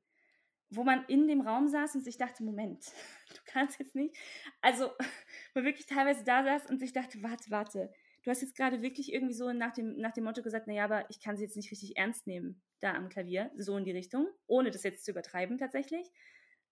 Wo 0.70 0.84
man 0.84 1.06
in 1.06 1.28
dem 1.28 1.42
Raum 1.42 1.68
saß 1.68 1.96
und 1.96 2.04
sich 2.04 2.18
dachte, 2.18 2.44
Moment, 2.44 2.86
du 3.30 3.42
kannst 3.46 3.80
jetzt 3.80 3.96
nicht. 3.96 4.16
Also, 4.62 4.92
wo 5.54 5.64
wirklich 5.64 5.86
teilweise 5.86 6.24
da 6.24 6.44
saß 6.44 6.70
und 6.70 6.80
sich 6.80 6.92
dachte, 6.92 7.24
warte, 7.24 7.50
warte, 7.50 7.94
du 8.26 8.32
hast 8.32 8.42
jetzt 8.42 8.56
gerade 8.56 8.82
wirklich 8.82 9.14
irgendwie 9.14 9.36
so 9.36 9.54
nach 9.54 9.72
dem, 9.72 9.98
nach 9.98 10.12
dem 10.12 10.24
Motto 10.24 10.42
gesagt, 10.42 10.66
naja, 10.68 10.84
aber 10.84 11.08
ich 11.10 11.22
kann 11.22 11.38
sie 11.38 11.44
jetzt 11.44 11.56
nicht 11.56 11.72
richtig 11.72 11.96
ernst 11.96 12.26
nehmen 12.26 12.62
da 12.80 12.96
am 12.96 13.08
Klavier, 13.08 13.52
so 13.56 13.78
in 13.78 13.86
die 13.86 13.92
Richtung, 13.92 14.28
ohne 14.48 14.72
das 14.72 14.84
jetzt 14.84 15.06
zu 15.06 15.12
übertreiben 15.12 15.60
tatsächlich, 15.60 16.08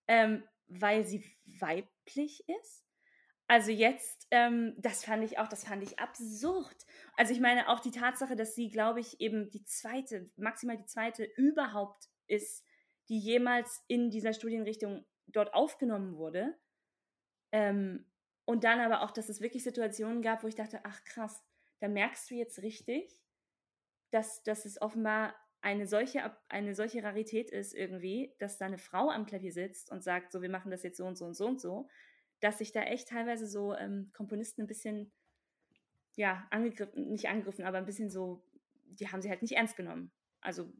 ähm, 0.08 0.43
weil 0.68 1.06
sie 1.06 1.24
weiblich 1.45 2.43
ist. 2.60 2.84
Also 3.47 3.72
jetzt, 3.72 4.28
ähm, 4.32 4.74
das 4.80 5.06
fand 5.06 5.24
ich 5.24 5.38
auch, 5.38 5.47
das 5.47 5.64
fand 5.64 5.84
ich 5.84 5.99
absurd. 5.99 6.76
Also 7.18 7.34
ich 7.34 7.39
meine 7.39 7.70
auch 7.70 7.80
die 7.80 7.91
Tatsache, 7.91 8.36
dass 8.36 8.56
sie, 8.56 8.70
glaube 8.70 8.99
ich, 8.99 9.22
eben 9.22 9.51
die 9.51 9.64
zweite, 9.64 10.32
maximal 10.38 10.78
die 10.78 10.86
zweite 10.86 11.26
überhaupt 11.36 12.10
ist, 12.26 12.66
die 13.10 13.20
jemals 13.20 13.84
in 13.88 14.10
dieser 14.10 14.34
Studienrichtung 14.34 15.06
dort 15.28 15.54
aufgenommen 15.54 16.18
wurde. 16.18 16.58
Ähm, 17.51 18.12
und 18.45 18.63
dann 18.63 18.79
aber 18.79 19.01
auch, 19.01 19.11
dass 19.11 19.29
es 19.29 19.41
wirklich 19.41 19.63
Situationen 19.63 20.21
gab, 20.21 20.43
wo 20.43 20.47
ich 20.47 20.55
dachte, 20.55 20.81
ach 20.83 21.03
krass, 21.03 21.43
da 21.79 21.87
merkst 21.87 22.29
du 22.29 22.35
jetzt 22.35 22.61
richtig, 22.61 23.21
dass, 24.11 24.43
dass 24.43 24.65
es 24.65 24.81
offenbar 24.81 25.35
eine 25.61 25.87
solche, 25.87 26.35
eine 26.49 26.75
solche 26.75 27.03
Rarität 27.03 27.49
ist 27.49 27.73
irgendwie, 27.73 28.35
dass 28.39 28.57
da 28.57 28.65
eine 28.65 28.77
Frau 28.77 29.09
am 29.09 29.25
Klavier 29.25 29.53
sitzt 29.53 29.91
und 29.91 30.03
sagt, 30.03 30.31
so, 30.31 30.41
wir 30.41 30.49
machen 30.49 30.71
das 30.71 30.83
jetzt 30.83 30.97
so 30.97 31.05
und 31.05 31.17
so 31.17 31.25
und 31.25 31.35
so 31.35 31.47
und 31.47 31.61
so, 31.61 31.87
dass 32.41 32.57
sich 32.57 32.73
da 32.73 32.83
echt 32.83 33.07
teilweise 33.07 33.47
so 33.47 33.73
ähm, 33.73 34.11
Komponisten 34.13 34.63
ein 34.63 34.67
bisschen, 34.67 35.13
ja, 36.15 36.45
angegriffen, 36.51 37.09
nicht 37.09 37.29
angegriffen, 37.29 37.63
aber 37.63 37.77
ein 37.77 37.85
bisschen 37.85 38.09
so, 38.09 38.45
die 38.85 39.07
haben 39.07 39.21
sie 39.21 39.29
halt 39.29 39.41
nicht 39.41 39.55
ernst 39.55 39.77
genommen. 39.77 40.11
Also 40.41 40.71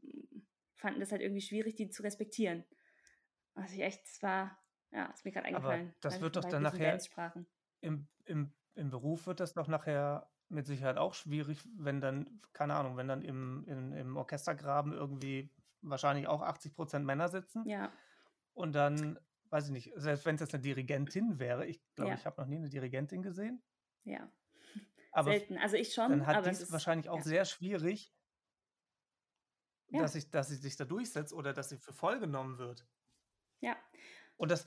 fanden 0.76 0.99
das 0.99 1.14
halt 1.14 1.22
irgendwie 1.22 1.41
schwierig, 1.41 1.76
die 1.76 1.89
zu 1.89 2.03
respektieren. 2.03 2.66
Also 3.55 3.76
ich 3.76 3.82
echt, 3.82 4.05
es 4.05 4.22
war, 4.22 4.61
ja, 4.94 5.06
ist 5.08 5.26
mir 5.26 5.32
gerade 5.32 5.48
eingefallen. 5.48 5.88
Aber 5.88 5.98
das 6.02 6.22
wird 6.22 6.36
doch 6.36 6.46
dann 6.46 6.64
nachher 6.64 7.00
im, 7.82 8.08
im, 8.26 8.54
im 8.76 8.89
Beruf 8.89 9.28
wird 9.28 9.39
das 9.39 9.54
doch 9.54 9.68
nachher 9.68 10.30
mit 10.50 10.68
Sicherheit 10.68 10.98
auch 10.98 11.14
schwierig, 11.14 11.60
wenn 11.76 12.00
dann, 12.00 12.41
keine 12.54 12.76
Ahnung, 12.76 12.96
wenn 12.96 13.08
dann 13.08 13.24
im, 13.24 13.66
im, 13.68 13.94
im 13.94 14.18
Orchestergraben 14.18 14.94
irgendwie 14.94 15.52
wahrscheinlich 15.82 16.28
auch 16.28 16.41
80 16.41 16.76
Prozent 16.76 17.06
Männer 17.06 17.28
sitzen. 17.28 17.68
Ja. 17.68 17.91
Und 18.54 18.74
dann, 18.74 19.20
weiß 19.50 19.66
ich 19.66 19.72
nicht, 19.72 19.91
selbst 19.96 20.26
wenn 20.26 20.36
es 20.36 20.41
jetzt 20.41 20.54
eine 20.54 20.62
Dirigentin 20.62 21.39
wäre, 21.39 21.66
ich 21.66 21.82
glaube, 21.96 22.12
ja. 22.12 22.18
ich 22.18 22.26
habe 22.26 22.39
noch 22.39 22.48
nie 22.48 22.58
eine 22.58 22.70
Dirigentin 22.70 23.22
gesehen. 23.22 23.62
Ja. 24.04 24.30
Aber 25.12 25.32
Selten. 25.32 25.58
Also 25.58 25.76
ich 25.76 25.94
schon. 25.94 26.10
Dann 26.10 26.28
hat 26.28 26.46
dies 26.46 26.72
wahrscheinlich 26.72 27.10
auch 27.10 27.18
ja. 27.18 27.24
sehr 27.24 27.46
schwierig, 27.46 28.14
ja. 29.89 30.02
dass, 30.02 30.16
ich, 30.16 30.30
dass 30.30 30.50
sie 30.50 30.56
sich 30.56 30.76
da 30.76 30.86
durchsetzt 30.86 31.34
oder 31.34 31.54
dass 31.54 31.70
sie 31.70 31.78
für 31.78 31.94
voll 31.94 32.20
genommen 32.20 32.58
wird. 32.60 32.86
Ja. 33.60 33.76
Und 34.38 34.52
das 34.52 34.66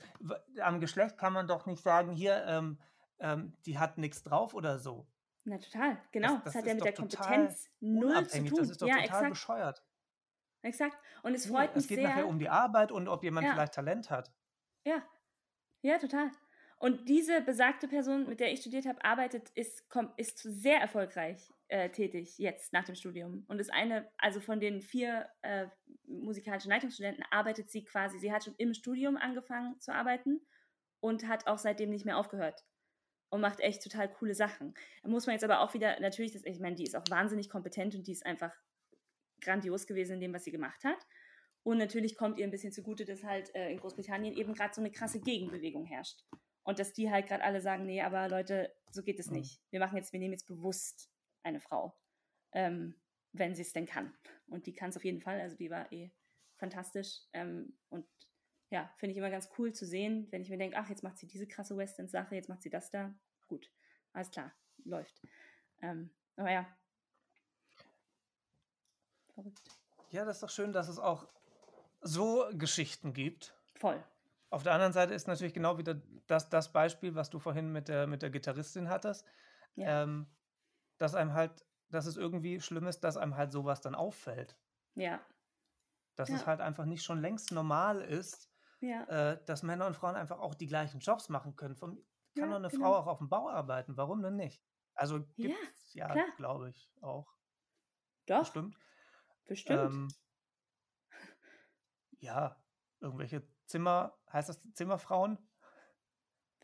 am 0.61 0.79
Geschlecht 0.79 1.17
kann 1.17 1.33
man 1.33 1.47
doch 1.47 1.65
nicht 1.65 1.81
sagen, 1.81 2.11
hier, 2.11 2.45
ähm, 2.47 2.79
ähm, 3.19 3.53
die 3.65 3.77
hat 3.77 3.97
nichts 3.97 4.23
drauf 4.23 4.53
oder 4.53 4.79
so. 4.79 5.07
Na 5.43 5.57
total, 5.57 5.97
genau. 6.11 6.35
Das, 6.35 6.43
das, 6.43 6.53
das 6.53 6.55
hat 6.55 6.67
ja 6.67 6.73
mit 6.73 6.85
der 6.85 6.93
Kompetenz 6.93 7.69
null 7.79 8.27
zu 8.27 8.43
tun. 8.45 8.57
Das 8.57 8.69
ist 8.69 8.81
doch 8.81 8.87
ja, 8.87 8.95
total 8.95 9.05
exakt. 9.05 9.29
bescheuert. 9.29 9.83
Exakt. 10.61 10.97
Und 11.23 11.33
es 11.33 11.45
freut 11.45 11.69
ja, 11.69 11.75
mich 11.75 11.75
sehr. 11.75 11.79
Es 11.81 11.87
geht 11.87 11.97
sehr. 11.99 12.09
nachher 12.09 12.27
um 12.27 12.39
die 12.39 12.49
Arbeit 12.49 12.91
und 12.91 13.07
ob 13.07 13.23
jemand 13.23 13.47
ja. 13.47 13.53
vielleicht 13.53 13.73
Talent 13.73 14.09
hat. 14.09 14.31
Ja, 14.83 15.03
ja, 15.81 15.97
total. 15.97 16.31
Und 16.79 17.07
diese 17.07 17.41
besagte 17.41 17.87
Person, 17.87 18.27
mit 18.27 18.39
der 18.39 18.51
ich 18.51 18.61
studiert 18.61 18.85
habe, 18.85 19.03
arbeitet, 19.03 19.49
ist, 19.51 19.83
ist 20.17 20.39
sehr 20.39 20.79
erfolgreich 20.79 21.53
äh, 21.69 21.89
tätig 21.89 22.37
jetzt 22.37 22.73
nach 22.73 22.85
dem 22.85 22.95
Studium. 22.95 23.45
Und 23.47 23.59
ist 23.59 23.73
eine, 23.73 24.09
also 24.17 24.39
von 24.39 24.59
den 24.59 24.81
vier 24.81 25.27
äh, 25.41 25.67
musikalischen 26.05 26.71
Leitungsstudenten 26.71 27.23
arbeitet 27.31 27.69
sie 27.69 27.83
quasi, 27.83 28.19
sie 28.19 28.31
hat 28.31 28.43
schon 28.43 28.55
im 28.57 28.73
Studium 28.73 29.17
angefangen 29.17 29.79
zu 29.79 29.93
arbeiten 29.93 30.41
und 30.99 31.27
hat 31.27 31.47
auch 31.47 31.57
seitdem 31.57 31.89
nicht 31.89 32.05
mehr 32.05 32.17
aufgehört 32.17 32.63
und 33.29 33.41
macht 33.41 33.59
echt 33.59 33.83
total 33.83 34.11
coole 34.11 34.33
Sachen. 34.33 34.73
Da 35.03 35.09
muss 35.09 35.25
man 35.25 35.33
jetzt 35.33 35.43
aber 35.43 35.61
auch 35.61 35.73
wieder, 35.73 35.99
natürlich, 35.99 36.33
das, 36.33 36.43
ich 36.45 36.59
meine, 36.59 36.75
die 36.75 36.83
ist 36.83 36.95
auch 36.95 37.03
wahnsinnig 37.09 37.49
kompetent 37.49 37.95
und 37.95 38.07
die 38.07 38.13
ist 38.13 38.25
einfach 38.25 38.53
grandios 39.41 39.85
gewesen 39.85 40.13
in 40.13 40.19
dem, 40.21 40.33
was 40.33 40.43
sie 40.43 40.51
gemacht 40.51 40.83
hat. 40.83 40.97
Und 41.63 41.79
natürlich 41.79 42.15
kommt 42.15 42.39
ihr 42.39 42.45
ein 42.45 42.51
bisschen 42.51 42.71
zugute, 42.71 43.03
dass 43.03 43.23
halt 43.23 43.53
äh, 43.53 43.69
in 43.69 43.79
Großbritannien 43.79 44.33
eben 44.33 44.53
gerade 44.53 44.73
so 44.73 44.79
eine 44.79 44.91
krasse 44.91 45.19
Gegenbewegung 45.19 45.85
herrscht. 45.85 46.23
Und 46.63 46.79
dass 46.79 46.93
die 46.93 47.11
halt 47.11 47.27
gerade 47.27 47.43
alle 47.43 47.61
sagen, 47.61 47.85
nee, 47.85 48.01
aber 48.01 48.29
Leute, 48.29 48.73
so 48.89 49.03
geht 49.03 49.19
es 49.19 49.27
mhm. 49.27 49.37
nicht. 49.37 49.61
Wir 49.69 49.79
machen 49.79 49.97
jetzt, 49.97 50.13
wir 50.13 50.19
nehmen 50.19 50.33
jetzt 50.33 50.47
bewusst 50.47 51.09
eine 51.47 51.59
Frau, 51.59 51.97
ähm, 52.51 52.95
wenn 53.31 53.55
sie 53.55 53.61
es 53.61 53.73
denn 53.73 53.85
kann. 53.85 54.13
Und 54.47 54.67
die 54.67 54.73
kann 54.73 54.89
es 54.89 54.97
auf 54.97 55.05
jeden 55.05 55.21
Fall. 55.21 55.39
Also 55.39 55.55
die 55.55 55.69
war 55.69 55.91
eh 55.91 56.11
fantastisch. 56.57 57.21
Ähm, 57.33 57.77
und 57.89 58.05
ja, 58.69 58.91
finde 58.97 59.11
ich 59.11 59.17
immer 59.17 59.29
ganz 59.29 59.49
cool 59.57 59.73
zu 59.73 59.85
sehen, 59.85 60.27
wenn 60.31 60.41
ich 60.41 60.49
mir 60.49 60.57
denke, 60.57 60.77
ach, 60.77 60.89
jetzt 60.89 61.03
macht 61.03 61.17
sie 61.17 61.27
diese 61.27 61.47
krasse 61.47 61.77
Western-Sache, 61.77 62.35
jetzt 62.35 62.49
macht 62.49 62.61
sie 62.61 62.69
das 62.69 62.91
da. 62.91 63.13
Gut, 63.47 63.71
alles 64.11 64.29
klar, 64.29 64.53
läuft. 64.83 65.21
Ähm, 65.81 66.09
aber 66.35 66.51
ja. 66.51 66.67
Verrückt. 69.33 69.61
Ja, 70.09 70.25
das 70.25 70.37
ist 70.37 70.43
doch 70.43 70.49
schön, 70.49 70.73
dass 70.73 70.89
es 70.89 70.99
auch 70.99 71.27
so 72.01 72.45
Geschichten 72.53 73.13
gibt. 73.13 73.55
Voll. 73.75 74.03
Auf 74.49 74.63
der 74.63 74.73
anderen 74.73 74.93
Seite 74.93 75.13
ist 75.13 75.27
natürlich 75.27 75.53
genau 75.53 75.77
wieder 75.77 76.01
das, 76.27 76.49
das 76.49 76.71
Beispiel, 76.71 77.15
was 77.15 77.29
du 77.29 77.39
vorhin 77.39 77.71
mit 77.71 77.87
der, 77.87 78.07
mit 78.07 78.21
der 78.21 78.29
Gitarristin 78.29 78.89
hattest, 78.89 79.25
ja. 79.75 80.03
ähm, 80.03 80.27
dass 80.97 81.15
einem 81.15 81.33
halt, 81.33 81.65
dass 81.89 82.05
es 82.05 82.17
irgendwie 82.17 82.59
schlimm 82.61 82.87
ist, 82.87 83.01
dass 83.01 83.17
einem 83.17 83.35
halt 83.35 83.51
sowas 83.51 83.81
dann 83.81 83.95
auffällt. 83.95 84.57
Ja. 84.95 85.19
Dass 86.15 86.29
ja. 86.29 86.35
es 86.35 86.45
halt 86.45 86.61
einfach 86.61 86.85
nicht 86.85 87.03
schon 87.03 87.21
längst 87.21 87.51
normal 87.51 88.01
ist, 88.01 88.49
ja. 88.81 89.03
äh, 89.03 89.45
dass 89.45 89.63
Männer 89.63 89.87
und 89.87 89.95
Frauen 89.95 90.15
einfach 90.15 90.39
auch 90.39 90.55
die 90.55 90.67
gleichen 90.67 90.99
Jobs 90.99 91.29
machen 91.29 91.55
können. 91.55 91.75
Von, 91.75 92.03
kann 92.35 92.49
doch 92.49 92.57
eine 92.57 92.69
genau. 92.69 92.83
Frau 92.83 92.95
auch 92.97 93.07
auf 93.07 93.17
dem 93.19 93.29
Bau 93.29 93.49
arbeiten, 93.49 93.97
warum 93.97 94.21
denn 94.21 94.35
nicht? 94.35 94.63
Also 94.93 95.23
gibt 95.35 95.55
es 95.71 95.93
ja, 95.93 96.15
ja 96.15 96.25
glaube 96.37 96.69
ich, 96.69 96.91
auch. 97.01 97.31
Doch. 98.25 98.39
Bestimmt. 98.39 98.75
Bestimmt. 99.45 99.93
Ähm, 99.93 100.07
ja, 102.19 102.61
irgendwelche 102.99 103.47
Zimmer, 103.65 104.17
heißt 104.31 104.49
das 104.49 104.61
Zimmerfrauen? 104.73 105.37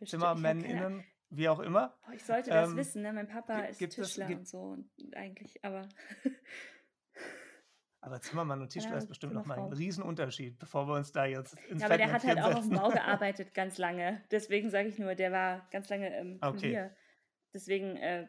Zimmermänninnen, 0.03 1.05
wie 1.35 1.49
auch 1.49 1.59
immer. 1.59 1.97
Boah, 2.05 2.13
ich 2.13 2.23
sollte 2.23 2.49
das 2.49 2.69
ähm, 2.69 2.77
wissen, 2.77 3.01
ne? 3.01 3.13
Mein 3.13 3.27
Papa 3.27 3.61
ist 3.61 3.79
Tischler 3.79 4.29
es, 4.29 4.37
und 4.37 4.47
so 4.47 4.77
eigentlich, 5.15 5.63
aber 5.63 5.87
Aber 8.03 8.19
Zimmermann 8.19 8.61
und 8.61 8.67
Tischler 8.67 8.91
ja, 8.91 8.97
ist 8.97 9.07
bestimmt 9.07 9.33
nochmal 9.33 9.59
ein 9.59 9.71
Riesenunterschied, 9.71 10.59
bevor 10.59 10.89
wir 10.89 10.95
uns 10.95 11.13
da 11.13 11.23
jetzt 11.23 11.55
ins 11.69 11.81
Ja, 11.81 11.87
aber 11.87 11.97
der 11.97 12.11
hat 12.11 12.25
halt 12.25 12.37
auch 12.37 12.55
auf 12.55 12.67
dem 12.67 12.77
Bau 12.77 12.89
gearbeitet 12.91 13.53
ganz 13.53 13.77
lange. 13.77 14.21
Deswegen 14.29 14.69
sage 14.69 14.89
ich 14.89 14.99
nur, 14.99 15.15
der 15.15 15.31
war 15.31 15.65
ganz 15.71 15.87
lange 15.87 16.13
im 16.19 16.33
ähm, 16.33 16.39
okay. 16.41 16.89
Deswegen 17.53 17.95
äh, 17.95 18.27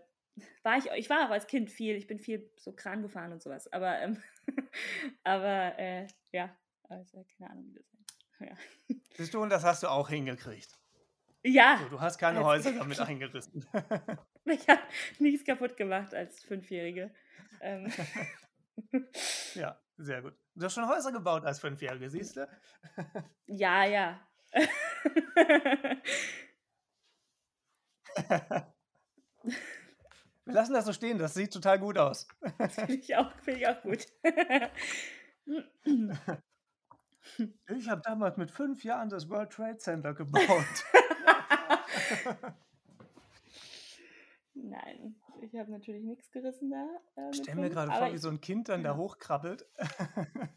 war 0.63 0.79
ich, 0.79 0.87
ich 0.97 1.11
war 1.11 1.27
auch 1.27 1.31
als 1.31 1.49
Kind 1.49 1.71
viel, 1.71 1.97
ich 1.97 2.07
bin 2.07 2.21
viel 2.21 2.53
so 2.57 2.73
Kran 2.73 3.03
gefahren 3.03 3.33
und 3.33 3.43
sowas. 3.43 3.73
Aber, 3.73 3.99
ähm, 4.01 4.23
aber 5.25 5.77
äh, 5.77 6.07
ja, 6.31 6.57
also 6.89 7.25
keine 7.37 7.51
Ahnung, 7.51 7.67
wie 7.67 7.75
das 7.75 7.93
heißt. 7.93 8.15
Ja. 8.41 8.97
Siehst 9.17 9.35
du, 9.35 9.43
und 9.43 9.51
das 9.51 9.65
hast 9.65 9.83
du 9.83 9.89
auch 9.89 10.09
hingekriegt. 10.09 10.79
Ja. 11.45 11.79
So, 11.83 11.89
du 11.91 12.01
hast 12.01 12.19
keine 12.19 12.43
Häuser 12.43 12.73
damit 12.79 12.99
eingerissen. 13.01 13.67
ich 14.47 14.69
habe 14.69 14.81
nichts 15.19 15.45
kaputt 15.45 15.77
gemacht 15.77 16.15
als 16.15 16.43
Fünfjährige. 16.43 17.15
Ähm. 17.61 17.93
ja, 19.55 19.79
sehr 19.99 20.23
gut. 20.23 20.35
Du 20.55 20.65
hast 20.65 20.75
schon 20.75 20.89
Häuser 20.89 21.13
gebaut 21.13 21.45
als 21.45 21.61
Fünfjährige, 21.61 22.09
siehst 22.09 22.37
du? 22.37 22.49
Ja, 23.47 23.85
ja. 23.85 24.21
Wir 30.47 30.53
lassen 30.55 30.75
das 30.75 30.85
so 30.85 30.93
stehen, 30.93 31.19
das 31.19 31.35
sieht 31.35 31.53
total 31.53 31.79
gut 31.79 31.99
aus. 31.99 32.29
Finde 32.71 32.95
ich, 32.95 33.17
auch, 33.17 33.33
find 33.41 33.59
ich 33.59 33.67
auch 33.67 33.83
gut. 33.83 34.07
Ich 37.69 37.89
habe 37.89 38.03
damals 38.03 38.37
mit 38.37 38.51
fünf 38.51 38.85
Jahren 38.85 39.09
das 39.09 39.29
World 39.29 39.51
Trade 39.51 39.79
Center 39.79 40.15
gebaut. 40.15 40.85
Nein, 44.55 45.17
ich 45.43 45.57
habe 45.57 45.71
natürlich 45.71 46.05
nichts 46.05 46.31
gerissen 46.31 46.71
da. 46.71 46.89
Äh, 47.17 47.33
Stell 47.33 47.57
mir 47.57 47.71
gerade 47.71 47.93
vor, 47.93 48.13
wie 48.13 48.19
so 48.19 48.29
ein 48.29 48.41
Kind 48.41 48.69
dann 48.69 48.85
da 48.85 48.97
hochkrabbelt. 48.97 49.67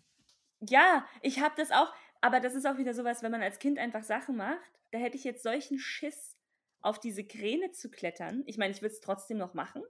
ja, 0.60 1.06
ich 1.22 1.40
habe 1.40 1.56
das 1.58 1.72
auch, 1.72 1.92
aber 2.22 2.40
das 2.40 2.54
ist 2.54 2.68
auch 2.68 2.78
wieder 2.78 2.94
sowas, 2.94 3.24
wenn 3.24 3.32
man 3.32 3.42
als 3.42 3.60
Kind 3.60 3.80
einfach 3.80 4.04
Sachen 4.04 4.38
macht, 4.38 4.80
da 4.92 5.00
hätte 5.00 5.18
ich 5.18 5.24
jetzt 5.24 5.44
solchen 5.44 5.80
Schiss, 5.80 6.38
auf 6.82 7.00
diese 7.00 7.26
Kräne 7.26 7.72
zu 7.72 7.90
klettern. 7.90 8.44
Ich 8.46 8.58
meine, 8.58 8.72
ich 8.72 8.82
würde 8.82 8.94
es 8.94 9.02
trotzdem 9.02 9.38
noch 9.38 9.54
machen, 9.54 9.84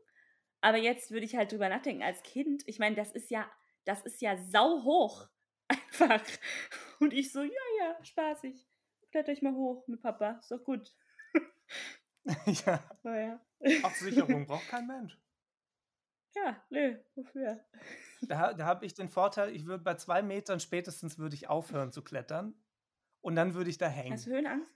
aber 0.61 0.77
jetzt 0.77 1.11
würde 1.11 1.25
ich 1.25 1.35
halt 1.35 1.51
drüber 1.51 1.69
nachdenken, 1.69 2.03
als 2.03 2.23
Kind, 2.23 2.63
ich 2.65 2.79
meine, 2.79 2.95
das 2.95 3.11
ist 3.11 3.29
ja, 3.29 3.49
das 3.85 4.01
ist 4.01 4.21
ja 4.21 4.37
sau 4.37 4.83
hoch. 4.83 5.27
Einfach. 5.67 6.23
Und 6.99 7.13
ich 7.13 7.31
so, 7.31 7.43
ja, 7.43 7.51
ja, 7.79 8.03
spaßig. 8.03 8.67
Kletter 9.11 9.31
ich 9.31 9.41
mal 9.41 9.53
hoch 9.53 9.87
mit 9.87 10.01
Papa, 10.01 10.31
ist 10.39 10.51
doch 10.51 10.63
gut. 10.63 10.93
ja. 12.65 12.83
Oh, 13.03 13.09
ja. 13.09 13.39
Absicherung 13.83 14.45
braucht 14.45 14.67
kein 14.69 14.87
Mensch. 14.87 15.17
Ja, 16.35 16.55
nö, 16.69 16.97
wofür? 17.15 17.59
Da, 18.21 18.53
da 18.53 18.65
habe 18.65 18.85
ich 18.85 18.93
den 18.93 19.09
Vorteil, 19.09 19.55
ich 19.55 19.65
würde 19.65 19.83
bei 19.83 19.95
zwei 19.95 20.21
Metern 20.21 20.59
spätestens 20.59 21.17
würde 21.17 21.35
ich 21.35 21.49
aufhören 21.49 21.91
zu 21.91 22.03
klettern 22.03 22.53
und 23.21 23.35
dann 23.35 23.53
würde 23.53 23.69
ich 23.69 23.77
da 23.77 23.87
hängen. 23.87 24.13
Hast 24.13 24.27
du 24.27 24.31
Höhenangst? 24.31 24.71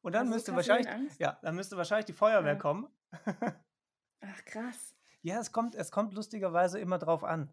Und 0.00 0.14
dann 0.14 0.28
müsste 0.28 0.54
wahrscheinlich, 0.54 0.90
ja, 1.18 1.38
dann 1.42 1.54
müsste 1.54 1.76
wahrscheinlich 1.76 2.06
die 2.06 2.12
Feuerwehr 2.12 2.54
ja. 2.54 2.58
kommen. 2.58 2.88
Ach 4.20 4.44
krass. 4.44 4.96
Ja, 5.24 5.38
es 5.38 5.52
kommt, 5.52 5.76
es 5.76 5.92
kommt 5.92 6.14
lustigerweise 6.14 6.80
immer 6.80 6.98
drauf 6.98 7.22
an. 7.22 7.48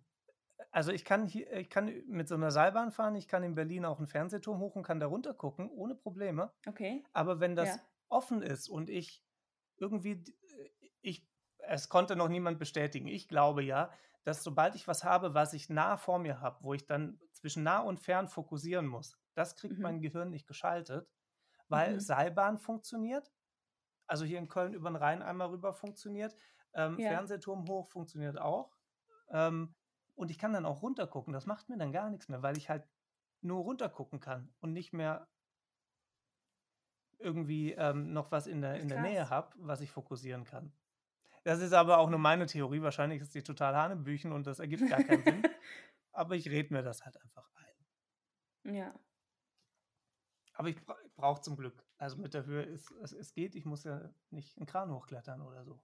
Also 0.72 0.92
ich 0.92 1.06
kann 1.06 1.28
hier, 1.28 1.54
ich 1.54 1.70
kann 1.70 1.86
mit 2.08 2.28
so 2.28 2.34
einer 2.34 2.50
Seilbahn 2.50 2.92
fahren, 2.92 3.14
ich 3.14 3.28
kann 3.28 3.44
in 3.44 3.54
Berlin 3.54 3.86
auch 3.86 4.00
einen 4.00 4.08
Fernsehturm 4.08 4.60
hoch 4.60 4.76
und 4.76 4.82
kann 4.82 5.00
da 5.00 5.06
runter 5.06 5.36
gucken, 5.36 5.70
ohne 5.70 5.94
Probleme. 5.94 6.52
Okay. 6.68 7.04
Aber 7.14 7.40
wenn 7.40 7.56
das 7.56 7.76
ja. 7.76 7.82
Offen 8.10 8.42
ist 8.42 8.70
und 8.70 8.90
ich 8.90 9.24
irgendwie, 9.78 10.24
ich, 11.02 11.28
es 11.60 11.90
konnte 11.90 12.16
noch 12.16 12.28
niemand 12.28 12.60
bestätigen, 12.60 13.08
ich 13.08 13.28
glaube 13.28 13.64
ja, 13.64 13.92
dass 14.24 14.44
sobald 14.44 14.76
ich 14.76 14.88
was 14.88 15.04
habe, 15.04 15.34
was 15.34 15.54
ich 15.54 15.70
nah 15.70 15.98
vor 15.98 16.20
mir 16.20 16.42
habe, 16.42 16.64
wo 16.64 16.74
ich 16.74 16.86
dann 16.86 17.20
zwischen 17.32 17.64
nah 17.64 17.80
und 17.80 18.00
fern 18.00 18.28
fokussieren 18.28 18.86
muss, 18.86 19.18
das 19.34 19.56
kriegt 19.56 19.78
mhm. 19.78 19.84
mein 19.84 20.02
Gehirn 20.02 20.30
nicht 20.30 20.48
geschaltet, 20.48 21.10
weil 21.68 21.94
mhm. 21.94 22.00
Seilbahn 22.00 22.58
funktioniert, 22.58 23.32
also 24.08 24.26
hier 24.26 24.40
in 24.40 24.48
Köln 24.50 24.74
über 24.74 24.90
den 24.90 24.98
Rhein 24.98 25.22
einmal 25.22 25.50
rüber 25.50 25.74
funktioniert, 25.74 26.36
ähm, 26.74 27.00
ja. 27.00 27.10
Fernsehturm 27.10 27.68
hoch 27.68 27.88
funktioniert 27.88 28.38
auch. 28.40 28.76
Ähm, 29.30 29.76
und 30.16 30.32
ich 30.32 30.38
kann 30.38 30.52
dann 30.52 30.66
auch 30.66 30.82
runtergucken. 30.82 31.32
Das 31.32 31.46
macht 31.46 31.70
mir 31.70 31.78
dann 31.78 31.94
gar 31.94 32.10
nichts 32.10 32.28
mehr, 32.28 32.42
weil 32.42 32.58
ich 32.58 32.70
halt 32.70 32.86
nur 33.42 33.62
runtergucken 33.64 34.20
kann 34.20 34.54
und 34.60 34.74
nicht 34.74 34.92
mehr 34.92 35.30
irgendwie 37.20 37.74
ähm, 37.74 38.14
noch 38.14 38.32
was 38.32 38.48
in 38.48 38.62
der, 38.62 38.80
in 38.80 38.88
der 38.88 39.02
Nähe 39.02 39.30
habe, 39.30 39.54
was 39.58 39.82
ich 39.82 39.92
fokussieren 39.92 40.44
kann. 40.44 40.72
Das 41.44 41.62
ist 41.62 41.74
aber 41.74 41.98
auch 41.98 42.10
nur 42.10 42.20
meine 42.20 42.46
Theorie. 42.46 42.82
Wahrscheinlich 42.82 43.22
ist 43.22 43.34
die 43.34 43.44
total 43.44 43.76
Hanebüchen 43.76 44.32
und 44.32 44.46
das 44.48 44.60
ergibt 44.60 44.90
gar 44.90 45.04
keinen 45.04 45.24
Sinn. 45.24 45.44
Aber 46.12 46.36
ich 46.36 46.50
rede 46.50 46.74
mir 46.74 46.84
das 46.84 47.06
halt 47.06 47.20
einfach 47.22 47.50
ein. 47.56 48.76
Ja. 48.76 49.00
Aber 50.54 50.68
ich 50.68 50.84
bra 50.86 50.98
brauche 51.16 51.42
zum 51.42 51.56
Glück. 51.56 51.86
Also 51.98 52.18
mit 52.18 52.34
der 52.34 52.46
Höhe 52.46 52.64
ist 52.64 52.92
es, 53.04 53.14
es 53.14 53.34
geht. 53.34 53.56
Ich 53.56 53.66
muss 53.66 53.86
ja 53.86 54.14
nicht 54.30 54.58
einen 54.58 54.66
Kran 54.66 54.92
hochklettern 54.92 55.42
oder 55.42 55.64
so. 55.64 55.82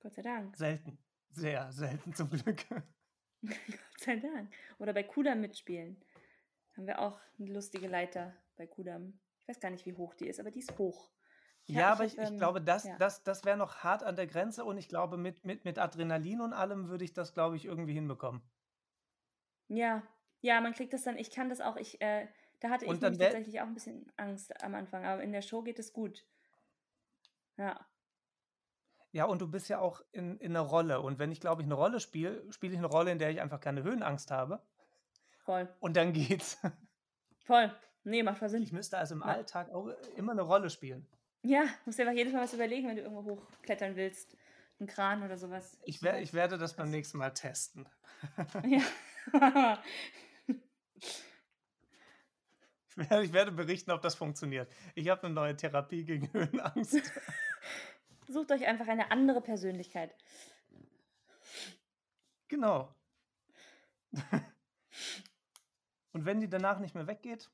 Gott 0.00 0.14
sei 0.14 0.22
Dank. 0.22 0.56
Selten. 0.56 0.98
Sehr 1.30 1.70
selten 1.70 2.12
zum 2.12 2.28
Glück. 2.30 2.66
Gott 3.42 3.54
sei 3.98 4.16
Dank. 4.16 4.52
Oder 4.78 4.92
bei 4.92 5.04
Kudam 5.04 5.40
mitspielen. 5.40 6.02
Haben 6.76 6.86
wir 6.86 6.98
auch 6.98 7.20
eine 7.38 7.52
lustige 7.52 7.86
Leiter 7.86 8.34
bei 8.56 8.66
Kudam. 8.66 9.20
Ich 9.42 9.48
weiß 9.48 9.60
gar 9.60 9.70
nicht, 9.70 9.86
wie 9.86 9.94
hoch 9.94 10.14
die 10.14 10.28
ist, 10.28 10.40
aber 10.40 10.50
die 10.50 10.60
ist 10.60 10.78
hoch. 10.78 11.10
Ich 11.64 11.76
ja, 11.76 11.92
aber 11.92 12.04
ich, 12.04 12.18
ich, 12.18 12.36
glaube, 12.36 12.60
das, 12.60 12.84
ja. 12.84 12.96
das, 12.96 13.22
das 13.22 13.44
wäre 13.44 13.56
noch 13.56 13.78
hart 13.84 14.02
an 14.02 14.16
der 14.16 14.26
Grenze 14.26 14.64
und 14.64 14.78
ich 14.78 14.88
glaube, 14.88 15.16
mit, 15.16 15.44
mit, 15.44 15.64
mit 15.64 15.78
Adrenalin 15.78 16.40
und 16.40 16.52
allem 16.52 16.88
würde 16.88 17.04
ich 17.04 17.12
das, 17.12 17.34
glaube 17.34 17.56
ich, 17.56 17.64
irgendwie 17.64 17.92
hinbekommen. 17.92 18.42
Ja, 19.68 20.02
ja, 20.40 20.60
man 20.60 20.74
kriegt 20.74 20.92
das 20.92 21.02
dann, 21.02 21.16
ich 21.16 21.30
kann 21.30 21.48
das 21.48 21.60
auch, 21.60 21.76
ich, 21.76 22.00
äh, 22.00 22.26
da 22.60 22.70
hatte 22.70 22.84
ich 22.84 22.98
tatsächlich 22.98 23.60
auch 23.60 23.66
ein 23.66 23.74
bisschen 23.74 24.10
Angst 24.16 24.62
am 24.62 24.74
Anfang, 24.74 25.04
aber 25.04 25.22
in 25.22 25.32
der 25.32 25.42
Show 25.42 25.62
geht 25.62 25.78
es 25.78 25.92
gut. 25.92 26.26
Ja. 27.56 27.86
Ja, 29.12 29.26
und 29.26 29.40
du 29.40 29.48
bist 29.48 29.68
ja 29.68 29.78
auch 29.78 30.00
in, 30.10 30.38
in 30.38 30.56
einer 30.56 30.66
Rolle. 30.66 31.00
Und 31.00 31.18
wenn 31.18 31.30
ich, 31.30 31.40
glaube 31.40 31.60
ich, 31.60 31.66
eine 31.66 31.74
Rolle 31.74 32.00
spiele, 32.00 32.50
spiele 32.50 32.72
ich 32.72 32.78
eine 32.78 32.86
Rolle, 32.86 33.12
in 33.12 33.18
der 33.18 33.30
ich 33.30 33.40
einfach 33.40 33.60
keine 33.60 33.82
Höhenangst 33.82 34.30
habe. 34.30 34.62
Voll. 35.44 35.68
Und 35.80 35.96
dann 35.96 36.12
geht's. 36.12 36.58
Voll. 37.44 37.70
Nee, 38.04 38.22
macht 38.22 38.38
voll 38.38 38.48
Sinn. 38.48 38.62
Ich 38.62 38.72
müsste 38.72 38.98
also 38.98 39.14
im 39.14 39.20
ja. 39.20 39.26
Alltag 39.26 39.70
auch 39.70 39.88
immer 40.16 40.32
eine 40.32 40.42
Rolle 40.42 40.70
spielen. 40.70 41.06
Ja, 41.42 41.64
musst 41.84 41.98
dir 41.98 42.02
einfach 42.02 42.16
jedes 42.16 42.32
Mal 42.32 42.42
was 42.42 42.54
überlegen, 42.54 42.88
wenn 42.88 42.96
du 42.96 43.02
irgendwo 43.02 43.24
hochklettern 43.24 43.96
willst. 43.96 44.36
Ein 44.80 44.86
Kran 44.86 45.22
oder 45.22 45.36
sowas. 45.36 45.78
Ich, 45.84 46.02
wer, 46.02 46.20
ich 46.20 46.32
werde 46.34 46.58
das 46.58 46.74
beim 46.74 46.90
nächsten 46.90 47.18
Mal 47.18 47.30
testen. 47.30 47.88
ja. 48.64 49.78
ich 53.20 53.32
werde 53.32 53.52
berichten, 53.52 53.90
ob 53.90 54.02
das 54.02 54.14
funktioniert. 54.14 54.72
Ich 54.94 55.08
habe 55.08 55.24
eine 55.24 55.34
neue 55.34 55.56
Therapie 55.56 56.04
gegen 56.04 56.32
Höhenangst. 56.32 57.12
Sucht 58.28 58.50
euch 58.52 58.66
einfach 58.66 58.88
eine 58.88 59.10
andere 59.10 59.40
Persönlichkeit. 59.40 60.14
Genau. 62.48 62.94
Und 66.12 66.24
wenn 66.24 66.40
die 66.40 66.48
danach 66.48 66.78
nicht 66.78 66.94
mehr 66.94 67.06
weggeht, 67.06 67.50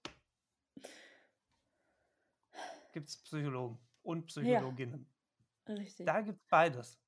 gibt 2.99 3.11
es 3.11 3.23
Psychologen 3.23 3.79
und 4.03 4.27
Psychologinnen. 4.27 5.09
Ja, 5.69 5.75
richtig. 5.75 6.07
Da 6.07 6.21
gibt 6.21 6.41
es 6.41 6.49
beides. 6.49 7.01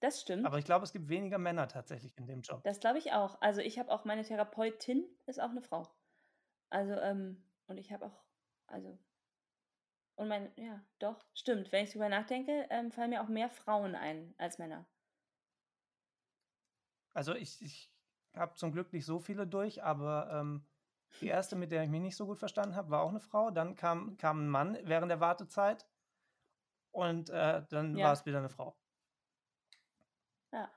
Das 0.00 0.20
stimmt. 0.20 0.44
Aber 0.44 0.58
ich 0.58 0.66
glaube, 0.66 0.84
es 0.84 0.92
gibt 0.92 1.08
weniger 1.08 1.38
Männer 1.38 1.68
tatsächlich 1.68 2.16
in 2.18 2.26
dem 2.26 2.42
Job. 2.42 2.62
Das 2.64 2.80
glaube 2.80 2.98
ich 2.98 3.12
auch. 3.12 3.40
Also 3.40 3.62
ich 3.62 3.78
habe 3.78 3.90
auch 3.90 4.04
meine 4.04 4.22
Therapeutin 4.22 5.06
ist 5.24 5.40
auch 5.40 5.48
eine 5.48 5.62
Frau. 5.62 5.88
Also 6.68 6.92
ähm, 6.92 7.42
und 7.66 7.78
ich 7.78 7.90
habe 7.90 8.06
auch 8.06 8.24
also 8.66 8.98
und 10.16 10.28
mein, 10.28 10.50
ja, 10.56 10.82
doch, 10.98 11.24
stimmt. 11.34 11.72
Wenn 11.72 11.84
ich 11.84 11.92
drüber 11.92 12.08
nachdenke, 12.08 12.66
ähm, 12.70 12.90
fallen 12.90 13.10
mir 13.10 13.22
auch 13.22 13.28
mehr 13.28 13.50
Frauen 13.50 13.94
ein 13.94 14.34
als 14.38 14.58
Männer. 14.58 14.86
Also 17.12 17.34
ich, 17.34 17.60
ich 17.62 17.90
habe 18.34 18.54
zum 18.54 18.72
Glück 18.72 18.92
nicht 18.92 19.04
so 19.06 19.20
viele 19.20 19.46
durch, 19.46 19.82
aber 19.82 20.30
ähm, 20.32 20.66
die 21.20 21.28
erste, 21.28 21.56
mit 21.56 21.72
der 21.72 21.82
ich 21.82 21.88
mich 21.88 22.00
nicht 22.00 22.16
so 22.16 22.26
gut 22.26 22.38
verstanden 22.38 22.76
habe, 22.76 22.90
war 22.90 23.02
auch 23.02 23.10
eine 23.10 23.20
Frau. 23.20 23.50
Dann 23.50 23.74
kam, 23.74 24.16
kam 24.16 24.44
ein 24.44 24.48
Mann 24.48 24.78
während 24.82 25.10
der 25.10 25.20
Wartezeit 25.20 25.86
und 26.92 27.30
äh, 27.30 27.64
dann 27.68 27.96
ja. 27.96 28.06
war 28.06 28.12
es 28.12 28.26
wieder 28.26 28.38
eine 28.38 28.48
Frau. 28.48 28.76
Ja. 30.52 30.70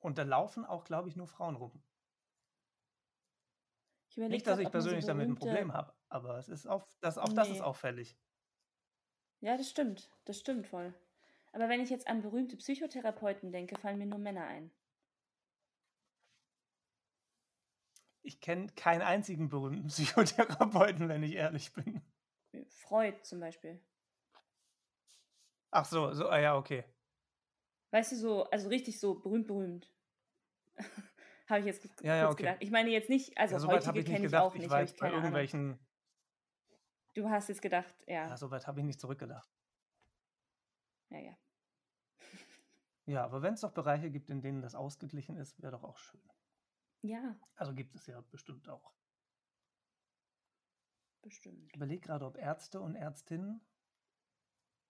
Und 0.00 0.18
da 0.18 0.22
laufen 0.22 0.64
auch, 0.64 0.84
glaube 0.84 1.08
ich, 1.08 1.16
nur 1.16 1.26
Frauen 1.26 1.56
rum. 1.56 1.82
nicht, 4.16 4.46
dass 4.46 4.58
ich 4.58 4.70
persönlich 4.70 5.04
so 5.04 5.08
damit 5.08 5.28
ein 5.28 5.36
Problem 5.36 5.72
habe, 5.72 5.94
aber 6.08 6.38
es 6.38 6.48
ist 6.48 6.66
auf, 6.66 6.86
das, 7.00 7.18
auch 7.18 7.28
nee. 7.28 7.34
das 7.34 7.50
ist 7.50 7.60
auffällig. 7.60 8.16
Ja, 9.40 9.56
das 9.56 9.70
stimmt. 9.70 10.10
Das 10.24 10.38
stimmt 10.38 10.66
voll. 10.66 10.92
Aber 11.52 11.68
wenn 11.68 11.80
ich 11.80 11.90
jetzt 11.90 12.08
an 12.08 12.22
berühmte 12.22 12.56
Psychotherapeuten 12.56 13.52
denke, 13.52 13.78
fallen 13.78 13.98
mir 13.98 14.06
nur 14.06 14.18
Männer 14.18 14.46
ein. 14.46 14.70
Ich 18.28 18.42
kenne 18.42 18.66
keinen 18.76 19.00
einzigen 19.00 19.48
berühmten 19.48 19.86
Psychotherapeuten, 19.88 21.08
wenn 21.08 21.22
ich 21.22 21.34
ehrlich 21.34 21.72
bin. 21.72 22.02
Freud 22.68 23.16
zum 23.22 23.40
Beispiel. 23.40 23.80
Ach 25.70 25.86
so, 25.86 26.12
so, 26.12 26.28
ah 26.28 26.38
ja, 26.38 26.56
okay. 26.56 26.84
Weißt 27.90 28.12
du, 28.12 28.16
so, 28.16 28.44
also 28.50 28.68
richtig 28.68 29.00
so 29.00 29.18
berühmt, 29.18 29.46
berühmt. 29.46 29.90
habe 31.48 31.60
ich 31.60 31.66
jetzt 31.66 31.88
ja, 32.02 32.16
ja, 32.16 32.28
okay. 32.28 32.42
gedacht. 32.42 32.58
Ich 32.60 32.70
meine 32.70 32.90
jetzt 32.90 33.08
nicht, 33.08 33.36
also 33.38 33.56
ja, 33.56 33.66
heutige 33.66 34.04
kenne 34.04 34.26
ich 34.26 34.36
auch 34.36 34.52
nicht. 34.52 34.64
Ich 34.64 34.70
weiß, 34.70 34.96
bei 34.96 35.10
irgendwelchen 35.10 35.60
Ahnung. 35.60 35.78
Du 37.14 37.30
hast 37.30 37.48
jetzt 37.48 37.62
gedacht, 37.62 37.94
ja. 38.06 38.28
Ja, 38.28 38.36
soweit 38.36 38.66
habe 38.66 38.80
ich 38.80 38.84
nicht 38.84 39.00
zurückgedacht. 39.00 39.50
Ja, 41.08 41.18
ja. 41.18 41.38
Ja, 43.06 43.24
aber 43.24 43.40
wenn 43.40 43.54
es 43.54 43.62
doch 43.62 43.72
Bereiche 43.72 44.10
gibt, 44.10 44.28
in 44.28 44.42
denen 44.42 44.60
das 44.60 44.74
ausgeglichen 44.74 45.38
ist, 45.38 45.62
wäre 45.62 45.72
doch 45.72 45.82
auch 45.82 45.96
schön. 45.96 46.20
Ja. 47.02 47.38
Also 47.56 47.74
gibt 47.74 47.94
es 47.94 48.06
ja 48.06 48.20
bestimmt 48.20 48.68
auch. 48.68 48.92
Bestimmt. 51.22 51.68
Ich 51.68 51.76
überlege 51.76 52.00
gerade, 52.00 52.24
ob 52.24 52.36
Ärzte 52.36 52.80
und 52.80 52.94
Ärztinnen, 52.94 53.60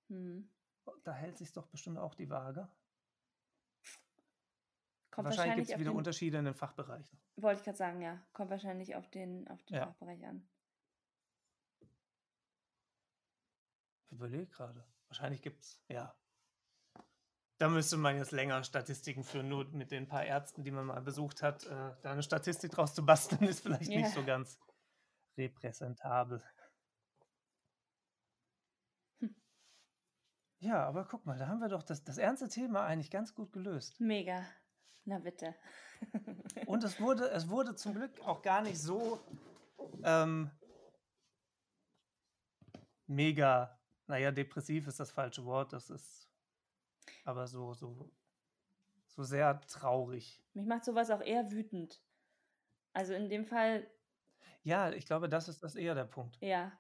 hm. 0.09 0.51
da 1.05 1.13
hält 1.13 1.39
sich 1.39 1.53
doch 1.53 1.67
bestimmt 1.67 1.99
auch 1.99 2.15
die 2.15 2.31
Waage. 2.31 2.69
Kommt 5.11 5.31
wahrscheinlich 5.31 5.57
gibt 5.57 5.69
es 5.71 5.79
wieder 5.79 5.91
den, 5.91 5.97
Unterschiede 5.97 6.39
in 6.39 6.45
den 6.45 6.55
Fachbereichen. 6.55 7.19
Wollte 7.37 7.59
ich 7.59 7.65
gerade 7.65 7.79
sagen, 7.79 8.01
ja. 8.03 8.25
Kommt 8.33 8.51
wahrscheinlich 8.51 8.95
auf 8.95 9.11
den, 9.11 9.49
auf 9.49 9.63
den 9.65 9.77
ja. 9.77 9.87
Fachbereich 9.87 10.25
an. 10.25 10.49
Ich 14.07 14.13
überlege 14.13 14.47
gerade. 14.47 14.87
Wahrscheinlich 15.09 15.43
gibt 15.43 15.61
es, 15.61 15.83
ja. 15.89 16.15
Da 17.59 17.69
müsste 17.69 17.97
man 17.97 18.17
jetzt 18.17 18.31
länger 18.31 18.63
Statistiken 18.63 19.25
führen, 19.25 19.49
nur 19.49 19.65
mit 19.71 19.91
den 19.91 20.07
paar 20.07 20.25
Ärzten, 20.25 20.63
die 20.63 20.71
man 20.71 20.87
mal 20.87 21.01
besucht 21.03 21.43
hat. 21.43 21.65
Äh, 21.67 21.97
da 22.03 22.13
eine 22.13 22.23
Statistik 22.23 22.71
draus 22.71 22.95
zu 22.95 23.05
basteln, 23.05 23.43
ist 23.49 23.61
vielleicht 23.61 23.91
Ja. 23.91 23.99
nicht 23.99 24.13
so 24.15 24.25
ganz 24.25 24.59
repräsentabel. 25.37 26.43
Hm. 29.21 29.35
Ja, 30.61 30.87
aber 30.87 31.05
guck 31.05 31.27
mal, 31.27 31.37
da 31.37 31.49
haben 31.49 31.59
wir 31.61 31.69
doch 31.69 31.83
das, 31.83 32.05
das 32.05 32.19
ernste 32.19 32.49
Thema 32.49 32.85
eigentlich 32.85 33.11
ganz 33.11 33.35
gut 33.35 33.53
gelöst. 33.53 34.01
Mega. 34.01 34.45
Na 35.05 35.19
bitte. 35.19 35.57
Und 36.67 36.85
es 36.85 37.01
wurde, 37.01 37.29
es 37.31 37.49
wurde 37.49 37.75
zum 37.75 37.95
Glück 37.95 38.21
auch 38.21 38.43
gar 38.43 38.63
nicht 38.63 38.81
so 38.81 39.21
ähm, 40.05 40.51
mega, 43.07 43.81
naja, 44.07 44.31
depressiv 44.31 44.87
ist 44.87 45.01
das 45.01 45.11
falsche 45.11 45.45
Wort, 45.45 45.73
das 45.73 45.91
ist 45.91 46.28
aber 47.25 47.47
so, 47.47 47.75
so, 47.75 48.11
so 49.07 49.23
sehr 49.23 49.61
traurig. 49.63 50.43
Mich 50.55 50.67
macht 50.67 50.85
sowas 50.85 51.11
auch 51.11 51.21
eher 51.21 51.51
wütend. 51.51 52.03
Also 52.93 53.15
in 53.15 53.29
dem 53.29 53.47
Fall, 53.47 53.87
Ja, 54.63 54.91
ich 54.91 55.07
glaube, 55.07 55.29
das 55.29 55.49
ist 55.49 55.63
das 55.63 55.75
eher 55.77 55.95
der 55.95 56.05
Punkt. 56.05 56.39
ja. 56.41 56.73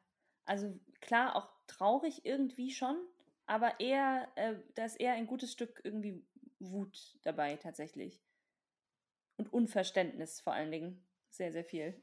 Also 0.45 0.81
klar, 1.03 1.37
auch 1.37 1.51
traurig 1.67 2.25
irgendwie 2.25 2.71
schon, 2.71 2.97
aber 3.45 3.81
eher, 3.81 4.29
äh, 4.37 4.55
da 4.75 4.87
ist 4.87 4.97
eher 4.97 5.13
ein 5.13 5.27
gutes 5.27 5.53
Stück 5.53 5.83
irgendwie 5.85 6.27
Wut 6.59 7.19
dabei 7.23 7.57
tatsächlich. 7.57 8.23
Und 9.37 9.53
Unverständnis 9.53 10.41
vor 10.41 10.55
allen 10.55 10.71
Dingen. 10.71 11.07
Sehr, 11.29 11.53
sehr 11.53 11.65
viel. 11.65 12.03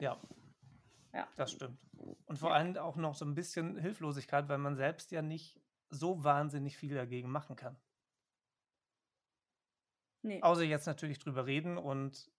Ja. 0.00 0.20
Ja. 1.12 1.28
Das 1.36 1.52
stimmt. 1.52 1.78
Und 2.26 2.38
vor 2.38 2.52
allem 2.52 2.76
auch 2.76 2.96
noch 2.96 3.14
so 3.14 3.24
ein 3.24 3.34
bisschen 3.36 3.78
Hilflosigkeit, 3.78 4.48
weil 4.48 4.58
man 4.58 4.74
selbst 4.74 5.12
ja 5.12 5.22
nicht 5.22 5.60
so 5.90 6.22
wahnsinnig 6.24 6.76
viel 6.76 6.94
dagegen 6.94 7.30
machen 7.30 7.56
kann. 7.56 7.76
Nee. 10.22 10.40
Außer 10.42 10.62
jetzt 10.62 10.86
natürlich 10.86 11.18
drüber 11.18 11.46
reden 11.46 11.76
und 11.76 12.30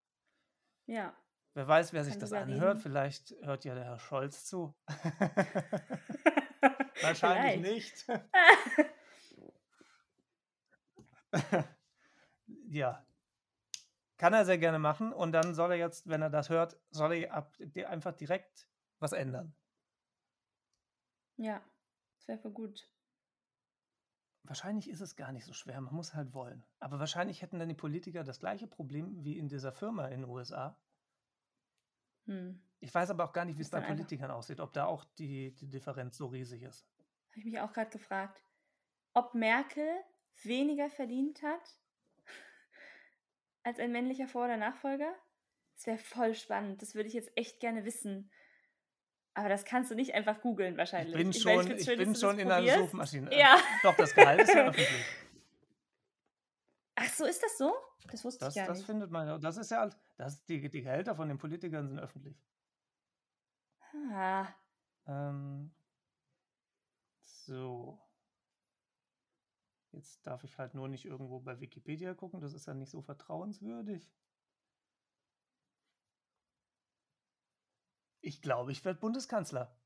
Ja. 0.88 1.16
wer 1.54 1.68
weiß, 1.68 1.94
wer 1.94 2.04
sich 2.04 2.18
das 2.18 2.34
anhört. 2.34 2.78
reden. 2.78 2.80
Vielleicht 2.80 3.36
hört 3.42 3.64
ja 3.64 3.76
der 3.76 3.86
Herr 3.86 4.00
Scholz 4.00 4.46
zu. 4.46 4.76
Wahrscheinlich 7.02 7.62
nicht. 7.62 8.08
ja. 12.70 13.06
Kann 14.18 14.34
er 14.34 14.46
sehr 14.46 14.58
gerne 14.58 14.80
machen 14.80 15.12
und 15.12 15.34
dann 15.34 15.54
soll 15.54 15.72
er 15.72 15.78
jetzt, 15.78 16.08
wenn 16.08 16.22
er 16.22 16.30
das 16.30 16.50
hört, 16.50 16.80
soll 16.90 17.14
er 17.14 17.34
ab, 17.34 17.54
einfach 17.88 18.14
direkt 18.14 18.68
was 19.00 19.12
ändern. 19.12 19.54
Ja. 21.38 21.62
Das 22.18 22.28
wäre 22.28 22.50
gut. 22.50 22.90
Wahrscheinlich 24.48 24.90
ist 24.90 25.02
es 25.02 25.16
gar 25.16 25.32
nicht 25.32 25.46
so 25.46 25.54
schwer, 25.54 25.80
man 25.82 25.94
muss 25.94 26.14
halt 26.14 26.34
wollen. 26.34 26.64
Aber 26.80 27.00
wahrscheinlich 27.00 27.42
hätten 27.42 27.60
dann 27.60 27.70
die 27.70 27.76
Politiker 27.76 28.24
das 28.24 28.40
gleiche 28.40 28.68
Problem 28.68 29.24
wie 29.24 29.38
in 29.38 29.48
dieser 29.48 29.72
Firma 29.72 30.08
in 30.08 30.22
den 30.22 30.30
USA. 30.30 30.78
Hm. 32.26 32.62
Ich 32.80 32.94
weiß 32.94 33.10
aber 33.10 33.24
auch 33.26 33.34
gar 33.34 33.46
nicht, 33.46 33.58
wie 33.58 33.62
es 33.62 33.70
bei 33.70 33.78
dann 33.80 33.86
einfach- 33.86 33.96
Politikern 33.96 34.32
aussieht, 34.32 34.60
ob 34.60 34.74
da 34.74 34.86
auch 34.86 35.04
die, 35.18 35.56
die 35.56 35.68
Differenz 35.68 36.18
so 36.18 36.28
riesig 36.28 36.62
ist. 36.64 36.86
Habe 37.32 37.40
ich 37.40 37.46
mich 37.46 37.60
auch 37.60 37.74
gerade 37.74 37.90
gefragt, 37.90 38.44
ob 39.14 39.34
Merkel 39.34 39.88
weniger 40.44 40.90
verdient 40.90 41.42
hat 41.42 41.80
als 43.64 43.80
ein 43.80 43.92
männlicher 43.92 44.28
Vor- 44.28 44.46
oder 44.46 44.58
Nachfolger? 44.58 45.14
Das 45.76 45.88
wäre 45.88 45.98
voll 45.98 46.36
spannend. 46.36 46.82
Das 46.82 46.96
würde 46.96 47.08
ich 47.08 47.14
jetzt 47.16 47.32
echt 47.36 47.60
gerne 47.60 47.84
wissen. 47.84 48.32
Aber 49.36 49.50
das 49.50 49.66
kannst 49.66 49.92
du 49.92 49.96
nicht 49.96 50.14
einfach 50.14 50.42
googeln 50.42 50.74
Ich 50.74 50.78
wahrscheinlich. 50.78 51.14
bin 51.16 51.28
meine, 51.28 51.64
schon, 51.64 51.72
ich 51.78 51.84
schön, 51.86 51.98
bin 51.98 52.16
schon 52.16 52.38
das 52.38 52.46
in 52.46 52.52
einer. 52.52 52.78
Suchmaschine. 52.80 53.38
Ja. 53.38 53.58
Doch, 53.84 53.96
das 53.96 54.14
Gehalt 54.16 54.42
ist 54.42 54.54
ja 54.54 54.64
öffentlich. 54.70 55.06
Ach 56.96 57.10
so, 57.10 57.26
ist 57.26 57.44
das 57.44 57.58
so? 57.58 57.74
Das 58.10 58.24
wusste 58.24 58.46
Das, 58.46 58.56
ich 58.56 58.62
gar 58.62 58.68
das 58.68 58.78
nicht. 58.78 58.86
findet 58.86 59.12
man 59.12 59.28
ja. 59.28 59.38
Das 59.38 59.58
ist 59.58 59.70
ja, 59.72 59.82
alt- 59.82 59.98
das, 60.16 60.44
die, 60.46 60.70
die 60.70 60.82
Gehälter 60.82 61.16
von 61.16 61.28
den 61.28 61.38
Politikern 61.38 61.88
sind 61.88 62.00
öffentlich. 62.00 62.42
Ah, 64.12 64.48
Ähm, 65.08 65.74
so. 67.22 68.00
Jetzt 69.92 70.26
darf 70.28 70.44
ich 70.44 70.58
halt 70.58 70.74
nur 70.76 70.88
nicht 70.88 71.06
irgendwo 71.06 71.40
bei 71.40 71.60
Wikipedia 71.60 72.14
gucken, 72.14 72.42
das 72.42 72.54
ist 72.54 72.66
ja 72.68 72.74
nicht 72.74 72.90
so 72.90 73.02
vertrauenswürdig. 73.02 74.10
Ich 78.26 78.42
glaube, 78.42 78.72
ich 78.72 78.84
werde 78.84 79.00
Bundeskanzler. 79.00 79.78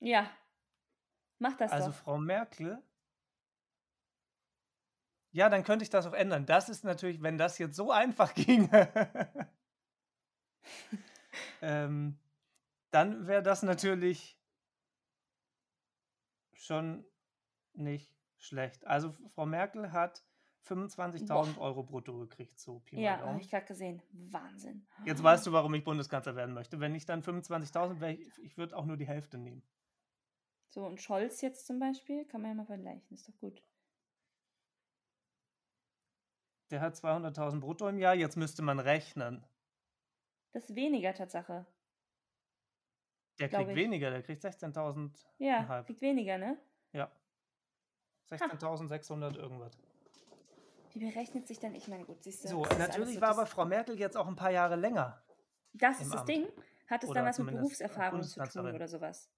ja. 0.00 0.30
Mach 1.40 1.56
das 1.56 1.70
Also 1.70 1.90
doch. 1.90 1.96
Frau 1.96 2.18
Merkel. 2.18 2.82
Ja, 5.30 5.48
dann 5.48 5.62
könnte 5.62 5.84
ich 5.84 5.88
das 5.90 6.04
auch 6.04 6.14
ändern. 6.14 6.46
Das 6.46 6.68
ist 6.68 6.82
natürlich, 6.82 7.22
wenn 7.22 7.38
das 7.38 7.58
jetzt 7.58 7.76
so 7.76 7.92
einfach 7.92 8.34
ginge, 8.34 8.92
ähm, 11.62 12.18
dann 12.90 13.28
wäre 13.28 13.42
das 13.42 13.62
natürlich 13.62 14.38
schon 16.52 17.06
nicht 17.72 18.12
schlecht. 18.36 18.84
Also 18.86 19.16
Frau 19.34 19.46
Merkel 19.46 19.92
hat 19.92 20.27
25.000 20.68 21.54
Boah. 21.54 21.62
Euro 21.62 21.82
brutto 21.82 22.18
gekriegt, 22.18 22.58
so 22.58 22.80
Pi 22.80 22.96
mal 22.96 23.02
Ja, 23.02 23.20
habe 23.20 23.40
ich 23.40 23.48
gerade 23.48 23.66
gesehen. 23.66 24.02
Wahnsinn. 24.12 24.86
Jetzt 25.04 25.22
weißt 25.22 25.46
du, 25.46 25.52
warum 25.52 25.74
ich 25.74 25.84
Bundeskanzler 25.84 26.36
werden 26.36 26.54
möchte. 26.54 26.80
Wenn 26.80 26.94
ich 26.94 27.06
dann 27.06 27.22
25.000 27.22 28.00
wäre, 28.00 28.12
ich, 28.12 28.38
ich 28.42 28.58
würde 28.58 28.76
auch 28.76 28.84
nur 28.84 28.96
die 28.96 29.06
Hälfte 29.06 29.38
nehmen. 29.38 29.62
So, 30.70 30.84
und 30.84 31.00
Scholz 31.00 31.40
jetzt 31.40 31.66
zum 31.66 31.78
Beispiel, 31.78 32.24
kann 32.26 32.42
man 32.42 32.50
ja 32.50 32.54
mal 32.56 32.66
vergleichen, 32.66 33.06
ist 33.10 33.28
doch 33.28 33.38
gut. 33.38 33.62
Der 36.70 36.80
hat 36.82 36.94
200.000 36.94 37.60
brutto 37.60 37.88
im 37.88 37.98
Jahr, 37.98 38.14
jetzt 38.14 38.36
müsste 38.36 38.62
man 38.62 38.78
rechnen. 38.78 39.42
Das 40.52 40.68
ist 40.68 40.76
weniger 40.76 41.14
Tatsache. 41.14 41.66
Der 43.38 43.48
kriegt 43.48 43.70
ich. 43.70 43.76
weniger, 43.76 44.10
der 44.10 44.22
kriegt 44.22 44.44
16.000. 44.44 45.12
Ja, 45.38 45.82
kriegt 45.84 46.00
weniger, 46.00 46.36
ne? 46.36 46.58
Ja. 46.92 47.10
16.600 48.30 49.36
irgendwas. 49.36 49.78
Wie 50.92 50.98
berechnet 51.00 51.46
sich 51.46 51.58
dann? 51.60 51.74
Ich 51.74 51.88
meine, 51.88 52.04
gut, 52.04 52.22
siehst 52.22 52.44
du. 52.44 52.48
So, 52.48 52.62
natürlich 52.78 53.16
so 53.16 53.20
war 53.20 53.30
aber 53.30 53.46
Frau 53.46 53.64
Merkel 53.64 53.98
jetzt 53.98 54.16
auch 54.16 54.26
ein 54.26 54.36
paar 54.36 54.50
Jahre 54.50 54.76
länger. 54.76 55.22
Das 55.74 56.00
ist 56.00 56.12
das 56.12 56.20
Amt. 56.20 56.28
Ding. 56.28 56.46
Hat 56.88 57.02
es 57.04 57.10
Oder 57.10 57.20
dann 57.20 57.28
was 57.28 57.38
mit 57.38 57.54
Berufserfahrung 57.54 58.22
zu 58.22 58.40
tun 58.44 58.74
oder 58.74 58.88
sowas? 58.88 59.30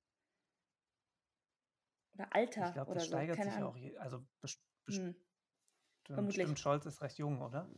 Oder 2.15 2.29
Alter 2.35 2.67
Ich 2.69 2.73
glaube, 2.75 2.91
oder 2.91 2.95
das 3.01 3.05
so, 3.05 3.11
steigert 3.11 3.37
keine 3.37 3.51
sich 3.51 3.59
ja 3.61 3.67
Ahnung. 3.67 3.93
auch. 3.97 4.01
Also 4.01 4.25
best, 4.41 4.61
Hm. 4.89 5.15
vermutlich. 6.05 6.59
Scholz 6.59 6.87
ist 6.87 7.03
recht 7.03 7.19
jung, 7.19 7.41
oder? 7.41 7.69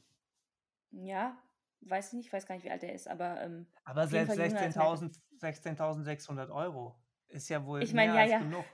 Ja, 0.91 1.39
weiß 1.81 2.09
ich 2.09 2.12
nicht, 2.14 2.33
weiß 2.33 2.47
gar 2.47 2.55
nicht, 2.55 2.64
wie 2.64 2.70
alt 2.70 2.83
er 2.83 2.93
ist, 2.93 3.09
aber 3.09 3.41
ähm, 3.41 3.66
Aber 3.85 4.07
selbst 4.07 4.37
Fall 4.37 4.47
jünger 4.47 4.61
als 4.61 4.77
Merkel. 4.77 4.93
16.000 5.41 6.18
16.600 6.18 6.51
Euro 6.51 6.97
ist 7.29 7.49
ja 7.49 7.64
wohl 7.64 7.83
Ich 7.83 7.93
mein, 7.95 8.09
mehr 8.12 8.16
ja, 8.16 8.23
als 8.23 8.31
ja. 8.33 8.39
genug. 8.41 8.64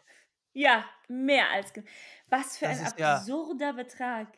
ja, 0.52 0.84
mehr 1.08 1.48
als. 1.50 1.72
ge- 1.72 1.84
Was 2.28 2.58
für 2.58 2.66
Das 2.66 2.80
ein 2.80 2.86
ist 2.86 2.98
ja- 2.98 3.16
absurder 3.16 3.72
Betrag. 3.72 4.36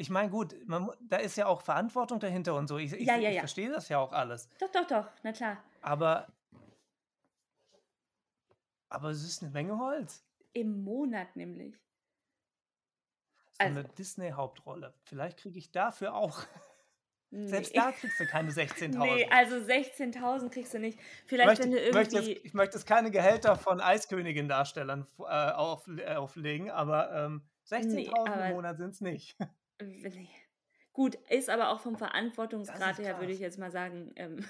Ich 0.00 0.10
meine, 0.10 0.30
gut, 0.30 0.54
man, 0.66 0.90
da 1.00 1.16
ist 1.16 1.36
ja 1.36 1.46
auch 1.46 1.60
Verantwortung 1.60 2.20
dahinter 2.20 2.54
und 2.54 2.68
so. 2.68 2.78
Ich, 2.78 2.92
ich, 2.92 3.06
Ja, 3.06 3.16
ja, 3.16 3.30
ich 3.30 3.38
verstehe 3.40 3.68
das 3.68 3.88
ja 3.88 3.98
auch 3.98 4.12
alles. 4.12 4.48
Doch, 4.60 4.70
doch, 4.70 4.86
doch, 4.86 5.06
na 5.24 5.32
klar. 5.32 5.62
Aber, 5.82 6.28
aber 8.88 9.10
es 9.10 9.22
ist 9.24 9.42
eine 9.42 9.50
Menge 9.50 9.78
Holz. 9.78 10.24
Im 10.52 10.82
Monat 10.84 11.34
nämlich. 11.36 11.74
So 13.52 13.58
Also- 13.58 13.80
eine 13.80 13.88
Disney-Hauptrolle. 13.88 14.94
Vielleicht 15.02 15.38
kriege 15.40 15.58
ich 15.58 15.72
dafür 15.72 16.14
auch. 16.14 16.40
Selbst 17.30 17.74
Nee. 17.74 17.80
da 17.80 17.92
kriegst 17.92 18.18
du 18.20 18.26
keine 18.26 18.50
16.000. 18.52 18.98
Nee, 19.04 19.28
also 19.30 19.56
16.000 19.56 20.48
kriegst 20.48 20.72
du 20.72 20.78
nicht. 20.78 20.98
ich, 20.98 21.04
Vielleicht, 21.26 21.46
möchte, 21.48 21.64
wenn 21.64 21.72
du 21.72 21.78
ich, 21.80 21.92
möchte 21.92 22.16
irgendwie. 22.16 22.32
jetzt, 22.34 22.44
ich 22.46 22.54
möchte 22.54 22.76
jetzt 22.78 22.86
keine 22.86 23.10
Gehälter 23.10 23.56
von 23.56 23.80
Eiskönigin-Darstellern 23.80 25.06
äh, 25.18 25.22
auf, 25.52 25.86
äh, 25.88 26.14
auflegen, 26.14 26.70
aber 26.70 27.12
ähm, 27.12 27.42
16.000 27.66 27.84
Nee, 27.94 28.10
aber- 28.16 28.46
im 28.46 28.54
Monat 28.54 28.78
sind 28.78 28.90
es 28.94 29.00
nicht. 29.00 29.36
Nee. 29.80 30.28
Gut, 30.92 31.14
ist 31.28 31.48
aber 31.48 31.70
auch 31.70 31.80
vom 31.80 31.96
Verantwortungsgrad 31.96 32.98
her, 32.98 33.20
würde 33.20 33.32
ich 33.32 33.38
jetzt 33.38 33.58
mal 33.58 33.70
sagen, 33.70 34.12
ähm, 34.16 34.44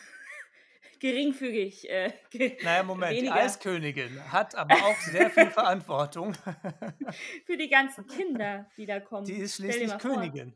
geringfügig. 1.01 1.89
Äh, 1.91 2.13
ge 2.31 2.57
Naja, 2.63 2.83
Moment, 2.83 3.13
weniger. 3.17 3.35
die 3.35 3.41
Eiskönigin 3.41 4.33
hat 4.33 4.55
aber 4.55 4.75
auch 4.75 4.97
sehr 5.01 5.31
viel 5.31 5.51
Verantwortung. 5.51 6.35
Für 7.45 7.57
die 7.57 7.69
ganzen 7.69 8.07
Kinder, 8.07 8.71
die 8.77 8.87
da 8.87 9.01
kommen. 9.01 9.27
Die 9.27 9.35
ist 9.35 9.57
schließlich 9.57 9.91
vor. 9.91 9.99
Königin. 9.99 10.55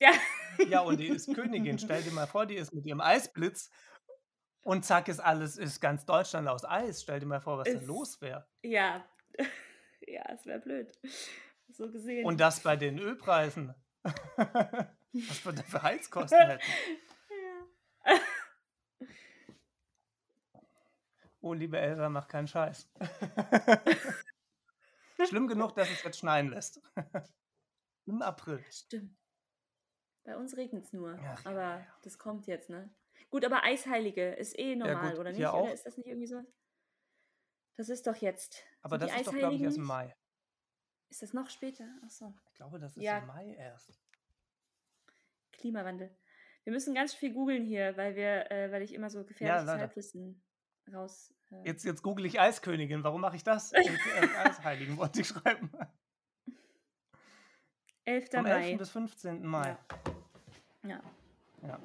Ja. 0.00 0.12
Ja, 0.68 0.80
und 0.80 0.98
die 0.98 1.08
ist 1.08 1.34
Königin. 1.34 1.78
Stell 1.78 2.02
dir 2.02 2.12
mal 2.12 2.26
vor, 2.26 2.44
die 2.46 2.56
ist 2.56 2.72
mit 2.74 2.84
ihrem 2.86 3.00
Eisblitz 3.00 3.70
und 4.62 4.84
zack 4.84 5.08
ist 5.08 5.20
alles, 5.20 5.56
ist 5.56 5.80
ganz 5.80 6.04
Deutschland 6.04 6.48
aus 6.48 6.64
Eis. 6.64 7.02
Stell 7.02 7.20
dir 7.20 7.26
mal 7.26 7.40
vor, 7.40 7.58
was 7.58 7.68
Ist- 7.68 7.82
da 7.82 7.86
los 7.86 8.20
wäre. 8.20 8.46
Ja, 8.62 9.04
ja, 10.06 10.22
es 10.34 10.44
wäre 10.44 10.58
blöd. 10.60 10.92
So 11.72 11.90
gesehen. 11.90 12.26
Und 12.26 12.40
das 12.40 12.60
bei 12.60 12.76
den 12.76 12.98
Ölpreisen. 12.98 13.74
was 14.04 15.44
wir 15.44 15.52
da 15.52 15.62
für 15.62 15.82
Heizkosten 15.82 16.38
hätten. 16.38 16.64
ja. 18.06 18.20
Oh, 21.42 21.54
liebe 21.54 21.78
Elsa, 21.78 22.08
mach 22.08 22.28
keinen 22.28 22.48
Scheiß. 22.48 22.88
Schlimm 25.28 25.48
genug, 25.48 25.74
dass 25.74 25.90
es 25.90 26.02
jetzt 26.02 26.18
schneien 26.18 26.48
lässt. 26.48 26.80
Im 28.06 28.22
April. 28.22 28.64
Stimmt. 28.70 29.16
Bei 30.24 30.36
uns 30.36 30.56
regnet 30.56 30.84
es 30.84 30.92
nur. 30.92 31.18
Ach, 31.18 31.44
ja, 31.44 31.50
aber 31.50 31.78
ja. 31.78 31.86
das 32.02 32.18
kommt 32.18 32.46
jetzt, 32.46 32.68
ne? 32.68 32.90
Gut, 33.30 33.44
aber 33.44 33.64
Eisheilige 33.64 34.32
ist 34.32 34.58
eh 34.58 34.76
normal, 34.76 35.10
gut, 35.10 35.20
oder 35.20 35.32
nicht? 35.32 35.46
Oder 35.46 35.72
ist 35.72 35.86
das 35.86 35.96
nicht 35.96 36.06
irgendwie 36.06 36.26
so? 36.26 36.42
Das 37.76 37.88
ist 37.88 38.06
doch 38.06 38.16
jetzt. 38.16 38.62
Aber 38.82 38.98
Sind 38.98 39.10
das 39.10 39.20
ist 39.20 39.26
doch, 39.26 39.32
glaube 39.32 39.54
ich, 39.54 39.62
erst 39.62 39.78
im? 39.78 39.84
Mai. 39.84 40.14
Ist 41.10 41.22
das 41.22 41.32
noch 41.32 41.50
später? 41.50 41.84
Achso. 42.04 42.32
Ich 42.46 42.54
glaube, 42.54 42.78
das 42.78 42.96
ist 42.96 43.02
Ja. 43.02 43.18
im 43.18 43.26
Mai 43.26 43.54
erst. 43.54 44.00
Klimawandel. 45.52 46.16
Wir 46.64 46.72
müssen 46.72 46.94
ganz 46.94 47.12
viel 47.14 47.32
googeln 47.32 47.64
hier, 47.64 47.96
weil 47.96 48.14
wir, 48.14 48.50
äh, 48.50 48.70
weil 48.70 48.82
ich 48.82 48.94
immer 48.94 49.10
so 49.10 49.24
gefährliches 49.24 49.66
leider. 49.66 49.80
Halbwissen 49.80 50.42
raus. 50.92 51.34
Äh, 51.50 51.62
Jetzt, 51.66 51.84
jetzt 51.84 52.02
google 52.02 52.26
ich 52.26 52.38
Eiskönigin. 52.40 53.02
Warum 53.02 53.20
mache 53.20 53.36
ich 53.36 53.44
das? 53.44 53.72
Äh, 53.72 53.88
Eisheiligen 54.44 54.96
wollte 54.96 55.20
ich 55.22 55.28
schreiben. 55.28 55.70
11. 58.04 58.30
Vom 58.30 58.42
Mai. 58.44 58.68
11. 58.70 58.78
bis 58.78 58.90
15. 58.90 59.44
Mai. 59.46 59.76
Ja. 60.84 61.02
Ja. 61.62 61.80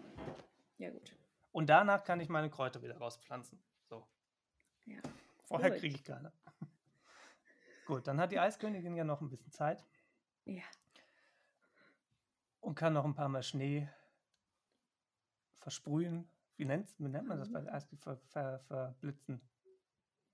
Ja, 0.78 0.90
gut. 0.92 1.16
Und 1.52 1.68
danach 1.68 2.04
kann 2.04 2.20
ich 2.20 2.30
meine 2.30 2.50
Kräuter 2.50 2.82
wieder 2.82 2.98
rauspflanzen. 2.98 3.62
So. 3.90 4.08
Ja. 4.86 5.00
Vorher 5.46 5.72
kriege 5.72 5.96
ich 5.96 6.04
keine. 6.04 6.32
Gut, 7.86 8.08
dann 8.08 8.20
hat 8.20 8.32
die 8.32 8.40
Eiskönigin 8.40 8.96
ja 8.96 9.04
noch 9.04 9.22
ein 9.22 9.30
bisschen 9.30 9.52
Zeit 9.52 9.86
Ja. 10.46 10.64
und 12.62 12.76
kann 12.76 12.94
noch 12.94 13.06
ein 13.06 13.14
paar 13.14 13.30
Mal 13.30 13.44
Schnee 13.44 13.88
versprühen. 15.60 16.28
Wie, 16.58 16.66
nennt's, 16.66 16.96
wie 17.00 17.08
nennt 17.10 17.28
man 17.28 17.38
das 17.40 17.52
bei 17.52 17.60
Mhm. 17.62 17.66
der 17.66 17.74
Eis? 17.76 17.88
Ver, 18.00 18.18
ver, 18.30 18.60
verblitzen. 18.68 19.42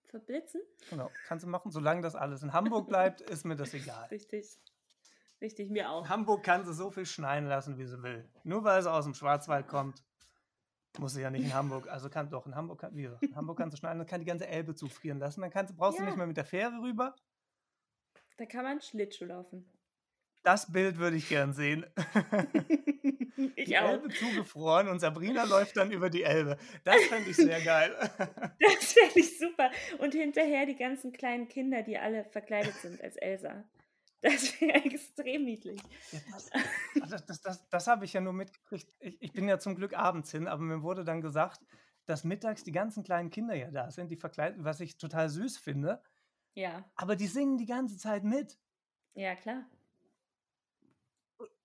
Verblitzen? 0.06 0.62
Genau, 0.90 1.10
kannst 1.28 1.44
du 1.46 1.50
machen. 1.50 1.72
Solange 1.72 2.02
das 2.02 2.16
alles 2.16 2.44
in 2.44 2.54
Hamburg 2.54 2.88
bleibt, 2.88 3.22
ist 3.40 3.46
mir 3.46 3.56
das 3.56 3.74
egal. 3.74 4.08
Richtig. 4.10 4.60
Richtig, 5.42 5.72
mir 5.72 5.90
auch. 5.90 6.04
In 6.04 6.10
Hamburg 6.10 6.44
kann 6.44 6.66
sie 6.66 6.74
so 6.74 6.92
viel 6.92 7.06
schneien 7.06 7.48
lassen, 7.48 7.78
wie 7.78 7.86
sie 7.86 8.02
will. 8.04 8.30
Nur 8.44 8.64
weil 8.64 8.82
sie 8.84 8.92
aus 8.92 9.06
dem 9.06 9.14
Schwarzwald 9.16 9.68
kommt, 9.68 10.04
muss 11.00 11.14
sie 11.14 11.22
ja 11.22 11.32
nicht 11.32 11.44
in 11.46 11.54
Hamburg. 11.54 11.88
Also 11.88 12.10
kann 12.10 12.30
doch 12.30 12.46
in 12.46 12.54
Hamburg, 12.56 12.80
kann, 12.82 12.96
wie 12.96 13.04
gesagt, 13.04 13.24
in 13.24 13.36
Hamburg 13.36 13.58
kannst 13.58 13.74
du 13.74 13.78
schneiden, 13.78 13.98
dann 13.98 14.08
kann 14.08 14.20
die 14.20 14.26
ganze 14.28 14.48
Elbe 14.48 14.76
zufrieren 14.76 15.18
lassen. 15.18 15.42
Dann 15.42 15.50
kannst, 15.50 15.74
du- 15.74 15.78
brauchst 15.78 15.98
du 15.98 16.04
Ja. 16.04 16.10
nicht 16.10 16.18
mehr 16.18 16.28
mit 16.28 16.38
der 16.38 16.46
Fähre 16.46 16.80
rüber. 16.82 17.16
Da 18.42 18.48
kann 18.48 18.64
man 18.64 18.82
Schlittschuh 18.82 19.26
laufen. 19.26 19.72
Das 20.42 20.72
Bild 20.72 20.98
würde 20.98 21.16
ich 21.16 21.30
gern 21.30 21.54
sehen. 21.54 21.86
ich 23.56 23.66
die 23.66 23.78
auch. 23.78 23.90
Elbe 23.90 24.10
zugefroren 24.10 24.88
und 24.88 25.00
Sabrina 25.00 25.44
läuft 25.44 25.78
dann 25.78 25.92
über 25.92 26.10
die 26.10 26.24
Elbe. 26.24 26.58
Das 26.84 27.04
fände 27.04 27.30
ich 27.30 27.36
sehr 27.36 27.62
geil. 27.62 27.96
Das 28.60 28.94
fände 28.94 29.20
ich 29.20 29.38
super. 29.38 29.70
Und 30.00 30.16
hinterher 30.16 30.66
die 30.66 30.76
ganzen 30.76 31.12
kleinen 31.12 31.50
Kinder, 31.50 31.84
die 31.84 32.00
alle 32.00 32.26
verkleidet 32.32 32.74
sind 32.78 33.00
als 33.04 33.16
Elsa. 33.16 33.64
Das 34.22 34.60
wäre 34.60 34.84
extrem 34.86 35.46
niedlich. 35.46 35.80
Ja, 36.12 36.20
das 36.32 36.50
das, 37.12 37.26
das, 37.28 37.42
das, 37.42 37.70
das 37.70 37.88
habe 37.88 38.06
ich 38.06 38.14
ja 38.14 38.22
nur 38.22 38.34
mitgekriegt. 38.34 38.92
Ich, 39.02 39.22
ich 39.22 39.34
bin 39.34 39.48
ja 39.48 39.60
zum 39.60 39.76
Glück 39.76 39.96
abends 39.96 40.32
hin, 40.32 40.48
aber 40.48 40.64
mir 40.64 40.82
wurde 40.82 41.04
dann 41.04 41.22
gesagt, 41.22 41.62
dass 42.08 42.24
mittags 42.24 42.64
die 42.64 42.72
ganzen 42.72 43.04
kleinen 43.04 43.30
Kinder 43.30 43.54
ja 43.54 43.70
da 43.70 43.92
sind, 43.92 44.10
die 44.10 44.18
verkleidet, 44.18 44.64
was 44.64 44.80
ich 44.80 44.98
total 44.98 45.30
süß 45.30 45.60
finde. 45.60 46.02
Ja, 46.54 46.84
Aber 46.96 47.16
die 47.16 47.28
singen 47.28 47.58
die 47.58 47.66
ganze 47.66 47.98
Zeit 47.98 48.24
mit. 48.24 48.60
ja, 49.14 49.36
klar. 49.36 49.64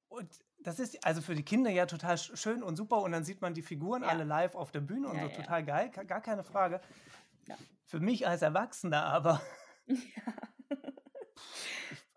Und 0.09 0.45
das 0.59 0.79
ist 0.79 1.05
also 1.05 1.21
für 1.21 1.35
die 1.35 1.45
Kinder 1.45 1.71
ja 1.71 1.87
total 1.87 2.15
sch- 2.17 2.37
schön 2.37 2.63
und 2.63 2.77
super. 2.77 3.03
Und 3.03 3.13
dann 3.13 3.25
sieht 3.25 3.41
man 3.41 3.53
die 3.55 3.63
Figuren 3.63 4.03
Ja. 4.03 4.09
alle 4.09 4.25
live 4.25 4.55
auf 4.55 4.71
der 4.71 4.81
Bühne 4.81 5.09
und 5.09 5.17
Ja, 5.17 5.25
so 5.25 5.29
ja. 5.31 5.37
total 5.37 5.65
geil, 5.65 5.91
gar 5.91 6.21
keine 6.21 6.45
Frage. 6.45 6.81
Für 7.85 8.01
mich 8.01 8.27
als 8.27 8.43
Erwachsener 8.43 9.05
aber, 9.05 9.41
Ja. 9.87 9.97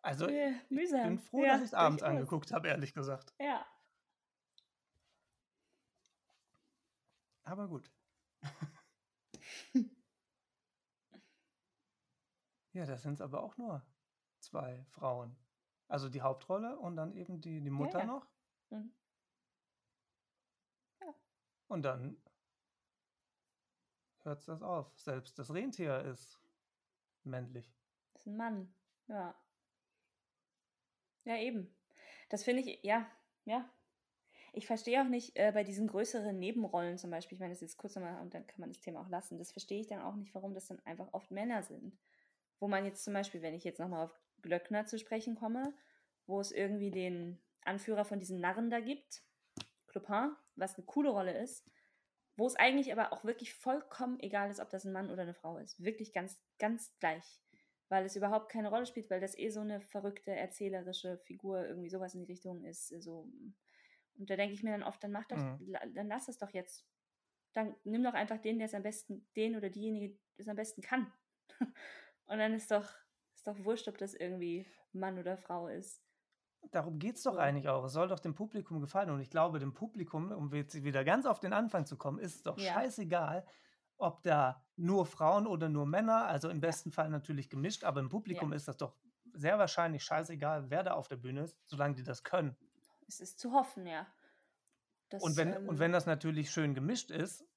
also 0.01 0.27
Äh, 0.27 0.51
ich 0.51 0.69
mühsam. 0.69 1.03
bin 1.03 1.19
froh, 1.19 1.43
dass 1.43 1.59
ich 1.59 1.65
es 1.67 1.73
abends 1.73 2.01
durchaus. 2.01 2.15
angeguckt 2.17 2.51
habe, 2.51 2.67
ehrlich 2.69 2.93
gesagt. 2.93 3.33
Ja. 3.39 3.65
Aber 7.43 7.67
gut. 7.67 7.91
Ja, 12.73 12.85
das 12.85 13.03
sind 13.03 13.21
aber 13.21 13.43
auch 13.43 13.57
nur 13.57 13.85
zwei 14.39 14.83
Frauen. 14.89 15.35
Also 15.87 16.09
die 16.09 16.21
Hauptrolle 16.21 16.77
und 16.77 16.95
dann 16.95 17.13
eben 17.13 17.41
die, 17.41 17.61
die 17.61 17.69
Mutter 17.69 17.99
ja. 17.99 18.05
noch. 18.05 18.27
Mhm. 18.69 18.93
Ja. 21.01 21.15
Und 21.67 21.81
dann 21.81 22.21
hört 24.23 24.47
das 24.47 24.61
auf. 24.61 24.97
Selbst 24.99 25.39
das 25.39 25.51
Rentier 25.53 26.01
ist 26.01 26.39
männlich. 27.23 27.73
Das 28.13 28.21
ist 28.21 28.27
ein 28.27 28.37
Mann. 28.37 28.73
Ja. 29.07 29.35
Ja, 31.25 31.37
eben. 31.37 31.75
Das 32.29 32.43
finde 32.43 32.61
ich, 32.61 32.83
ja, 32.83 33.07
ja. 33.45 33.67
Ich 34.53 34.67
verstehe 34.67 35.01
auch 35.01 35.07
nicht 35.07 35.35
äh, 35.35 35.51
bei 35.51 35.63
diesen 35.63 35.87
größeren 35.87 36.37
Nebenrollen 36.37 36.97
zum 36.97 37.11
Beispiel, 37.11 37.35
ich 37.35 37.39
meine, 37.39 37.53
das 37.53 37.61
ist 37.61 37.69
jetzt 37.69 37.77
kurz 37.77 37.95
nochmal 37.95 38.21
und 38.21 38.33
dann 38.33 38.47
kann 38.47 38.61
man 38.61 38.69
das 38.69 38.81
Thema 38.81 39.01
auch 39.01 39.09
lassen. 39.09 39.37
Das 39.37 39.51
verstehe 39.51 39.79
ich 39.79 39.87
dann 39.87 40.01
auch 40.01 40.15
nicht, 40.15 40.33
warum 40.33 40.53
das 40.53 40.67
dann 40.67 40.79
einfach 40.85 41.13
oft 41.13 41.31
Männer 41.31 41.61
sind. 41.61 41.97
Wo 42.59 42.67
man 42.67 42.85
jetzt 42.85 43.03
zum 43.03 43.13
Beispiel, 43.13 43.41
wenn 43.41 43.53
ich 43.53 43.63
jetzt 43.63 43.79
nochmal 43.79 44.05
auf 44.05 44.19
Glöckner 44.41 44.85
zu 44.85 44.97
sprechen 44.99 45.35
komme, 45.35 45.73
wo 46.27 46.39
es 46.39 46.51
irgendwie 46.51 46.91
den 46.91 47.39
Anführer 47.61 48.05
von 48.05 48.19
diesen 48.19 48.39
Narren 48.39 48.69
da 48.69 48.79
gibt, 48.79 49.23
Clopin, 49.87 50.35
was 50.55 50.75
eine 50.75 50.85
coole 50.85 51.09
Rolle 51.09 51.37
ist, 51.37 51.65
wo 52.35 52.47
es 52.47 52.55
eigentlich 52.55 52.91
aber 52.93 53.11
auch 53.11 53.23
wirklich 53.25 53.53
vollkommen 53.53 54.19
egal 54.19 54.49
ist, 54.49 54.59
ob 54.59 54.69
das 54.69 54.85
ein 54.85 54.93
Mann 54.93 55.09
oder 55.11 55.23
eine 55.23 55.33
Frau 55.33 55.57
ist. 55.57 55.83
Wirklich 55.83 56.13
ganz, 56.13 56.41
ganz 56.57 56.97
gleich. 56.99 57.41
Weil 57.89 58.05
es 58.05 58.15
überhaupt 58.15 58.51
keine 58.51 58.69
Rolle 58.69 58.85
spielt, 58.85 59.09
weil 59.09 59.19
das 59.19 59.37
eh 59.37 59.49
so 59.49 59.61
eine 59.61 59.81
verrückte, 59.81 60.31
erzählerische 60.31 61.17
Figur 61.17 61.65
irgendwie 61.65 61.89
sowas 61.89 62.13
in 62.13 62.21
die 62.21 62.31
Richtung 62.31 62.63
ist. 62.63 62.87
So. 63.01 63.27
Und 64.17 64.29
da 64.29 64.35
denke 64.35 64.53
ich 64.53 64.63
mir 64.63 64.71
dann 64.71 64.83
oft, 64.83 65.03
dann 65.03 65.11
mach 65.11 65.25
doch, 65.25 65.37
Mhm. 65.37 65.73
dann 65.95 66.07
lass 66.07 66.27
es 66.27 66.37
doch 66.37 66.51
jetzt. 66.51 66.85
Dann 67.53 67.75
nimm 67.83 68.03
doch 68.03 68.13
einfach 68.13 68.37
den, 68.37 68.59
der 68.59 68.67
es 68.67 68.75
am 68.75 68.83
besten, 68.83 69.27
den 69.35 69.55
oder 69.55 69.69
diejenige, 69.69 70.09
die 70.09 70.41
es 70.41 70.47
am 70.47 70.55
besten 70.55 70.81
kann. 70.81 71.11
Und 72.29 72.37
dann 72.39 72.53
ist 72.53 72.71
doch, 72.71 72.85
ist 73.35 73.47
doch 73.47 73.63
wurscht, 73.65 73.87
ob 73.87 73.97
das 73.97 74.13
irgendwie 74.13 74.67
Mann 74.93 75.19
oder 75.19 75.37
Frau 75.37 75.67
ist. 75.67 76.03
Darum 76.71 76.99
geht 76.99 77.15
es 77.15 77.23
doch 77.23 77.37
eigentlich 77.37 77.67
auch. 77.69 77.85
Es 77.85 77.93
soll 77.93 78.09
doch 78.09 78.19
dem 78.19 78.35
Publikum 78.35 78.81
gefallen. 78.81 79.09
Und 79.09 79.21
ich 79.21 79.29
glaube, 79.29 79.59
dem 79.59 79.73
Publikum, 79.73 80.31
um 80.31 80.53
jetzt 80.53 80.83
wieder 80.83 81.03
ganz 81.03 81.25
auf 81.25 81.39
den 81.39 81.53
Anfang 81.53 81.85
zu 81.85 81.97
kommen, 81.97 82.19
ist 82.19 82.35
es 82.35 82.43
doch 82.43 82.57
Ja. 82.57 82.73
scheißegal, 82.73 83.45
ob 83.97 84.23
da 84.23 84.65
nur 84.75 85.05
Frauen 85.05 85.47
oder 85.47 85.69
nur 85.69 85.85
Männer, 85.85 86.27
also 86.27 86.49
im 86.49 86.59
besten 86.61 86.91
Fall 86.91 87.09
natürlich 87.09 87.49
gemischt, 87.49 87.83
aber 87.83 87.99
im 88.01 88.09
Publikum 88.09 88.51
Ja. 88.51 88.55
ist 88.55 88.67
das 88.67 88.77
doch 88.77 88.97
sehr 89.33 89.57
wahrscheinlich 89.57 90.03
scheißegal, 90.03 90.69
wer 90.69 90.83
da 90.83 90.93
auf 90.93 91.07
der 91.07 91.17
Bühne 91.17 91.43
ist, 91.43 91.57
solange 91.65 91.95
die 91.95 92.03
das 92.03 92.23
können. 92.23 92.57
Es 93.07 93.19
ist 93.19 93.39
zu 93.39 93.53
hoffen, 93.53 93.87
ja. 93.87 94.07
Das, 95.09 95.23
Und 95.23 95.37
wenn, 95.37 95.53
ähm, 95.53 95.67
und 95.67 95.79
wenn 95.79 95.91
das 95.91 96.05
natürlich 96.05 96.51
schön 96.51 96.75
gemischt 96.75 97.09
ist, 97.11 97.48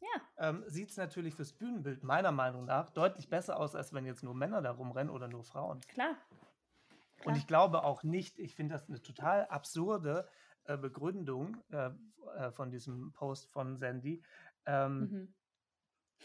Ja, 0.00 0.48
ähm, 0.48 0.64
sieht 0.66 0.90
es 0.90 0.96
natürlich 0.96 1.34
fürs 1.34 1.52
Bühnenbild 1.52 2.02
meiner 2.02 2.32
Meinung 2.32 2.64
nach 2.64 2.90
deutlich 2.90 3.28
besser 3.28 3.58
aus, 3.58 3.74
als 3.74 3.92
wenn 3.92 4.06
jetzt 4.06 4.22
nur 4.22 4.34
Männer 4.34 4.62
da 4.62 4.72
rumrennen 4.72 5.12
oder 5.12 5.28
nur 5.28 5.44
Frauen. 5.44 5.80
klar. 5.80 6.16
Und 7.18 7.24
klar. 7.24 7.36
ich 7.36 7.46
glaube 7.46 7.84
auch 7.84 8.02
nicht, 8.02 8.38
ich 8.38 8.54
finde 8.54 8.74
das 8.74 8.88
eine 8.88 9.02
total 9.02 9.46
absurde 9.46 10.26
äh, 10.64 10.78
Begründung 10.78 11.58
äh, 11.70 11.90
äh, 12.36 12.50
von 12.50 12.70
diesem 12.70 13.12
Post 13.12 13.50
von 13.50 13.76
Sandy, 13.76 14.22
ähm, 14.66 15.00
Mhm. 15.00 15.34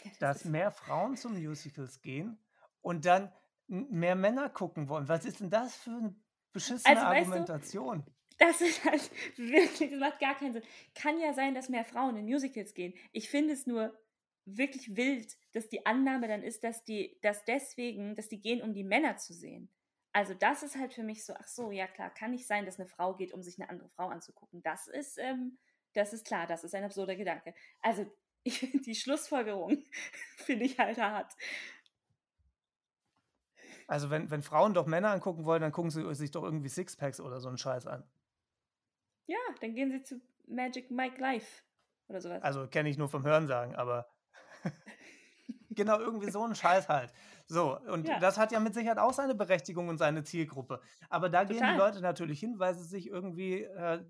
Das 0.04 0.20
dass 0.20 0.46
mehr 0.46 0.72
Frauen 0.72 1.16
zu 1.16 1.30
Musicals 1.30 2.02
gehen 2.02 2.38
und 2.82 3.06
dann 3.06 3.32
mehr 3.68 4.16
Männer 4.16 4.50
gucken 4.50 4.90
wollen. 4.90 5.08
Was 5.08 5.26
ist 5.26 5.40
denn 5.40 5.50
das 5.50 5.76
für 5.76 5.92
eine 5.92 6.16
beschissene 6.52 6.98
Also, 6.98 7.02
weißt 7.02 7.28
du, 7.28 7.32
Argumentation? 7.32 8.06
Das 8.38 8.62
ist 8.62 8.84
halt 8.84 9.10
wirklich, 9.38 9.92
das 9.92 10.00
macht 10.00 10.20
gar 10.20 10.36
keinen 10.36 10.54
Sinn. 10.54 10.64
Kann 10.94 11.20
ja 11.20 11.34
sein, 11.34 11.56
dass 11.56 11.70
mehr 11.70 11.86
Frauen 11.86 12.18
in 12.18 12.26
Musicals 12.26 12.74
gehen. 12.74 12.94
Ich 13.12 13.30
finde 13.30 13.54
es 13.54 13.66
nur 13.66 13.98
wirklich 14.46 14.96
wild, 14.96 15.36
dass 15.54 15.70
die 15.70 15.86
Annahme 15.86 16.28
dann 16.28 16.44
ist, 16.44 16.64
dass 16.64 16.84
die, 16.84 17.18
dass 17.22 17.44
deswegen, 17.46 18.16
dass 18.16 18.30
die 18.30 18.42
gehen, 18.42 18.62
um 18.62 18.74
die 18.74 18.84
Männer 18.84 19.18
zu 19.18 19.34
sehen. 19.34 19.70
Also 20.14 20.34
das 20.34 20.64
ist 20.64 20.78
halt 20.78 20.94
für 20.94 21.04
mich 21.04 21.26
so, 21.26 21.34
ach 21.38 21.48
so, 21.48 21.72
ja 21.72 21.88
klar, 21.88 22.10
kann 22.10 22.32
nicht 22.32 22.48
sein, 22.48 22.66
dass 22.66 22.80
eine 22.80 22.88
Frau 22.88 23.16
geht, 23.16 23.34
um 23.34 23.42
sich 23.42 23.60
eine 23.60 23.70
andere 23.70 23.90
Frau 23.90 24.08
anzugucken. 24.08 24.62
Das 24.62 24.88
ist, 24.88 25.18
ähm, 25.18 25.58
das 25.94 26.14
ist 26.14 26.26
klar, 26.26 26.48
das 26.48 26.64
ist 26.64 26.76
ein 26.76 26.84
absurder 26.84 27.16
Gedanke. 27.16 27.54
Also 27.82 28.06
ich 28.44 28.60
die 28.86 28.96
Schlussfolgerung 28.96 29.84
finde 30.38 30.66
ich 30.66 30.78
halt 30.78 31.00
hart. 31.00 31.34
Also 33.88 34.10
wenn, 34.10 34.32
wenn 34.32 34.42
Frauen 34.42 34.74
doch 34.74 34.86
Männer 34.86 35.12
angucken 35.12 35.46
wollen, 35.46 35.62
dann 35.62 35.72
gucken 35.72 35.92
sie 35.92 36.14
sich 36.16 36.32
doch 36.32 36.44
irgendwie 36.44 36.70
Sixpacks 36.70 37.20
oder 37.20 37.40
so 37.40 37.48
einen 37.48 37.58
Scheiß 37.58 37.86
an. 37.88 38.04
Ja, 39.28 39.38
dann 39.62 39.74
gehen 39.76 39.92
sie 39.92 40.04
zu 40.04 40.22
Magic 40.48 40.92
Mike 40.92 41.20
Live 41.20 41.64
oder 42.08 42.22
sowas. 42.22 42.44
Also 42.44 42.68
kenne 42.68 42.90
ich 42.90 42.98
nur 42.98 43.10
vom 43.10 43.24
Hörensagen, 43.26 43.76
aber 43.76 44.08
genau 45.72 46.00
irgendwie 46.00 46.30
so 46.32 46.44
einen 46.44 46.56
Scheiß 46.56 46.88
halt. 46.90 47.12
So, 47.48 47.80
und 47.80 48.08
Ja. 48.08 48.20
das 48.20 48.38
hat 48.38 48.52
ja 48.52 48.60
mit 48.60 48.74
Sicherheit 48.74 48.98
auch 49.00 49.14
seine 49.14 49.36
Berechtigung 49.36 49.88
und 49.90 49.98
seine 49.98 50.24
Zielgruppe. 50.24 50.82
Aber 51.10 51.30
da 51.30 51.44
gehen 51.44 51.56
die 51.58 51.62
Total. 51.62 51.78
Leute 51.78 52.02
natürlich 52.02 52.40
hin, 52.40 52.56
weil 52.58 52.76
sie 52.76 52.84
sich 52.86 53.08
irgendwie 53.08 53.64
äh, 53.64 54.04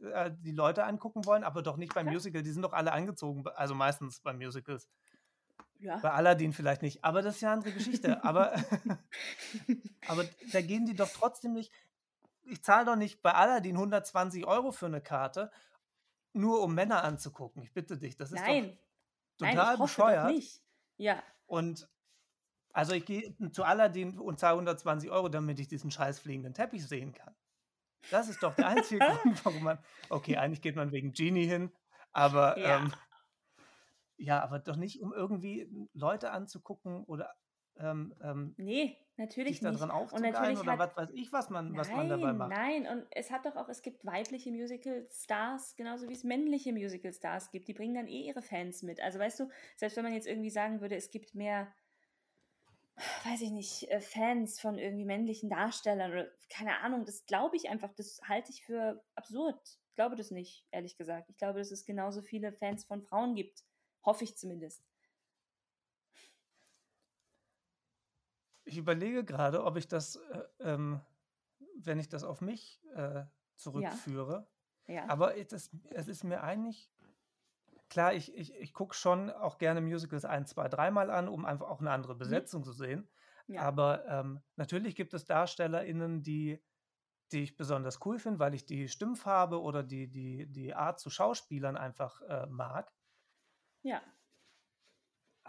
äh, 0.00 0.30
die 0.38 0.52
Leute 0.52 0.84
angucken 0.84 1.24
wollen, 1.26 1.44
aber 1.44 1.62
doch 1.62 1.76
nicht 1.76 1.94
beim 1.94 2.04
Klar. 2.06 2.14
Musical. 2.14 2.42
Die 2.42 2.50
sind 2.52 2.62
doch 2.62 2.72
alle 2.72 2.92
angezogen, 2.92 3.46
also 3.54 3.74
meistens 3.74 4.20
bei 4.20 4.32
Musicals. 4.32 4.88
ja. 5.78 5.96
Bei 5.98 6.10
Aladdin 6.12 6.52
vielleicht 6.52 6.82
nicht, 6.82 7.04
aber 7.04 7.22
das 7.22 7.36
ist 7.36 7.40
ja 7.42 7.48
eine 7.52 7.58
andere 7.58 7.72
Geschichte. 7.72 8.22
aber, 8.24 8.52
aber 10.08 10.24
da 10.52 10.60
gehen 10.60 10.86
die 10.86 10.94
doch 10.94 11.08
trotzdem 11.10 11.52
nicht. 11.54 11.72
Ich 12.42 12.62
zahle 12.62 12.86
doch 12.86 12.96
nicht 12.96 13.22
bei 13.22 13.32
Aladdin 13.32 13.76
120 13.76 14.46
Euro 14.46 14.72
für 14.72 14.86
eine 14.86 15.00
Karte, 15.00 15.50
nur 16.32 16.62
um 16.62 16.74
Männer 16.74 17.04
anzugucken. 17.04 17.62
Ich 17.62 17.72
bitte 17.72 17.98
dich. 17.98 18.16
Das 18.16 18.32
ist 18.32 18.40
Nein. 18.40 18.78
doch 19.38 19.48
total 19.48 19.54
Nein, 19.54 19.74
ich 19.74 19.80
bescheuert. 19.80 20.24
Doch 20.24 20.32
nicht. 20.34 20.62
Ja. 20.96 21.22
Und 21.46 21.88
also 22.72 22.92
ich 22.92 23.04
gehe 23.04 23.36
zu 23.50 23.64
Aladdin 23.64 24.18
und 24.18 24.38
zahle 24.38 24.54
120 24.54 25.10
Euro, 25.10 25.28
damit 25.28 25.58
ich 25.58 25.68
diesen 25.68 25.90
scheiß 25.90 26.20
fliegenden 26.20 26.54
Teppich 26.54 26.86
sehen 26.86 27.12
kann. 27.12 27.34
Das 28.10 28.28
ist 28.28 28.42
doch 28.42 28.54
der 28.54 28.68
einzige 28.68 29.04
Grund, 29.22 29.44
warum 29.44 29.64
man. 29.64 29.78
Okay, 30.08 30.36
eigentlich 30.36 30.62
geht 30.62 30.76
man 30.76 30.92
wegen 30.92 31.12
Genie 31.12 31.46
hin, 31.46 31.72
aber 32.12 32.58
ja. 32.58 32.78
Ähm, 32.78 32.92
ja, 34.16 34.42
aber 34.42 34.58
doch 34.58 34.76
nicht, 34.76 35.00
um 35.00 35.14
irgendwie 35.14 35.68
Leute 35.94 36.30
anzugucken 36.30 37.04
oder 37.04 37.34
ähm, 37.78 38.14
ähm, 38.22 38.54
nee, 38.58 38.98
natürlich 39.20 39.60
sich 39.60 39.60
daran 39.60 39.90
aufzugeilen 39.90 40.58
oder 40.58 40.78
was 40.78 40.96
weiß 40.96 41.10
ich, 41.12 41.32
was 41.32 41.48
man, 41.50 41.68
nein, 41.68 41.76
was 41.76 41.90
man 41.90 42.08
dabei 42.08 42.32
macht. 42.32 42.50
Nein, 42.50 42.86
und 42.88 43.06
es 43.10 43.30
hat 43.30 43.46
doch 43.46 43.56
auch, 43.56 43.68
es 43.68 43.82
gibt 43.82 44.04
weibliche 44.04 44.50
Musical-Stars, 44.50 45.76
genauso 45.76 46.08
wie 46.08 46.12
es 46.12 46.24
männliche 46.24 46.72
Musical-Stars 46.72 47.50
gibt. 47.50 47.68
Die 47.68 47.74
bringen 47.74 47.94
dann 47.94 48.08
eh 48.08 48.26
ihre 48.26 48.42
Fans 48.42 48.82
mit. 48.82 49.00
Also 49.00 49.18
weißt 49.18 49.40
du, 49.40 49.48
selbst 49.76 49.96
wenn 49.96 50.04
man 50.04 50.14
jetzt 50.14 50.26
irgendwie 50.26 50.50
sagen 50.50 50.80
würde, 50.80 50.96
es 50.96 51.10
gibt 51.10 51.34
mehr, 51.34 51.72
weiß 53.24 53.42
ich 53.42 53.52
nicht, 53.52 53.88
äh, 53.90 54.00
Fans 54.00 54.60
von 54.60 54.78
irgendwie 54.78 55.04
männlichen 55.04 55.48
Darstellern 55.48 56.10
oder 56.10 56.28
keine 56.48 56.80
Ahnung, 56.80 57.04
das 57.04 57.26
glaube 57.26 57.56
ich 57.56 57.68
einfach, 57.70 57.92
das 57.94 58.20
halte 58.26 58.50
ich 58.50 58.64
für 58.64 59.04
absurd. 59.14 59.60
Ich 59.90 59.94
glaube 59.94 60.16
das 60.16 60.30
nicht, 60.30 60.66
ehrlich 60.70 60.96
gesagt. 60.96 61.30
Ich 61.30 61.36
glaube, 61.36 61.58
dass 61.58 61.70
es 61.70 61.84
genauso 61.84 62.22
viele 62.22 62.52
Fans 62.52 62.84
von 62.84 63.02
Frauen 63.02 63.34
gibt 63.34 63.62
Hoffe 64.04 64.24
ich 64.24 64.36
zumindest. 64.36 64.82
Ich 68.70 68.78
überlege 68.78 69.24
gerade, 69.24 69.64
ob 69.64 69.76
ich 69.76 69.88
das, 69.88 70.16
äh, 70.16 70.44
ähm, 70.60 71.00
wenn 71.74 71.98
ich 71.98 72.08
das 72.08 72.22
auf 72.22 72.40
mich 72.40 72.80
äh, 72.94 73.24
zurückführe. 73.56 74.46
Ja. 74.86 74.94
ja. 74.94 75.08
Aber 75.08 75.36
es, 75.36 75.70
es 75.90 76.08
ist 76.08 76.22
mir 76.22 76.42
eigentlich 76.42 76.88
klar, 77.88 78.14
ich, 78.14 78.32
ich, 78.34 78.54
ich 78.54 78.72
gucke 78.72 78.94
schon 78.94 79.28
auch 79.30 79.58
gerne 79.58 79.80
Musicals 79.80 80.24
ein, 80.24 80.46
zwei, 80.46 80.68
dreimal 80.68 81.10
an, 81.10 81.28
um 81.28 81.44
einfach 81.44 81.68
auch 81.68 81.80
eine 81.80 81.90
andere 81.90 82.14
mhm. 82.14 82.18
Besetzung 82.18 82.60
mhm. 82.60 82.64
zu 82.64 82.72
sehen. 82.72 83.08
Ja. 83.48 83.62
Aber 83.62 84.06
ähm, 84.06 84.40
natürlich 84.54 84.94
gibt 84.94 85.12
es 85.14 85.24
DarstellerInnen, 85.24 86.22
die, 86.22 86.62
die 87.32 87.42
ich 87.42 87.56
besonders 87.56 87.98
cool 88.06 88.20
finde, 88.20 88.38
weil 88.38 88.54
ich 88.54 88.64
die 88.64 88.88
Stimmfarbe 88.88 89.60
oder 89.60 89.82
die, 89.82 90.08
die, 90.08 90.46
die 90.46 90.74
Art 90.74 91.00
zu 91.00 91.10
Schauspielern 91.10 91.76
einfach 91.76 92.22
äh, 92.22 92.46
mag. 92.46 92.92
Ja. 93.82 94.00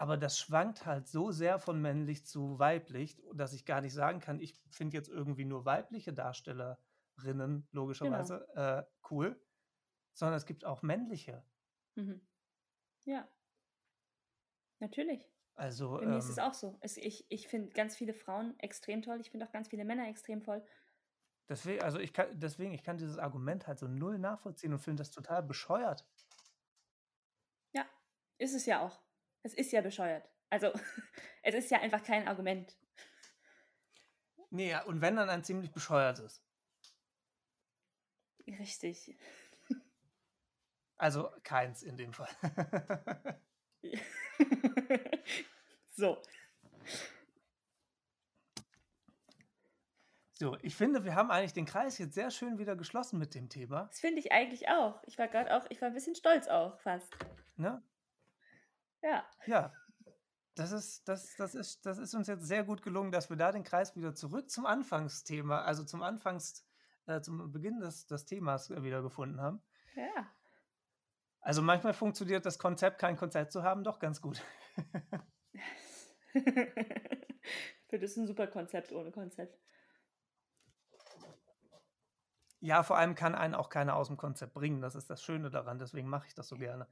Aber 0.02 0.16
das 0.16 0.36
schwankt 0.36 0.84
halt 0.84 1.06
so 1.06 1.30
sehr 1.30 1.60
von 1.60 1.80
männlich 1.80 2.26
zu 2.26 2.58
weiblich, 2.58 3.22
dass 3.34 3.52
ich 3.52 3.64
gar 3.64 3.80
nicht 3.80 3.92
sagen 3.92 4.18
kann, 4.18 4.40
ich 4.40 4.60
finde 4.68 4.96
jetzt 4.96 5.08
irgendwie 5.08 5.44
nur 5.44 5.64
weibliche 5.64 6.12
Darstellerinnen 6.12 7.68
logischerweise 7.70 8.44
genau. 8.52 8.78
äh, 8.78 8.84
cool, 9.12 9.40
sondern 10.12 10.36
es 10.36 10.44
gibt 10.44 10.64
auch 10.64 10.82
männliche. 10.82 11.44
Mhm. 11.94 12.20
Ja. 13.04 13.28
Natürlich. 14.80 15.30
Also, 15.54 15.98
Bei 15.98 16.06
mir 16.06 16.18
ist 16.18 16.30
es 16.30 16.38
ähm 16.38 16.44
auch 16.44 16.54
so. 16.54 16.76
Es, 16.80 16.96
ich 16.96 17.24
ich 17.28 17.46
finde 17.46 17.72
ganz 17.72 17.94
viele 17.94 18.12
Frauen 18.12 18.58
extrem 18.58 19.02
toll. 19.02 19.20
Ich 19.20 19.30
finde 19.30 19.46
auch 19.46 19.52
ganz 19.52 19.68
viele 19.68 19.84
Männer 19.84 20.08
extrem 20.08 20.42
toll. 20.42 20.64
Deswegen, 21.48 21.80
also 21.82 22.00
ich 22.00 22.12
kann, 22.12 22.26
deswegen, 22.40 22.72
ich 22.72 22.82
kann 22.82 22.98
dieses 22.98 23.18
Argument 23.18 23.68
halt 23.68 23.78
so 23.78 23.86
null 23.86 24.18
nachvollziehen 24.18 24.72
und 24.72 24.80
finde 24.80 25.02
das 25.02 25.12
total 25.12 25.44
bescheuert. 25.44 26.04
Ist 28.42 28.54
es 28.54 28.66
ja 28.66 28.80
auch. 28.80 28.98
Es 29.42 29.54
ist 29.54 29.72
ja 29.72 29.80
bescheuert. 29.80 30.28
Also, 30.50 30.72
es 31.42 31.54
ist 31.54 31.70
ja 31.70 31.80
einfach 31.80 32.02
kein 32.02 32.28
Argument. 32.28 32.76
Nee, 34.50 34.76
und 34.86 35.00
wenn 35.00 35.16
dann 35.16 35.30
ein 35.30 35.44
ziemlich 35.44 35.72
bescheuertes. 35.72 36.42
Richtig. 38.46 39.16
Also 40.98 41.30
keins 41.42 41.82
in 41.82 41.96
dem 41.96 42.12
Fall. 42.12 42.28
so. 45.90 46.22
So, 50.32 50.56
ich 50.60 50.74
finde, 50.74 51.04
wir 51.04 51.14
haben 51.14 51.30
eigentlich 51.30 51.52
den 51.54 51.66
Kreis 51.66 51.98
jetzt 51.98 52.14
sehr 52.14 52.30
schön 52.30 52.58
wieder 52.58 52.76
geschlossen 52.76 53.18
mit 53.18 53.34
dem 53.34 53.48
Thema. 53.48 53.86
Das 53.86 54.00
finde 54.00 54.20
ich 54.20 54.32
eigentlich 54.32 54.68
auch. 54.68 55.02
Ich 55.06 55.18
war 55.18 55.28
gerade 55.28 55.56
auch, 55.56 55.64
ich 55.70 55.80
war 55.80 55.88
ein 55.88 55.94
bisschen 55.94 56.14
stolz 56.14 56.46
auch 56.46 56.78
fast. 56.80 57.16
Ne? 57.56 57.82
Ja. 59.02 59.24
Ja. 59.46 59.72
Das 60.54 60.70
ist, 60.70 61.08
das, 61.08 61.34
das, 61.36 61.54
ist, 61.54 61.86
das 61.86 61.96
ist 61.98 62.14
uns 62.14 62.26
jetzt 62.28 62.44
sehr 62.44 62.62
gut 62.64 62.82
gelungen, 62.82 63.10
dass 63.10 63.30
wir 63.30 63.36
da 63.38 63.52
den 63.52 63.64
Kreis 63.64 63.96
wieder 63.96 64.14
zurück 64.14 64.50
zum 64.50 64.66
Anfangsthema, 64.66 65.62
also 65.62 65.82
zum 65.82 66.02
Anfangs, 66.02 66.66
äh, 67.06 67.22
zum 67.22 67.50
Beginn 67.52 67.80
des, 67.80 68.06
des 68.06 68.26
Themas 68.26 68.68
wieder 68.68 69.00
gefunden 69.00 69.40
haben. 69.40 69.62
Ja. 69.96 70.30
Also 71.40 71.62
manchmal 71.62 71.94
funktioniert 71.94 72.44
das 72.44 72.58
Konzept, 72.58 72.98
kein 72.98 73.16
Konzept 73.16 73.50
zu 73.50 73.62
haben, 73.62 73.82
doch 73.82 73.98
ganz 73.98 74.20
gut. 74.20 74.42
Für 77.88 77.98
das 77.98 78.10
ist 78.10 78.18
ein 78.18 78.26
super 78.26 78.46
Konzept 78.46 78.92
ohne 78.92 79.10
Konzept. 79.10 79.58
Ja, 82.60 82.82
vor 82.82 82.98
allem 82.98 83.14
kann 83.14 83.34
einen 83.34 83.54
auch 83.54 83.70
keiner 83.70 83.96
aus 83.96 84.08
dem 84.08 84.18
Konzept 84.18 84.52
bringen. 84.54 84.82
Das 84.82 84.94
ist 84.94 85.08
das 85.10 85.22
Schöne 85.22 85.50
daran, 85.50 85.78
deswegen 85.78 86.08
mache 86.08 86.26
ich 86.28 86.34
das 86.34 86.46
so 86.46 86.56
gerne 86.56 86.86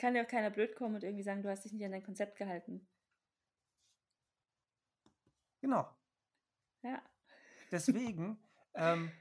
kann 0.00 0.16
ja 0.16 0.24
auch 0.24 0.28
keiner 0.28 0.50
blöd 0.50 0.74
kommen 0.74 0.94
und 0.94 1.04
irgendwie 1.04 1.22
sagen, 1.22 1.42
du 1.42 1.50
hast 1.50 1.64
dich 1.64 1.72
nicht 1.72 1.84
an 1.84 1.92
dein 1.92 2.02
Konzept 2.02 2.36
gehalten. 2.36 2.86
Genau. 5.60 5.86
Ja. 6.82 7.02
Deswegen 7.70 8.38
ähm, 8.74 9.12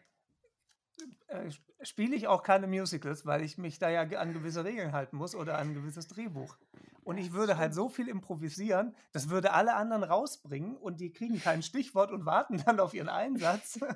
äh, 1.27 1.51
spiele 1.81 2.15
ich 2.15 2.27
auch 2.27 2.43
keine 2.43 2.65
Musicals, 2.65 3.25
weil 3.25 3.43
ich 3.43 3.57
mich 3.57 3.77
da 3.77 3.89
ja 3.89 4.03
an 4.03 4.33
gewisse 4.33 4.63
Regeln 4.63 4.93
halten 4.93 5.17
muss 5.17 5.35
oder 5.35 5.57
an 5.57 5.69
ein 5.69 5.73
gewisses 5.73 6.07
Drehbuch. 6.07 6.57
Und 7.03 7.17
ich 7.17 7.33
würde 7.33 7.57
halt 7.57 7.73
so 7.73 7.89
viel 7.89 8.07
improvisieren, 8.07 8.95
das 9.11 9.29
würde 9.29 9.51
alle 9.51 9.75
anderen 9.75 10.03
rausbringen 10.03 10.77
und 10.77 11.01
die 11.01 11.11
kriegen 11.11 11.41
kein 11.41 11.61
Stichwort 11.61 12.11
und 12.11 12.25
warten 12.25 12.63
dann 12.65 12.79
auf 12.79 12.93
ihren 12.93 13.09
Einsatz. 13.09 13.79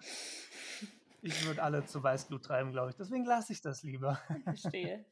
Ich 1.26 1.46
würde 1.46 1.64
alle 1.64 1.86
zu 1.86 2.04
Weißglut 2.04 2.44
treiben, 2.44 2.74
glaube 2.74 2.90
ich. 2.90 2.98
Deswegen 2.98 3.24
lasse 3.24 3.53
ich 3.53 3.62
das 3.62 3.82
lieber. 3.82 4.20
Verstehe. 4.44 5.06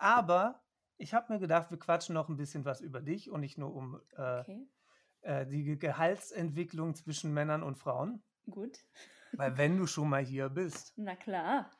Aber 0.00 0.62
ich 0.96 1.12
habe 1.14 1.32
mir 1.32 1.38
gedacht, 1.38 1.70
wir 1.70 1.78
quatschen 1.78 2.14
noch 2.14 2.28
ein 2.28 2.36
bisschen 2.36 2.64
was 2.64 2.80
über 2.80 3.00
dich 3.02 3.30
und 3.30 3.40
nicht 3.40 3.58
nur 3.58 3.74
um 3.74 4.00
äh, 4.16 4.40
okay. 4.40 4.68
äh, 5.20 5.46
die 5.46 5.78
Gehaltsentwicklung 5.78 6.94
zwischen 6.94 7.32
Männern 7.34 7.62
und 7.62 7.76
Frauen. 7.76 8.22
Gut. 8.48 8.78
Weil 9.32 9.58
wenn 9.58 9.76
du 9.76 9.86
schon 9.86 10.08
mal 10.08 10.24
hier 10.24 10.48
bist. 10.48 10.94
Na 10.96 11.16
klar. 11.16 11.70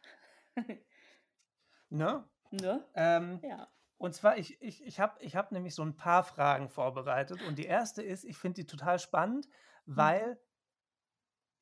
ne? 1.88 2.28
Ne? 2.50 2.84
Ähm, 2.94 3.40
ja. 3.42 3.68
Und 3.96 4.14
zwar, 4.14 4.36
ich, 4.36 4.60
ich, 4.60 4.84
ich 4.84 5.00
habe 5.00 5.20
ich 5.22 5.36
hab 5.36 5.50
nämlich 5.50 5.74
so 5.74 5.82
ein 5.82 5.96
paar 5.96 6.22
Fragen 6.22 6.68
vorbereitet. 6.68 7.42
Und 7.46 7.58
die 7.58 7.66
erste 7.66 8.02
ist, 8.02 8.24
ich 8.24 8.36
finde 8.36 8.62
die 8.62 8.66
total 8.66 8.98
spannend, 8.98 9.48
mhm. 9.86 9.96
weil 9.96 10.40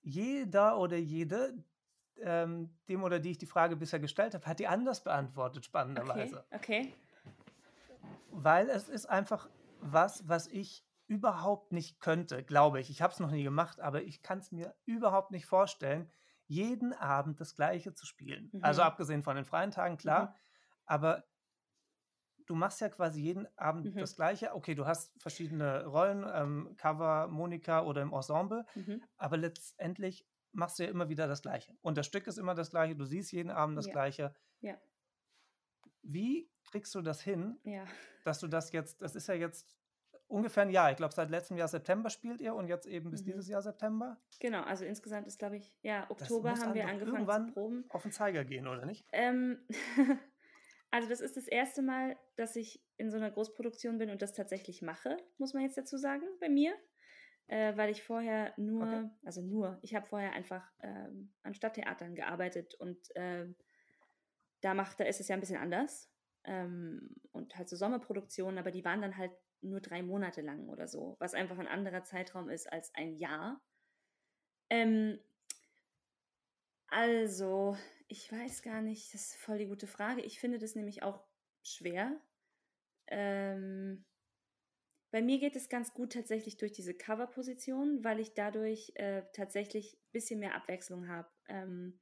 jeder 0.02 0.78
oder 0.78 0.96
jede, 0.96 1.64
ähm, 2.22 2.76
dem 2.88 3.02
oder 3.02 3.20
die 3.20 3.30
ich 3.32 3.38
die 3.38 3.46
Frage 3.46 3.76
bisher 3.76 4.00
gestellt 4.00 4.34
habe, 4.34 4.46
hat 4.46 4.58
die 4.58 4.66
anders 4.66 5.02
beantwortet, 5.02 5.64
spannenderweise. 5.64 6.44
Okay. 6.50 6.92
okay. 6.92 6.94
Weil 8.30 8.68
es 8.68 8.88
ist 8.88 9.06
einfach 9.06 9.48
was, 9.80 10.28
was 10.28 10.46
ich 10.46 10.84
überhaupt 11.06 11.72
nicht 11.72 12.00
könnte, 12.00 12.44
glaube 12.44 12.80
ich. 12.80 12.90
Ich 12.90 13.02
habe 13.02 13.12
es 13.12 13.20
noch 13.20 13.30
nie 13.30 13.42
gemacht, 13.42 13.80
aber 13.80 14.02
ich 14.02 14.22
kann 14.22 14.38
es 14.38 14.52
mir 14.52 14.74
überhaupt 14.84 15.30
nicht 15.30 15.46
vorstellen, 15.46 16.10
jeden 16.46 16.92
Abend 16.92 17.40
das 17.40 17.54
Gleiche 17.54 17.94
zu 17.94 18.06
spielen. 18.06 18.44
Also 18.46 18.56
mhm. 18.56 18.64
Also 18.64 18.82
abgesehen 18.82 19.22
von 19.22 19.36
den 19.36 19.44
freien 19.44 19.70
Tagen, 19.70 19.96
klar. 19.96 20.26
Mhm. 20.26 20.34
Aber 20.86 21.24
du 22.46 22.54
machst 22.54 22.80
ja 22.80 22.88
quasi 22.88 23.20
jeden 23.20 23.46
Abend 23.56 23.94
mhm. 23.94 23.98
das 23.98 24.16
Gleiche. 24.16 24.54
Okay, 24.54 24.74
du 24.74 24.86
hast 24.86 25.12
verschiedene 25.20 25.86
Rollen, 25.86 26.26
ähm, 26.32 26.74
Cover, 26.76 27.28
Monika 27.28 27.82
oder 27.82 28.02
im 28.02 28.12
Ensemble, 28.12 28.64
mhm. 28.74 29.02
aber 29.16 29.36
letztendlich 29.36 30.26
machst 30.52 30.78
du 30.78 30.84
ja 30.84 30.90
immer 30.90 31.08
wieder 31.08 31.26
das 31.26 31.42
Gleiche. 31.42 31.76
Und 31.82 31.98
das 31.98 32.06
Stück 32.06 32.26
ist 32.26 32.38
immer 32.38 32.54
das 32.54 32.70
Gleiche, 32.70 32.96
du 32.96 33.04
siehst 33.04 33.32
jeden 33.32 33.50
Abend 33.50 33.76
das 33.76 33.86
ja. 33.86 33.92
Gleiche. 33.92 34.34
Ja. 34.60 34.76
Wie 36.02 36.50
kriegst 36.70 36.94
du 36.94 37.02
das 37.02 37.20
hin, 37.20 37.58
ja. 37.64 37.84
dass 38.24 38.40
du 38.40 38.48
das 38.48 38.72
jetzt, 38.72 39.00
das 39.02 39.14
ist 39.14 39.28
ja 39.28 39.34
jetzt 39.34 39.78
ungefähr 40.28 40.62
ein 40.62 40.70
Jahr, 40.70 40.90
ich 40.90 40.96
glaube 40.96 41.14
seit 41.14 41.30
letztem 41.30 41.56
Jahr 41.56 41.68
September 41.68 42.10
spielt 42.10 42.40
ihr 42.40 42.54
und 42.54 42.68
jetzt 42.68 42.86
eben 42.86 43.10
bis 43.10 43.22
mhm. 43.22 43.26
dieses 43.26 43.48
Jahr 43.48 43.62
September? 43.62 44.18
Genau, 44.40 44.62
also 44.62 44.84
insgesamt 44.84 45.26
ist 45.26 45.38
glaube 45.38 45.56
ich, 45.56 45.74
ja, 45.82 46.06
Oktober 46.10 46.52
haben 46.52 46.74
wir 46.74 46.86
angefangen 46.86 47.48
zu 47.48 47.52
proben. 47.52 47.84
auf 47.88 48.02
den 48.02 48.12
Zeiger 48.12 48.44
gehen, 48.44 48.66
oder 48.66 48.84
nicht? 48.84 49.06
Ähm, 49.12 49.58
also 50.90 51.08
das 51.08 51.20
ist 51.20 51.36
das 51.36 51.48
erste 51.48 51.82
Mal, 51.82 52.16
dass 52.36 52.56
ich 52.56 52.82
in 52.96 53.10
so 53.10 53.16
einer 53.16 53.30
Großproduktion 53.30 53.98
bin 53.98 54.10
und 54.10 54.22
das 54.22 54.34
tatsächlich 54.34 54.82
mache, 54.82 55.16
muss 55.38 55.54
man 55.54 55.62
jetzt 55.62 55.78
dazu 55.78 55.96
sagen, 55.96 56.24
bei 56.40 56.48
mir 56.48 56.74
äh, 57.48 57.76
weil 57.76 57.90
ich 57.90 58.02
vorher 58.02 58.54
nur, 58.56 58.82
okay. 58.82 59.10
also 59.24 59.42
nur, 59.42 59.78
ich 59.82 59.94
habe 59.94 60.06
vorher 60.06 60.32
einfach 60.32 60.70
ähm, 60.80 61.32
an 61.42 61.54
Stadttheatern 61.54 62.14
gearbeitet 62.14 62.74
und 62.76 63.14
äh, 63.16 63.46
da 64.60 64.74
macht, 64.74 65.00
da 65.00 65.04
ist 65.04 65.20
es 65.20 65.28
ja 65.28 65.34
ein 65.34 65.40
bisschen 65.40 65.60
anders. 65.60 66.10
ähm, 66.44 67.14
und 67.32 67.56
halt 67.56 67.68
so 67.68 67.76
Sommerproduktionen, 67.76 68.58
aber 68.58 68.70
die 68.70 68.84
waren 68.84 69.02
dann 69.02 69.16
halt 69.16 69.32
nur 69.60 69.80
drei 69.80 70.02
Monate 70.02 70.40
lang 70.40 70.68
oder 70.68 70.88
so, 70.88 71.16
was 71.18 71.34
einfach 71.34 71.58
ein 71.58 71.68
anderer 71.68 72.04
Zeitraum 72.04 72.48
ist 72.48 72.72
als 72.72 72.94
ein 72.94 73.14
Jahr. 73.16 73.60
Ähm, 74.70 75.18
also, 76.88 77.76
ich 78.06 78.32
weiß 78.32 78.62
gar 78.62 78.80
nicht, 78.80 79.12
das 79.12 79.22
ist 79.22 79.36
voll 79.36 79.58
die 79.58 79.66
gute 79.66 79.86
Frage. 79.86 80.22
Ich 80.22 80.40
finde 80.40 80.58
das 80.58 80.74
nämlich 80.74 81.02
auch 81.02 81.22
schwer. 81.62 82.18
Ähm, 83.08 84.04
bei 85.10 85.22
mir 85.22 85.38
geht 85.38 85.56
es 85.56 85.68
ganz 85.68 85.94
gut 85.94 86.12
tatsächlich 86.12 86.56
durch 86.58 86.72
diese 86.72 86.94
Cover-Position, 86.94 88.04
weil 88.04 88.20
ich 88.20 88.34
dadurch 88.34 88.92
äh, 88.96 89.22
tatsächlich 89.32 89.94
ein 89.94 90.12
bisschen 90.12 90.40
mehr 90.40 90.54
Abwechslung 90.54 91.08
habe. 91.08 91.28
Ähm, 91.48 91.98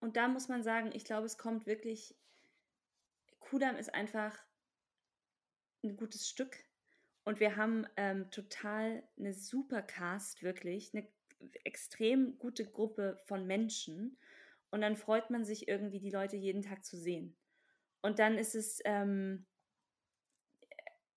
und 0.00 0.16
da 0.16 0.28
muss 0.28 0.48
man 0.48 0.62
sagen, 0.62 0.90
ich 0.92 1.04
glaube, 1.04 1.26
es 1.26 1.38
kommt 1.38 1.66
wirklich. 1.66 2.16
Kudam 3.38 3.76
ist 3.76 3.94
einfach 3.94 4.36
ein 5.84 5.96
gutes 5.96 6.28
Stück. 6.28 6.56
Und 7.24 7.40
wir 7.40 7.56
haben 7.56 7.86
ähm, 7.96 8.30
total 8.30 9.02
eine 9.18 9.32
super 9.32 9.82
Cast, 9.82 10.42
wirklich. 10.42 10.92
Eine 10.94 11.08
extrem 11.64 12.38
gute 12.38 12.64
Gruppe 12.64 13.20
von 13.26 13.46
Menschen. 13.46 14.18
Und 14.70 14.80
dann 14.80 14.96
freut 14.96 15.30
man 15.30 15.44
sich 15.44 15.68
irgendwie, 15.68 16.00
die 16.00 16.10
Leute 16.10 16.36
jeden 16.36 16.62
Tag 16.62 16.84
zu 16.84 16.96
sehen. 16.96 17.36
Und 18.02 18.18
dann 18.18 18.36
ist 18.36 18.54
es, 18.54 18.80
ähm, 18.84 19.46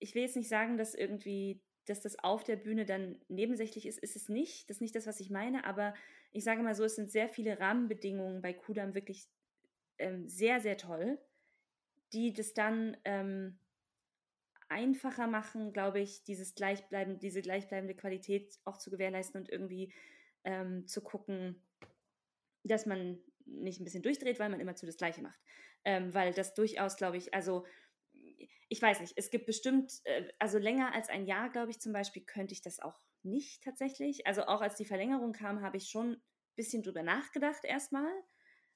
ich 0.00 0.14
will 0.14 0.22
jetzt 0.22 0.36
nicht 0.36 0.48
sagen, 0.48 0.76
dass 0.76 0.94
irgendwie, 0.94 1.62
dass 1.86 2.00
das 2.00 2.18
auf 2.18 2.42
der 2.42 2.56
Bühne 2.56 2.84
dann 2.84 3.20
nebensächlich 3.28 3.86
ist, 3.86 3.98
ist 3.98 4.16
es 4.16 4.28
nicht. 4.28 4.68
Das 4.68 4.78
ist 4.78 4.80
nicht 4.80 4.96
das, 4.96 5.06
was 5.06 5.20
ich 5.20 5.30
meine, 5.30 5.64
aber 5.64 5.94
ich 6.32 6.44
sage 6.44 6.62
mal 6.62 6.74
so, 6.74 6.84
es 6.84 6.96
sind 6.96 7.10
sehr 7.10 7.28
viele 7.28 7.60
Rahmenbedingungen 7.60 8.42
bei 8.42 8.52
Kudam 8.52 8.94
wirklich 8.94 9.28
ähm, 9.98 10.28
sehr, 10.28 10.60
sehr 10.60 10.76
toll, 10.76 11.18
die 12.12 12.32
das 12.32 12.54
dann 12.54 12.96
ähm, 13.04 13.58
einfacher 14.68 15.26
machen, 15.26 15.72
glaube 15.72 16.00
ich, 16.00 16.24
dieses 16.24 16.54
gleichbleiben, 16.54 17.18
diese 17.18 17.42
gleichbleibende 17.42 17.94
Qualität 17.94 18.58
auch 18.64 18.78
zu 18.78 18.90
gewährleisten 18.90 19.40
und 19.40 19.50
irgendwie 19.50 19.92
ähm, 20.44 20.86
zu 20.86 21.02
gucken, 21.02 21.62
dass 22.62 22.86
man 22.86 23.18
nicht 23.46 23.80
ein 23.80 23.84
bisschen 23.84 24.02
durchdreht, 24.02 24.38
weil 24.38 24.48
man 24.48 24.60
immer 24.60 24.76
zu 24.76 24.86
das 24.86 24.96
Gleiche 24.96 25.22
macht. 25.22 25.40
Ähm, 25.84 26.14
weil 26.14 26.32
das 26.32 26.54
durchaus, 26.54 26.96
glaube 26.96 27.16
ich, 27.16 27.34
also 27.34 27.66
ich 28.68 28.80
weiß 28.80 29.00
nicht, 29.00 29.14
es 29.16 29.30
gibt 29.30 29.46
bestimmt, 29.46 29.92
äh, 30.04 30.28
also 30.38 30.58
länger 30.58 30.94
als 30.94 31.08
ein 31.08 31.26
Jahr, 31.26 31.50
glaube 31.50 31.70
ich 31.70 31.80
zum 31.80 31.92
Beispiel, 31.92 32.24
könnte 32.24 32.54
ich 32.54 32.62
das 32.62 32.80
auch 32.80 32.98
nicht 33.22 33.62
tatsächlich. 33.62 34.26
Also 34.26 34.44
auch 34.44 34.60
als 34.60 34.76
die 34.76 34.84
Verlängerung 34.84 35.32
kam, 35.32 35.62
habe 35.62 35.76
ich 35.76 35.88
schon 35.88 36.12
ein 36.12 36.22
bisschen 36.56 36.82
drüber 36.82 37.02
nachgedacht 37.02 37.64
erstmal, 37.64 38.10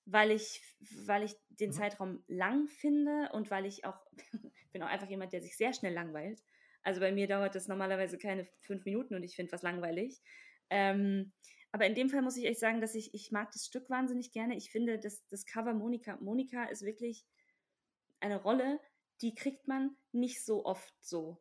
weil 0.04 0.30
ich, 0.30 0.62
weil 1.06 1.22
ich 1.22 1.34
den 1.48 1.70
mhm. 1.70 1.74
Zeitraum 1.74 2.24
lang 2.26 2.68
finde 2.68 3.30
und 3.32 3.50
weil 3.50 3.66
ich 3.66 3.84
auch, 3.84 3.98
bin 4.72 4.82
auch 4.82 4.88
einfach 4.88 5.08
jemand, 5.08 5.32
der 5.32 5.40
sich 5.40 5.56
sehr 5.56 5.72
schnell 5.72 5.94
langweilt. 5.94 6.42
Also 6.82 7.00
bei 7.00 7.12
mir 7.12 7.26
dauert 7.26 7.54
das 7.54 7.68
normalerweise 7.68 8.18
keine 8.18 8.46
fünf 8.60 8.84
Minuten 8.84 9.14
und 9.14 9.22
ich 9.22 9.36
finde 9.36 9.52
was 9.52 9.62
langweilig. 9.62 10.20
Ähm, 10.70 11.32
aber 11.72 11.86
in 11.86 11.94
dem 11.94 12.10
Fall 12.10 12.22
muss 12.22 12.36
ich 12.36 12.44
echt 12.44 12.60
sagen, 12.60 12.80
dass 12.80 12.94
ich, 12.94 13.14
ich 13.14 13.32
mag 13.32 13.50
das 13.52 13.66
Stück 13.66 13.88
wahnsinnig 13.90 14.32
gerne. 14.32 14.56
Ich 14.56 14.70
finde, 14.70 14.98
dass 14.98 15.26
das 15.28 15.46
Cover 15.46 15.72
Monika, 15.72 16.16
Monika 16.20 16.64
ist 16.64 16.82
wirklich 16.82 17.26
eine 18.20 18.40
Rolle, 18.40 18.78
die 19.22 19.34
kriegt 19.34 19.68
man 19.68 19.96
nicht 20.12 20.44
so 20.44 20.64
oft 20.64 20.94
so 21.00 21.40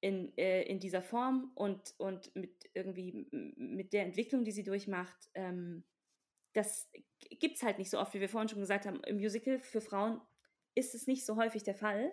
in, 0.00 0.36
äh, 0.36 0.62
in 0.62 0.78
dieser 0.78 1.02
Form 1.02 1.50
und, 1.54 1.94
und 1.98 2.34
mit 2.34 2.70
irgendwie 2.74 3.28
mit 3.56 3.92
der 3.92 4.04
Entwicklung, 4.04 4.44
die 4.44 4.52
sie 4.52 4.62
durchmacht. 4.62 5.30
Ähm, 5.34 5.84
das 6.52 6.90
gibt 7.40 7.56
es 7.56 7.62
halt 7.62 7.78
nicht 7.78 7.90
so 7.90 7.98
oft, 7.98 8.14
wie 8.14 8.20
wir 8.20 8.28
vorhin 8.28 8.48
schon 8.48 8.60
gesagt 8.60 8.86
haben. 8.86 9.02
Im 9.04 9.16
Musical 9.16 9.58
für 9.60 9.80
Frauen 9.80 10.20
ist 10.74 10.94
es 10.94 11.06
nicht 11.06 11.26
so 11.26 11.36
häufig 11.36 11.64
der 11.64 11.74
Fall. 11.74 12.12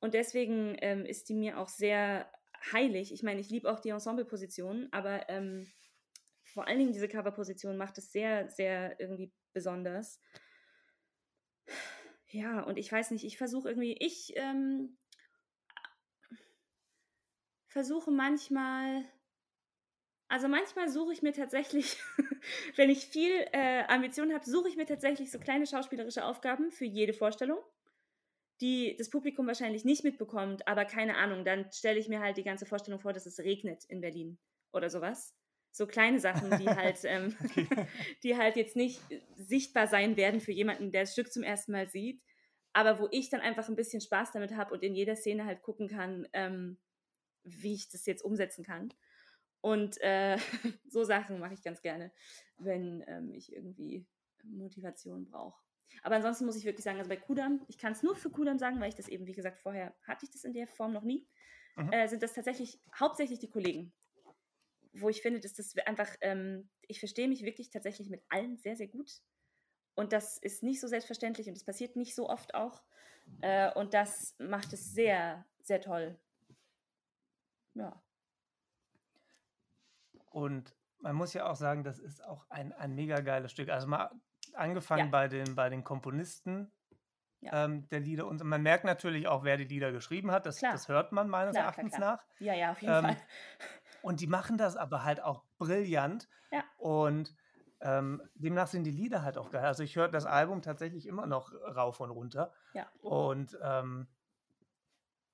Und 0.00 0.14
deswegen 0.14 0.76
ähm, 0.80 1.06
ist 1.06 1.28
die 1.28 1.34
mir 1.34 1.58
auch 1.58 1.68
sehr 1.68 2.30
heilig. 2.72 3.12
Ich 3.12 3.22
meine, 3.22 3.40
ich 3.40 3.50
liebe 3.50 3.70
auch 3.70 3.80
die 3.80 3.90
Ensemble-Positionen, 3.90 4.92
aber 4.92 5.28
ähm, 5.28 5.66
vor 6.44 6.66
allen 6.66 6.78
Dingen 6.78 6.92
diese 6.92 7.08
Cover-Position 7.08 7.76
macht 7.76 7.98
es 7.98 8.12
sehr, 8.12 8.48
sehr 8.50 9.00
irgendwie 9.00 9.32
besonders. 9.52 10.20
Ja, 12.34 12.62
und 12.62 12.78
ich 12.78 12.90
weiß 12.90 13.12
nicht, 13.12 13.24
ich 13.24 13.38
versuche 13.38 13.68
irgendwie, 13.68 13.96
ich 14.00 14.32
ähm, 14.34 14.98
versuche 17.68 18.10
manchmal, 18.10 19.04
also 20.26 20.48
manchmal 20.48 20.88
suche 20.88 21.12
ich 21.12 21.22
mir 21.22 21.32
tatsächlich, 21.32 21.96
wenn 22.74 22.90
ich 22.90 23.06
viel 23.06 23.30
äh, 23.52 23.84
Ambition 23.86 24.34
habe, 24.34 24.44
suche 24.44 24.68
ich 24.68 24.74
mir 24.74 24.84
tatsächlich 24.84 25.30
so 25.30 25.38
kleine 25.38 25.64
schauspielerische 25.64 26.24
Aufgaben 26.24 26.72
für 26.72 26.86
jede 26.86 27.12
Vorstellung, 27.12 27.60
die 28.60 28.96
das 28.96 29.10
Publikum 29.10 29.46
wahrscheinlich 29.46 29.84
nicht 29.84 30.02
mitbekommt, 30.02 30.66
aber 30.66 30.86
keine 30.86 31.16
Ahnung, 31.18 31.44
dann 31.44 31.70
stelle 31.70 32.00
ich 32.00 32.08
mir 32.08 32.18
halt 32.18 32.36
die 32.36 32.42
ganze 32.42 32.66
Vorstellung 32.66 32.98
vor, 32.98 33.12
dass 33.12 33.26
es 33.26 33.38
regnet 33.38 33.84
in 33.84 34.00
Berlin 34.00 34.40
oder 34.72 34.90
sowas. 34.90 35.36
So 35.74 35.88
kleine 35.88 36.20
Sachen, 36.20 36.56
die 36.58 36.68
halt, 36.68 37.00
ähm, 37.02 37.34
die 38.22 38.36
halt 38.36 38.54
jetzt 38.54 38.76
nicht 38.76 39.00
sichtbar 39.36 39.88
sein 39.88 40.16
werden 40.16 40.40
für 40.40 40.52
jemanden, 40.52 40.92
der 40.92 41.02
das 41.02 41.12
Stück 41.12 41.32
zum 41.32 41.42
ersten 41.42 41.72
Mal 41.72 41.88
sieht, 41.88 42.22
aber 42.72 43.00
wo 43.00 43.08
ich 43.10 43.28
dann 43.28 43.40
einfach 43.40 43.68
ein 43.68 43.74
bisschen 43.74 44.00
Spaß 44.00 44.30
damit 44.32 44.54
habe 44.54 44.72
und 44.72 44.84
in 44.84 44.94
jeder 44.94 45.16
Szene 45.16 45.44
halt 45.44 45.62
gucken 45.62 45.88
kann, 45.88 46.28
ähm, 46.32 46.78
wie 47.42 47.74
ich 47.74 47.88
das 47.88 48.06
jetzt 48.06 48.24
umsetzen 48.24 48.64
kann. 48.64 48.94
Und 49.60 50.00
äh, 50.00 50.38
so 50.88 51.02
Sachen 51.02 51.40
mache 51.40 51.54
ich 51.54 51.62
ganz 51.64 51.82
gerne, 51.82 52.12
wenn 52.56 53.02
ähm, 53.08 53.34
ich 53.34 53.52
irgendwie 53.52 54.06
Motivation 54.44 55.24
brauche. 55.24 55.60
Aber 56.04 56.14
ansonsten 56.14 56.46
muss 56.46 56.56
ich 56.56 56.64
wirklich 56.64 56.84
sagen, 56.84 56.98
also 56.98 57.08
bei 57.08 57.16
Kudam, 57.16 57.64
ich 57.66 57.78
kann 57.78 57.92
es 57.92 58.02
nur 58.04 58.14
für 58.14 58.30
Kudam 58.30 58.58
sagen, 58.58 58.80
weil 58.80 58.90
ich 58.90 58.94
das 58.94 59.08
eben, 59.08 59.26
wie 59.26 59.32
gesagt, 59.32 59.58
vorher 59.58 59.92
hatte 60.06 60.24
ich 60.24 60.30
das 60.30 60.44
in 60.44 60.52
der 60.52 60.68
Form 60.68 60.92
noch 60.92 61.02
nie, 61.02 61.26
mhm. 61.74 61.92
äh, 61.92 62.06
sind 62.06 62.22
das 62.22 62.32
tatsächlich 62.32 62.80
hauptsächlich 62.96 63.40
die 63.40 63.50
Kollegen, 63.50 63.92
wo 64.94 65.08
ich 65.08 65.22
finde, 65.22 65.40
dass 65.40 65.54
das 65.54 65.76
einfach, 65.86 66.08
ähm, 66.20 66.68
ich 66.82 67.00
verstehe 67.00 67.28
mich 67.28 67.44
wirklich 67.44 67.70
tatsächlich 67.70 68.08
mit 68.08 68.22
allen 68.28 68.56
sehr, 68.56 68.76
sehr 68.76 68.88
gut. 68.88 69.20
Und 69.94 70.12
das 70.12 70.38
ist 70.38 70.62
nicht 70.62 70.80
so 70.80 70.88
selbstverständlich 70.88 71.48
und 71.48 71.56
das 71.56 71.64
passiert 71.64 71.96
nicht 71.96 72.14
so 72.14 72.28
oft 72.28 72.54
auch. 72.54 72.82
Äh, 73.40 73.72
und 73.72 73.94
das 73.94 74.34
macht 74.38 74.72
es 74.72 74.92
sehr, 74.92 75.44
sehr 75.62 75.80
toll. 75.80 76.18
Ja. 77.74 78.02
Und 80.30 80.74
man 80.98 81.14
muss 81.14 81.32
ja 81.32 81.48
auch 81.48 81.56
sagen, 81.56 81.84
das 81.84 81.98
ist 81.98 82.24
auch 82.24 82.48
ein, 82.50 82.72
ein 82.72 82.94
mega 82.94 83.20
geiles 83.20 83.52
Stück. 83.52 83.68
Also 83.68 83.86
mal 83.86 84.10
angefangen 84.54 85.06
ja. 85.06 85.10
bei, 85.10 85.28
den, 85.28 85.54
bei 85.54 85.68
den 85.68 85.84
Komponisten 85.84 86.72
ja. 87.40 87.64
ähm, 87.64 87.88
der 87.88 88.00
Lieder. 88.00 88.26
Und 88.26 88.42
man 88.42 88.62
merkt 88.62 88.84
natürlich 88.84 89.28
auch, 89.28 89.44
wer 89.44 89.56
die 89.56 89.64
Lieder 89.64 89.92
geschrieben 89.92 90.30
hat. 90.30 90.46
Das, 90.46 90.58
das 90.60 90.88
hört 90.88 91.12
man 91.12 91.28
meines 91.28 91.52
klar, 91.52 91.64
Erachtens 91.64 91.94
klar, 91.94 92.18
klar. 92.18 92.26
nach. 92.38 92.46
Ja, 92.46 92.54
ja, 92.54 92.72
auf 92.72 92.82
jeden 92.82 92.94
ähm, 92.94 93.04
Fall. 93.04 93.16
Und 94.04 94.20
die 94.20 94.26
machen 94.26 94.58
das 94.58 94.76
aber 94.76 95.02
halt 95.02 95.22
auch 95.22 95.44
brillant. 95.56 96.28
Ja. 96.52 96.62
Und 96.76 97.34
ähm, 97.80 98.20
demnach 98.34 98.66
sind 98.66 98.84
die 98.84 98.90
Lieder 98.90 99.22
halt 99.22 99.38
auch 99.38 99.50
geil. 99.50 99.64
Also 99.64 99.82
ich 99.82 99.96
höre 99.96 100.08
das 100.08 100.26
Album 100.26 100.60
tatsächlich 100.60 101.06
immer 101.06 101.26
noch 101.26 101.54
rauf 101.74 102.00
und 102.00 102.10
runter. 102.10 102.52
Ja. 102.74 102.86
Und 103.00 103.58
ähm, 103.62 104.06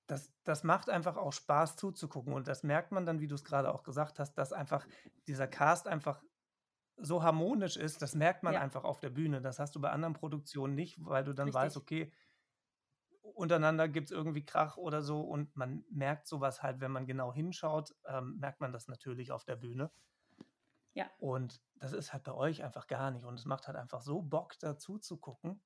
das, 0.06 0.32
das 0.44 0.62
macht 0.62 0.88
einfach 0.88 1.16
auch 1.16 1.32
Spaß 1.32 1.74
zuzugucken. 1.74 2.32
Und 2.32 2.46
das 2.46 2.62
merkt 2.62 2.92
man 2.92 3.06
dann, 3.06 3.18
wie 3.18 3.26
du 3.26 3.34
es 3.34 3.42
gerade 3.42 3.74
auch 3.74 3.82
gesagt 3.82 4.20
hast, 4.20 4.34
dass 4.34 4.52
einfach 4.52 4.86
dieser 5.26 5.48
Cast 5.48 5.88
einfach 5.88 6.22
so 6.96 7.24
harmonisch 7.24 7.76
ist, 7.76 8.02
das 8.02 8.14
merkt 8.14 8.44
man 8.44 8.54
ja. 8.54 8.60
einfach 8.60 8.84
auf 8.84 9.00
der 9.00 9.10
Bühne. 9.10 9.40
Das 9.40 9.58
hast 9.58 9.74
du 9.74 9.80
bei 9.80 9.90
anderen 9.90 10.14
Produktionen 10.14 10.76
nicht, 10.76 11.04
weil 11.04 11.24
du 11.24 11.32
dann 11.32 11.48
Richtig. 11.48 11.60
weißt, 11.60 11.76
okay, 11.76 12.12
untereinander 13.40 13.88
gibt 13.88 14.10
es 14.10 14.16
irgendwie 14.16 14.44
Krach 14.44 14.76
oder 14.76 15.02
so 15.02 15.22
und 15.22 15.56
man 15.56 15.84
merkt 15.90 16.26
sowas 16.26 16.62
halt, 16.62 16.80
wenn 16.80 16.92
man 16.92 17.06
genau 17.06 17.32
hinschaut, 17.32 17.94
ähm, 18.06 18.38
merkt 18.38 18.60
man 18.60 18.72
das 18.72 18.86
natürlich 18.86 19.32
auf 19.32 19.44
der 19.44 19.56
Bühne. 19.56 19.90
Ja. 20.94 21.10
Und 21.18 21.60
das 21.76 21.92
ist 21.92 22.12
halt 22.12 22.24
bei 22.24 22.32
euch 22.34 22.62
einfach 22.62 22.86
gar 22.86 23.10
nicht. 23.10 23.24
Und 23.24 23.38
es 23.38 23.46
macht 23.46 23.66
halt 23.66 23.76
einfach 23.76 24.00
so 24.00 24.22
Bock, 24.22 24.58
dazu 24.60 24.98
zu 24.98 25.16
gucken. 25.16 25.62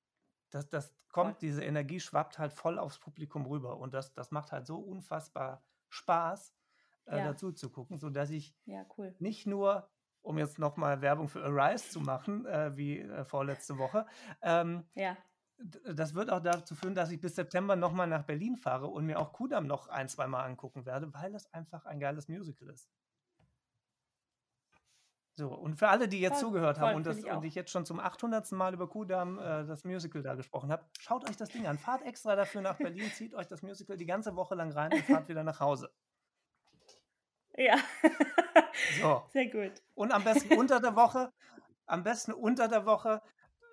Das, 0.51 0.69
das 0.69 0.95
kommt, 1.09 1.43
diese 1.43 1.65
Energie 1.65 1.99
schwappt 1.99 2.39
halt 2.39 2.53
voll 2.53 2.79
aufs 2.79 2.99
Publikum 2.99 3.47
rüber. 3.47 3.79
Und 3.79 3.95
das, 3.95 4.13
das 4.13 4.31
macht 4.31 4.53
halt 4.53 4.67
so 4.67 4.79
unfassbar 4.79 5.65
Spaß, 5.89 6.55
äh, 7.07 7.19
ja. 7.19 7.25
dazu 7.25 7.53
zu 7.53 7.71
gucken, 7.71 7.99
sodass 7.99 8.31
ich 8.31 8.55
ja, 8.67 8.85
cool. 8.97 9.15
nicht 9.19 9.47
nur, 9.47 9.89
um 10.23 10.39
jetzt 10.39 10.59
nochmal 10.59 11.01
Werbung 11.01 11.29
für 11.29 11.43
Arise 11.43 11.89
zu 11.89 12.01
machen, 12.01 12.47
äh, 12.47 12.77
wie 12.77 13.01
äh, 13.01 13.25
vorletzte 13.25 13.79
Woche, 13.79 14.07
ähm, 14.43 14.85
ja. 14.95 15.17
Das 15.59 16.15
wird 16.15 16.31
auch 16.31 16.41
dazu 16.41 16.75
führen, 16.75 16.95
dass 16.95 17.11
ich 17.11 17.21
bis 17.21 17.37
September 17.37 17.77
nochmal 17.77 18.07
nach 18.07 18.25
Berlin 18.25 18.57
fahre 18.57 18.87
und 18.87 19.07
mir 19.07 19.19
auch 19.19 19.33
Kudam 19.33 19.67
noch 19.67 19.89
ein, 19.89 20.09
zwei 20.09 20.27
Mal 20.27 20.45
angucken 20.45 20.85
werde, 20.85 21.13
weil 21.15 21.33
das 21.33 21.53
einfach 21.53 21.87
ein 21.87 22.01
geiles 22.01 22.29
Musical 22.29 22.69
ist. 22.69 22.89
So, 25.37 25.53
und 25.53 25.77
für 25.77 25.89
alle, 25.89 26.07
die 26.07 26.21
jetzt 26.21 26.35
voll, 26.35 26.51
zugehört 26.51 26.79
haben 26.79 26.95
und, 26.95 27.07
das, 27.07 27.19
ich 27.19 27.27
und 27.27 27.45
ich 27.45 27.57
jetzt 27.57 27.71
schon 27.73 27.85
zum 27.85 27.99
800. 27.99 28.53
Mal 28.53 28.73
über 28.73 28.89
Kudam 28.89 29.39
äh, 29.39 29.67
das 29.67 29.83
Musical 29.85 30.23
da 30.23 30.37
gesprochen 30.37 30.71
habe, 30.71 30.85
schaut 31.01 31.29
euch 31.29 31.37
das 31.37 31.49
Ding 31.49 31.67
an. 31.67 31.77
Fahrt 31.77 32.03
extra 32.03 32.37
dafür 32.37 32.61
nach 32.61 32.77
Berlin, 32.77 33.11
zieht 33.13 33.35
euch 33.35 33.49
das 33.49 33.63
Musical 33.63 33.97
die 33.97 34.07
ganze 34.07 34.37
Woche 34.37 34.55
lang 34.55 34.71
rein 34.71 34.93
und 34.93 35.03
fahrt 35.03 35.29
wieder 35.29 35.43
nach 35.43 35.59
Hause. 35.59 35.91
Ja. 37.57 37.77
so. 39.01 39.25
Sehr 39.33 39.51
gut. 39.51 39.73
Und 39.95 40.13
am 40.13 40.23
besten 40.23 40.57
unter 40.57 40.79
der 40.79 40.95
Woche, 40.95 41.33
am 41.87 42.05
besten 42.05 42.33
unter 42.33 42.69
der 42.69 42.87
Woche, 42.87 43.21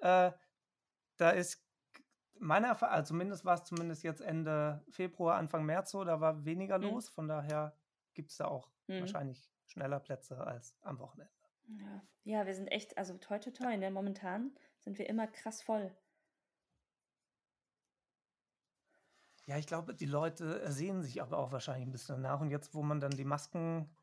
äh, 0.01 0.31
da 1.17 1.29
ist 1.29 1.63
Meine 2.43 2.67
Erfahrung, 2.67 2.95
also 2.95 3.09
zumindest 3.09 3.45
war 3.45 3.53
es 3.53 3.63
zumindest 3.65 4.03
jetzt 4.03 4.19
Ende 4.21 4.83
Februar, 4.89 5.37
Anfang 5.37 5.63
März 5.63 5.91
so, 5.91 6.03
da 6.03 6.19
war 6.21 6.43
weniger 6.43 6.79
Mhm. 6.79 6.85
los. 6.85 7.07
Von 7.07 7.27
daher 7.27 7.77
gibt 8.15 8.31
es 8.31 8.37
da 8.37 8.45
auch 8.45 8.71
Mhm. 8.87 8.99
wahrscheinlich 9.01 9.51
schneller 9.67 9.99
Plätze 9.99 10.37
als 10.45 10.75
am 10.81 10.97
Wochenende. 10.99 11.31
Ja. 11.67 12.03
ja, 12.23 12.45
wir 12.47 12.55
sind 12.55 12.67
echt, 12.67 12.97
also 12.97 13.17
toi 13.17 13.37
toi 13.39 13.51
toi, 13.51 13.77
ne? 13.77 13.91
Momentan 13.91 14.55
sind 14.79 14.97
wir 14.97 15.07
immer 15.07 15.27
krass 15.27 15.61
voll. 15.61 15.95
Ja, 19.45 19.57
ich 19.57 19.67
glaube, 19.67 19.93
die 19.95 20.05
Leute 20.05 20.71
sehen 20.71 21.01
sich 21.01 21.21
aber 21.21 21.37
auch 21.37 21.51
wahrscheinlich 21.51 21.87
ein 21.87 21.91
bisschen 21.91 22.21
danach. 22.21 22.41
Und 22.41 22.51
jetzt, 22.51 22.73
wo 22.73 22.83
man 22.83 22.99
dann 22.99 23.11
die 23.11 23.25
Masken 23.25 23.95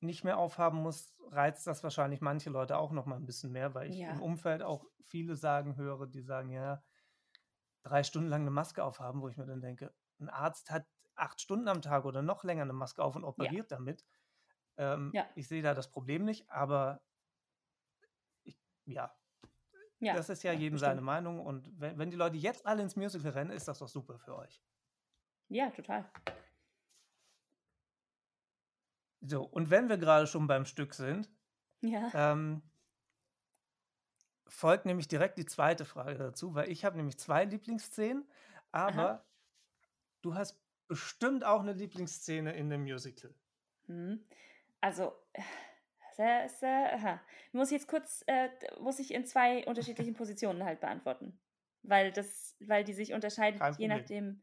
nicht 0.00 0.24
mehr 0.24 0.38
aufhaben 0.38 0.78
muss, 0.82 1.14
reizt 1.30 1.66
das 1.66 1.82
wahrscheinlich 1.82 2.20
manche 2.20 2.50
Leute 2.50 2.78
auch 2.78 2.92
noch 2.92 3.06
mal 3.06 3.16
ein 3.16 3.26
bisschen 3.26 3.50
mehr, 3.52 3.74
weil 3.74 3.90
ich 3.90 4.08
im 4.08 4.18
Ja. 4.18 4.18
Umfeld 4.20 4.62
auch 4.62 4.86
viele 5.02 5.36
sagen 5.36 5.76
höre, 5.76 6.06
die 6.06 6.20
sagen, 6.22 6.50
ja, 6.50 6.82
drei 7.88 8.02
Stunden 8.04 8.28
lang 8.28 8.42
eine 8.42 8.50
Maske 8.50 8.84
aufhaben, 8.84 9.20
wo 9.22 9.28
ich 9.28 9.36
mir 9.36 9.46
dann 9.46 9.60
denke, 9.60 9.92
ein 10.20 10.28
Arzt 10.28 10.70
hat 10.70 10.86
acht 11.14 11.40
Stunden 11.40 11.68
am 11.68 11.82
Tag 11.82 12.04
oder 12.04 12.22
noch 12.22 12.44
länger 12.44 12.62
eine 12.62 12.72
Maske 12.72 13.02
auf 13.02 13.16
und 13.16 13.24
Ja. 13.24 13.28
operiert 13.28 13.72
damit. 13.72 14.04
Ähm, 14.76 15.12
Ja. 15.14 15.26
ich 15.34 15.48
sehe 15.48 15.62
da 15.62 15.74
das 15.74 15.90
Problem 15.90 16.24
nicht, 16.24 16.50
aber 16.50 17.02
ich, 18.44 18.58
ja, 18.84 19.12
Ja. 20.00 20.14
das 20.14 20.28
ist 20.28 20.42
ja 20.42 20.52
Ja, 20.52 20.58
jedem 20.58 20.78
seine 20.78 21.00
bestimmt. 21.00 21.06
Meinung. 21.06 21.40
Und 21.44 21.68
wenn, 21.80 21.98
wenn 21.98 22.10
die 22.10 22.16
Leute 22.16 22.36
jetzt 22.36 22.66
alle 22.66 22.82
ins 22.82 22.96
Musical 22.96 23.32
rennen, 23.32 23.50
ist 23.50 23.68
das 23.68 23.78
doch 23.78 23.88
super 23.88 24.18
für 24.18 24.36
euch. 24.36 24.62
Ja, 25.48 25.70
total. 25.70 26.04
So, 29.20 29.42
und 29.42 29.70
wenn 29.70 29.88
wir 29.88 29.98
gerade 29.98 30.26
schon 30.26 30.46
beim 30.46 30.64
Stück 30.64 30.94
sind, 30.94 31.28
Ja. 31.82 32.10
ähm, 32.14 32.62
folgt 34.48 34.86
nämlich 34.86 35.08
direkt 35.08 35.38
die 35.38 35.46
zweite 35.46 35.84
Frage 35.84 36.18
dazu, 36.18 36.54
weil 36.54 36.70
ich 36.70 36.84
habe 36.84 36.96
nämlich 36.96 37.18
zwei 37.18 37.44
Lieblingsszenen, 37.44 38.26
Aha. 38.72 38.88
aber 38.88 39.24
du 40.22 40.34
hast 40.34 40.60
bestimmt 40.88 41.44
auch 41.44 41.60
eine 41.60 41.72
Lieblingsszene 41.74 42.54
in 42.54 42.70
dem 42.70 42.82
Musical. 42.82 43.34
Mhm. 43.86 44.24
Also, 44.80 45.12
sehr, 46.16 46.48
sehr, 46.48 46.94
aha. 46.94 47.20
muss 47.52 47.68
ich 47.68 47.78
jetzt 47.78 47.88
kurz, 47.88 48.24
äh, 48.26 48.48
muss 48.80 48.98
ich 48.98 49.12
in 49.12 49.24
zwei 49.26 49.64
unterschiedlichen 49.66 50.14
Positionen 50.16 50.64
halt 50.64 50.80
beantworten. 50.80 51.38
Weil 51.82 52.10
das, 52.10 52.56
weil 52.60 52.84
die 52.84 52.92
sich 52.92 53.12
unterscheiden, 53.12 53.60
Kein 53.60 53.74
je 53.74 53.86
Problem. 53.86 53.98
nachdem. 53.98 54.42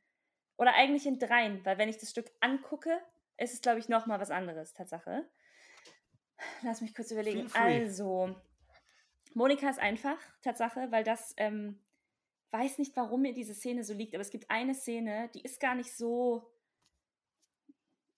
Oder 0.57 0.73
eigentlich 0.76 1.06
in 1.06 1.19
dreien, 1.19 1.65
weil 1.65 1.77
wenn 1.77 1.90
ich 1.90 1.98
das 1.98 2.11
Stück 2.11 2.32
angucke, 2.40 2.98
ist 3.38 3.53
es, 3.53 3.61
glaube 3.61 3.80
ich, 3.80 3.90
nochmal 3.90 4.22
was 4.22 4.32
anderes, 4.32 4.73
Tatsache. 4.73 5.26
Lass 6.64 6.82
mich 6.82 6.95
kurz 6.95 7.11
überlegen. 7.11 7.49
Also, 7.53 8.36
Monika 9.36 9.70
ist 9.70 9.80
einfach, 9.80 10.18
Tatsache, 10.41 10.91
weil 10.91 11.03
das, 11.03 11.34
ähm, 11.38 11.80
weiß 12.52 12.78
nicht, 12.78 12.95
warum 12.95 13.22
mir 13.22 13.34
diese 13.34 13.53
Szene 13.53 13.84
so 13.84 13.94
liegt, 13.94 14.16
aber 14.16 14.22
es 14.22 14.30
gibt 14.30 14.49
eine 14.49 14.74
Szene, 14.74 15.30
die 15.34 15.41
ist 15.41 15.60
gar 15.60 15.76
nicht 15.76 15.94
so, 15.94 16.49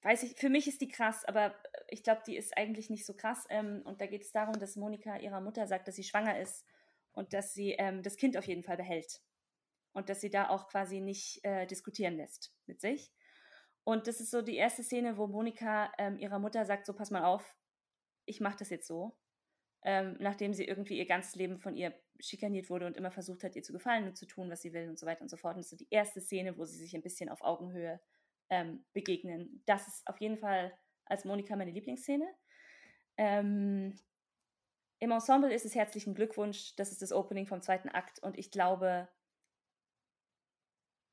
weiß 0.03 0.22
ich, 0.23 0.35
für 0.35 0.49
mich 0.49 0.68
ist 0.68 0.80
die 0.80 0.88
krass, 0.88 1.26
aber 1.26 1.56
ich 1.88 2.03
glaube, 2.03 2.22
die 2.27 2.38
ist 2.38 2.56
eigentlich 2.56 2.91
nicht 2.91 3.03
so 3.03 3.15
krass. 3.15 3.45
Ähm, 3.49 3.81
und 3.85 3.99
da 3.99 4.06
geht 4.06 4.22
es 4.22 4.31
darum, 4.31 4.60
dass 4.60 4.76
Monika 4.76 5.18
ihrer 5.18 5.41
Mutter 5.41 5.65
sagt, 5.65 5.88
dass 5.88 5.95
sie 5.95 6.03
schwanger 6.03 6.39
ist 6.39 6.65
und 7.14 7.34
dass 7.34 7.53
sie 7.53 7.72
ähm, 7.72 8.03
das 8.03 8.15
Kind 8.15 8.38
auf 8.38 8.45
jeden 8.45 8.64
Fall 8.64 8.77
behält. 8.77 9.22
Und 9.94 10.10
dass 10.10 10.22
sie 10.22 10.30
da 10.30 10.49
auch 10.49 10.69
quasi 10.69 11.02
nicht 11.02 11.44
äh, 11.44 11.65
diskutieren 11.65 12.15
lässt 12.15 12.53
mit 12.68 12.80
sich. 12.80 13.11
Und 13.84 14.06
das 14.06 14.19
ist 14.19 14.30
so 14.30 14.44
die 14.44 14.57
erste 14.57 14.84
Szene, 14.84 15.18
wo 15.18 15.26
Monika 15.26 15.91
ähm, 15.98 16.19
ihrer 16.19 16.38
Mutter 16.38 16.64
sagt, 16.65 16.85
so 16.85 16.94
pass 16.94 17.10
mal 17.10 17.26
auf, 17.26 17.57
ich 18.26 18.39
mache 18.39 18.57
das 18.60 18.69
jetzt 18.69 18.85
so. 18.85 19.18
Ähm, 19.89 20.18
nachdem 20.19 20.53
sie 20.53 20.65
irgendwie 20.65 20.97
ihr 20.97 21.05
ganzes 21.05 21.35
Leben 21.35 21.59
von 21.59 21.77
ihr 21.77 21.97
schikaniert 22.19 22.69
wurde 22.69 22.88
und 22.88 22.97
immer 22.97 23.09
versucht 23.09 23.45
hat, 23.45 23.55
ihr 23.55 23.64
zu 23.64 23.72
gefallen 23.72 24.05
und 24.05 24.18
zu 24.18 24.26
tun, 24.26 24.49
was 24.49 24.61
sie 24.61 24.73
will 24.73 24.89
und 24.89 24.99
so 24.99 25.05
weiter 25.05 25.22
und 25.22 25.30
so 25.30 25.38
fort. 25.38 25.55
Und 25.55 25.59
das 25.59 25.68
ist 25.68 25.80
so 25.80 25.85
die 25.85 25.88
erste 25.89 26.19
Szene, 26.19 26.57
wo 26.57 26.65
sie 26.65 26.77
sich 26.77 26.93
ein 26.93 27.01
bisschen 27.01 27.30
auf 27.30 27.41
Augenhöhe 27.41 28.01
ähm, 28.49 28.84
begegnen. 28.91 29.64
Das 29.65 29.88
ist 29.88 30.05
auf 30.05 30.19
jeden 30.19 30.38
Fall 30.38 30.77
als 31.05 31.23
Monika 31.23 31.55
meine 31.55 31.72
Lieblingsszene. 31.72 32.27
Ähm, 33.15 33.97
Im 34.99 35.11
Ensemble 35.11 35.53
ist 35.53 35.64
es 35.64 35.73
herzlichen 35.73 36.15
Glückwunsch. 36.15 36.76
Das 36.76 36.91
ist 36.91 37.01
das 37.01 37.14
Opening 37.14 37.47
vom 37.47 37.61
zweiten 37.61 37.88
Akt 37.88 38.19
und 38.19 38.38
ich 38.38 38.51
glaube, 38.51 39.07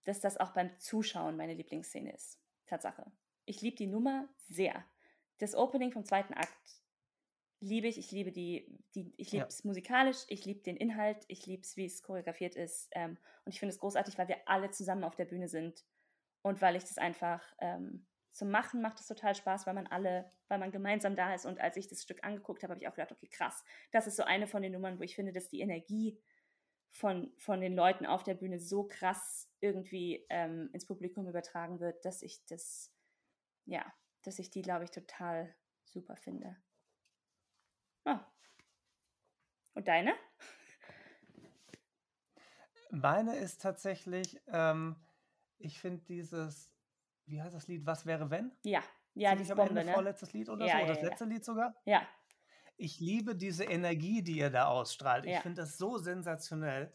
dass 0.03 0.19
das 0.19 0.37
auch 0.37 0.51
beim 0.51 0.77
Zuschauen 0.81 1.37
meine 1.37 1.55
Lieblingsszene 1.55 2.13
ist. 2.13 2.41
Tatsache. 2.67 3.07
Ich 3.45 3.61
liebe 3.61 3.77
die 3.77 3.87
Nummer 3.87 4.29
sehr. 4.49 4.85
Das 5.39 5.55
Opening 5.55 5.93
vom 5.93 6.05
zweiten 6.05 6.35
Akt 6.35 6.84
liebe 7.65 7.89
ich. 7.89 7.99
Ich 7.99 8.11
liebe 8.13 8.33
die, 8.33 8.67
die 8.95 9.13
ich 9.17 9.33
liebe 9.33 9.43
Ja. 9.43 9.49
es 9.49 9.65
musikalisch, 9.65 10.25
ich 10.29 10.45
liebe 10.45 10.63
den 10.63 10.77
Inhalt, 10.77 11.25
ich 11.29 11.47
liebe 11.47 11.63
es, 11.63 11.77
wie 11.77 11.87
es 11.87 12.03
choreografiert 12.03 12.55
ist. 12.57 12.89
Ähm, 12.93 13.17
und 13.45 13.53
ich 13.53 13.59
finde 13.59 13.73
es 13.73 13.81
großartig, 13.81 14.19
weil 14.19 14.29
wir 14.29 14.47
alle 14.47 14.71
zusammen 14.71 15.05
auf 15.05 15.17
der 15.17 15.25
Bühne 15.25 15.49
sind 15.49 15.85
und 16.43 16.61
weil 16.61 16.77
ich 16.77 16.85
das 16.85 16.99
einfach 16.99 17.43
ähm, 17.61 18.07
zum 18.33 18.51
Machen 18.51 18.83
macht 18.83 18.99
es 18.99 19.07
total 19.07 19.35
Spaß, 19.35 19.67
weil 19.67 19.75
man 19.75 19.87
alle, 19.87 20.31
weil 20.49 20.59
man 20.59 20.73
gemeinsam 20.73 21.15
da 21.15 21.33
ist. 21.35 21.47
Und 21.47 21.61
als 21.61 21.77
ich 21.77 21.87
das 21.87 22.03
Stück 22.03 22.25
angeguckt 22.25 22.63
habe, 22.63 22.73
habe 22.73 22.83
ich 22.83 22.89
auch 22.89 22.95
gedacht, 22.95 23.13
okay, 23.13 23.29
krass, 23.29 23.65
das 23.93 24.07
ist 24.07 24.17
so 24.17 24.25
eine 24.25 24.47
von 24.47 24.61
den 24.61 24.73
Nummern, 24.73 24.99
wo 24.99 25.03
ich 25.03 25.15
finde, 25.15 25.33
dass 25.33 25.49
die 25.49 25.61
Energie 25.61 26.21
von, 26.91 27.33
von 27.39 27.61
den 27.61 27.75
Leuten 27.75 28.07
auf 28.07 28.25
der 28.25 28.35
Bühne 28.35 28.59
so 28.59 28.89
krass 28.89 29.49
irgendwie 29.61 30.27
ähm, 30.31 30.69
ins 30.73 30.87
Publikum 30.87 31.29
übertragen 31.29 31.79
wird, 31.81 32.05
dass 32.05 32.23
ich 32.23 32.45
das, 32.47 32.93
ja, 33.67 33.85
dass 34.23 34.39
ich 34.39 34.51
die, 34.51 34.63
glaube 34.63 34.85
ich, 34.85 34.91
total 34.91 35.55
super 35.85 36.17
finde. 36.17 36.57
Ah. 38.05 38.21
Und 39.75 39.89
deine? 39.89 40.15
Meine 42.91 43.37
ist 43.37 43.61
tatsächlich, 43.63 44.41
ähm, 44.47 44.97
ich 45.59 45.81
finde 45.81 46.05
dieses, 46.05 46.71
wie 47.27 47.43
heißt 47.43 47.55
das 47.55 47.67
Lied, 47.67 47.87
Was 47.87 48.07
wäre 48.07 48.31
wenn? 48.31 48.53
Ja, 48.63 48.83
ja, 49.15 49.35
die 49.35 49.45
Bombe, 49.45 49.63
Ende 49.81 49.85
ne? 49.85 49.93
vorletztes 49.93 50.33
Lied 50.33 50.49
oder 50.49 50.67
Ja, 50.67 50.73
so, 50.75 50.79
oder 50.79 50.87
ja, 50.89 50.95
das 50.95 51.03
ja. 51.03 51.09
letzte 51.09 51.25
Lied 51.25 51.45
sogar. 51.45 51.75
Ja, 51.85 52.07
Ich 52.77 52.99
liebe 52.99 53.37
diese 53.37 53.65
Energie, 53.65 54.23
die 54.23 54.39
ihr 54.39 54.51
da 54.51 54.67
ausstrahlt. 54.67 55.25
Ich 55.27 55.33
Ja. 55.33 55.41
finde 55.41 55.63
das 55.63 55.79
so 55.79 55.97
sensationell. 55.99 56.93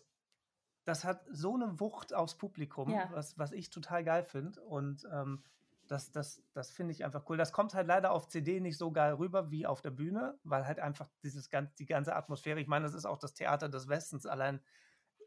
Das 0.84 1.06
hat 1.06 1.26
so 1.30 1.56
eine 1.56 1.80
Wucht 1.80 2.14
aufs 2.14 2.38
Publikum, 2.38 2.90
Ja. 2.90 3.10
was, 3.14 3.38
was 3.38 3.52
ich 3.54 3.70
total 3.70 4.04
geil 4.04 4.24
finde. 4.24 4.62
Und 4.62 5.06
ähm, 5.12 5.44
das, 5.90 6.12
das, 6.12 6.44
das 6.54 6.70
finde 6.70 6.94
ich 6.94 7.04
einfach 7.04 7.24
cool. 7.30 7.38
Das 7.38 7.52
kommt 7.52 7.74
halt 7.74 7.88
leider 7.88 8.12
auf 8.12 8.28
CD 8.28 8.60
nicht 8.60 8.78
so 8.78 8.92
geil 8.92 9.14
rüber 9.16 9.50
wie 9.50 9.66
auf 9.66 9.82
der 9.82 9.90
Bühne, 9.90 10.40
weil 10.44 10.66
halt 10.66 10.80
einfach 10.80 11.10
dieses 11.24 11.50
ganz, 11.50 11.74
die 11.76 11.88
ganze 11.88 12.16
Atmosphäre, 12.16 12.60
ich 12.60 12.68
meine, 12.68 12.86
das 12.86 12.94
ist 12.94 13.06
auch 13.06 13.18
das 13.18 13.34
Theater 13.34 13.70
des 13.70 13.88
Westens, 13.88 14.26
allein 14.26 14.62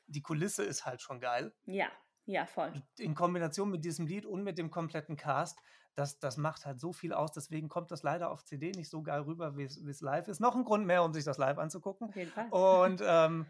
die 0.07 0.23
Kulisse 0.23 0.63
ist 0.63 0.87
halt 0.87 1.01
schon 1.01 1.21
geil. 1.21 1.53
ja, 1.67 1.89
ja, 2.27 2.47
voll. 2.47 2.73
In 2.99 3.15
Kombination 3.15 3.71
mit 3.71 3.85
diesem 3.85 4.07
Lied 4.07 4.25
und 4.25 4.45
mit 4.45 4.57
dem 4.57 4.71
kompletten 4.71 5.17
Cast, 5.17 5.59
das, 5.95 6.21
das 6.21 6.37
macht 6.37 6.65
halt 6.65 6.79
so 6.79 6.93
viel 6.93 7.13
aus. 7.13 7.33
Deswegen 7.33 7.69
kommt 7.69 7.91
das 7.91 8.05
leider 8.05 8.31
auf 8.31 8.45
CD 8.45 8.71
nicht 8.71 8.89
so 8.89 9.03
geil 9.03 9.23
rüber, 9.23 9.57
wie 9.57 9.65
es 9.65 10.01
live 10.01 10.29
ist. 10.29 10.41
Noch 10.41 10.55
ein 10.55 10.65
Grund 10.65 10.87
mehr, 10.87 11.03
um 11.03 11.13
sich 11.13 11.25
das 11.25 11.39
live 11.39 11.59
anzugucken. 11.59 12.09
Auf 12.09 12.17
jeden 12.17 12.31
Fall. 12.31 12.49
Und 12.51 13.03
ähm, 13.05 13.47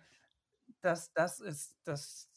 das, 0.80 1.12
das 1.12 1.40
ist, 1.40 1.78
das, 1.84 2.30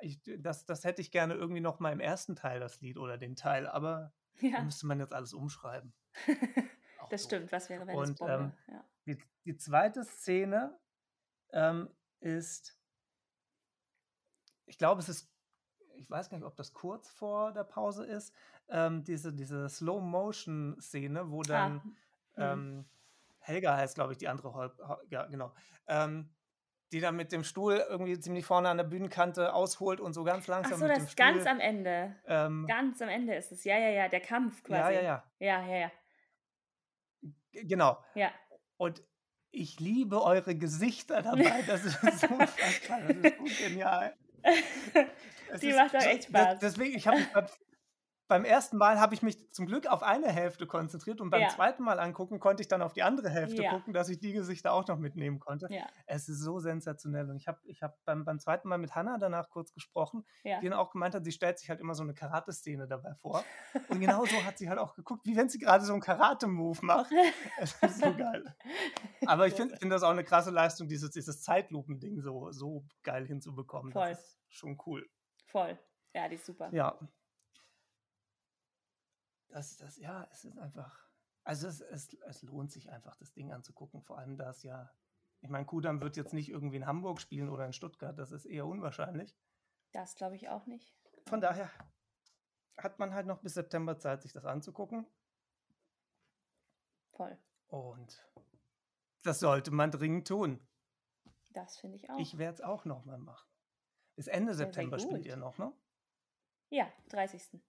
ich, 0.00 0.20
das, 0.38 0.64
das 0.64 0.84
hätte 0.84 1.02
ich 1.02 1.10
gerne 1.10 1.34
irgendwie 1.34 1.60
noch 1.60 1.80
mal 1.80 1.92
im 1.92 2.00
ersten 2.00 2.36
Teil, 2.36 2.60
das 2.60 2.80
Lied 2.80 2.98
oder 2.98 3.18
den 3.18 3.36
Teil, 3.36 3.66
aber 3.66 4.12
da 4.40 4.46
ja, 4.46 4.62
müsste 4.62 4.86
man 4.86 5.00
jetzt 5.00 5.12
alles 5.12 5.32
umschreiben. 5.32 5.92
Das 7.10 7.22
doof. 7.22 7.28
stimmt. 7.28 7.52
Was 7.52 7.70
wäre, 7.70 7.86
wenn 7.86 7.98
es 7.98 8.10
Und, 8.10 8.18
Bombe? 8.18 8.34
ähm, 8.34 8.74
ja. 8.74 8.84
Die, 9.06 9.18
die 9.44 9.56
zweite 9.56 10.04
Szene 10.04 10.78
ähm, 11.52 11.88
ist, 12.20 12.78
ich 14.66 14.76
glaube, 14.76 15.00
es 15.00 15.08
ist, 15.08 15.32
ich 15.94 16.10
weiß 16.10 16.28
gar 16.28 16.36
nicht, 16.36 16.46
ob 16.46 16.56
das 16.56 16.74
kurz 16.74 17.08
vor 17.08 17.52
der 17.52 17.64
Pause 17.64 18.04
ist, 18.04 18.34
ähm, 18.68 19.04
diese, 19.04 19.32
diese 19.32 19.68
Slow-Motion-Szene, 19.68 21.30
wo 21.30 21.42
dann 21.42 21.96
ah, 22.34 22.52
ähm, 22.52 22.84
Helga 23.38 23.76
heißt, 23.76 23.94
glaube 23.94 24.12
ich, 24.12 24.18
die 24.18 24.28
andere, 24.28 24.76
ja, 25.08 25.24
genau, 25.26 25.54
ähm, 25.86 26.28
die 26.92 27.00
dann 27.00 27.16
mit 27.16 27.32
dem 27.32 27.44
Stuhl 27.44 27.84
irgendwie 27.88 28.18
ziemlich 28.18 28.46
vorne 28.46 28.68
an 28.68 28.76
der 28.78 28.84
Bühnenkante 28.84 29.52
ausholt 29.52 30.00
und 30.00 30.12
so 30.14 30.24
ganz 30.24 30.44
Ach 30.44 30.48
langsam 30.48 30.78
so, 30.78 30.84
mit 30.86 30.90
das 30.92 30.98
dem 30.98 31.04
ist 31.06 31.12
Stuhl. 31.12 31.26
ganz 31.26 31.46
am 31.46 31.60
Ende. 31.60 32.16
ähm, 32.26 32.66
Ganz 32.68 33.02
am 33.02 33.08
Ende 33.08 33.34
ist 33.34 33.52
es. 33.52 33.64
Ja, 33.64 33.76
ja, 33.78 33.90
ja, 33.90 34.08
der 34.08 34.20
Kampf 34.20 34.62
quasi. 34.62 34.94
ja, 34.94 35.00
ja, 35.00 35.02
ja, 35.02 35.24
Ja, 35.60 35.66
ja, 35.66 35.76
ja. 35.80 35.92
g- 37.52 37.64
genau. 37.64 37.98
Ja, 38.14 38.30
Und 38.76 39.02
ich 39.50 39.80
liebe 39.80 40.22
eure 40.22 40.54
Gesichter 40.56 41.22
dabei. 41.22 41.62
Das 41.66 41.84
ist 41.84 42.00
so. 42.00 42.06
Das 42.06 42.22
ist 42.56 42.86
so 42.86 43.64
genial. 43.68 44.14
Die 45.62 45.72
macht 45.72 45.90
so- 45.92 45.96
echt 45.98 46.24
das- 46.34 46.42
Spaß. 46.42 46.58
Deswegen, 46.60 46.96
ich 46.96 47.06
habe 47.08 47.18
mich 47.18 47.28
beim, 48.28 48.44
ersten 48.44 48.76
Mal 48.76 49.00
habe 49.00 49.14
ich 49.14 49.22
mich 49.22 49.50
zum 49.52 49.66
Glück 49.66 49.86
auf 49.86 50.02
eine 50.02 50.28
Hälfte 50.28 50.66
konzentriert 50.66 51.20
und 51.20 51.30
beim 51.30 51.40
Ja. 51.42 51.48
zweiten 51.48 51.82
Mal 51.82 51.98
angucken 51.98 52.38
konnte 52.38 52.60
ich 52.62 52.68
dann 52.68 52.82
auf 52.82 52.92
die 52.92 53.02
andere 53.02 53.30
Hälfte 53.30 53.62
Ja. 53.62 53.70
gucken, 53.70 53.92
dass 53.94 54.08
ich 54.08 54.20
die 54.20 54.32
Gesichter 54.32 54.72
auch 54.72 54.86
noch 54.86 54.98
mitnehmen 54.98 55.40
konnte. 55.40 55.66
Ja, 55.70 55.86
Es 56.06 56.28
ist 56.28 56.40
so 56.40 56.58
sensationell. 56.58 57.28
Und 57.30 57.36
ich 57.36 57.48
habe 57.48 57.58
ich 57.64 57.82
hab 57.82 57.96
beim, 58.04 58.24
beim 58.24 58.38
zweiten 58.38 58.68
Mal 58.68 58.78
mit 58.78 58.94
Hannah 58.94 59.18
danach 59.18 59.48
kurz 59.50 59.72
gesprochen, 59.72 60.24
die 60.44 60.50
dann 60.68 60.72
auch 60.78 60.90
gemeint 60.90 61.14
hat, 61.14 61.24
sie 61.24 61.32
stellt 61.32 61.58
sich 61.58 61.70
halt 61.70 61.80
immer 61.80 61.94
so 61.94 62.02
eine 62.02 62.14
Karate-Szene 62.14 62.86
dabei 62.86 63.14
vor. 63.14 63.44
Und 63.88 64.00
genau 64.00 64.24
so 64.26 64.44
hat 64.44 64.58
sie 64.58 64.68
halt 64.68 64.78
auch 64.78 64.94
geguckt, 64.94 65.24
wie 65.26 65.36
wenn 65.36 65.48
sie 65.48 65.58
gerade 65.58 65.84
so 65.84 65.92
einen 65.92 66.02
Karate-Move 66.02 66.78
macht. 66.84 67.10
Es 67.60 67.74
ist 67.82 68.00
so 68.00 68.14
geil. 68.14 68.44
Aber 69.26 69.46
ich 69.46 69.54
finde 69.54 69.76
find 69.76 69.90
das 69.92 70.02
auch 70.02 70.10
eine 70.10 70.24
krasse 70.24 70.50
Leistung, 70.50 70.86
dieses, 70.88 71.10
dieses 71.10 71.42
Zeitlupen-Ding 71.42 72.20
so, 72.20 72.50
so 72.52 72.84
geil 73.02 73.26
hinzubekommen. 73.26 73.92
Voll. 73.92 74.10
Das 74.10 74.20
ist 74.20 74.38
schon 74.50 74.78
cool. 74.86 75.08
Voll. 75.46 75.78
Ja, 76.14 76.28
die 76.28 76.36
ist 76.36 76.46
super. 76.46 76.68
Ja. 76.72 76.98
Das, 79.48 79.76
das, 79.76 79.96
ja, 79.98 80.28
es 80.30 80.44
ist 80.44 80.58
einfach. 80.58 81.08
Also 81.44 81.66
es, 81.66 81.80
es, 81.80 82.14
es 82.26 82.42
lohnt 82.42 82.70
sich 82.70 82.90
einfach, 82.90 83.16
das 83.16 83.32
Ding 83.32 83.52
anzugucken. 83.52 84.02
Vor 84.02 84.18
allem, 84.18 84.36
da 84.36 84.50
es 84.50 84.62
ja. 84.62 84.90
Ich 85.40 85.48
meine, 85.48 85.66
Kudam 85.66 86.00
wird 86.00 86.16
jetzt 86.16 86.32
nicht 86.32 86.48
irgendwie 86.48 86.76
in 86.76 86.86
Hamburg 86.86 87.20
spielen 87.20 87.48
oder 87.48 87.64
in 87.64 87.72
Stuttgart. 87.72 88.18
Das 88.18 88.32
ist 88.32 88.44
eher 88.44 88.66
unwahrscheinlich. 88.66 89.36
Das 89.92 90.16
glaube 90.16 90.36
ich 90.36 90.48
auch 90.48 90.66
nicht. 90.66 90.94
Von 91.26 91.40
daher 91.40 91.70
hat 92.76 92.98
man 92.98 93.14
halt 93.14 93.26
noch 93.26 93.40
bis 93.40 93.54
September 93.54 93.98
Zeit, 93.98 94.22
sich 94.22 94.32
das 94.32 94.44
anzugucken. 94.44 95.06
Voll. 97.12 97.38
Und 97.68 98.24
das 99.22 99.40
sollte 99.40 99.70
man 99.70 99.90
dringend 99.90 100.28
tun. 100.28 100.66
Das 101.50 101.76
finde 101.76 101.96
ich 101.96 102.10
auch. 102.10 102.18
Ich 102.18 102.38
werde 102.38 102.54
es 102.54 102.60
auch 102.60 102.84
nochmal 102.84 103.18
machen. 103.18 103.48
Bis 104.16 104.26
Ende 104.26 104.54
Sehr, 104.54 104.66
sehr 104.66 104.66
September 104.66 104.98
spielt 104.98 105.22
gut. 105.22 105.26
ihr 105.26 105.36
noch, 105.36 105.58
ne? 105.58 105.72
ja, 106.70 106.90
30. 107.08 107.60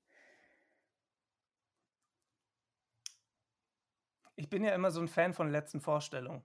Ich 4.39 4.49
bin 4.49 4.63
ja 4.63 4.73
immer 4.73 4.89
so 4.89 5.01
ein 5.01 5.09
Fan 5.09 5.33
von 5.33 5.51
letzten 5.51 5.81
Vorstellungen. 5.81 6.41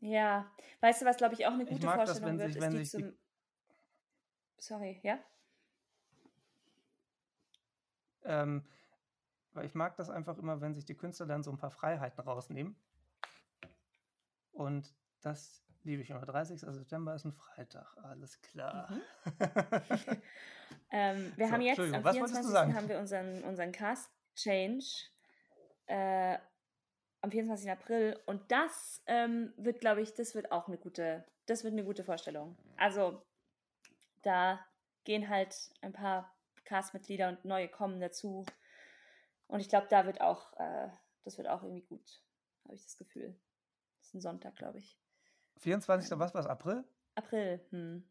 Ja, 0.00 0.50
weißt 0.80 1.02
du, 1.02 1.04
was 1.06 1.18
glaube 1.18 1.34
ich 1.34 1.44
auch 1.46 1.52
eine 1.52 1.66
gute 1.66 1.84
mag 1.84 1.98
das, 1.98 2.08
Vorstellung 2.18 2.38
wenn 2.38 2.38
wird, 2.38 2.48
sich- 2.48 2.56
ist 2.56 2.62
wenn 2.62 2.70
die 2.72 2.78
sich 2.86 2.90
die- 2.92 3.02
zum. 3.02 3.18
Sorry, 4.56 5.00
ja? 5.02 5.18
Ähm, 8.22 8.64
weil 9.52 9.66
ich 9.66 9.74
mag 9.74 9.94
das 9.96 10.08
einfach 10.08 10.38
immer, 10.38 10.62
wenn 10.62 10.74
sich 10.74 10.86
die 10.86 10.94
Künstler 10.96 11.26
dann 11.26 11.42
so 11.42 11.50
ein 11.50 11.58
paar 11.58 11.70
Freiheiten 11.70 12.20
rausnehmen. 12.24 12.76
Und 14.52 14.94
das 15.20 15.62
liebe 15.82 16.00
ich 16.00 16.08
immer. 16.08 16.20
30. 16.24 16.60
September 16.60 17.14
ist 17.14 17.26
ein 17.26 17.32
Freitag, 17.34 17.94
alles 18.02 18.40
klar. 18.40 18.90
Mhm. 18.90 19.02
Ähm, 20.92 21.32
wir 21.36 21.46
So, 21.46 21.52
haben 21.52 21.60
jetzt 21.60 21.78
am 21.78 22.04
was 22.04 22.16
wolltest 22.16 22.38
du 22.38 22.48
24. 22.48 22.50
sagen? 22.52 22.74
haben 22.74 22.88
wir 22.88 22.98
unseren, 22.98 23.44
unseren 23.44 23.70
Cast 23.70 24.10
Change 24.34 24.84
äh, 25.90 26.38
am 27.20 27.30
24. 27.30 27.70
April 27.70 28.18
und 28.26 28.50
das 28.50 29.02
ähm, 29.06 29.52
wird, 29.56 29.80
glaube 29.80 30.00
ich, 30.00 30.14
das 30.14 30.34
wird 30.34 30.52
auch 30.52 30.68
eine 30.68 30.78
gute, 30.78 31.24
das 31.46 31.64
wird 31.64 31.72
eine 31.72 31.84
gute 31.84 32.04
Vorstellung. 32.04 32.56
Also 32.76 33.20
da 34.22 34.64
gehen 35.04 35.28
halt 35.28 35.54
ein 35.82 35.92
paar 35.92 36.34
Castmitglieder 36.64 37.28
und 37.28 37.44
neue 37.44 37.68
kommen 37.68 38.00
dazu 38.00 38.46
und 39.48 39.60
ich 39.60 39.68
glaube, 39.68 39.88
da 39.90 40.06
wird 40.06 40.20
auch, 40.20 40.52
äh, 40.58 40.88
das 41.24 41.36
wird 41.36 41.48
auch 41.48 41.62
irgendwie 41.62 41.84
gut, 41.84 42.22
habe 42.64 42.74
ich 42.74 42.84
das 42.84 42.96
Gefühl. 42.96 43.38
Das 43.98 44.08
ist 44.08 44.14
ein 44.14 44.20
Sonntag, 44.20 44.56
glaube 44.56 44.78
ich. 44.78 44.98
24. 45.58 46.18
was 46.18 46.32
war 46.32 46.48
April? 46.48 46.84
April, 47.16 47.60
hm. 47.70 48.08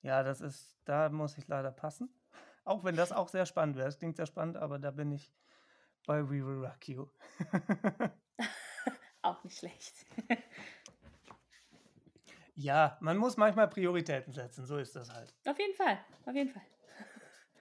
Ja, 0.00 0.22
das 0.22 0.40
ist, 0.40 0.78
da 0.84 1.10
muss 1.10 1.36
ich 1.36 1.46
leider 1.46 1.70
passen. 1.70 2.08
Auch 2.68 2.84
wenn 2.84 2.96
das 2.96 3.12
auch 3.12 3.28
sehr 3.28 3.46
spannend 3.46 3.76
wäre. 3.76 3.88
Es 3.88 3.98
klingt 3.98 4.16
sehr 4.16 4.26
spannend, 4.26 4.58
aber 4.58 4.78
da 4.78 4.90
bin 4.90 5.10
ich 5.10 5.32
bei 6.06 6.22
We 6.22 6.44
Will 6.44 6.66
Rock 6.66 6.86
You. 6.86 7.06
Auch 9.22 9.42
nicht 9.42 9.58
schlecht. 9.58 9.94
ja, 12.54 12.98
man 13.00 13.16
muss 13.16 13.38
manchmal 13.38 13.68
Prioritäten 13.68 14.34
setzen, 14.34 14.66
so 14.66 14.76
ist 14.76 14.94
das 14.94 15.10
halt. 15.10 15.34
auf 15.46 15.58
jeden 15.58 15.74
Fall, 15.74 15.98
auf 16.26 16.34
jeden 16.34 16.50
Fall. 16.50 16.62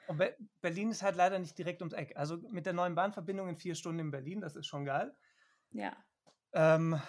Und 0.08 0.18
Be 0.18 0.36
Berlin 0.60 0.92
ist 0.92 1.04
halt 1.04 1.16
leider 1.16 1.40
nicht 1.40 1.58
direkt 1.58 1.82
ums 1.82 1.94
Eck. 1.94 2.18
Also 2.18 2.38
mit 2.52 2.66
der 2.66 2.74
neuen 2.74 2.96
Bahnverbindung 2.96 3.48
in 3.48 3.56
vier 3.56 3.76
Stunden 3.76 4.00
in 4.00 4.12
Berlin, 4.12 4.42
das 4.42 4.58
ist 4.58 4.68
schon 4.68 4.84
geil. 4.84 5.16
Ja. 5.72 5.96
Ähm, 6.52 7.02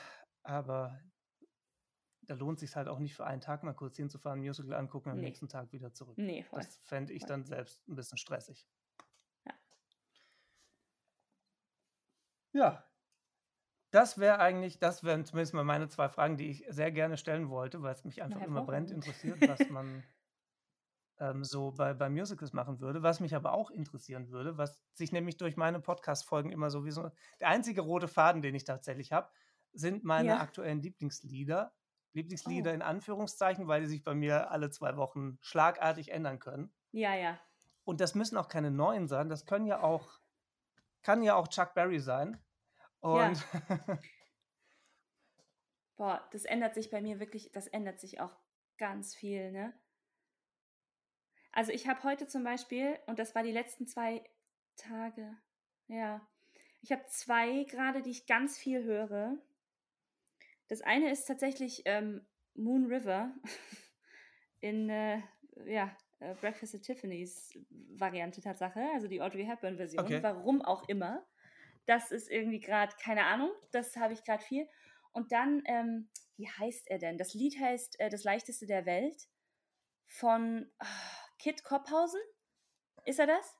aber 0.44 1.00
da 2.28 2.34
lohnt 2.34 2.60
sich 2.60 2.76
halt 2.76 2.88
auch 2.88 2.98
nicht 3.00 3.14
für 3.16 3.26
einen 3.26 3.40
Tag 3.40 3.64
mal 3.64 3.72
kurz 3.74 3.96
hinzufahren, 3.96 4.38
Musical 4.40 4.74
angucken 4.74 5.08
und 5.08 5.14
am 5.14 5.20
Nee. 5.20 5.26
nächsten 5.28 5.48
Tag 5.48 5.72
wieder 5.72 5.92
zurück. 5.92 6.16
Nee, 6.18 6.44
voll. 6.44 6.60
Das 6.60 6.76
fände 6.84 7.12
ich 7.14 7.22
Voll. 7.22 7.28
dann 7.28 7.44
selbst 7.44 7.88
ein 7.88 7.96
bisschen 7.96 8.18
stressig. 8.18 8.68
Ja. 9.46 9.54
Ja. 12.52 12.84
Das 13.90 14.18
wäre 14.18 14.38
eigentlich, 14.38 14.78
das 14.78 15.02
wären 15.02 15.24
zumindest 15.24 15.54
mal 15.54 15.64
meine 15.64 15.88
zwei 15.88 16.08
Fragen, 16.10 16.36
die 16.36 16.48
ich 16.50 16.64
sehr 16.68 16.92
gerne 16.92 17.16
stellen 17.16 17.48
wollte, 17.48 17.80
weil 17.82 17.94
es 17.94 18.04
mich 18.04 18.22
einfach 18.22 18.42
immer 18.42 18.60
hervorragend. 18.60 18.90
interessiert, 18.90 19.40
was 19.48 19.68
man 19.70 20.04
ähm, 21.18 21.42
so 21.44 21.72
bei, 21.72 21.94
bei 21.94 22.10
Musicals 22.10 22.52
machen 22.52 22.80
würde. 22.80 23.02
Was 23.02 23.20
mich 23.20 23.34
aber 23.34 23.52
auch 23.52 23.70
interessieren 23.70 24.28
würde, 24.30 24.58
was 24.58 24.82
sich 24.92 25.10
nämlich 25.12 25.36
durch 25.38 25.56
meine 25.56 25.80
Podcast-Folgen 25.80 26.52
immer 26.52 26.70
sowieso. 26.70 27.10
Der 27.40 27.48
einzige 27.48 27.80
rote 27.80 28.08
Faden, 28.08 28.42
den 28.42 28.54
ich 28.54 28.64
tatsächlich 28.64 29.12
habe, 29.12 29.30
sind 29.72 30.04
meine 30.04 30.30
Ja. 30.30 30.40
aktuellen 30.40 30.80
Lieblingslieder. 30.80 31.74
Lieblingslieder 32.12 32.70
Oh. 32.70 32.74
in 32.74 32.82
Anführungszeichen, 32.82 33.68
weil 33.68 33.82
die 33.82 33.88
sich 33.88 34.02
bei 34.02 34.14
mir 34.14 34.50
alle 34.50 34.70
zwei 34.70 34.96
Wochen 34.96 35.38
schlagartig 35.40 36.10
ändern 36.10 36.38
können. 36.38 36.72
Ja, 36.92 37.14
ja. 37.14 37.38
Und 37.84 38.00
das 38.00 38.14
müssen 38.14 38.36
auch 38.36 38.48
keine 38.48 38.70
neuen 38.70 39.08
sein, 39.08 39.28
das 39.28 39.46
können 39.46 39.66
ja 39.66 39.82
auch, 39.82 40.20
kann 41.02 41.22
ja 41.22 41.34
auch 41.36 41.48
Chuck 41.48 41.74
Berry 41.74 42.00
sein. 42.00 42.42
Und 43.00 43.44
Boah, 45.96 46.26
das 46.30 46.44
ändert 46.44 46.74
sich 46.74 46.90
bei 46.90 47.00
mir 47.00 47.18
wirklich, 47.18 47.50
das 47.52 47.66
ändert 47.66 47.98
sich 47.98 48.20
auch 48.20 48.36
ganz 48.78 49.14
viel, 49.16 49.50
ne? 49.50 49.74
Also 51.50 51.72
ich 51.72 51.88
habe 51.88 52.02
heute 52.04 52.28
zum 52.28 52.44
Beispiel, 52.44 52.98
und 53.06 53.18
das 53.18 53.34
war 53.34 53.42
die 53.42 53.50
letzten 53.50 53.86
zwei 53.88 54.22
Tage, 54.76 55.36
ja, 55.88 56.24
ich 56.82 56.92
habe 56.92 57.04
zwei 57.08 57.64
gerade, 57.64 58.00
die 58.00 58.10
ich 58.10 58.26
ganz 58.26 58.56
viel 58.56 58.84
höre. 58.84 59.36
Das 60.68 60.82
eine 60.82 61.10
ist 61.10 61.24
tatsächlich 61.26 61.82
ähm, 61.86 62.26
Moon 62.54 62.86
River 62.86 63.34
in, 64.60 64.88
äh, 64.90 65.20
ja, 65.66 65.96
äh, 66.20 66.34
Breakfast 66.34 66.74
at 66.74 66.82
Tiffany's 66.82 67.52
Variante 67.70 68.40
Tatsache, 68.40 68.80
also 68.94 69.08
die 69.08 69.20
Audrey 69.20 69.44
Hepburn 69.44 69.76
Version, 69.76 70.04
Okay. 70.04 70.22
warum 70.22 70.62
auch 70.62 70.88
immer. 70.88 71.26
Das 71.86 72.10
ist 72.10 72.30
irgendwie 72.30 72.60
gerade, 72.60 72.94
keine 73.02 73.24
Ahnung, 73.24 73.50
das 73.72 73.96
habe 73.96 74.12
ich 74.12 74.22
gerade 74.24 74.42
viel. 74.44 74.68
Und 75.12 75.32
dann, 75.32 75.62
ähm, 75.64 76.10
wie 76.36 76.48
heißt 76.48 76.88
er 76.90 76.98
denn? 76.98 77.16
Das 77.16 77.34
Lied 77.34 77.58
heißt 77.58 77.98
äh, 77.98 78.10
Das 78.10 78.24
leichteste 78.24 78.66
der 78.66 78.84
Welt 78.84 79.28
von 80.06 80.70
ah, 80.78 80.86
Kit 81.38 81.64
Kopphausen. 81.64 82.20
Ist 83.04 83.18
er 83.18 83.26
das? 83.26 83.56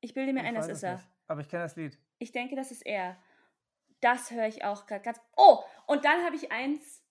Ich 0.00 0.14
bilde 0.14 0.32
mir 0.32 0.40
ich 0.40 0.46
ein, 0.46 0.54
das 0.54 0.68
ist 0.68 0.82
er. 0.82 0.96
nicht. 0.96 1.08
Aber 1.26 1.40
ich 1.40 1.48
kenne 1.48 1.62
das 1.62 1.76
Lied. 1.76 1.98
Ich 2.18 2.32
denke, 2.32 2.56
das 2.56 2.70
ist 2.70 2.84
er. 2.84 3.20
Das 4.00 4.30
höre 4.30 4.46
ich 4.46 4.64
auch 4.64 4.86
gerade 4.86 5.02
ganz. 5.02 5.20
Oh, 5.36 5.62
und 5.86 6.04
dann 6.04 6.24
habe 6.24 6.36
ich 6.36 6.52
eins, 6.52 7.02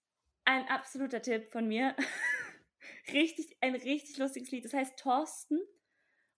ein 0.45 0.67
absoluter 0.69 1.21
Tipp 1.21 1.51
von 1.51 1.67
mir. 1.67 1.95
richtig, 3.11 3.57
ein 3.61 3.75
richtig 3.75 4.17
lustiges 4.17 4.51
Lied. 4.51 4.65
Das 4.65 4.73
heißt 4.73 4.97
Thorsten 4.97 5.59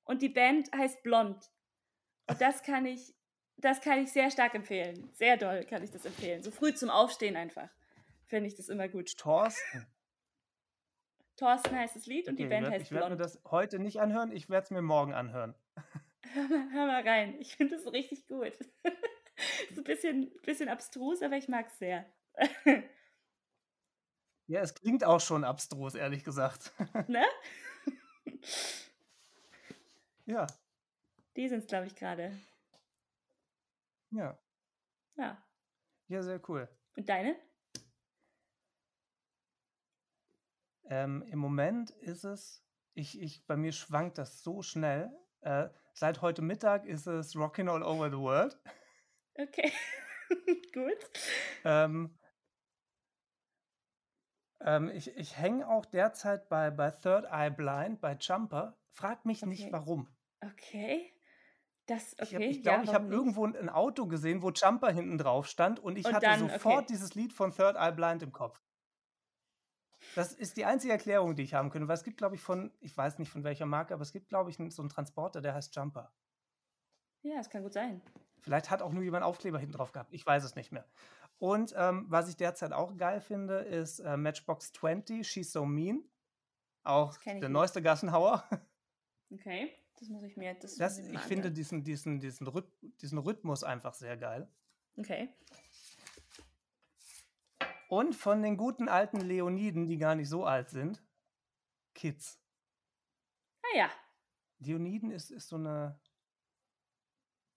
und 0.06 0.22
die 0.22 0.30
Band 0.30 0.72
heißt 0.76 1.04
Blond. 1.04 1.52
Und 2.28 2.42
das 2.42 2.64
kann 2.64 2.86
ich, 2.86 3.14
das 3.58 3.82
kann 3.82 4.00
ich 4.04 4.12
sehr 4.12 4.32
stark 4.32 4.56
empfehlen. 4.56 5.10
Sehr 5.14 5.38
doll 5.38 5.64
kann 5.66 5.84
ich 5.84 5.92
das 5.92 6.06
empfehlen. 6.06 6.42
So 6.44 6.52
früh 6.52 6.74
zum 6.74 6.90
Aufstehen 6.90 7.36
einfach. 7.36 7.70
Finde 8.26 8.48
ich 8.48 8.56
das 8.56 8.70
immer 8.70 8.88
gut. 8.88 9.16
Thorsten. 9.18 9.88
Thorsten 11.38 11.76
heißt 11.76 11.96
das 11.96 12.06
Lied 12.06 12.28
und 12.28 12.38
die 12.38 12.44
Okay, 12.46 12.50
Band 12.50 12.66
ich 12.68 12.72
werd- 12.72 12.80
heißt 12.82 12.86
ich 12.86 12.92
werde 12.92 13.10
mir 13.12 13.16
Blond. 13.18 13.22
das 13.36 13.42
heute 13.52 13.80
nicht 13.80 14.00
anhören, 14.02 14.32
ich 14.32 14.50
werde 14.50 14.66
es 14.66 14.72
mir 14.72 14.82
morgen 14.82 15.14
anhören. 15.14 15.56
Hör 16.34 16.44
mal, 16.48 16.72
hör 16.74 16.86
mal 16.88 17.02
rein. 17.08 17.40
Ich 17.40 17.56
finde 17.56 17.78
das 17.78 17.92
richtig 17.94 18.28
gut. 18.28 18.54
ist 19.70 19.78
ein 19.78 19.84
bisschen, 19.84 20.32
bisschen 20.44 20.70
abstrus, 20.70 21.22
aber 21.22 21.38
ich 21.38 21.48
mag 21.48 21.68
es 21.68 21.78
sehr. 21.80 22.06
Ja, 24.48 24.62
es 24.62 24.74
klingt 24.74 25.04
auch 25.04 25.22
schon 25.22 25.44
abstrus, 25.44 25.96
ehrlich 25.96 26.24
gesagt. 26.24 26.72
ne? 27.08 27.24
ja, 30.26 30.48
Die 31.36 31.48
sind 31.48 31.60
es, 31.60 31.68
glaube 31.68 31.88
ich, 31.88 31.96
gerade. 31.96 32.38
ja. 34.12 34.38
Ja. 35.16 35.44
Ja, 36.08 36.24
sehr 36.24 36.42
cool. 36.50 36.68
Und 36.96 37.08
deine? 37.10 37.36
Ähm, 40.86 41.22
Im 41.24 41.38
Moment 41.40 41.92
ist 41.92 42.24
es, 42.24 42.64
ich, 42.96 43.22
ich, 43.22 43.46
bei 43.46 43.56
mir 43.56 43.72
schwankt 43.72 44.18
das 44.18 44.42
so 44.42 44.64
schnell. 44.64 45.12
Äh, 45.42 45.70
seit 45.94 46.22
heute 46.22 46.42
Mittag 46.42 46.86
ist 46.86 47.06
es 47.06 47.36
Rockin' 47.36 47.70
All 47.70 47.84
Over 47.84 48.10
the 48.10 48.18
World. 48.18 48.58
Okay. 49.40 49.72
gut. 50.74 51.10
Ähm, 51.64 52.18
Ähm, 54.62 54.88
ich 54.88 55.14
ich 55.18 55.36
hänge 55.38 55.68
auch 55.68 55.86
derzeit 55.86 56.48
bei 56.48 56.72
bei 56.72 56.92
Third 56.92 57.26
Eye 57.30 57.52
Blind, 57.52 58.00
bei 58.00 58.14
Jumper. 58.16 58.78
Frag 58.88 59.26
mich 59.26 59.44
nicht 59.46 59.70
Okay. 59.70 59.74
warum. 59.74 60.16
Okay. 60.44 61.14
Das 61.88 62.18
Ich 62.18 62.34
habe 62.36 62.46
okay, 62.46 62.52
ich 62.52 62.62
ja, 62.64 62.64
glaube, 62.64 62.86
ich 62.86 62.94
habe 62.94 63.08
warum 63.08 63.10
nicht? 63.10 63.24
irgendwo 63.24 63.44
'n 63.46 63.56
'n 63.56 63.68
Auto 63.68 64.08
gesehen, 64.08 64.42
wo 64.42 64.52
Jumper 64.52 64.90
hinten 64.92 65.18
drauf 65.18 65.48
stand 65.48 65.80
und 65.82 65.98
ich 65.98 66.12
Und 66.12 66.14
hatte 66.14 66.32
dann 66.32 66.38
sofort 66.38 66.52
okay. 66.56 66.90
dieses 66.90 67.14
Lied 67.16 67.34
von 67.34 67.52
Third 67.52 67.76
Eye 67.76 67.92
Blind 67.92 68.24
im 68.24 68.32
Kopf. 68.32 68.62
Das 70.14 70.34
ist 70.34 70.58
die 70.58 70.66
einzige 70.66 70.94
Erklärung, 70.94 71.36
die 71.36 71.42
ich 71.42 71.56
haben 71.56 71.72
könnte, 71.72 71.88
weil 71.88 71.96
es 71.96 72.04
gibt, 72.04 72.18
glaube 72.18 72.36
ich, 72.36 72.42
von 72.42 72.72
ich 72.80 72.96
weiß 72.96 73.18
nicht 73.18 73.32
von 73.32 73.44
welcher 73.44 73.66
Marke, 73.66 73.94
aber 73.96 74.04
es 74.04 74.14
gibt, 74.14 74.30
glaube 74.30 74.52
ich, 74.52 74.58
so 74.70 74.84
'n 74.84 74.90
Transporter, 74.90 75.42
der 75.42 75.56
heißt 75.56 75.76
Jumper. 75.76 76.14
Ja, 77.24 77.38
das 77.38 77.50
kann 77.50 77.64
gut 77.64 77.74
sein. 77.74 78.02
Vielleicht 78.42 78.70
hat 78.70 78.82
auch 78.82 78.92
nur 78.92 79.04
jemand 79.04 79.24
Aufkleber 79.24 79.60
hinten 79.60 79.74
drauf 79.74 79.92
gehabt. 79.92 80.14
Ich 80.14 80.26
weiß 80.26 80.44
es 80.44 80.56
nicht 80.56 80.72
mehr. 80.72 80.86
Und, 81.38 81.74
ähm, 81.78 82.06
was 82.10 82.28
ich 82.30 82.36
derzeit 82.36 82.74
auch 82.74 82.98
geil 82.98 83.22
finde, 83.22 83.60
ist, 83.60 84.00
äh, 84.00 84.18
Matchbox 84.18 84.74
20, 84.74 85.28
She's 85.28 85.52
So 85.52 85.66
Mean. 85.66 86.04
Auch 86.84 87.18
der 87.18 87.36
nicht. 87.36 87.50
neueste 87.50 87.82
Gassenhauer. 87.82 88.48
Okay, 89.32 89.72
das 90.00 90.10
muss 90.10 90.24
ich 90.24 90.36
mir 90.38 90.56
das 90.56 90.76
Das 90.78 90.98
ich 90.98 91.14
ich 91.14 91.20
finde 91.22 91.52
diesen 91.52 91.84
diesen 91.84 92.20
diesen 92.20 92.48
Rhyth 92.48 92.72
diesen 93.02 93.18
Rhythmus 93.20 93.64
einfach 93.64 93.94
sehr 93.94 94.18
geil. 94.18 94.50
Okay. 94.98 95.30
Und 97.90 98.16
von 98.16 98.42
den 98.44 98.56
guten 98.58 98.88
alten 98.88 99.20
Leoniden, 99.20 99.88
die 99.88 99.98
gar 99.98 100.16
nicht 100.16 100.30
so 100.30 100.46
alt 100.46 100.70
sind, 100.70 101.04
Kids. 101.96 102.40
Ah 103.64 103.78
ja. 103.78 103.90
Leoniden 104.60 105.12
ist 105.12 105.32
ist 105.32 105.48
so 105.50 105.58
'ne 105.58 106.00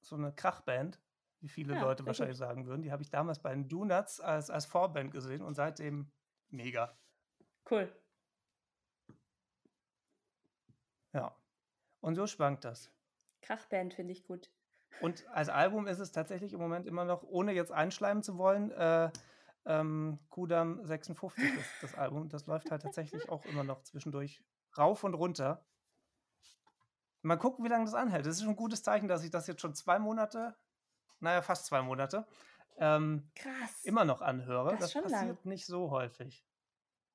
so 0.04 0.16
'ne 0.16 0.32
Krachband, 0.34 1.02
wie 1.40 1.48
viele 1.48 1.74
Ja, 1.74 1.76
Leute 1.76 2.06
wahrscheinlich 2.06 2.38
gut. 2.38 2.38
sagen 2.38 2.66
würden. 2.66 2.82
Die 2.82 2.92
habe 2.92 3.02
ich 3.02 3.10
damals 3.10 3.40
bei 3.42 3.50
den 3.54 3.68
Donuts 3.68 4.20
als 4.20 4.50
als 4.50 4.66
Vorband 4.66 5.12
gesehen 5.12 5.42
und 5.42 5.54
seitdem 5.54 6.12
mega. 6.50 6.98
Cool. 7.64 7.92
Ja. 11.14 11.40
Und 12.00 12.16
so 12.16 12.26
schwankt 12.26 12.64
das. 12.64 12.92
Krachband 13.42 13.92
finde 13.92 14.12
ich 14.12 14.24
gut. 14.24 14.54
Und 14.98 15.26
als 15.28 15.48
Album 15.48 15.86
ist 15.86 15.98
es 15.98 16.12
tatsächlich 16.12 16.52
im 16.52 16.60
Moment 16.60 16.86
immer 16.86 17.04
noch, 17.04 17.22
ohne 17.24 17.52
jetzt 17.52 17.72
einschleimen 17.72 18.22
zu 18.22 18.38
wollen, 18.38 18.70
äh, 18.70 19.10
ähm, 19.64 20.20
Kudam 20.28 20.84
56 20.84 21.54
ist 21.54 21.82
das 21.82 21.94
Album. 21.94 22.28
Das 22.28 22.46
läuft 22.46 22.70
halt 22.70 22.82
tatsächlich 22.82 23.28
auch 23.28 23.44
immer 23.46 23.64
noch 23.64 23.82
zwischendurch 23.82 24.44
rauf 24.76 25.04
und 25.04 25.14
runter. 25.14 25.66
Mal 27.24 27.36
gucken, 27.36 27.64
wie 27.64 27.68
lange 27.68 27.84
das 27.84 27.94
anhält. 27.94 28.26
Das 28.26 28.34
ist 28.36 28.42
schon 28.42 28.50
'n 28.54 28.56
gutes 28.56 28.82
Zeichen, 28.82 29.06
dass 29.08 29.22
ich 29.22 29.30
das 29.30 29.46
jetzt 29.46 29.60
schon 29.60 29.74
2 29.74 29.98
Monate 29.98 30.56
na 31.20 31.34
ja, 31.34 31.42
fast 31.42 31.66
2 31.66 31.82
Monate, 31.82 32.26
ähm, 32.78 33.32
Krass. 33.36 33.82
immer 33.82 34.04
noch 34.06 34.22
anhöre. 34.22 34.76
Das 34.78 34.90
Das 34.90 34.92
schon 34.92 35.08
lang. 35.10 35.34
passiert 35.34 35.46
nicht 35.46 35.66
so 35.66 35.90
häufig. 35.90 36.42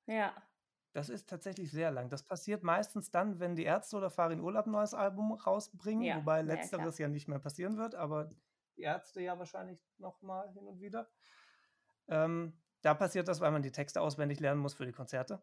Ja. 0.08 0.48
Das 0.94 1.08
ist 1.10 1.28
tatsächlich 1.28 1.70
sehr 1.70 1.90
lang. 1.90 2.08
Das 2.08 2.22
passiert 2.24 2.62
meistens 2.62 3.10
dann, 3.10 3.40
wenn 3.40 3.56
die 3.56 3.64
Ärzte 3.64 3.96
oder 3.96 4.10
Farin 4.10 4.40
Urlaub 4.40 4.66
'n 4.66 4.70
neues 4.72 4.94
Album 4.94 5.32
rausbringen, 5.32 6.14
Ja, 6.14 6.14
wobei 6.14 6.40
ja, 6.44 6.68
ja, 6.76 6.86
letzteres 6.86 6.98
ja 6.98 7.08
nicht 7.08 7.28
mehr 7.28 7.38
passieren 7.38 7.76
wird, 7.76 7.94
aber 7.94 8.30
die 8.76 8.82
Ärzte 8.82 9.20
ja 9.20 9.38
wahrscheinlich 9.38 9.92
noch 9.98 10.22
mal 10.22 10.50
hin 10.52 10.66
und 10.66 10.80
wieder. 10.80 11.10
Ähm, 12.08 12.62
da 12.82 12.94
passiert 12.94 13.28
das, 13.28 13.40
weil 13.40 13.52
man 13.52 13.62
die 13.62 13.72
Texte 13.72 14.00
auswendig 14.00 14.40
lernen 14.40 14.60
muss 14.60 14.74
für 14.74 14.86
die 14.86 14.92
Konzerte. 14.92 15.42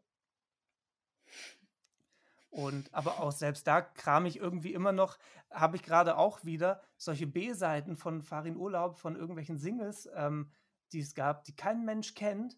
Und 2.56 2.94
aber 2.94 3.20
auch 3.20 3.34
selbst 3.34 3.68
da 3.68 3.82
krame 3.82 4.30
ich 4.30 4.38
irgendwie 4.38 4.74
immer 4.74 4.94
noch 4.94 5.18
habe 5.52 5.76
ich 5.76 5.84
grade 5.84 6.18
auch 6.18 6.46
wieder 6.46 6.82
solche 6.98 7.28
B-Seiten 7.28 7.98
von 7.98 8.22
Farin 8.24 8.56
Urlaub, 8.56 8.98
von 8.98 9.16
irgendwelchen 9.18 9.58
Singles, 9.58 10.10
ähm, 10.16 10.52
die 10.94 11.00
es 11.02 11.16
gab, 11.16 11.44
die 11.44 11.56
kein 11.56 11.84
Mensch 11.84 12.14
kennt. 12.14 12.58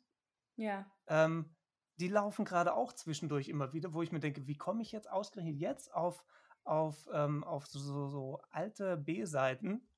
Ja. 0.58 0.92
Ähm, 1.08 1.56
die 2.00 2.08
laufen 2.10 2.46
grade 2.46 2.76
auch 2.76 2.94
zwischendurch 2.94 3.50
immer 3.50 3.74
wieder, 3.74 3.94
wo 3.94 4.02
ich 4.02 4.12
mir 4.12 4.20
denke: 4.20 4.48
„Wie 4.48 4.58
komme 4.58 4.82
ich 4.82 4.92
jetzt 4.92 5.10
ausgerechnet 5.10 5.58
jetzt 5.58 5.94
auf 5.94 6.26
auf, 6.64 7.08
ähm 7.14 7.44
auf 7.46 7.66
so 7.68 7.80
so 7.80 8.08
so 8.08 8.42
alte 8.52 8.98
B-Seiten, 8.98 9.90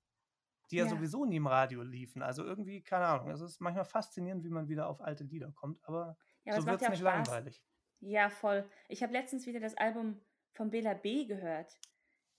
die 0.71 0.77
ja 0.77 0.85
Ja. 0.85 0.87
sowieso 0.87 1.25
nie 1.25 1.37
im 1.37 1.47
Radio 1.47 1.83
liefen?“ 1.83 2.21
Also, 2.23 2.45
irgendwie, 2.45 2.83
keine 2.83 3.07
Ahnung, 3.07 3.31
es 3.31 3.41
ist 3.41 3.61
manchmal 3.61 3.85
faszinierend, 3.85 4.43
wie 4.45 4.49
man 4.51 4.69
wieder 4.69 4.89
auf 4.89 5.01
alte 5.01 5.23
Lieder 5.25 5.51
kommt, 5.53 5.83
aber 5.85 6.17
Ja, 6.45 6.55
so 6.55 6.61
es 6.61 6.65
macht 6.65 6.81
wird's 6.81 6.87
ja 6.87 6.89
nicht 6.89 6.99
Spaß. 6.99 7.41
langweilig. 7.41 7.63
Ja, 8.01 8.29
voll. 8.29 8.69
Ich 8.87 9.03
habe 9.03 9.13
letztens 9.13 9.45
wieder 9.45 9.59
das 9.59 9.75
Album 9.77 10.21
von 10.53 10.69
Bela 10.69 10.93
B. 10.93 11.25
gehört, 11.25 11.77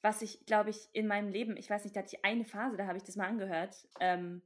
was 0.03 0.23
ich, 0.23 0.47
glaube 0.47 0.71
ich, 0.71 0.89
in 0.93 1.07
meinem 1.07 1.29
Leben 1.29 1.57
ich 1.57 1.69
weiß 1.69 1.85
nicht, 1.85 1.95
da 1.95 2.01
hatte 2.01 2.17
ich 2.17 2.25
eine 2.25 2.45
Phase, 2.45 2.77
da 2.77 2.87
habe 2.87 2.97
ich 2.97 3.05
das 3.05 3.17
mal 3.17 3.29
angehört. 3.29 3.77
Ähm, 4.01 4.43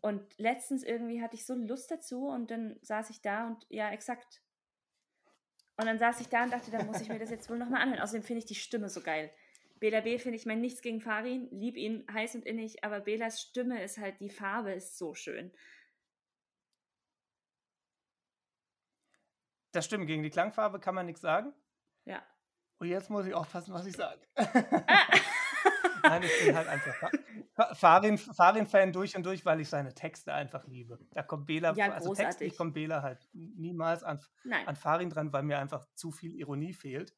und 0.00 0.22
letztens 0.38 0.84
irgendwie 0.84 1.22
hatte 1.22 1.34
ich 1.34 1.46
so 1.46 1.54
Lust 1.54 1.90
dazu 1.90 2.28
und 2.28 2.50
dann 2.50 2.78
saß 2.82 3.10
ich 3.10 3.22
da 3.22 3.48
und 3.48 3.66
ja, 3.70 3.90
exakt. 3.90 4.42
Und 5.78 5.86
dann 5.86 5.98
saß 5.98 6.20
ich 6.20 6.28
da 6.28 6.44
und 6.44 6.52
dachte, 6.52 6.70
dann 6.70 6.86
muss 6.86 7.00
ich 7.00 7.08
mir 7.08 7.18
das 7.18 7.30
jetzt 7.30 7.50
wohl 7.50 7.58
noch 7.58 7.68
mal 7.68 7.80
anhören. 7.80 8.00
Außerdem 8.00 8.22
finde 8.22 8.38
ich 8.38 8.46
die 8.46 8.54
Stimme 8.54 8.88
so 8.88 9.02
geil. 9.02 9.30
Bela 9.78 10.00
B. 10.00 10.18
finde 10.18 10.36
ich 10.36 10.46
mein 10.46 10.60
nichts 10.60 10.80
gegen 10.80 11.00
Farin, 11.00 11.48
liebe 11.50 11.78
ihn 11.78 12.06
heiß 12.10 12.34
und 12.36 12.46
innig, 12.46 12.82
aber 12.82 13.00
Belas 13.00 13.40
Stimme 13.40 13.82
ist 13.82 13.98
halt 13.98 14.20
die 14.20 14.30
Farbe 14.30 14.72
ist 14.72 14.96
so 14.96 15.14
schön. 15.14 15.52
Das 19.76 19.84
stimmt, 19.84 20.06
gegen 20.06 20.22
die 20.22 20.30
Klangfarbe 20.30 20.80
kann 20.80 20.94
man 20.94 21.04
nix 21.04 21.20
sagen. 21.20 21.52
Ja. 22.06 22.22
Und 22.80 22.88
jetzt 22.88 23.10
muss 23.10 23.26
ich 23.26 23.34
aufpassen, 23.34 23.74
was 23.74 23.86
ich 23.86 23.94
sage. 23.96 24.20
Ah. 24.86 25.06
Nein, 26.02 26.22
ich 26.22 26.46
bin 26.46 26.56
halt 26.56 26.68
einfach 26.68 26.94
Fa 26.94 27.10
Fa 27.52 27.74
Farin 27.74 28.16
Farin-Fan 28.18 28.92
durch 28.92 29.16
und 29.16 29.24
durch, 29.26 29.44
weil 29.44 29.60
ich 29.60 29.68
seine 29.68 29.92
Texte 29.94 30.32
einfach 30.32 30.66
liebe. 30.66 30.98
Da 31.12 31.22
kommt 31.22 31.46
Bela 31.46 31.74
Ja, 31.74 31.90
also 31.90 32.14
textlich 32.14 32.52
großartig. 32.52 32.56
kommt 32.56 32.74
Bela 32.74 33.02
halt 33.02 33.28
niemals 33.32 34.04
an 34.04 34.20
Nein. 34.44 34.66
an 34.68 34.76
Farin 34.76 35.10
dran, 35.10 35.32
weil 35.32 35.42
mir 35.42 35.58
einfach 35.58 35.86
zu 35.94 36.10
viel 36.12 36.34
Ironie 36.34 36.74
fehlt. 36.74 37.14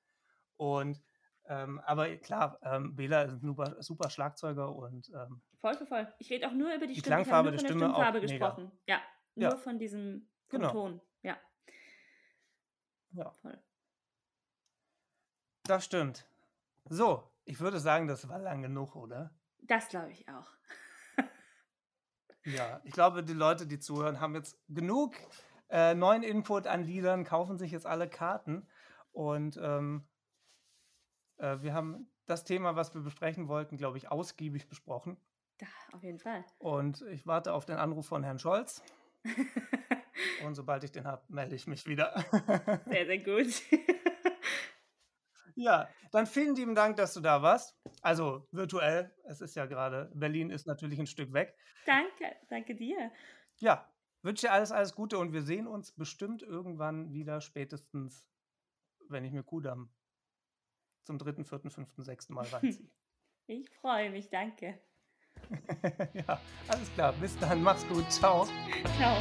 Und, 0.57 1.03
ähm 1.47 1.81
aber 1.85 2.17
klar, 2.19 2.59
ähm, 2.63 2.97
Bela 2.97 3.23
ist 3.23 3.35
'n 3.35 3.41
super 3.41 3.83
super 3.83 4.11
Schlagzeuger 4.11 4.75
und, 4.75 5.11
ähm 5.15 5.43
Voll, 5.61 5.75
voll, 5.75 5.87
voll. 5.87 6.15
Ich 6.19 6.31
rede 6.31 6.47
auch 6.49 6.53
nur 6.53 6.73
über 6.75 6.87
die 6.87 6.95
Die 6.95 7.01
Stimme. 7.01 7.23
Ich 7.23 7.31
habe 7.31 7.43
Klangfarbe 7.43 7.51
nur 7.51 7.53
von 7.53 7.65
der 7.65 7.73
Stimme 7.75 7.81
Stimmfarbe 7.85 8.21
mega. 8.21 8.21
gesprochen. 8.21 8.73
Ja, 8.87 9.01
nur 9.35 9.51
Ja. 9.51 9.57
von 9.57 9.79
diesem 9.79 10.31
vom 10.49 10.61
Genau. 10.61 10.71
Ton. 10.71 11.01
Ja. 13.19 13.31
Voll. 13.33 13.59
Das 15.65 15.85
stimmt. 15.85 16.27
So, 16.89 17.29
ich 17.45 17.61
würde 17.61 17.81
sagen, 17.81 18.07
das 18.07 18.29
war 18.29 18.39
lang 18.39 18.63
genug, 18.63 18.95
oder? 18.95 19.35
Das 19.63 19.89
glaube 19.89 20.13
ich 20.13 20.29
auch. 20.29 20.47
Ja, 22.45 22.81
ich 22.85 22.93
glaube, 22.93 23.23
die 23.25 23.35
Leute, 23.35 23.67
die 23.67 23.79
zuhören, 23.79 24.21
haben 24.21 24.35
jetzt 24.35 24.57
genug, 24.69 25.15
äh, 25.69 25.95
neuen 25.95 26.23
Input 26.23 26.67
an 26.67 26.85
Liedern, 26.85 27.25
kaufen 27.25 27.59
sich 27.59 27.73
jetzt 27.73 27.85
alle 27.85 28.09
Karten 28.09 28.67
und, 29.13 29.59
ähm 29.61 30.09
äh, 31.39 31.61
wir 31.61 31.75
haben 31.75 32.11
das 32.27 32.45
Thema, 32.45 32.77
was 32.77 32.95
wir 32.95 33.03
besprechen 33.03 33.49
wollten, 33.49 33.77
glaube 33.77 33.99
ich, 33.99 34.11
ausgiebig 34.11 34.69
besprochen. 34.69 35.17
Da, 35.59 35.67
auf 35.93 36.03
jeden 36.03 36.19
Fall. 36.19 36.45
Und 36.59 37.03
ich 37.03 37.27
warte 37.27 37.53
auf 37.53 37.65
den 37.65 37.77
Anruf 37.77 38.07
von 38.07 38.23
Herrn 38.23 38.39
Scholz. 38.39 38.83
Und 40.45 40.55
sobald 40.55 40.85
ich 40.85 40.93
den 40.93 41.05
habe, 41.07 41.23
melde 41.29 41.55
ich 41.55 41.67
mich 41.67 41.87
wieder. 41.87 42.15
Sehr, 42.87 43.07
sehr 43.07 43.19
gut. 43.19 43.63
Ja, 45.55 45.89
dann 46.13 46.27
vielen 46.27 46.55
lieben 46.55 46.77
Dank, 46.77 46.97
dass 46.97 47.15
du 47.15 47.21
da 47.21 47.43
warst. 47.43 47.77
Also, 48.01 48.47
virtuell. 48.53 49.13
Es 49.25 49.41
ist 49.41 49.57
ja 49.57 49.67
grade 49.67 50.09
Berlin 50.15 50.51
ist 50.51 50.69
natürlich 50.69 51.01
'n 51.01 51.07
Stück 51.09 51.33
weg. 51.33 51.57
Danke, 51.85 52.37
danke 52.49 52.77
dir. 52.77 53.11
Ja, 53.57 53.93
wünsche 54.23 54.47
dir 54.47 54.53
alles, 54.53 54.71
alles 54.71 54.95
Gute 54.95 55.19
und 55.19 55.33
wir 55.33 55.43
sehen 55.43 55.67
uns 55.67 55.91
bestimmt 55.91 56.43
irgendwann 56.43 57.13
wieder, 57.13 57.41
spätestens, 57.41 58.25
wenn 59.09 59.25
ich 59.25 59.33
mir 59.33 59.43
Kudam 59.43 59.93
zum 61.03 61.19
3., 61.19 61.45
4., 61.45 61.71
5., 61.71 61.89
6. 61.97 62.29
Mal 62.29 62.47
reinziehe. 62.53 62.91
Ich 63.49 63.69
freue 63.81 64.11
mich, 64.11 64.31
danke. 64.31 64.79
Ja, 66.15 66.41
alles 66.69 66.93
klar. 66.95 67.13
Bis 67.15 67.37
dann. 67.39 67.63
Mach's 67.63 67.87
gut. 67.89 68.05
Tschau. 68.11 68.47
Tschau. 68.99 69.17